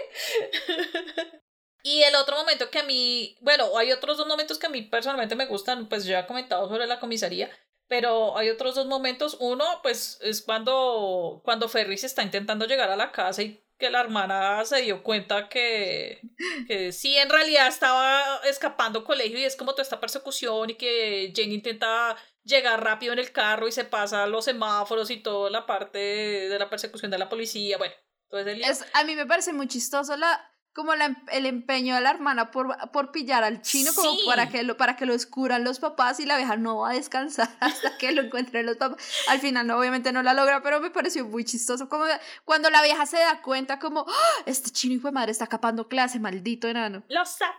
Y 1.84 2.04
el 2.04 2.16
otro 2.16 2.36
momento 2.36 2.70
que 2.70 2.80
a 2.80 2.84
mí, 2.84 3.38
bueno, 3.42 3.78
hay 3.78 3.92
otros 3.92 4.18
dos 4.18 4.28
momentos 4.28 4.60
que 4.60 4.68
a 4.68 4.70
mí 4.70 4.82
personalmente 4.82 5.36
me 5.36 5.46
gustan, 5.46 5.88
pues 5.88 6.06
ya 6.06 6.20
he 6.20 6.28
comentado 6.28 6.68
sobre 6.68 6.88
la 6.88 7.00
comisaría, 7.00 7.50
pero 7.88 8.38
hay 8.38 8.50
otros 8.50 8.76
dos 8.76 8.86
momentos. 8.86 9.38
Uno, 9.40 9.66
pues 9.82 10.20
es 10.22 10.42
cuando, 10.42 11.42
cuando 11.44 11.70
Ferris 11.70 12.04
está 12.04 12.24
intentando 12.24 12.66
llegar 12.66 12.90
a 12.92 12.98
la 12.98 13.12
casa 13.12 13.44
y 13.44 13.64
que 13.78 13.90
la 13.90 14.02
hermana 14.02 14.66
se 14.66 14.82
dio 14.82 15.04
cuenta 15.04 15.48
que, 15.48 16.20
que 16.68 16.92
sí, 16.92 17.16
en 17.16 17.30
realidad 17.30 17.68
estaba 17.68 18.42
escapando 18.44 19.06
colegio 19.06 19.40
y 19.40 19.46
es 19.46 19.56
como 19.56 19.72
toda 19.72 19.84
esta 19.84 20.02
persecución 20.02 20.72
y 20.72 20.76
que 20.76 21.32
Jane 21.34 21.54
intenta 21.54 22.18
llegar 22.44 22.84
rápido 22.84 23.14
en 23.14 23.20
el 23.20 23.32
carro 23.32 23.68
y 23.68 23.72
se 23.72 23.86
pasa 23.86 24.28
los 24.28 24.46
semáforos 24.46 25.10
y 25.12 25.18
toda 25.18 25.50
la 25.50 25.66
parte 25.66 26.00
de 26.00 26.60
la 26.60 26.70
persecución 26.70 27.12
de 27.12 27.18
la 27.18 27.30
policía. 27.30 27.78
Bueno, 27.78 27.94
entonces 28.32 28.68
es, 28.68 28.86
a 28.94 29.04
mí 29.04 29.16
me 29.16 29.26
parece 29.26 29.54
muy 29.54 29.68
chistoso 29.68 30.16
la, 30.18 30.50
como 30.74 30.96
la, 30.96 31.16
el 31.32 31.46
empeño 31.46 31.96
de 31.96 32.02
la 32.02 32.12
hermana 32.12 32.52
por, 32.52 32.76
por 32.92 33.12
pillar 33.12 33.44
al 33.44 33.62
chino 33.62 33.92
como 33.94 34.16
para 34.26 34.50
que 34.50 34.64
lo 34.64 34.78
para 34.78 34.96
que 34.96 35.06
lo 35.06 35.14
descubran 35.14 35.64
los 35.64 35.80
papás 35.80 36.20
y 36.20 36.26
la 36.26 36.38
vieja 36.38 36.58
no 36.58 36.78
va 36.78 36.92
a 36.92 36.94
descansar 36.94 37.50
hasta 37.60 37.98
que 37.98 38.12
lo 38.12 38.22
encuentren 38.22 38.66
los 38.66 38.78
papás. 38.78 39.04
Al 39.28 39.40
final 39.40 39.68
no 39.68 39.78
obviamente 39.78 40.12
no 40.12 40.22
la 40.22 40.34
logra, 40.34 40.62
pero 40.62 40.80
me 40.80 40.92
pareció 40.92 41.26
muy 41.26 41.44
chistoso 41.44 41.90
como 41.90 42.06
cuando 42.46 42.70
la 42.70 42.84
vieja 42.84 43.06
se 43.06 43.18
da 43.18 43.42
cuenta 43.42 43.80
como 43.80 44.06
¡Ah! 44.08 44.44
este 44.46 44.70
chino 44.70 44.96
hijo 44.96 45.08
de 45.08 45.14
madre 45.14 45.32
está 45.32 45.48
capando 45.48 45.88
clase, 45.88 46.20
maldito 46.20 46.68
enano. 46.68 47.04
Lo 47.10 47.26
sabía. 47.26 47.56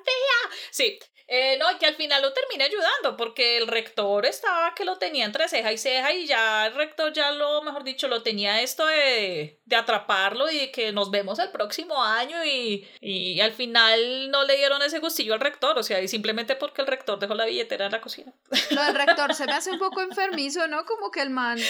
Sí, 0.71 0.99
eh, 1.33 1.57
no, 1.59 1.71
y 1.71 1.77
que 1.77 1.87
al 1.87 1.95
final 1.95 2.23
lo 2.23 2.33
termine 2.33 2.65
ayudando, 2.65 3.17
porque 3.17 3.57
el 3.57 3.69
rector 3.69 4.27
estaba 4.27 4.75
que 4.75 4.85
lo 4.85 4.99
tenía 4.99 5.25
entre 5.25 5.49
ceja 5.49 5.73
y 5.73 5.79
ceja, 5.79 6.13
y 6.13 6.27
ya 6.27 6.67
el 6.67 6.75
rector 6.75 7.13
ya 7.13 7.31
lo, 7.31 7.63
mejor 7.63 7.85
dicho, 7.85 8.09
lo 8.09 8.25
tenía 8.25 8.61
esto 8.63 8.85
de, 8.85 9.61
de 9.65 9.77
atraparlo 9.77 10.51
y 10.51 10.59
de 10.59 10.73
que 10.73 10.91
nos 10.91 11.13
vemos 11.13 11.39
el 11.39 11.51
próximo 11.51 12.03
año, 12.03 12.45
y, 12.45 12.85
y 13.01 13.41
al 13.41 13.53
final 13.53 14.31
no 14.33 14.43
le 14.43 14.57
dieron 14.57 14.83
ese 14.83 14.99
gustillo 14.99 15.35
al 15.35 15.41
rector, 15.41 15.79
o 15.79 15.85
sea, 15.85 16.01
y 16.01 16.09
simplemente 16.09 16.57
porque 16.57 16.83
el 16.83 16.89
rector 16.89 17.21
dejó 17.21 17.35
la 17.37 17.47
billetera 17.47 17.87
en 17.87 17.93
la 17.93 18.01
cocina. 18.01 18.33
Lo 18.73 18.83
del 18.83 18.97
rector 18.97 19.33
se 19.35 19.47
me 19.47 19.53
hace 19.53 19.71
un 19.71 19.79
poco 19.79 20.01
enfermizo, 20.01 20.67
¿no? 20.67 20.85
Como 20.85 21.13
que 21.13 21.23
el 21.23 21.31
man, 21.31 21.61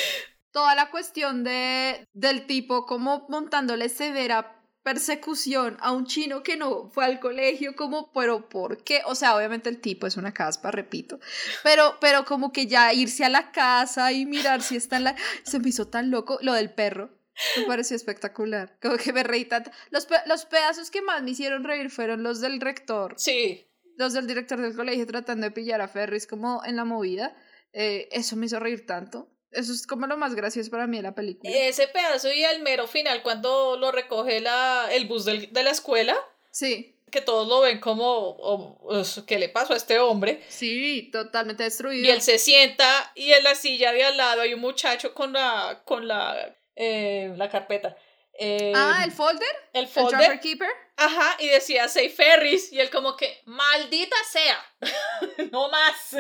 toda 0.53 0.75
la 0.75 0.91
cuestión 0.91 1.45
de, 1.45 2.07
del 2.15 2.47
tipo, 2.47 2.87
como 2.87 3.27
montándole 3.29 3.91
severa 3.91 4.57
persecución 4.83 5.77
a 5.81 5.93
un 5.93 6.07
chino 6.07 6.43
que 6.43 6.57
no 6.57 6.91
fue 6.91 7.05
al 7.05 7.21
colegio, 7.21 7.77
como, 7.77 8.13
pero 8.13 8.49
¿por 8.49 8.83
qué? 8.83 9.03
O 9.07 9.15
sea, 9.15 9.37
obviamente 9.37 9.69
el 9.69 9.81
tipo 9.81 10.07
es 10.07 10.17
una 10.17 10.33
caspa, 10.33 10.71
repito, 10.71 11.21
pero, 11.63 11.99
pero 12.01 12.25
como 12.25 12.53
que 12.53 12.67
ya 12.67 12.93
irse 12.93 13.25
a 13.25 13.29
la 13.29 13.53
casa 13.53 14.13
y 14.13 14.27
mirar 14.27 14.63
si 14.63 14.77
está 14.77 14.97
en 14.97 15.05
la... 15.05 15.17
Se 15.43 15.59
me 15.59 15.69
hizo 15.69 15.89
tan 15.89 16.11
loco 16.11 16.39
lo 16.41 16.55
del 16.55 16.73
perro. 16.73 17.11
Me 17.57 17.65
pareció 17.65 17.97
espectacular. 17.97 18.77
Como 18.83 18.97
que 18.97 19.13
me 19.13 19.23
reí 19.23 19.45
tanto. 19.47 19.71
Los, 19.91 20.07
los 20.27 20.45
pedazos 20.45 20.91
que 20.91 21.03
más 21.03 21.23
me 21.23 21.31
hicieron 21.31 21.65
reír 21.65 21.91
fueron 21.91 22.23
los 22.23 22.41
del 22.41 22.61
rector. 22.61 23.15
Sí. 23.17 23.67
Los 23.97 24.13
del 24.13 24.27
director 24.27 24.61
del 24.61 24.77
colegio 24.77 25.07
tratando 25.07 25.47
de 25.47 25.51
pillar 25.51 25.81
a 25.81 25.89
Ferris 25.89 26.27
como 26.27 26.63
en 26.65 26.77
la 26.77 26.85
movida. 26.85 27.35
Eh, 27.73 28.09
eso 28.13 28.37
me 28.37 28.47
hizo 28.47 28.59
reír 28.61 28.87
tanto. 28.87 29.31
Eso 29.53 29.73
es 29.73 29.87
como 29.87 30.07
lo 30.07 30.17
más 30.17 30.35
gracioso 30.35 30.71
para 30.71 30.87
mí 30.87 30.99
de 30.99 31.03
la 31.03 31.15
película. 31.15 31.51
Ese 31.53 31.89
pedazo 31.89 32.33
y 32.33 32.45
el 32.45 32.63
mero 32.63 32.87
final 32.87 33.23
cuando 33.23 33.77
lo 33.77 33.91
recoge 33.91 34.41
la, 34.41 34.89
el 34.93 35.07
bus 35.07 35.25
del, 35.25 35.53
de 35.53 35.63
la 35.63 35.71
escuela. 35.71 36.17
Sí. 36.51 36.95
Que 37.11 37.21
todos 37.21 37.49
lo 37.49 37.61
ven 37.63 37.81
como, 37.81 38.79
¿qué 39.27 39.39
le 39.41 39.49
pasó 39.49 39.73
a 39.73 39.77
este 39.77 39.99
hombre? 39.99 40.45
Sí, 40.49 41.11
totalmente 41.13 41.65
destruido. 41.65 42.07
Y 42.07 42.11
él 42.11 42.23
se 42.23 42.39
sienta 42.39 43.11
y 43.17 43.33
en 43.33 43.43
la 43.43 43.57
silla 43.57 43.93
de 43.93 44.05
al 44.05 44.17
lado 44.17 44.43
hay 44.43 44.55
un 44.55 44.61
muchacho 44.61 45.13
con 45.13 45.33
la, 45.33 45.83
con 45.85 46.07
la, 46.07 46.57
eh, 46.77 47.33
la 47.37 47.51
carpeta. 47.51 47.97
Eh, 48.39 48.73
ah, 48.77 49.03
el 49.05 49.11
folder. 49.11 49.49
El 49.73 49.89
folder. 49.89 50.33
El 50.33 50.41
keeper. 50.41 50.71
Ajá, 51.03 51.37
y 51.39 51.49
decía 51.49 51.89
Say 51.89 52.11
Ferris. 52.11 52.71
Y 52.71 52.79
él, 52.79 52.91
como 52.91 53.17
que, 53.17 53.41
maldita 53.47 54.17
sea. 54.31 54.63
no 55.51 55.71
más. 55.71 56.17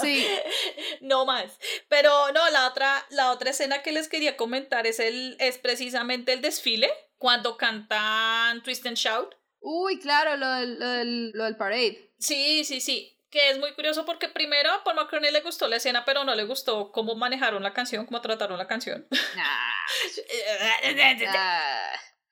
Sí. 0.00 0.26
no 1.02 1.26
más. 1.26 1.58
Pero 1.88 2.32
no, 2.32 2.48
la 2.50 2.66
otra, 2.66 3.04
la 3.10 3.30
otra 3.30 3.50
escena 3.50 3.82
que 3.82 3.92
les 3.92 4.08
quería 4.08 4.38
comentar 4.38 4.86
es, 4.86 4.98
el, 4.98 5.36
es 5.40 5.58
precisamente 5.58 6.32
el 6.32 6.40
desfile. 6.40 6.90
Cuando 7.18 7.58
cantan 7.58 8.62
Twist 8.62 8.86
and 8.86 8.96
Shout. 8.96 9.34
Uy, 9.60 9.98
claro, 9.98 10.36
lo 10.36 10.50
del, 10.54 10.78
lo 10.78 10.88
del, 10.88 11.30
lo 11.32 11.44
del 11.44 11.56
parade. 11.56 12.10
Sí, 12.18 12.64
sí, 12.64 12.80
sí 12.80 13.14
que 13.34 13.50
es 13.50 13.58
muy 13.58 13.72
curioso 13.74 14.04
porque 14.04 14.28
primero 14.28 14.70
a 14.70 14.84
Paul 14.84 14.94
McCartney 14.94 15.32
le 15.32 15.40
gustó 15.40 15.66
la 15.66 15.74
escena, 15.74 16.04
pero 16.04 16.22
no 16.22 16.36
le 16.36 16.44
gustó 16.44 16.92
cómo 16.92 17.16
manejaron 17.16 17.64
la 17.64 17.72
canción, 17.74 18.06
cómo 18.06 18.20
trataron 18.20 18.56
la 18.56 18.68
canción. 18.68 19.08
Ah. 19.36 19.80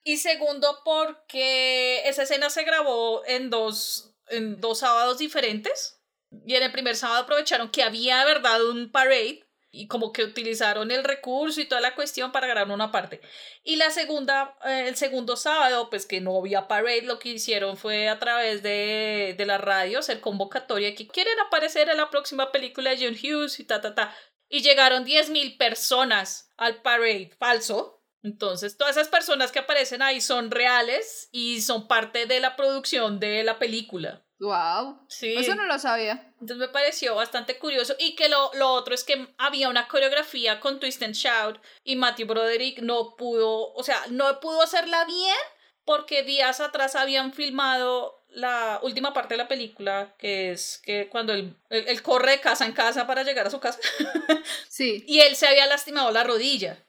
Y 0.05 0.19
segundo 0.19 0.81
porque 0.85 2.09
esa 2.09 2.25
escena 2.25 2.51
se 2.51 2.65
grabó 2.65 3.23
en 3.27 3.51
dos, 3.51 4.15
en 4.29 4.61
dos 4.61 4.81
sábados 4.81 5.19
diferentes. 5.19 6.01
Y 6.47 6.55
en 6.55 6.63
el 6.63 6.73
primer 6.73 6.97
sábado 6.97 7.23
aprovecharon 7.23 7.71
que 7.71 7.83
había, 7.83 8.25
verdad, 8.25 8.65
un 8.65 8.91
parade 8.91 9.45
y 9.75 9.87
como 9.89 10.13
que 10.13 10.23
utilizaron 10.23 10.91
el 10.91 11.03
recurso 11.03 11.61
y 11.61 11.65
toda 11.65 11.81
la 11.81 11.95
cuestión 11.95 12.31
para 12.31 12.47
grabar 12.47 12.75
una 12.75 12.93
parte. 12.93 13.21
Y 13.65 13.77
la 13.77 13.91
segunda, 13.91 14.57
eh, 14.65 14.85
el 14.89 14.97
segundo 14.97 15.37
sábado, 15.37 15.89
pues 15.89 16.05
que 16.05 16.21
no 16.21 16.37
había 16.37 16.69
parade, 16.69 17.03
lo 17.03 17.19
que 17.19 17.31
hicieron 17.31 17.77
fue 17.77 18.09
a 18.09 18.19
través 18.19 18.63
de, 18.63 19.35
de 19.37 19.47
la 19.47 19.59
radio 19.59 20.01
hacer 20.01 20.21
convocatoria 20.21 20.95
que 20.95 21.07
quieren 21.07 21.39
aparecer 21.41 21.89
en 21.89 21.97
la 21.97 22.11
próxima 22.11 22.53
película 22.53 22.91
de 22.91 23.07
John 23.07 23.15
Hughes 23.15 23.61
y 23.61 23.65
ta, 23.65 23.81
ta, 23.81 23.95
ta. 23.95 24.15
Y 24.49 24.61
llegaron 24.61 25.07
10.000 25.07 25.57
personas 25.57 26.53
al 26.59 26.83
parade 26.83 27.31
falso. 27.39 28.02
Entonces, 28.23 28.77
todas 28.77 28.97
esas 28.97 29.09
personas 29.09 29.51
que 29.51 29.59
aparecen 29.59 30.03
ahí 30.03 30.21
son 30.21 30.51
reales 30.51 31.29
y 31.33 31.61
son 31.61 31.89
parte 31.89 32.27
de 32.27 32.41
la 32.41 32.57
producción 32.57 33.19
de 33.19 33.43
la 33.43 33.59
película. 33.59 34.23
Wow. 34.39 35.07
Sí. 35.09 35.35
Eso 35.37 35.55
no 35.55 35.67
lo 35.67 35.79
sabía. 35.79 36.33
Entonces 36.41 36.57
me 36.57 36.69
pareció 36.69 37.15
bastante 37.15 37.59
curioso. 37.59 37.95
Y 37.99 38.17
que 38.17 38.29
lo, 38.29 38.51
lo 38.55 38.71
otro 38.73 38.95
es 38.95 39.05
que 39.05 39.29
había 39.39 39.69
una 39.69 39.87
coreografía 39.87 40.59
con 40.59 40.81
Twist 40.81 41.03
and 41.03 41.15
Shout 41.15 41.61
y 41.85 41.95
Matthew 41.97 42.27
Broderick 42.27 42.81
no 42.81 43.15
pudo, 43.17 43.73
o 43.73 43.83
sea, 43.85 44.03
no 44.11 44.41
pudo 44.41 44.63
hacerla 44.63 45.05
bien 45.05 45.37
porque 45.85 46.25
días 46.25 46.61
atrás 46.61 46.97
habían 46.97 47.33
filmado 47.33 48.25
la 48.31 48.81
última 48.83 49.13
parte 49.13 49.35
de 49.35 49.39
la 49.39 49.49
película, 49.49 50.15
que 50.19 50.53
es 50.53 50.81
que 50.83 51.09
cuando 51.09 51.35
él, 51.35 51.57
él, 51.69 52.03
corre 52.03 52.33
de 52.33 52.41
casa 52.41 52.65
en 52.65 52.73
casa 52.73 53.07
para 53.07 53.23
llegar 53.23 53.47
a 53.47 53.51
su 53.51 53.61
casa. 53.61 53.79
sí. 54.69 55.05
Y 55.07 55.21
él 55.21 55.37
se 55.37 55.47
había 55.47 55.67
lastimado 55.67 56.11
la 56.11 56.25
rodilla. 56.25 56.83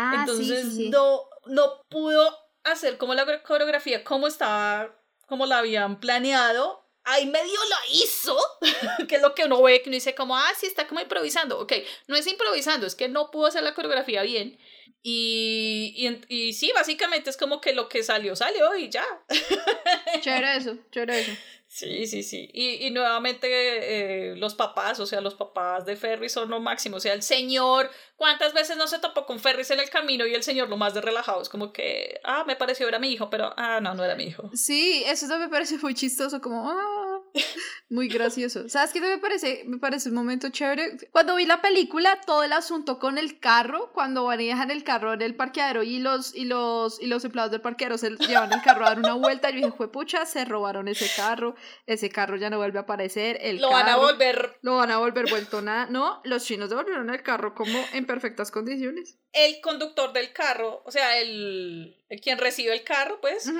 Ah, 0.00 0.16
Entonces 0.20 0.78
No, 0.90 1.28
no 1.46 1.82
pudo 1.88 2.36
hacer 2.64 2.96
como 2.98 3.14
la 3.14 3.42
coreografía 3.42 4.04
como 4.04 4.26
estaba, 4.26 4.94
como 5.26 5.46
la 5.46 5.58
habían 5.58 6.00
planeado 6.00 6.80
ahí 7.04 7.26
medio 7.26 7.58
lo 7.68 7.94
hizo, 7.94 8.36
que 9.08 9.16
es 9.16 9.22
lo 9.22 9.34
que 9.34 9.44
uno 9.44 9.62
ve, 9.62 9.82
que 9.82 9.88
uno 9.88 9.94
dice 9.94 10.14
como, 10.14 10.36
ah, 10.36 10.52
sí, 10.58 10.66
está 10.66 10.86
como 10.86 11.00
improvisando. 11.00 11.58
Ok, 11.58 11.72
no 12.06 12.16
es 12.16 12.26
improvisando, 12.26 12.86
es 12.86 12.94
que 12.94 13.08
no 13.08 13.30
pudo 13.30 13.46
hacer 13.46 13.62
la 13.62 13.74
coreografía 13.74 14.22
bien. 14.22 14.58
Y, 15.02 15.94
y, 15.96 16.48
y 16.48 16.52
sí, 16.52 16.72
básicamente 16.74 17.30
es 17.30 17.36
como 17.36 17.60
que 17.60 17.72
lo 17.72 17.88
que 17.88 18.02
salió, 18.02 18.36
salió 18.36 18.76
y 18.76 18.90
ya. 18.90 19.04
Chévere 20.20 20.56
eso, 20.56 20.76
chévere 20.90 21.20
eso. 21.20 21.32
Sí, 21.72 22.08
sí, 22.08 22.24
sí. 22.24 22.50
Y, 22.52 22.84
y 22.84 22.90
nuevamente 22.90 23.46
eh, 23.48 24.36
los 24.36 24.56
papás, 24.56 24.98
o 24.98 25.06
sea, 25.06 25.20
los 25.20 25.36
papás 25.36 25.86
de 25.86 25.94
Ferris 25.94 26.32
son 26.32 26.50
lo 26.50 26.58
máximo. 26.58 26.96
O 26.96 27.00
sea, 27.00 27.12
el 27.12 27.22
señor, 27.22 27.88
¿cuántas 28.16 28.52
veces 28.52 28.76
no 28.76 28.88
se 28.88 28.98
topó 28.98 29.24
con 29.24 29.38
Ferris 29.38 29.70
en 29.70 29.78
el 29.78 29.88
camino 29.88 30.26
y 30.26 30.34
el 30.34 30.42
señor 30.42 30.68
lo 30.68 30.76
más 30.76 30.94
de 30.94 31.00
relajado? 31.00 31.40
Es 31.40 31.48
como 31.48 31.72
que, 31.72 32.20
ah, 32.24 32.42
me 32.44 32.56
pareció 32.56 32.88
era 32.88 32.98
mi 32.98 33.12
hijo, 33.12 33.30
pero, 33.30 33.54
ah, 33.56 33.80
no, 33.80 33.94
no 33.94 34.04
era 34.04 34.16
mi 34.16 34.24
hijo. 34.24 34.50
Sí, 34.52 35.04
eso 35.06 35.28
también 35.28 35.48
me 35.48 35.52
parece 35.52 35.78
muy 35.78 35.94
chistoso, 35.94 36.40
como, 36.40 36.68
ah, 36.68 37.20
muy 37.88 38.08
gracioso. 38.08 38.68
¿Sabes 38.68 38.92
qué 38.92 39.00
me 39.00 39.18
parece? 39.18 39.62
Me 39.66 39.78
parece 39.78 40.08
un 40.08 40.16
momento 40.16 40.48
chévere. 40.50 40.96
Cuando 41.12 41.36
vi 41.36 41.46
la 41.46 41.62
película, 41.62 42.20
todo 42.26 42.42
el 42.42 42.52
asunto 42.52 42.98
con 42.98 43.16
el 43.16 43.38
carro, 43.38 43.92
cuando 43.92 44.26
manejan 44.26 44.72
el 44.72 44.82
carro 44.82 45.12
en 45.12 45.22
el 45.22 45.36
parqueadero 45.36 45.84
y 45.84 46.00
los, 46.00 46.34
y 46.34 46.46
los, 46.46 47.00
y 47.00 47.06
los 47.06 47.24
empleados 47.24 47.52
del 47.52 47.60
parqueadero 47.60 47.96
se 47.96 48.10
llevan 48.10 48.52
el 48.52 48.62
carro 48.62 48.86
a 48.86 48.90
dar 48.90 48.98
una 48.98 49.14
vuelta, 49.14 49.50
yo 49.50 49.56
dije, 49.56 49.72
fue 49.72 49.90
pucha, 49.90 50.26
se 50.26 50.44
robaron 50.44 50.88
ese 50.88 51.08
carro, 51.16 51.54
ese 51.86 52.10
carro 52.10 52.36
ya 52.36 52.50
no 52.50 52.58
vuelve 52.58 52.78
a 52.78 52.82
aparecer. 52.82 53.38
El 53.40 53.60
lo 53.60 53.70
van 53.70 53.88
a 53.88 53.96
volver. 53.96 54.58
Lo 54.62 54.76
van 54.76 54.90
a 54.90 54.98
volver 54.98 55.28
vuelto 55.28 55.62
nada. 55.62 55.86
No, 55.86 56.20
los 56.24 56.44
chinos 56.44 56.70
devolvieron 56.70 57.10
el 57.10 57.22
carro 57.22 57.54
como 57.54 57.78
en 57.92 58.06
perfectas 58.06 58.50
condiciones. 58.50 59.18
El 59.32 59.60
conductor 59.60 60.12
del 60.12 60.32
carro, 60.32 60.82
o 60.84 60.90
sea, 60.90 61.18
el, 61.18 61.96
quien 62.22 62.38
recibe 62.38 62.72
el 62.72 62.84
carro, 62.84 63.20
pues, 63.20 63.50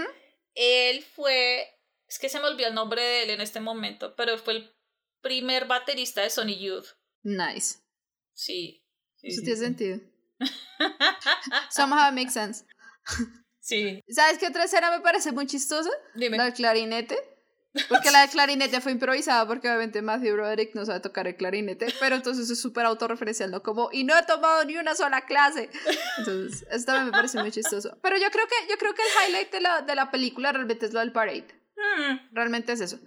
él 0.54 1.02
fue 1.02 1.68
es 2.10 2.18
que 2.18 2.28
se 2.28 2.40
me 2.40 2.48
olvidó 2.48 2.68
el 2.68 2.74
nombre 2.74 3.00
de 3.00 3.22
él 3.22 3.30
en 3.30 3.40
este 3.40 3.60
momento, 3.60 4.16
pero 4.16 4.36
fue 4.36 4.54
el 4.54 4.76
primer 5.22 5.66
baterista 5.66 6.22
de 6.22 6.30
Sony 6.30 6.58
Youth. 6.58 6.88
Nice. 7.22 7.78
Sí. 8.34 8.84
Eso 9.22 9.42
tiene 9.42 9.56
sentido. 9.56 10.00
Somehow 11.70 12.08
it 12.08 12.14
makes 12.14 12.32
sense. 12.32 12.64
Sí. 13.60 14.02
¿Sabes 14.08 14.38
qué 14.38 14.48
otra 14.48 14.64
escena 14.64 14.90
me 14.90 15.00
parece 15.02 15.30
muy 15.30 15.46
chistosa? 15.46 15.90
Dime. 16.16 16.36
La 16.36 16.44
del 16.46 16.54
clarinete. 16.54 17.16
Porque 17.88 18.10
la 18.12 18.20
del 18.22 18.30
clarinete 18.30 18.80
fue 18.80 18.92
improvisada 18.92 19.46
porque 19.46 19.68
obviamente 19.68 20.02
Matthew 20.02 20.34
Broderick 20.34 20.74
no 20.74 20.84
sabe 20.84 21.00
tocar 21.00 21.26
el 21.26 21.36
clarinete, 21.36 21.86
pero 22.00 22.16
entonces 22.16 22.50
es 22.50 22.60
súper 22.60 22.86
autorreferencial, 22.86 23.50
¿no? 23.50 23.62
Como, 23.62 23.90
y 23.92 24.04
no 24.04 24.16
he 24.18 24.22
tomado 24.24 24.64
ni 24.64 24.76
una 24.76 24.94
sola 24.94 25.22
clase. 25.22 25.70
Entonces, 26.18 26.66
esto 26.70 26.92
también 26.92 27.06
me 27.06 27.12
parece 27.12 27.38
muy 27.40 27.50
chistoso. 27.50 27.96
Pero 28.02 28.16
yo 28.16 28.30
creo 28.30 28.46
que, 28.46 28.70
yo 28.70 28.78
creo 28.78 28.94
que 28.94 29.02
el 29.02 29.28
highlight 29.28 29.52
de 29.52 29.60
la, 29.60 29.82
de 29.82 29.94
la 29.94 30.10
película 30.10 30.52
realmente 30.52 30.86
es 30.86 30.92
lo 30.92 31.00
del 31.00 31.12
parade. 31.12 31.46
Mm. 31.76 32.34
Realmente 32.34 32.72
es 32.72 32.80
eso. 32.80 32.98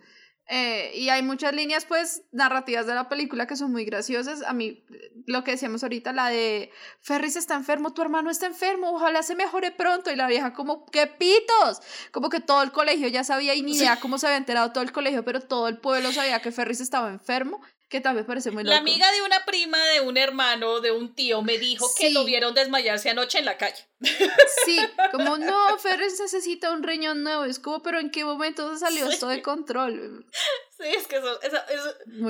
Eh, 0.47 0.91
y 0.95 1.09
hay 1.09 1.23
muchas 1.23 1.53
líneas, 1.53 1.85
pues, 1.85 2.23
narrativas 2.31 2.85
de 2.85 2.93
la 2.93 3.07
película 3.07 3.47
que 3.47 3.55
son 3.55 3.71
muy 3.71 3.85
graciosas. 3.85 4.43
A 4.43 4.53
mí, 4.53 4.83
lo 5.25 5.43
que 5.43 5.51
decíamos 5.51 5.83
ahorita, 5.83 6.11
la 6.11 6.29
de 6.29 6.69
Ferris 6.99 7.35
está 7.35 7.55
enfermo, 7.55 7.93
tu 7.93 8.01
hermano 8.01 8.29
está 8.29 8.47
enfermo, 8.47 8.91
ojalá 8.91 9.23
se 9.23 9.35
mejore 9.35 9.71
pronto. 9.71 10.11
Y 10.11 10.15
la 10.15 10.27
vieja, 10.27 10.53
como, 10.53 10.85
¡qué 10.87 11.07
pitos! 11.07 11.81
Como 12.11 12.29
que 12.29 12.41
todo 12.41 12.61
el 12.61 12.71
colegio 12.71 13.07
ya 13.07 13.23
sabía 13.23 13.55
y 13.55 13.61
ni 13.61 13.75
idea 13.75 13.99
cómo 13.99 14.17
se 14.17 14.27
había 14.27 14.37
enterado 14.37 14.71
todo 14.73 14.83
el 14.83 14.91
colegio, 14.91 15.23
pero 15.23 15.39
todo 15.41 15.67
el 15.67 15.77
pueblo 15.77 16.11
sabía 16.11 16.41
que 16.41 16.51
Ferris 16.51 16.81
estaba 16.81 17.09
enfermo 17.09 17.61
que 17.93 18.01
también 18.01 18.25
parece 18.25 18.49
muy 18.49 18.63
loco. 18.63 18.73
La 18.73 18.79
amiga 18.79 19.11
de 19.11 19.21
una 19.21 19.45
prima, 19.45 19.77
de 19.89 20.01
un 20.01 20.17
hermano, 20.17 20.79
de 20.81 20.89
un 20.89 21.13
tío, 21.13 21.43
me 21.43 21.59
dijo 21.59 21.87
que 21.95 22.09
lo 22.09 22.25
vieron 22.25 22.55
desmayarse 22.55 23.11
anoche 23.11 23.37
en 23.37 23.45
la 23.45 23.59
calle. 23.59 23.87
Sí, 24.65 24.79
como 25.11 25.37
no, 25.37 25.77
Ferris 25.77 26.19
necesita 26.19 26.71
un 26.71 26.81
riñón 26.81 27.21
nuevo. 27.21 27.43
Es 27.43 27.59
como, 27.59 27.83
pero 27.83 27.99
¿en 27.99 28.09
qué 28.09 28.25
momento 28.25 28.75
salió 28.79 29.07
esto 29.07 29.27
de 29.27 29.43
control? 29.43 30.25
Sí, 30.75 30.87
es 30.87 31.05
que 31.05 31.17
eso, 31.17 31.39
esa, 31.43 31.67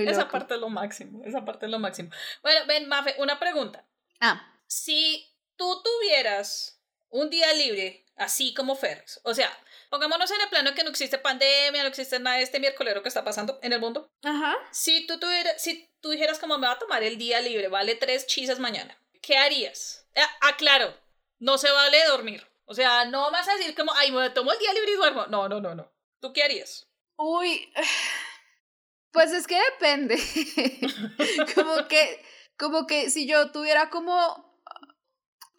esa 0.01 0.27
parte 0.27 0.55
es 0.55 0.59
lo 0.59 0.67
máximo. 0.67 1.23
Esa 1.23 1.45
parte 1.45 1.65
es 1.67 1.71
lo 1.71 1.79
máximo. 1.79 2.09
Bueno, 2.41 2.59
ven, 2.67 2.89
Mafe, 2.89 3.15
una 3.19 3.39
pregunta. 3.39 3.87
Ah. 4.19 4.45
Si 4.67 5.33
tú 5.55 5.81
tuvieras 5.81 6.83
un 7.07 7.29
día 7.29 7.53
libre, 7.53 8.05
así 8.17 8.53
como 8.53 8.75
Ferris, 8.75 9.21
o 9.23 9.33
sea, 9.33 9.49
Pongámonos 9.93 10.31
en 10.31 10.41
el 10.41 10.49
plano 10.49 10.73
que 10.73 10.83
no 10.83 10.89
existe 10.89 11.19
pandemia, 11.19 11.83
no 11.83 11.89
existe 11.89 12.19
nada 12.19 12.37
de 12.37 12.41
este 12.41 12.59
miércoles 12.59 12.95
que 13.03 13.07
está 13.07 13.23
pasando 13.23 13.59
en 13.61 13.73
el 13.73 13.79
mundo. 13.79 14.11
Ajá. 14.23 14.55
Si 14.71 15.05
tú, 15.05 15.19
tuvieras, 15.19 15.61
si 15.61 15.87
tú 16.01 16.09
dijeras 16.09 16.39
como 16.39 16.57
me 16.57 16.65
va 16.65 16.73
a 16.73 16.79
tomar 16.79 17.03
el 17.03 17.19
día 17.19 17.39
libre, 17.41 17.67
vale 17.67 17.93
tres 17.93 18.25
chisas 18.25 18.57
mañana, 18.57 18.97
¿qué 19.21 19.37
harías? 19.37 20.07
Ah, 20.41 20.57
claro, 20.57 20.99
no 21.37 21.59
se 21.59 21.69
vale 21.69 22.03
dormir. 22.07 22.43
O 22.65 22.73
sea, 22.73 23.05
no 23.05 23.29
vas 23.29 23.47
a 23.47 23.55
decir 23.55 23.75
como, 23.75 23.93
ay, 23.93 24.11
me 24.11 24.31
tomo 24.31 24.51
el 24.51 24.57
día 24.57 24.73
libre 24.73 24.93
y 24.93 24.95
duermo. 24.95 25.27
No, 25.27 25.47
no, 25.47 25.61
no, 25.61 25.75
no. 25.75 25.93
¿Tú 26.19 26.33
qué 26.33 26.41
harías? 26.41 26.87
Uy, 27.15 27.71
pues 29.11 29.31
es 29.31 29.45
que 29.45 29.61
depende. 29.73 30.17
como 31.53 31.87
que, 31.87 32.25
como 32.57 32.87
que 32.87 33.11
si 33.11 33.27
yo 33.27 33.51
tuviera 33.51 33.91
como 33.91 34.52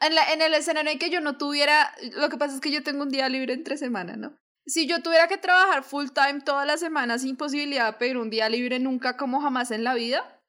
en, 0.07 0.15
la, 0.15 0.33
en 0.33 0.43
el 0.43 0.55
escenario 0.55 0.91
en 0.91 0.99
que 0.99 1.11
yo 1.11 1.21
no 1.21 1.37
tuviera, 1.37 1.95
lo 2.17 2.29
que 2.29 2.39
pasa 2.39 2.55
es 2.55 2.61
que 2.61 2.71
yo 2.71 2.83
tengo 2.83 3.03
un 3.03 3.11
día 3.11 3.29
libre 3.29 3.55
entre 3.55 3.77
semana, 3.77 4.17
¿no? 4.17 4.37
Si 4.67 4.87
yo 4.87 5.03
tuviera 5.03 5.29
que 5.29 5.37
trabajar 5.37 5.83
full 5.83 6.09
time 6.15 6.41
toda 6.41 6.65
la 6.65 6.79
semana 6.79 7.19
sin 7.19 7.37
posibilidad 7.37 7.93
de 7.93 7.99
pedir 7.99 8.17
un 8.17 8.31
día 8.31 8.49
libre 8.49 8.79
nunca 8.79 9.17
como 9.17 9.41
jamás 9.41 9.71
en 9.71 9.85
la 9.85 9.95
vida, 9.95 10.41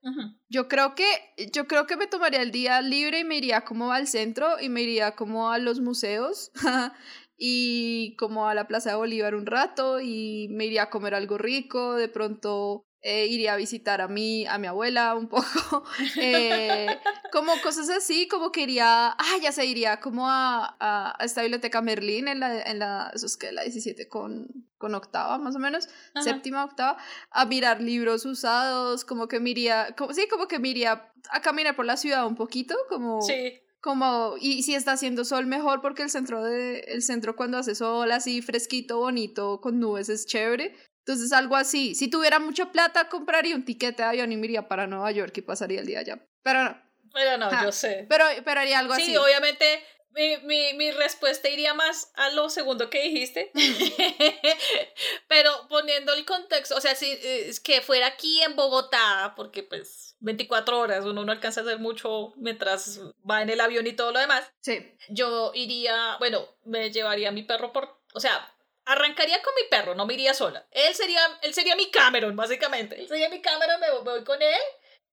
yo 0.49 0.67
creo 0.67 0.93
que 0.93 1.05
yo 1.51 1.67
creo 1.67 1.87
que 1.87 1.97
me 1.97 2.05
tomaría 2.05 2.43
el 2.43 2.51
día 2.51 2.79
libre 2.81 3.19
y 3.19 3.23
me 3.23 3.37
iría 3.37 3.61
como 3.61 3.91
al 3.91 4.07
centro 4.07 4.59
y 4.61 4.69
me 4.69 4.83
iría 4.83 5.15
como 5.15 5.49
a 5.49 5.57
los 5.57 5.81
museos 5.81 6.51
y 7.37 8.15
como 8.17 8.47
a 8.47 8.53
la 8.53 8.67
Plaza 8.67 8.91
de 8.91 8.97
Bolívar 8.97 9.33
un 9.33 9.47
rato 9.47 9.99
y 9.99 10.47
me 10.51 10.65
iría 10.65 10.83
a 10.83 10.89
comer 10.91 11.15
algo 11.15 11.39
rico, 11.39 11.95
de 11.95 12.07
pronto 12.07 12.84
eh, 13.07 13.27
iría 13.27 13.53
a 13.53 13.55
visitar 13.55 14.01
a 14.01 14.07
mi, 14.07 14.47
a 14.47 14.57
mi 14.57 14.65
abuela 14.65 15.13
un 15.13 15.27
poco, 15.27 15.83
eh, 16.19 16.87
como 17.31 17.53
cosas 17.61 17.87
así, 17.91 18.27
como 18.27 18.51
que 18.51 18.61
iría, 18.61 19.09
ah, 19.09 19.37
ya 19.43 19.51
se 19.51 19.63
iría 19.63 19.99
como 19.99 20.27
a, 20.27 20.75
a, 20.79 21.23
esta 21.23 21.43
biblioteca 21.43 21.83
Merlín 21.83 22.27
en 22.27 22.39
la, 22.39 22.63
en 22.63 22.79
la, 22.79 23.11
eso 23.13 23.27
es 23.27 23.37
que 23.37 23.51
la 23.51 23.61
17 23.61 24.07
con, 24.07 24.47
con 24.79 24.95
octava 24.95 25.37
más 25.37 25.55
o 25.55 25.59
menos, 25.59 25.87
séptima, 26.19 26.65
octava, 26.65 26.97
a 27.29 27.45
mirar 27.45 27.79
libros 27.79 28.25
usados, 28.25 29.05
como 29.05 29.27
que 29.27 29.39
me 29.39 29.51
iría, 29.51 29.93
como, 29.95 30.11
sí, 30.11 30.27
como 30.27 30.47
que 30.47 30.57
me 30.57 30.69
iría 30.69 31.13
a 31.29 31.41
caminar 31.43 31.75
por 31.75 31.85
la 31.85 31.97
ciudad 31.97 32.25
un 32.25 32.35
poquito, 32.35 32.75
como... 32.89 33.21
Sí. 33.21 33.61
como 33.81 34.33
y 34.41 34.63
si 34.63 34.73
está 34.73 34.93
haciendo 34.93 35.25
sol 35.25 35.45
mejor 35.45 35.79
porque 35.79 36.01
el 36.01 36.09
centro 36.09 36.43
de 36.43 36.79
el 36.87 37.03
centro 37.03 37.35
cuando 37.35 37.59
hace 37.59 37.75
sol 37.75 38.11
así 38.11 38.41
fresquito 38.41 38.97
bonito 38.97 39.61
con 39.61 39.79
nubes 39.79 40.09
es 40.09 40.25
chévere 40.25 40.73
entonces, 41.05 41.33
algo 41.33 41.55
así. 41.55 41.93
Si 41.93 42.09
tuviera 42.09 42.39
mucha 42.39 42.71
plata, 42.71 43.09
compraría 43.09 43.55
un 43.55 43.63
tiquete 43.63 44.01
de 44.01 44.09
avión 44.09 44.31
y 44.31 44.37
me 44.37 44.47
iría 44.47 44.67
para 44.67 44.87
Nueva 44.87 45.11
York 45.11 45.37
y 45.37 45.41
pasaría 45.41 45.79
el 45.79 45.85
día 45.85 45.99
allá. 45.99 46.27
Pero 46.41 46.63
no. 46.63 46.81
Pero 47.13 47.37
no, 47.37 47.63
yo 47.63 47.71
sé. 47.71 48.07
Pero, 48.09 48.25
pero 48.43 48.61
haría 48.61 48.79
algo 48.79 48.93
así. 48.93 49.05
Sí, 49.05 49.15
obviamente 49.15 49.83
mi, 50.09 50.37
mi, 50.37 50.73
mi, 50.73 50.91
respuesta 50.91 51.47
iría 51.47 51.75
más 51.75 52.11
a 52.15 52.31
lo 52.31 52.49
segundo 52.49 52.89
que 52.89 53.03
dijiste. 53.03 53.51
pero 55.27 55.51
poniendo 55.69 56.11
el 56.13 56.25
contexto, 56.25 56.75
o 56.75 56.81
sea, 56.81 56.95
si 56.95 57.11
es 57.21 57.59
que 57.59 57.81
fuera 57.81 58.07
aquí 58.07 58.41
en 58.41 58.55
Bogotá, 58.55 59.33
porque 59.35 59.61
pues 59.61 60.15
24 60.21 60.79
horas 60.79 61.05
uno 61.05 61.23
no 61.23 61.31
alcanza 61.31 61.61
a 61.61 61.63
hacer 61.65 61.77
mucho 61.77 62.33
mientras 62.37 62.99
va 63.29 63.43
en 63.43 63.51
el 63.51 63.61
avión 63.61 63.85
y 63.85 63.93
todo 63.93 64.11
lo 64.11 64.19
demás. 64.19 64.51
Sí. 64.61 64.97
Yo 65.09 65.51
iría, 65.53 66.15
bueno, 66.17 66.47
me 66.63 66.89
llevaría 66.89 67.29
a 67.29 67.31
mi 67.31 67.43
perro 67.43 67.71
por, 67.71 68.01
o 68.15 68.19
sea, 68.19 68.54
arrancaría 68.85 69.41
con 69.41 69.53
mi 69.55 69.67
perro, 69.69 69.95
no 69.95 70.05
me 70.05 70.13
iría 70.13 70.33
sola. 70.33 70.65
Él 70.71 70.93
sería, 70.93 71.19
él 71.41 71.53
sería 71.53 71.75
mi 71.75 71.89
Cameron, 71.91 72.35
básicamente. 72.35 72.99
Él 72.99 73.07
sería 73.07 73.29
mi 73.29 73.41
Cameron, 73.41 73.79
me 73.79 73.91
voy 73.99 74.23
con 74.23 74.41
él 74.41 74.61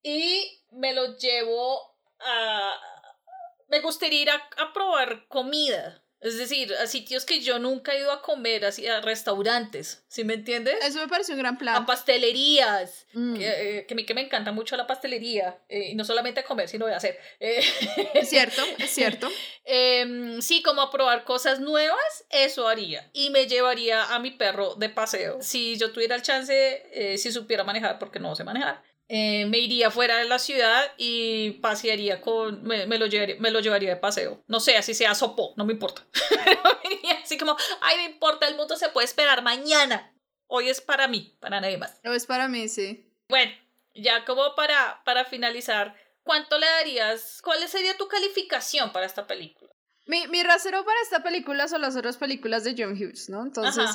y 0.03 0.63
me 0.71 0.93
lo 0.93 1.17
llevo 1.17 1.97
a... 2.21 2.81
Me 3.69 3.81
gustaría 3.81 4.23
ir 4.23 4.31
a 4.31 4.73
probar 4.75 5.27
comida. 5.29 6.02
Es 6.23 6.39
decir, 6.39 6.73
a 6.75 6.87
sitios 6.87 7.25
que 7.25 7.41
yo 7.41 7.59
nunca 7.59 7.93
he 7.93 7.99
ido 7.99 8.13
a 8.13 8.23
comer, 8.23 8.65
así 8.65 8.87
a 8.87 9.01
restaurantes, 9.01 10.05
¿sí 10.07 10.23
me 10.23 10.35
entiendes? 10.35 10.77
Eso 10.85 11.01
me 11.01 11.09
parece 11.09 11.33
un 11.33 11.39
gran 11.39 11.59
plan. 11.59 11.75
A 11.75 11.85
pastelerías, 11.85 13.09
mm. 13.13 13.35
que, 13.35 13.79
eh, 13.79 13.87
que, 13.87 14.07
que, 14.07 14.15
me 14.15 14.21
encanta 14.21 14.53
mucho 14.53 14.77
la 14.77 14.87
pastelería, 14.87 15.59
eh, 15.69 15.89
y 15.91 15.95
no 15.97 16.05
solamente 16.05 16.39
a 16.39 16.45
comer, 16.45 16.69
sino 16.69 16.87
a 16.87 16.95
hacer. 16.97 17.19
Eh, 17.41 17.61
es 18.15 18.31
cierto, 18.31 18.63
es 18.79 18.91
cierto. 18.95 19.29
Em, 19.65 20.41
sí, 20.41 20.63
como 20.63 20.81
a 20.83 20.93
probar 20.93 21.25
cosas 21.25 21.59
nuevas, 21.59 22.25
eso 22.31 22.69
haría. 22.69 23.11
Y 23.13 23.31
me 23.31 23.49
llevaría 23.49 24.15
a 24.15 24.21
mi 24.21 24.31
perro 24.31 24.77
de 24.77 24.91
paseo. 24.91 25.43
Si 25.43 25.77
yo 25.77 25.91
tuviera 25.91 26.15
el 26.15 26.23
chance, 26.23 27.17
si 27.19 27.33
supiera 27.33 27.65
manejar, 27.65 27.99
porque 27.99 28.21
no 28.21 28.37
sé 28.37 28.45
manejar, 28.45 28.81
eh, 29.09 29.47
me 29.47 29.59
iría 29.59 29.91
fuera 29.91 30.17
de 30.19 30.25
la 30.25 30.39
ciudad 30.39 30.93
y 30.97 31.53
pasearía 31.61 32.21
con, 32.21 32.63
me, 32.65 32.87
lo 32.87 33.07
llevaría, 33.07 33.37
me 33.39 33.51
lo 33.51 33.61
llevaría 33.61 33.91
de 33.91 33.97
paseo. 33.97 34.43
No 34.47 34.61
sé, 34.61 34.77
así 34.77 34.95
sea 34.95 35.15
sopo, 35.15 35.55
no 35.57 35.65
me 35.65 35.75
importa. 35.75 36.07
así 37.23 37.39
como, 37.39 37.57
ay, 37.81 37.97
no 37.99 38.13
importa, 38.13 38.49
el 38.49 38.57
mundo 38.57 38.77
se 38.77 38.89
puede 38.89 39.07
esperar 39.07 39.43
mañana. 39.43 40.15
Hoy 40.47 40.69
es 40.69 40.81
para 40.81 41.09
mí, 41.09 41.37
para 41.41 41.61
nadie 41.61 41.79
más. 41.79 42.01
Hoy 42.05 42.17
es 42.17 42.27
para 42.27 42.49
mí, 42.49 42.69
sí. 42.69 43.11
Bueno, 43.29 43.53
ya 43.95 44.25
como 44.25 44.55
para, 44.55 45.03
para 45.05 45.25
finalizar, 45.25 45.97
¿cuánto 46.23 46.59
le 46.59 46.67
darías? 46.67 47.41
¿Cuál 47.43 47.67
sería 47.69 47.97
tu 47.97 48.09
calificación 48.09 48.93
para 48.93 49.07
esta 49.07 49.27
película? 49.27 49.73
Mi, 50.07 50.27
mi 50.29 50.43
rasero 50.43 50.85
para 50.85 51.01
esta 51.03 51.23
película 51.23 51.69
son 51.69 51.81
las 51.81 51.97
otras 51.97 52.17
películas 52.17 52.65
de 52.65 52.75
John 52.77 52.93
Hughes, 52.93 53.29
¿no? 53.29 53.43
Entonces, 53.43 53.89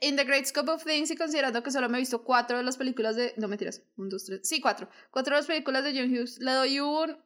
In 0.00 0.16
the 0.16 0.24
Great 0.24 0.46
Scope 0.46 0.70
of 0.70 0.84
Things 0.84 1.10
y 1.10 1.16
considerando 1.16 1.62
que 1.62 1.70
solo 1.70 1.88
me 1.88 1.98
he 1.98 2.00
visto 2.00 2.22
cuatro 2.24 2.58
de 2.58 2.62
las 2.62 2.76
películas 2.76 3.16
de... 3.16 3.34
No, 3.36 3.48
mentiras. 3.48 3.82
Un, 3.96 4.08
dos, 4.08 4.24
tres. 4.24 4.40
Sí, 4.42 4.60
cuatro. 4.60 4.88
Cuatro 5.10 5.34
de 5.34 5.40
las 5.40 5.46
películas 5.46 5.84
de 5.84 5.92
John 5.92 6.12
Hughes. 6.12 6.38
Le 6.38 6.52
doy 6.52 6.80
un... 6.80 7.22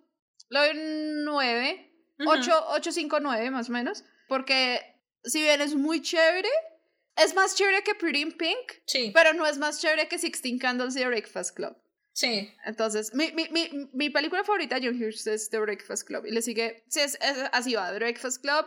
Le 0.49 0.59
doy 0.59 0.71
un 0.77 1.25
nueve. 1.25 1.93
Ocho, 2.27 2.53
ocho, 2.69 2.93
cinco, 2.93 3.21
nueve, 3.21 3.51
más 3.51 3.69
o 3.69 3.73
menos. 3.73 4.05
Porque 4.29 4.81
si 5.25 5.43
bien 5.43 5.61
es 5.61 5.75
muy 5.75 6.01
chévere, 6.01 6.49
es 7.17 7.35
más 7.35 7.55
chévere 7.55 7.83
que 7.83 7.95
Pretty 7.95 8.23
in 8.23 8.33
Pink. 8.33 8.73
Sí. 8.87 9.11
Pero 9.15 9.33
no 9.35 9.47
es 9.47 9.59
más 9.59 9.81
chévere 9.81 10.09
que 10.09 10.19
Sixteen 10.19 10.59
Candles 10.59 10.97
y 10.97 11.01
The 11.01 11.09
Breakfast 11.09 11.55
Club. 11.57 11.77
Sí. 12.13 12.51
Entonces, 12.65 13.13
mi, 13.13 13.33
mi, 13.33 13.49
mi, 13.51 13.91
mi 13.93 14.09
película 14.11 14.45
favorita 14.45 14.81
de 14.81 14.87
John 14.87 14.97
Hughes 14.97 15.27
es 15.27 15.51
The 15.51 15.59
Breakfast 15.59 16.07
Club. 16.07 16.25
Y 16.25 16.31
le 16.31 16.41
sigue... 16.41 16.85
Sí, 16.89 17.01
es, 17.01 17.19
así 17.53 17.75
va. 17.75 17.91
The 17.91 17.99
Breakfast 17.99 18.41
Club 18.41 18.67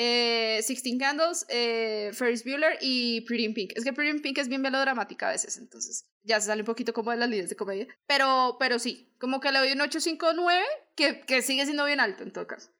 eh, 0.00 0.62
Sixteen 0.62 0.96
Candles, 0.96 1.44
eh, 1.48 2.12
Ferris 2.14 2.44
Bueller 2.44 2.78
y 2.80 3.22
Pretty 3.22 3.44
in 3.46 3.52
Pink. 3.52 3.72
Es 3.74 3.82
que 3.82 3.92
Pretty 3.92 4.10
in 4.16 4.22
Pink 4.22 4.38
es 4.38 4.46
bien 4.46 4.62
melodramática 4.62 5.28
a 5.28 5.32
veces, 5.32 5.58
entonces 5.58 6.06
ya 6.22 6.40
se 6.40 6.46
sale 6.46 6.62
un 6.62 6.66
poquito 6.66 6.92
como 6.92 7.10
de 7.10 7.16
las 7.16 7.28
líneas 7.28 7.48
de 7.50 7.56
comedia. 7.56 7.88
Pero, 8.06 8.56
pero 8.60 8.78
sí, 8.78 9.12
como 9.18 9.40
que 9.40 9.50
le 9.50 9.58
doy 9.58 9.72
un 9.72 9.80
859 9.80 10.64
que, 10.94 11.20
que 11.22 11.42
sigue 11.42 11.64
siendo 11.64 11.84
bien 11.84 11.98
alto 11.98 12.22
en 12.22 12.32
todo 12.32 12.46
caso. 12.46 12.70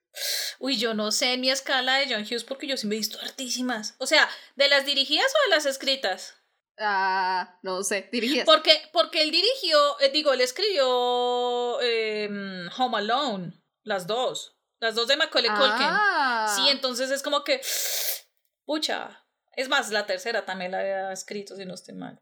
Uy, 0.61 0.79
yo 0.79 0.95
no 0.95 1.11
sé 1.11 1.33
en 1.33 1.41
mi 1.41 1.51
escala 1.51 1.97
de 1.97 2.07
John 2.09 2.23
Hughes 2.23 2.45
porque 2.45 2.69
yo 2.69 2.77
sí 2.77 2.87
me 2.87 2.95
he 2.95 2.99
visto 2.99 3.19
hartísimas. 3.21 3.97
O 3.99 4.07
sea, 4.07 4.29
¿de 4.55 4.69
las 4.69 4.87
dirigidas 4.87 5.27
o 5.27 5.51
de 5.51 5.57
las 5.57 5.67
escritas? 5.67 6.37
Ah, 6.79 7.59
no 7.63 7.83
sé, 7.83 8.09
dirigidas. 8.13 8.47
Porque, 8.47 8.81
porque 8.93 9.23
él 9.23 9.33
dirigió, 9.33 10.01
eh, 10.01 10.11
digo, 10.13 10.33
él 10.33 10.41
escribió 10.41 11.81
em, 11.81 12.69
Home 12.79 12.99
Alone, 12.99 13.61
las 13.83 14.07
dos. 14.07 14.58
Las 14.81 14.95
dos 14.95 15.09
de 15.09 15.17
Macaulay 15.17 15.51
Culkin. 15.51 15.87
Ah. 15.89 16.53
Sí, 16.55 16.69
entonces 16.71 17.11
es 17.11 17.23
como 17.23 17.45
que. 17.45 17.61
Pucha. 18.65 19.25
Es 19.57 19.69
más, 19.69 19.91
la 19.91 20.07
tercera 20.07 20.45
también 20.45 20.71
la 20.71 20.81
había 20.81 21.13
escrito, 21.13 21.57
si 21.57 21.65
no 21.65 21.75
estoy 21.75 21.95
mal. 21.95 22.21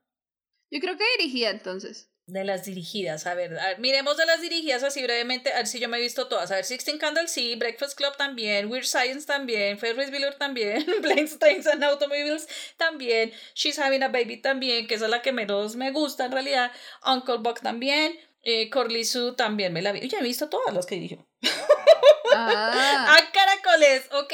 Yo 0.70 0.80
creo 0.80 0.96
que 0.96 1.04
dirigía 1.18 1.50
entonces. 1.50 2.10
De 2.28 2.42
las 2.42 2.64
dirigidas, 2.64 3.24
a 3.26 3.34
ver, 3.34 3.56
miremos 3.78 4.16
de 4.16 4.26
las 4.26 4.40
dirigidas 4.40 4.82
así 4.82 5.00
brevemente, 5.00 5.52
a 5.52 5.58
ver 5.58 5.68
si 5.68 5.78
yo 5.78 5.88
me 5.88 5.98
he 5.98 6.00
visto 6.00 6.26
todas. 6.26 6.50
A 6.50 6.56
ver, 6.56 6.64
Sixteen 6.64 6.98
Candles 6.98 7.30
sí, 7.30 7.54
Breakfast 7.54 7.96
Club 7.96 8.16
también, 8.16 8.68
Weird 8.68 8.84
Science 8.84 9.26
también, 9.26 9.78
Ferris 9.78 10.10
Bueller 10.10 10.34
también, 10.34 10.84
Planes, 11.02 11.38
and 11.68 11.84
Automobiles 11.84 12.48
también, 12.76 13.32
She's 13.54 13.78
Having 13.78 14.02
a 14.02 14.08
Baby 14.08 14.38
también, 14.38 14.88
que 14.88 14.96
esa 14.96 15.04
es 15.04 15.10
la 15.12 15.22
que 15.22 15.30
menos 15.30 15.76
me 15.76 15.92
gusta 15.92 16.24
en 16.24 16.32
realidad, 16.32 16.72
Uncle 17.04 17.36
Buck 17.38 17.60
también, 17.60 18.18
eh, 18.46 18.70
Corley 18.70 19.02
también 19.36 19.72
me 19.72 19.82
la 19.82 19.90
vi. 19.90 20.08
Ya 20.08 20.20
he 20.20 20.22
visto 20.22 20.48
todas 20.48 20.72
las 20.72 20.86
que 20.86 20.94
dirigió. 20.94 21.28
Ah. 22.32 23.06
ah, 23.18 23.30
caracoles, 23.32 24.08
ok. 24.12 24.32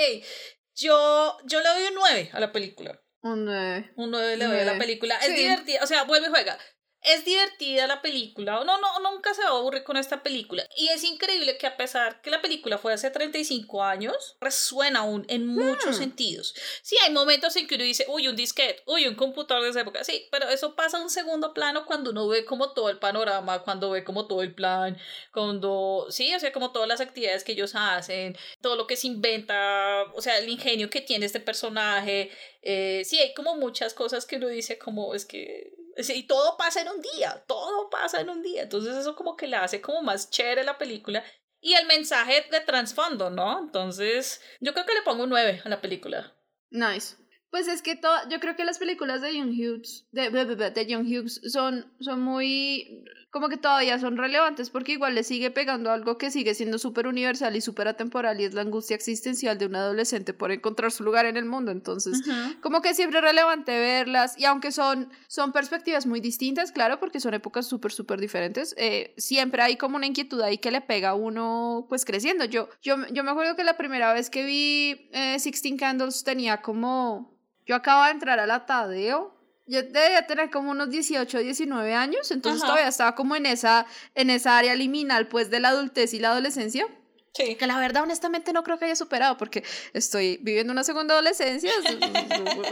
Yo, 0.75 1.39
yo 1.47 1.61
le 1.61 1.69
doy 1.71 1.83
un 1.85 1.95
9 1.95 2.31
a 2.35 2.41
la 2.41 2.53
película. 2.53 3.03
Un 3.23 3.47
9. 3.47 3.93
Un 3.97 4.11
9 4.11 4.37
le 4.37 4.45
doy 4.45 4.61
a 4.61 4.65
la 4.65 4.79
película. 4.79 5.17
Es 5.17 5.35
divertida, 5.35 5.81
o 5.83 5.87
sea, 5.87 6.05
vuelve 6.05 6.27
y 6.27 6.31
juega. 6.31 6.59
Es 7.03 7.25
divertida 7.25 7.87
la 7.87 8.01
película, 8.01 8.63
no, 8.65 8.79
no, 8.79 9.11
nunca 9.11 9.35
se 9.35 9.43
va 9.43 9.49
a 9.49 9.53
aburrir 9.53 9.83
con 9.83 9.97
esta 9.97 10.23
película. 10.23 10.65
Y 10.77 10.89
es 10.89 11.03
increíble 11.05 11.59
que 11.59 11.67
a 11.67 11.77
pesar 11.77 12.21
que 12.23 12.31
la 12.31 12.41
película 12.41 12.79
fue 12.79 12.93
hace 12.93 13.11
35 13.11 13.83
años, 13.83 14.37
resuena 14.41 15.01
aún 15.01 15.25
en 15.29 15.47
muchos 15.47 15.97
Hmm. 15.97 15.99
sentidos. 15.99 16.55
Sí, 16.83 16.97
hay 17.05 17.13
momentos 17.13 17.57
en 17.57 17.67
que 17.67 17.75
uno 17.75 17.85
dice, 17.85 18.07
uy, 18.09 18.29
un 18.29 18.37
disquete, 18.37 18.83
uy, 18.87 19.07
un 19.09 19.15
computador 19.17 19.65
de 19.65 19.71
esa 19.71 19.81
época, 19.81 20.05
sí, 20.05 20.29
pero 20.31 20.49
eso 20.49 20.75
pasa 20.77 20.99
a 20.99 21.03
un 21.03 21.11
segundo 21.11 21.53
plano 21.55 21.87
cuando 21.87 22.11
uno 22.11 22.29
ve 22.29 22.45
como 22.45 22.73
todo 22.73 22.89
el 22.89 22.99
panorama, 22.99 23.63
cuando 23.63 23.91
ve 23.91 24.05
como 24.05 24.27
todo 24.27 24.43
el 24.43 24.55
plan, 24.55 24.97
cuando, 25.33 26.07
sí, 26.11 26.33
o 26.35 26.39
sea, 26.41 26.53
como 26.53 26.71
todas 26.73 26.89
las 26.89 27.01
actividades 27.01 27.43
que 27.43 27.53
ellos 27.53 27.73
hacen, 27.75 28.37
todo 28.61 28.77
lo 28.77 28.87
que 28.87 28.97
se 28.97 29.09
inventa, 29.09 30.05
o 30.15 30.23
sea, 30.23 30.39
el 30.39 30.49
ingenio 30.49 30.89
que 30.89 31.01
tiene 31.01 31.27
este 31.27 31.41
personaje, 31.41 32.31
eh, 32.63 33.03
sí, 33.05 33.19
hay 33.19 33.35
como 33.35 33.57
muchas 33.57 33.93
cosas 33.93 34.25
que 34.25 34.37
uno 34.37 34.47
dice 34.49 34.79
como, 34.79 35.15
es 35.15 35.27
que 35.27 35.73
y 35.97 36.23
todo 36.25 36.57
pasa 36.57 36.81
en 36.81 36.89
un 36.89 37.01
día, 37.01 37.45
todo 37.47 37.91
pasa 37.91 38.21
en 38.21 38.31
un 38.31 38.43
día. 38.43 38.63
Entonces 38.63 38.97
eso 38.97 39.15
como 39.15 39.37
que 39.37 39.47
le 39.47 39.57
hace 39.57 39.81
como 39.81 40.03
más 40.03 40.31
chévere 40.31 40.65
la 40.65 40.79
película. 40.79 41.25
Y 41.61 41.75
el 41.75 41.87
mensaje 41.87 42.47
de 42.51 42.61
trasfondo, 42.61 43.31
¿no? 43.31 43.61
Entonces 43.61 44.43
yo 44.61 44.73
creo 44.73 44.85
que 44.85 44.95
le 44.95 45.03
pongo 45.03 45.25
un 45.25 45.31
9 45.31 45.63
a 45.65 45.69
la 45.69 45.81
película. 45.81 46.35
Nice. 46.71 47.17
Pues 47.53 47.69
es 47.69 47.83
que 47.83 47.97
todo, 47.97 48.15
yo 48.31 48.41
creo 48.41 48.57
que 48.57 48.65
las 48.65 48.79
películas 48.79 49.21
de 49.21 49.37
Young 49.37 49.51
Hughes, 49.51 50.07
de, 50.11 50.31
de, 50.31 50.87
Young 50.87 51.07
Hughes 51.07 51.39
son, 51.53 51.85
son 52.01 52.23
muy, 52.23 53.05
como 53.31 53.51
que 53.51 53.59
todavía 53.59 53.99
son 53.99 54.17
relevantes 54.17 54.71
porque 54.71 54.93
igual 54.93 55.15
le 55.15 55.23
sigue 55.23 55.51
pegando 55.51 55.91
algo 55.91 56.17
que 56.17 56.31
sigue 56.31 56.55
siendo 56.55 56.79
súper 56.79 57.07
universal 57.07 57.55
y 57.55 57.61
súper 57.61 57.89
atemporal 57.89 58.41
y 58.41 58.45
es 58.45 58.55
la 58.55 58.63
angustia 58.63 58.97
existencial 58.97 59.59
de 59.59 59.67
un 59.67 59.77
adolescente 59.77 60.33
por 60.33 60.51
encontrar 60.51 60.93
su 60.93 61.05
lugar 61.05 61.27
en 61.27 61.37
el 61.37 61.45
mundo. 61.45 61.73
Entonces, 61.73 62.23
como 62.63 62.81
que 62.81 62.95
siempre 62.95 63.19
es 63.19 63.25
relevante 63.25 63.79
verlas 63.79 64.39
y 64.39 64.47
aunque 64.47 64.73
son, 64.73 65.11
son 65.29 65.53
perspectivas 65.53 66.07
muy 66.07 66.21
distintas, 66.21 66.73
claro, 66.73 67.01
porque 67.01 67.21
son 67.21 67.35
épocas 67.35 67.67
súper, 67.67 67.93
súper 67.93 68.19
diferentes, 68.19 68.75
eh, 68.79 69.13
siempre 69.19 69.61
hay 69.61 69.77
como 69.77 69.97
una 69.97 70.07
inquietud 70.07 70.41
ahí 70.41 70.57
que 70.57 70.71
le 70.71 70.81
pega 70.81 71.11
a 71.11 71.15
uno 71.15 71.85
pues 71.91 72.07
creciendo. 72.07 72.47
Yo, 72.47 72.71
yo, 72.81 72.97
yo 73.13 73.25
me 73.25 73.31
acuerdo 73.31 73.57
que 73.57 73.65
la 73.65 73.77
primera 73.77 74.15
vez 74.15 74.31
que 74.31 74.47
vi 74.47 75.11
eh, 75.13 75.39
Sixteen 75.39 75.77
Candles 75.77 76.25
tenía 76.25 76.63
como... 76.63 77.31
Yo 77.67 77.77
acababa 77.77 78.07
de 78.07 78.13
entrar 78.13 78.39
a 78.41 78.47
la 78.47 78.67
Tadeo. 78.67 79.35
Yo 79.67 79.83
debía 79.83 80.27
tener 80.27 80.51
como 80.51 80.73
unos 80.73 80.91
18, 80.91 81.39
19 81.39 81.95
años, 81.95 82.31
entonces 82.33 82.63
Ajá. 82.63 82.73
todavía 82.73 82.89
estaba 82.89 83.15
como 83.15 83.37
en 83.37 83.47
esa, 83.47 83.87
en 84.15 84.29
esa 84.31 84.59
área 84.59 84.75
liminal 84.75 85.29
pues 85.29 85.51
de 85.51 85.61
la 85.61 85.69
adultez 85.69 86.13
y 86.15 86.19
la 86.19 86.31
adolescencia. 86.33 86.87
Sí. 87.35 87.55
Que 87.55 87.67
la 87.67 87.79
verdad, 87.79 88.03
honestamente, 88.03 88.53
no 88.53 88.63
creo 88.65 88.79
que 88.79 88.87
haya 88.87 88.97
superado 88.97 89.37
porque 89.39 89.63
estoy 89.95 90.39
viviendo 90.43 90.73
una 90.73 90.85
segunda 90.85 91.15
adolescencia. 91.15 91.71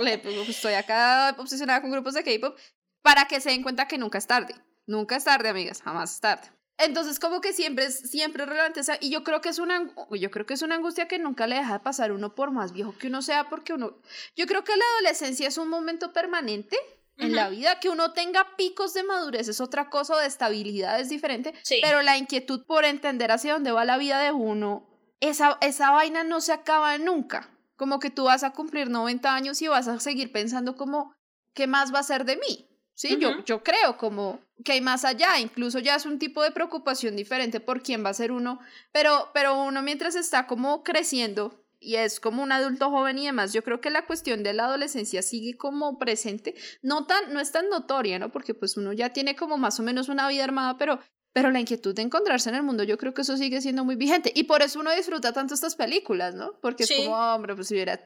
le- 0.02 0.20
estoy 0.48 0.74
acá 0.74 1.34
obsesionada 1.38 1.80
con 1.80 1.90
grupos 1.90 2.14
de 2.14 2.24
K-pop 2.24 2.58
para 3.02 3.24
que 3.26 3.40
se 3.40 3.50
den 3.50 3.62
cuenta 3.62 3.86
que 3.88 3.96
nunca 3.96 4.18
es 4.18 4.26
tarde. 4.26 4.54
Nunca 4.86 5.16
es 5.16 5.24
tarde, 5.24 5.48
amigas, 5.48 5.80
jamás 5.82 6.12
es 6.14 6.20
tarde. 6.20 6.48
Entonces, 6.80 7.18
como 7.18 7.40
que 7.40 7.52
siempre 7.52 7.86
es, 7.86 7.98
siempre 7.98 8.44
es 8.44 8.48
relevante. 8.48 8.80
y 9.00 9.10
yo 9.10 9.22
creo 9.22 9.40
que 9.40 9.50
es 9.50 9.58
una 9.58 9.90
yo 10.10 10.30
creo 10.30 10.46
que 10.46 10.54
es 10.54 10.62
una 10.62 10.76
angustia 10.76 11.08
que 11.08 11.18
nunca 11.18 11.46
le 11.46 11.56
deja 11.56 11.74
de 11.74 11.80
pasar 11.80 12.12
uno 12.12 12.34
por 12.34 12.50
más 12.50 12.72
viejo 12.72 12.94
que 12.98 13.08
uno 13.08 13.22
sea, 13.22 13.48
porque 13.48 13.72
uno. 13.72 13.98
Yo 14.36 14.46
creo 14.46 14.64
que 14.64 14.76
la 14.76 14.84
adolescencia 14.96 15.48
es 15.48 15.58
un 15.58 15.68
momento 15.68 16.12
permanente 16.12 16.76
en 17.18 17.34
la 17.34 17.48
vida. 17.48 17.78
Que 17.80 17.90
uno 17.90 18.12
tenga 18.12 18.56
picos 18.56 18.94
de 18.94 19.02
madurez 19.02 19.48
es 19.48 19.60
otra 19.60 19.90
cosa, 19.90 20.16
de 20.16 20.26
estabilidad 20.26 20.98
es 21.00 21.08
diferente. 21.08 21.54
Sí. 21.62 21.80
Pero 21.82 22.02
la 22.02 22.16
inquietud 22.16 22.64
por 22.64 22.84
entender 22.84 23.30
hacia 23.30 23.54
dónde 23.54 23.72
va 23.72 23.84
la 23.84 23.98
vida 23.98 24.20
de 24.20 24.32
uno, 24.32 24.88
esa, 25.20 25.58
esa 25.60 25.90
vaina 25.90 26.24
no 26.24 26.40
se 26.40 26.52
acaba 26.52 26.96
nunca. 26.98 27.50
Como 27.76 27.98
que 27.98 28.10
tú 28.10 28.24
vas 28.24 28.42
a 28.42 28.52
cumplir 28.52 28.90
90 28.90 29.34
años 29.34 29.60
y 29.62 29.68
vas 29.68 29.88
a 29.88 30.00
seguir 30.00 30.32
pensando 30.32 30.76
como, 30.76 31.14
¿qué 31.54 31.66
más 31.66 31.94
va 31.94 32.00
a 32.00 32.04
ser 32.04 32.24
de 32.24 32.36
mí? 32.36 32.69
Sí, 33.00 33.16
yo, 33.18 33.30
Ujú. 33.30 33.44
yo 33.46 33.62
creo 33.62 33.96
como 33.96 34.40
que 34.62 34.72
hay 34.72 34.82
más 34.82 35.06
allá, 35.06 35.38
incluso 35.38 35.78
ya 35.78 35.94
es 35.96 36.04
un 36.04 36.18
tipo 36.18 36.42
de 36.42 36.50
preocupación 36.50 37.16
diferente 37.16 37.58
por 37.58 37.82
quién 37.82 38.04
va 38.04 38.10
a 38.10 38.14
ser 38.14 38.30
uno, 38.30 38.60
pero, 38.92 39.30
pero 39.32 39.58
uno 39.58 39.80
mientras 39.80 40.16
está 40.16 40.46
como 40.46 40.82
creciendo 40.84 41.64
y 41.78 41.94
es 41.96 42.20
como 42.20 42.42
un 42.42 42.52
adulto 42.52 42.90
joven 42.90 43.16
y 43.16 43.24
demás, 43.24 43.54
yo 43.54 43.64
creo 43.64 43.80
que 43.80 43.88
la 43.88 44.04
cuestión 44.04 44.42
de 44.42 44.52
la 44.52 44.66
adolescencia 44.66 45.22
sigue 45.22 45.56
como 45.56 45.98
presente, 45.98 46.54
no, 46.82 47.06
tan, 47.06 47.32
no 47.32 47.40
es 47.40 47.50
tan 47.52 47.70
notoria, 47.70 48.18
¿no? 48.18 48.30
Porque 48.32 48.52
pues 48.52 48.76
uno 48.76 48.92
ya 48.92 49.14
tiene 49.14 49.34
como 49.34 49.56
más 49.56 49.80
o 49.80 49.82
menos 49.82 50.10
una 50.10 50.28
vida 50.28 50.44
armada, 50.44 50.76
pero, 50.76 51.00
pero 51.32 51.50
la 51.50 51.58
inquietud 51.60 51.94
de 51.94 52.02
encontrarse 52.02 52.50
en 52.50 52.56
el 52.56 52.62
mundo, 52.64 52.84
yo 52.84 52.98
creo 52.98 53.14
que 53.14 53.22
eso 53.22 53.38
sigue 53.38 53.62
siendo 53.62 53.82
muy 53.82 53.96
vigente 53.96 54.30
y 54.34 54.44
por 54.44 54.60
eso 54.60 54.78
uno 54.78 54.94
disfruta 54.94 55.32
tanto 55.32 55.54
estas 55.54 55.74
películas, 55.74 56.34
¿no? 56.34 56.60
Porque 56.60 56.84
Sí. 56.84 56.92
es 56.92 56.98
como, 57.00 57.16
"Ah, 57.16 57.34
hombre, 57.34 57.54
pues 57.54 57.68
si 57.68 57.74
hubiera, 57.76 57.98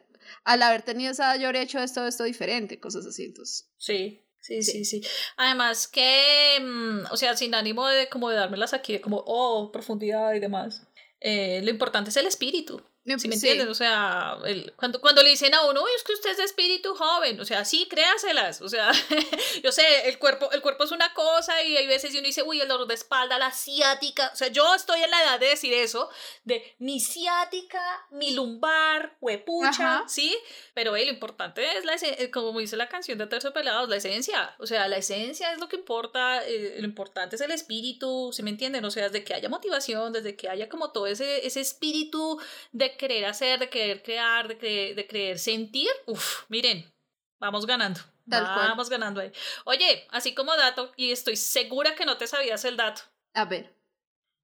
al 0.44 0.62
haber 0.62 0.82
tenido 0.82 1.10
esa 1.10 1.32
edad, 1.32 1.40
yo 1.40 1.48
habría 1.48 1.62
hecho 1.62 1.80
esto, 1.80 2.06
esto 2.06 2.22
diferente, 2.22 2.78
cosas 2.78 3.04
así, 3.06 3.24
entonces. 3.24 3.68
Sí. 3.76 4.20
Sí, 4.44 4.62
sí, 4.62 4.84
sí. 4.84 5.00
Además 5.38 5.88
que, 5.88 6.58
mm, 6.60 7.06
o 7.10 7.16
sea, 7.16 7.34
sin 7.34 7.54
ánimo 7.54 7.86
de 7.88 8.10
como 8.10 8.28
de 8.28 8.36
dármelas 8.36 8.74
aquí, 8.74 8.92
de 8.92 9.00
como, 9.00 9.22
oh, 9.26 9.72
profundidad 9.72 10.34
y 10.34 10.40
demás. 10.40 10.86
eh, 11.20 11.62
lo 11.64 11.70
importante 11.70 12.10
es 12.10 12.16
el 12.18 12.26
espíritu. 12.26 12.82
¿Sí 13.06 13.28
me 13.28 13.36
Sí. 13.36 13.48
entienden? 13.48 13.68
O 13.68 13.74
sea, 13.74 14.38
el- 14.46 14.72
cuando, 14.76 14.98
cuando 15.00 15.22
le 15.22 15.28
dicen 15.28 15.52
a 15.54 15.66
uno, 15.66 15.82
uy, 15.82 15.90
es 15.94 16.02
que 16.04 16.14
usted 16.14 16.30
es 16.30 16.36
de 16.38 16.44
espíritu 16.44 16.94
joven, 16.94 17.38
o 17.38 17.44
sea, 17.44 17.64
sí, 17.66 17.86
créaselas. 17.90 18.62
O 18.62 18.68
sea, 18.68 18.90
yo 19.62 19.72
sé, 19.72 20.08
el 20.08 20.18
cuerpo, 20.18 20.50
el 20.52 20.62
cuerpo 20.62 20.84
es 20.84 20.90
una 20.90 21.12
cosa 21.12 21.62
y 21.62 21.76
hay 21.76 21.86
veces 21.86 22.14
y 22.14 22.18
uno 22.18 22.26
dice, 22.26 22.42
uy, 22.42 22.60
el 22.62 22.68
dolor 22.68 22.86
de 22.88 22.94
espalda, 22.94 23.38
la 23.38 23.52
ciática. 23.52 24.30
O 24.32 24.36
sea, 24.36 24.48
yo 24.48 24.74
estoy 24.74 25.02
en 25.02 25.10
la 25.10 25.22
edad 25.22 25.38
de 25.38 25.48
decir 25.48 25.74
eso, 25.74 26.08
de 26.44 26.74
mi 26.78 26.98
ciática, 26.98 28.06
mi 28.10 28.32
lumbar, 28.32 29.16
huepucha, 29.20 29.68
Ajá. 29.98 30.04
¿sí? 30.08 30.36
Pero 30.72 30.96
hey, 30.96 31.04
lo 31.04 31.12
importante 31.12 31.76
es, 31.76 31.84
la 31.84 31.94
eh, 31.94 32.30
como 32.30 32.58
dice 32.58 32.76
la 32.76 32.88
canción 32.88 33.18
de 33.18 33.26
Terciopelados, 33.26 33.88
la 33.88 33.96
esencia. 33.96 34.54
O 34.58 34.66
sea, 34.66 34.88
la 34.88 34.96
esencia 34.96 35.52
es 35.52 35.58
lo 35.60 35.68
que 35.68 35.76
importa, 35.76 36.42
eh, 36.46 36.76
lo 36.78 36.84
importante 36.86 37.36
es 37.36 37.42
el 37.42 37.50
espíritu, 37.50 38.30
¿sí 38.32 38.42
me 38.42 38.50
entienden? 38.50 38.84
O 38.84 38.90
sea, 38.90 39.04
desde 39.08 39.24
que 39.24 39.34
haya 39.34 39.48
motivación, 39.48 40.12
desde 40.12 40.36
que 40.36 40.48
haya 40.48 40.68
como 40.68 40.90
todo 40.90 41.06
ese, 41.06 41.46
ese 41.46 41.60
espíritu 41.60 42.40
de 42.72 42.93
querer 42.96 43.24
hacer, 43.26 43.58
de 43.58 43.68
querer 43.68 44.02
crear, 44.02 44.48
de, 44.48 44.58
cre- 44.58 44.94
de 44.94 45.06
querer 45.06 45.38
sentir, 45.38 45.88
uff, 46.06 46.44
miren, 46.48 46.92
vamos 47.38 47.66
ganando. 47.66 48.00
Tal 48.28 48.42
cual. 48.44 48.68
vamos 48.70 48.88
ganando 48.88 49.20
ahí. 49.20 49.30
Oye, 49.66 50.06
así 50.10 50.34
como 50.34 50.56
dato, 50.56 50.92
y 50.96 51.12
estoy 51.12 51.36
segura 51.36 51.94
que 51.94 52.06
no 52.06 52.16
te 52.16 52.26
sabías 52.26 52.64
el 52.64 52.76
dato, 52.78 53.02
A 53.34 53.44
ver. 53.44 53.74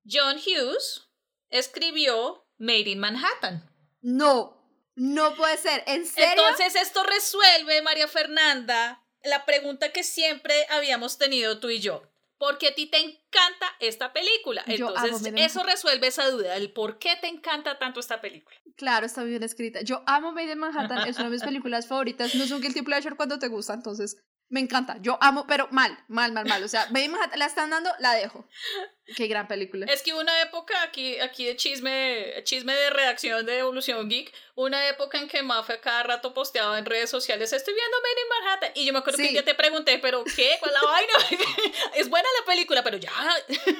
John 0.04 0.36
Hughes 0.38 1.08
escribió 1.48 2.46
Made 2.58 2.90
in 2.90 2.98
Manhattan. 2.98 3.68
No, 4.02 4.56
no 4.94 5.34
puede 5.34 5.56
ser. 5.56 5.82
¿En 5.86 6.06
serio? 6.06 6.30
Entonces 6.30 6.74
esto 6.74 7.02
resuelve, 7.04 7.80
María 7.82 8.08
Fernanda, 8.08 9.02
la 9.22 9.44
pregunta 9.46 9.92
que 9.92 10.02
siempre 10.02 10.54
habíamos 10.70 11.18
tenido 11.18 11.58
tú 11.60 11.70
y 11.70 11.80
yo. 11.80 12.02
¿Por 12.40 12.56
qué 12.56 12.68
a 12.68 12.74
ti 12.74 12.86
te 12.86 12.96
encanta 12.96 13.66
esta 13.80 14.14
película? 14.14 14.62
Amo 14.62 14.74
Entonces, 14.74 15.30
eso 15.36 15.62
resuelve 15.62 16.06
esa 16.06 16.26
duda, 16.30 16.56
el 16.56 16.72
por 16.72 16.98
qué 16.98 17.10
te 17.20 17.26
encanta 17.26 17.78
tanto 17.78 18.00
esta 18.00 18.22
película. 18.22 18.56
Claro, 18.76 19.04
está 19.04 19.22
bien 19.24 19.42
escrita. 19.42 19.82
Yo 19.82 20.02
amo 20.06 20.32
Made 20.32 20.52
in 20.52 20.58
Manhattan, 20.58 21.06
es 21.06 21.16
una 21.16 21.26
de 21.26 21.32
mis 21.32 21.42
películas 21.42 21.86
favoritas. 21.86 22.34
No 22.34 22.42
es 22.42 22.50
un 22.50 22.62
guilty 22.62 22.80
pleasure 22.80 23.14
cuando 23.14 23.38
te 23.38 23.48
gusta, 23.48 23.74
entonces 23.74 24.16
me 24.50 24.60
encanta. 24.60 24.96
Yo 25.00 25.16
amo, 25.20 25.46
pero 25.46 25.68
mal, 25.70 25.96
mal, 26.08 26.32
mal, 26.32 26.44
mal. 26.44 26.62
O 26.64 26.68
sea, 26.68 26.88
in 26.94 27.10
Manhattan 27.12 27.38
la 27.38 27.46
están 27.46 27.70
dando, 27.70 27.90
la 28.00 28.14
dejo. 28.14 28.46
Qué 29.16 29.28
gran 29.28 29.46
película. 29.46 29.86
Es 29.86 30.02
que 30.02 30.12
hubo 30.12 30.20
una 30.20 30.42
época 30.42 30.82
aquí, 30.82 31.18
aquí 31.20 31.46
de 31.46 31.56
chisme, 31.56 32.42
chisme 32.42 32.74
de 32.74 32.90
redacción 32.90 33.46
de 33.46 33.58
Evolución 33.58 34.08
Geek, 34.08 34.32
una 34.56 34.88
época 34.88 35.18
en 35.18 35.28
que 35.28 35.42
Mafe 35.42 35.80
cada 35.80 36.02
rato 36.02 36.34
posteaba 36.34 36.78
en 36.78 36.84
redes 36.84 37.10
sociales, 37.10 37.52
estoy 37.52 37.74
viendo 37.74 37.96
in 37.96 38.28
Manhattan. 38.44 38.72
Y 38.74 38.86
yo 38.86 38.92
me 38.92 38.98
acuerdo 38.98 39.18
que 39.18 39.22
Sí. 39.22 39.28
un 39.28 39.34
día 39.34 39.44
te 39.44 39.54
pregunté, 39.54 39.98
pero 39.98 40.24
¿qué? 40.24 40.56
¿Cuál 40.58 40.72
la 40.74 40.82
vaina? 40.82 41.12
es 41.94 42.08
buena 42.08 42.28
la 42.40 42.46
película, 42.46 42.82
pero 42.82 42.96
ya. 42.96 43.12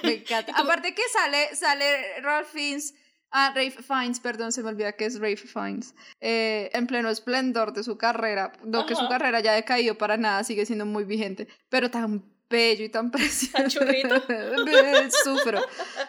Me 0.02 0.14
encanta. 0.14 0.52
Aparte 0.56 0.94
que 0.94 1.02
sale, 1.08 1.54
sale 1.56 2.20
Ralph 2.20 2.48
Fiennes, 2.48 2.94
ah, 3.30 3.52
Rafe 3.54 3.82
Fiennes, 3.82 4.20
perdón, 4.20 4.52
se 4.52 4.62
me 4.62 4.68
olvida 4.70 4.92
que 4.92 5.06
es 5.06 5.18
Rafe 5.18 5.36
Fiennes, 5.36 5.94
eh, 6.20 6.70
en 6.72 6.86
pleno 6.86 7.08
esplendor 7.10 7.72
de 7.72 7.82
su 7.82 7.96
carrera. 7.96 8.52
No 8.64 8.86
que 8.86 8.94
su 8.94 9.08
carrera 9.08 9.40
ya 9.40 9.52
ha 9.52 9.56
decaído 9.56 9.96
para 9.96 10.16
nada, 10.16 10.44
sigue 10.44 10.66
siendo 10.66 10.86
muy 10.86 11.04
vigente, 11.04 11.48
pero 11.68 11.90
tan 11.90 12.24
bello 12.48 12.84
y 12.84 12.88
tan 12.88 13.10
precioso. 13.10 13.80
Sufro, 15.24 15.60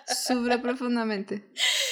sufro 0.07 0.61
profundamente. 0.61 1.51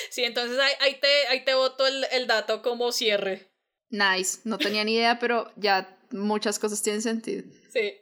Sí, 0.09 0.23
entonces 0.23 0.57
ahí, 0.59 0.73
ahí 0.81 0.99
te, 0.99 1.27
ahí 1.27 1.45
te 1.45 1.53
boto 1.53 1.85
el, 1.85 2.05
el 2.11 2.27
dato 2.27 2.61
como 2.61 2.91
cierre. 2.91 3.51
Nice, 3.89 4.41
no 4.43 4.57
tenía 4.57 4.83
ni 4.83 4.95
idea, 4.95 5.19
pero 5.19 5.51
ya 5.55 5.98
muchas 6.11 6.59
cosas 6.59 6.81
tienen 6.81 7.01
sentido. 7.01 7.43
Sí. 7.71 8.01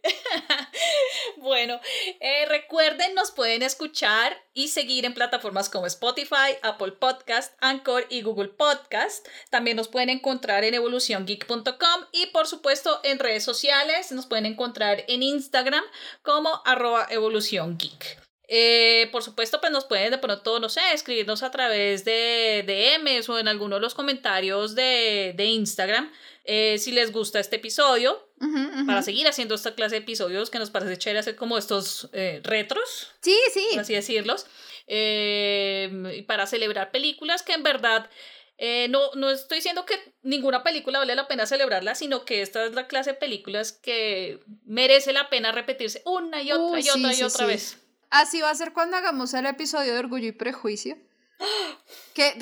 bueno, 1.38 1.80
eh, 2.20 2.46
recuerden, 2.48 3.14
nos 3.16 3.32
pueden 3.32 3.64
escuchar 3.64 4.38
y 4.54 4.70
seguir 4.70 5.06
en 5.06 5.14
plataformas 5.14 5.70
como 5.70 5.86
Spotify, 5.88 6.56
Apple 6.62 6.94
Podcast, 6.94 7.54
Anchor 7.60 8.06
y 8.10 8.22
Google 8.22 8.50
Podcast. 8.50 9.28
También 9.50 9.78
nos 9.78 9.88
pueden 9.88 10.10
encontrar 10.10 10.64
en 10.64 10.74
evoluciongeek.com 10.74 12.06
y 12.12 12.28
por 12.28 12.48
supuesto 12.48 13.00
en 13.04 13.20
redes 13.20 13.44
sociales. 13.44 14.12
Nos 14.12 14.26
pueden 14.26 14.46
encontrar 14.46 15.04
en 15.08 15.24
Instagram 15.24 15.84
como 16.22 16.62
arroba 16.66 17.08
evoluciongeek. 17.10 18.27
Eh, 18.50 19.10
por 19.12 19.24
supuesto, 19.24 19.60
pues 19.60 19.74
nos 19.74 19.84
pueden 19.86 20.12
de 20.12 20.18
pronto, 20.18 20.60
no 20.60 20.70
sé, 20.70 20.80
escribirnos 20.94 21.44
a 21.44 21.52
través 21.52 22.06
de 22.06 22.64
DMs 22.66 23.28
o 23.28 23.40
en 23.40 23.50
alguno 23.50 23.76
de 23.76 23.82
los 23.82 23.94
comentarios 23.94 24.74
de, 24.74 25.34
de 25.36 25.46
Instagram 25.46 26.12
eh, 26.46 26.78
si 26.80 26.94
les 26.94 27.12
gusta 27.12 27.42
este 27.42 27.58
episodio, 27.58 28.26
para 28.86 29.02
seguir 29.02 29.28
haciendo 29.28 29.56
esta 29.56 29.76
clase 29.76 29.96
de 29.96 30.02
episodios 30.02 30.50
que 30.50 30.60
nos 30.60 30.70
parece 30.70 30.98
chévere 30.98 31.20
hacer 31.20 31.36
como 31.36 31.58
estos 31.58 32.10
eh, 32.14 32.40
retros. 32.44 33.12
Sí, 33.20 33.38
sí. 33.54 33.68
Por 33.72 33.82
así 33.82 33.94
decirlos. 33.94 34.46
y 34.88 36.22
para 36.22 36.48
celebrar 36.48 36.92
películas 36.92 37.44
que 37.44 37.52
en 37.52 37.64
verdad 37.64 38.10
no, 38.88 39.12
no 39.16 39.30
estoy 39.30 39.58
diciendo 39.58 39.86
que 39.86 39.96
ninguna 40.22 40.64
película 40.64 41.00
vale 41.00 41.16
la 41.16 41.28
pena 41.28 41.46
celebrarla, 41.46 41.96
sino 41.96 42.24
que 42.24 42.42
esta 42.42 42.66
es 42.66 42.74
la 42.74 42.88
clase 42.88 43.12
de 43.12 43.18
películas 43.18 43.74
que 43.74 44.40
merece 44.64 45.12
la 45.12 45.30
pena 45.30 45.52
repetirse 45.52 46.02
una 46.06 46.42
y 46.42 46.54
otra 46.54 46.80
y 46.80 46.90
otra 46.90 47.14
y 47.14 47.24
otra 47.24 47.46
vez. 47.46 47.78
Así 48.10 48.42
va 48.42 48.50
a 48.50 48.56
ser 48.56 48.74
cuando 48.74 48.98
hagamos 48.98 49.34
el 49.34 49.46
episodio 49.46 49.94
de 49.94 50.00
Orgullo 50.00 50.28
y 50.28 50.32
Prejuicio. 50.32 50.98
Que 52.16 52.34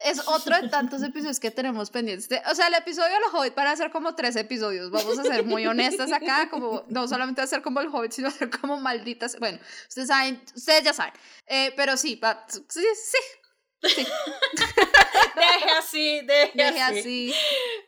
es 0.00 0.20
otro 0.26 0.60
de 0.60 0.68
tantos 0.68 1.02
episodios 1.02 1.40
que 1.40 1.50
tenemos 1.50 1.90
pendientes. 1.90 2.28
o 2.50 2.54
sea, 2.54 2.66
el 2.68 2.74
episodio 2.74 3.14
de 3.14 3.20
los 3.20 3.32
Hobbit 3.32 3.54
van 3.54 3.68
a 3.68 3.76
ser 3.76 3.90
como 3.90 4.14
tres 4.14 4.36
episodios. 4.36 4.90
Vamos 4.90 5.18
a 5.18 5.22
ser 5.22 5.44
muy 5.44 5.66
honestas 5.66 6.12
acá. 6.12 6.50
Como, 6.50 6.84
no 6.88 7.08
solamente 7.08 7.40
a 7.40 7.46
ser 7.46 7.62
como 7.62 7.80
el 7.80 7.88
Hobbit, 7.88 8.12
sino 8.12 8.28
a 8.28 8.30
ser 8.30 8.50
como 8.50 8.78
malditas. 8.78 9.38
Bueno, 9.38 9.58
ustedes 9.88 10.08
saben, 10.08 10.42
ustedes 10.54 10.84
ya 10.84 10.92
saben. 10.92 11.14
Eh, 11.46 11.72
pero 11.76 11.96
sí, 11.96 12.20
sí, 12.48 12.60
sí, 12.68 13.18
deje 13.82 15.70
así, 15.78 16.20
deje, 16.22 16.80
así. 16.80 16.98
así. 16.98 17.34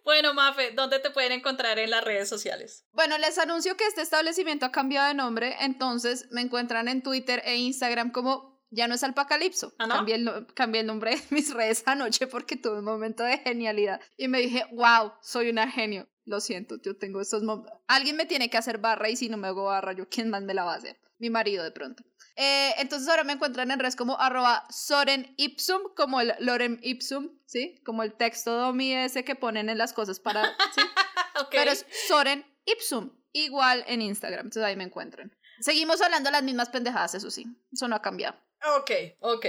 Bueno, 0.05 0.35
Mafe, 0.35 0.73
¿dónde 0.73 0.99
te 0.99 1.11
pueden 1.11 1.33
encontrar 1.33 1.79
en 1.79 1.91
las 1.91 2.05
redes 2.05 2.29
sociales? 2.29 2.85
Bueno, 2.93 3.19
les 3.19 3.39
anuncio 3.39 3.77
que 3.77 3.87
este 3.87 4.03
establecimiento 4.03 4.67
ha 4.67 4.73
cambiado 4.73 5.09
de 5.09 5.15
nombre, 5.15 5.57
entonces 5.61 6.27
me 6.31 6.41
encuentran 6.41 6.89
en 6.89 7.03
Twitter 7.03 7.43
e 7.45 7.57
Instagram 7.57 8.13
como 8.13 8.59
ya 8.71 8.87
no 8.87 8.95
es 8.95 9.03
Alpacalipso. 9.03 9.73
¿Ah, 9.79 9.89
cambié, 9.89 10.81
el, 10.81 10.87
nombre 10.87 11.17
de 11.17 11.23
mis 11.31 11.53
redes 11.53 11.83
anoche 11.87 12.27
porque 12.27 12.57
tuve 12.57 12.79
un 12.79 12.85
momento 12.85 13.23
de 13.23 13.39
genialidad 13.39 14.01
y 14.17 14.29
me 14.29 14.41
dije, 14.41 14.65
wow, 14.73 15.13
soy 15.23 15.51
una 15.51 15.71
genio. 15.71 16.09
Lo 16.25 16.41
siento, 16.41 16.77
yo 16.83 16.95
tengo 16.97 17.23
estos 17.23 17.43
momentos. 17.43 17.73
Alguien 17.87 18.17
me 18.17 18.27
tiene 18.27 18.51
que 18.51 18.59
hacer 18.59 18.77
barra 18.77 19.09
y 19.09 19.17
si 19.17 19.31
no 19.31 19.39
me 19.39 19.49
hago 19.49 19.65
barra, 19.65 19.93
yo, 19.93 20.09
¿quién 20.11 20.29
más 20.29 20.43
me 20.43 20.53
la 20.53 20.65
va 20.65 20.75
a 20.75 20.77
hacer? 20.77 21.01
Mi 21.19 21.31
marido 21.31 21.65
de 21.65 21.71
pronto. 21.71 22.05
Eh, 22.41 22.73
entonces 22.79 23.09
ahora 23.09 23.25
me 23.25 23.33
encuentran 23.33 23.69
en 23.73 23.81
redes 23.81 23.97
como 23.97 24.17
arroba 24.21 24.65
Soren 24.71 25.35
Ipsum, 25.39 25.83
como 25.97 26.21
el 26.21 26.35
Lorem 26.39 26.79
Ipsum, 26.83 27.31
¿sí? 27.47 27.83
Como 27.85 28.05
el 28.05 28.15
texto 28.15 28.57
domi 28.57 28.95
ese 28.95 29.25
que 29.25 29.35
ponen 29.35 29.69
en 29.69 29.77
las 29.77 29.93
cosas 29.93 30.21
para, 30.21 30.45
¿sí? 30.75 30.81
Pero 31.51 31.73
es 31.73 31.85
Soren 32.07 32.47
Ipsum, 32.65 33.11
igual 33.33 33.83
en 33.89 34.03
Instagram, 34.03 34.47
entonces 34.47 34.63
ahí 34.63 34.77
me 34.77 34.85
encuentran. 34.85 35.37
Seguimos 35.59 36.01
hablando 36.01 36.31
las 36.31 36.45
mismas 36.45 36.69
pendejadas, 36.69 37.17
eso 37.17 37.29
sí, 37.29 37.45
eso 37.73 37.89
no 37.89 37.97
ha 37.97 38.03
cambiado. 38.03 38.39
Ok, 38.77 38.91
ok. 39.21 39.47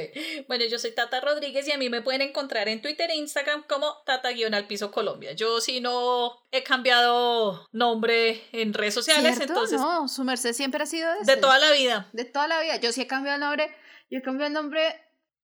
Bueno, 0.47 0.65
yo 0.65 0.77
soy 0.77 0.91
Tata 0.91 1.19
Rodríguez 1.19 1.67
y 1.67 1.71
a 1.71 1.77
mí 1.77 1.89
me 1.89 2.01
pueden 2.01 2.21
encontrar 2.21 2.67
en 2.67 2.81
Twitter 2.81 3.09
e 3.09 3.15
Instagram 3.15 3.63
como 3.67 4.03
Tata-al 4.05 4.67
piso 4.67 4.91
Colombia. 4.91 5.33
Yo 5.33 5.59
sí 5.61 5.81
no 5.81 6.45
he 6.51 6.63
cambiado 6.63 7.67
nombre 7.71 8.43
en 8.51 8.73
redes 8.73 8.93
sociales, 8.93 9.39
entonces. 9.39 9.79
No, 9.79 10.07
su 10.07 10.23
merced 10.23 10.53
siempre 10.53 10.83
ha 10.83 10.85
sido 10.85 11.09
De 11.23 11.37
toda 11.37 11.57
la 11.57 11.71
vida. 11.71 12.07
De 12.13 12.25
toda 12.25 12.47
la 12.47 12.61
vida. 12.61 12.75
Yo 12.77 12.91
sí 12.91 13.01
he 13.01 13.07
cambiado 13.07 13.35
el 13.35 13.41
nombre. 13.41 13.75
Yo 14.11 14.19
he 14.19 14.21
cambiado 14.21 14.47
el 14.47 14.53
nombre 14.53 14.95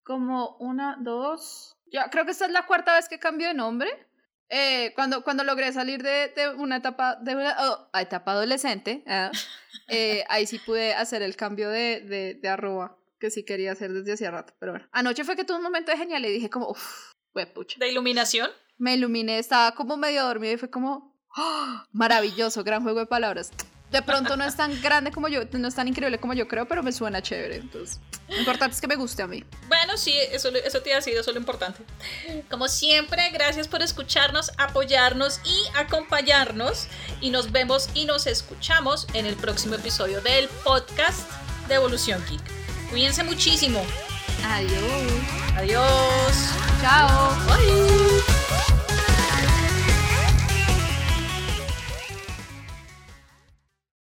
como 0.04 0.58
una, 0.58 0.98
dos. 1.00 1.76
Yo 1.92 2.02
creo 2.12 2.26
que 2.26 2.32
esta 2.32 2.46
es 2.46 2.52
la 2.52 2.68
cuarta 2.68 2.94
vez 2.94 3.10
que 3.10 3.20
cambio 3.20 3.48
de 3.48 3.56
nombre. 3.56 3.90
Eh, 4.50 4.92
cuando, 4.94 5.24
cuando 5.24 5.44
logré 5.44 5.74
salir 5.74 6.04
de, 6.04 6.32
de 6.36 6.50
una 6.50 6.78
etapa, 6.78 7.16
de 7.16 7.36
una 7.36 7.56
oh, 7.68 7.98
etapa 7.98 8.34
adolescente, 8.34 9.04
¿eh? 9.08 9.32
Eh, 9.88 10.24
ahí 10.30 10.48
sí 10.48 10.58
pude 10.58 10.96
hacer 10.96 11.22
el 11.22 11.36
cambio 11.36 11.70
de, 11.70 12.00
de, 12.02 12.34
de 12.34 12.50
arroba 12.50 12.98
que 13.26 13.32
sí 13.32 13.44
quería 13.44 13.72
hacer 13.72 13.92
desde 13.92 14.14
hacía 14.14 14.30
rato. 14.30 14.54
Pero 14.60 14.74
bueno, 14.74 14.88
anoche 14.92 15.24
fue 15.24 15.36
que 15.36 15.44
tuve 15.44 15.58
un 15.58 15.64
momento 15.64 15.92
de 15.92 15.98
genial 15.98 16.24
y 16.26 16.32
dije 16.32 16.50
como, 16.50 16.70
uff, 16.70 17.12
pucha. 17.54 17.78
¿De 17.80 17.90
iluminación? 17.90 18.50
Me 18.78 18.94
iluminé, 18.94 19.40
estaba 19.40 19.74
como 19.74 19.98
medio 19.98 20.24
dormido 20.24 20.54
y 20.54 20.58
fue 20.58 20.70
como, 20.70 21.18
¡oh! 21.36 21.84
maravilloso, 21.92 22.64
gran 22.64 22.84
juego 22.84 23.00
de 23.00 23.08
palabras. 23.08 23.52
De 23.92 24.02
pronto 24.02 24.36
no 24.38 24.44
es 24.44 24.56
tan 24.56 24.80
grande 24.84 25.12
como 25.12 25.28
yo, 25.28 25.42
no 25.54 25.68
es 25.68 25.76
tan 25.76 25.88
increíble 25.88 26.20
como 26.20 26.34
yo 26.34 26.48
creo, 26.48 26.68
pero 26.68 26.84
me 26.84 26.92
suena 26.92 27.22
chévere. 27.22 27.56
Entonces, 27.56 28.00
lo 28.28 28.38
importante 28.38 28.76
es 28.76 28.82
que 28.82 28.88
me 28.88 28.96
guste 28.96 29.24
a 29.24 29.28
mí. 29.28 29.44
Bueno, 29.68 29.98
sí, 29.98 30.14
eso, 30.32 30.50
eso 30.50 30.82
te 30.82 30.94
ha 30.94 31.02
sido, 31.02 31.22
eso 31.22 31.32
es 31.32 31.36
lo 31.36 31.40
importante. 31.40 31.84
Como 32.50 32.68
siempre, 32.68 33.30
gracias 33.32 33.68
por 33.68 33.82
escucharnos, 33.82 34.52
apoyarnos 34.58 35.40
y 35.46 35.78
acompañarnos. 35.78 36.88
Y 37.22 37.32
nos 37.32 37.52
vemos 37.52 37.90
y 37.96 38.06
nos 38.06 38.28
escuchamos 38.28 39.08
en 39.14 39.26
el 39.26 39.36
próximo 39.36 39.76
episodio 39.76 40.22
del 40.22 40.48
podcast 40.64 41.28
de 41.68 41.76
Evolución 41.76 42.24
Geek. 42.30 42.65
Cuídense 42.96 43.26
muchísimo. 43.26 43.86
Adiós. 44.42 45.12
Adiós. 45.58 46.34
Chao. 46.80 47.36
Bye. 47.46 48.95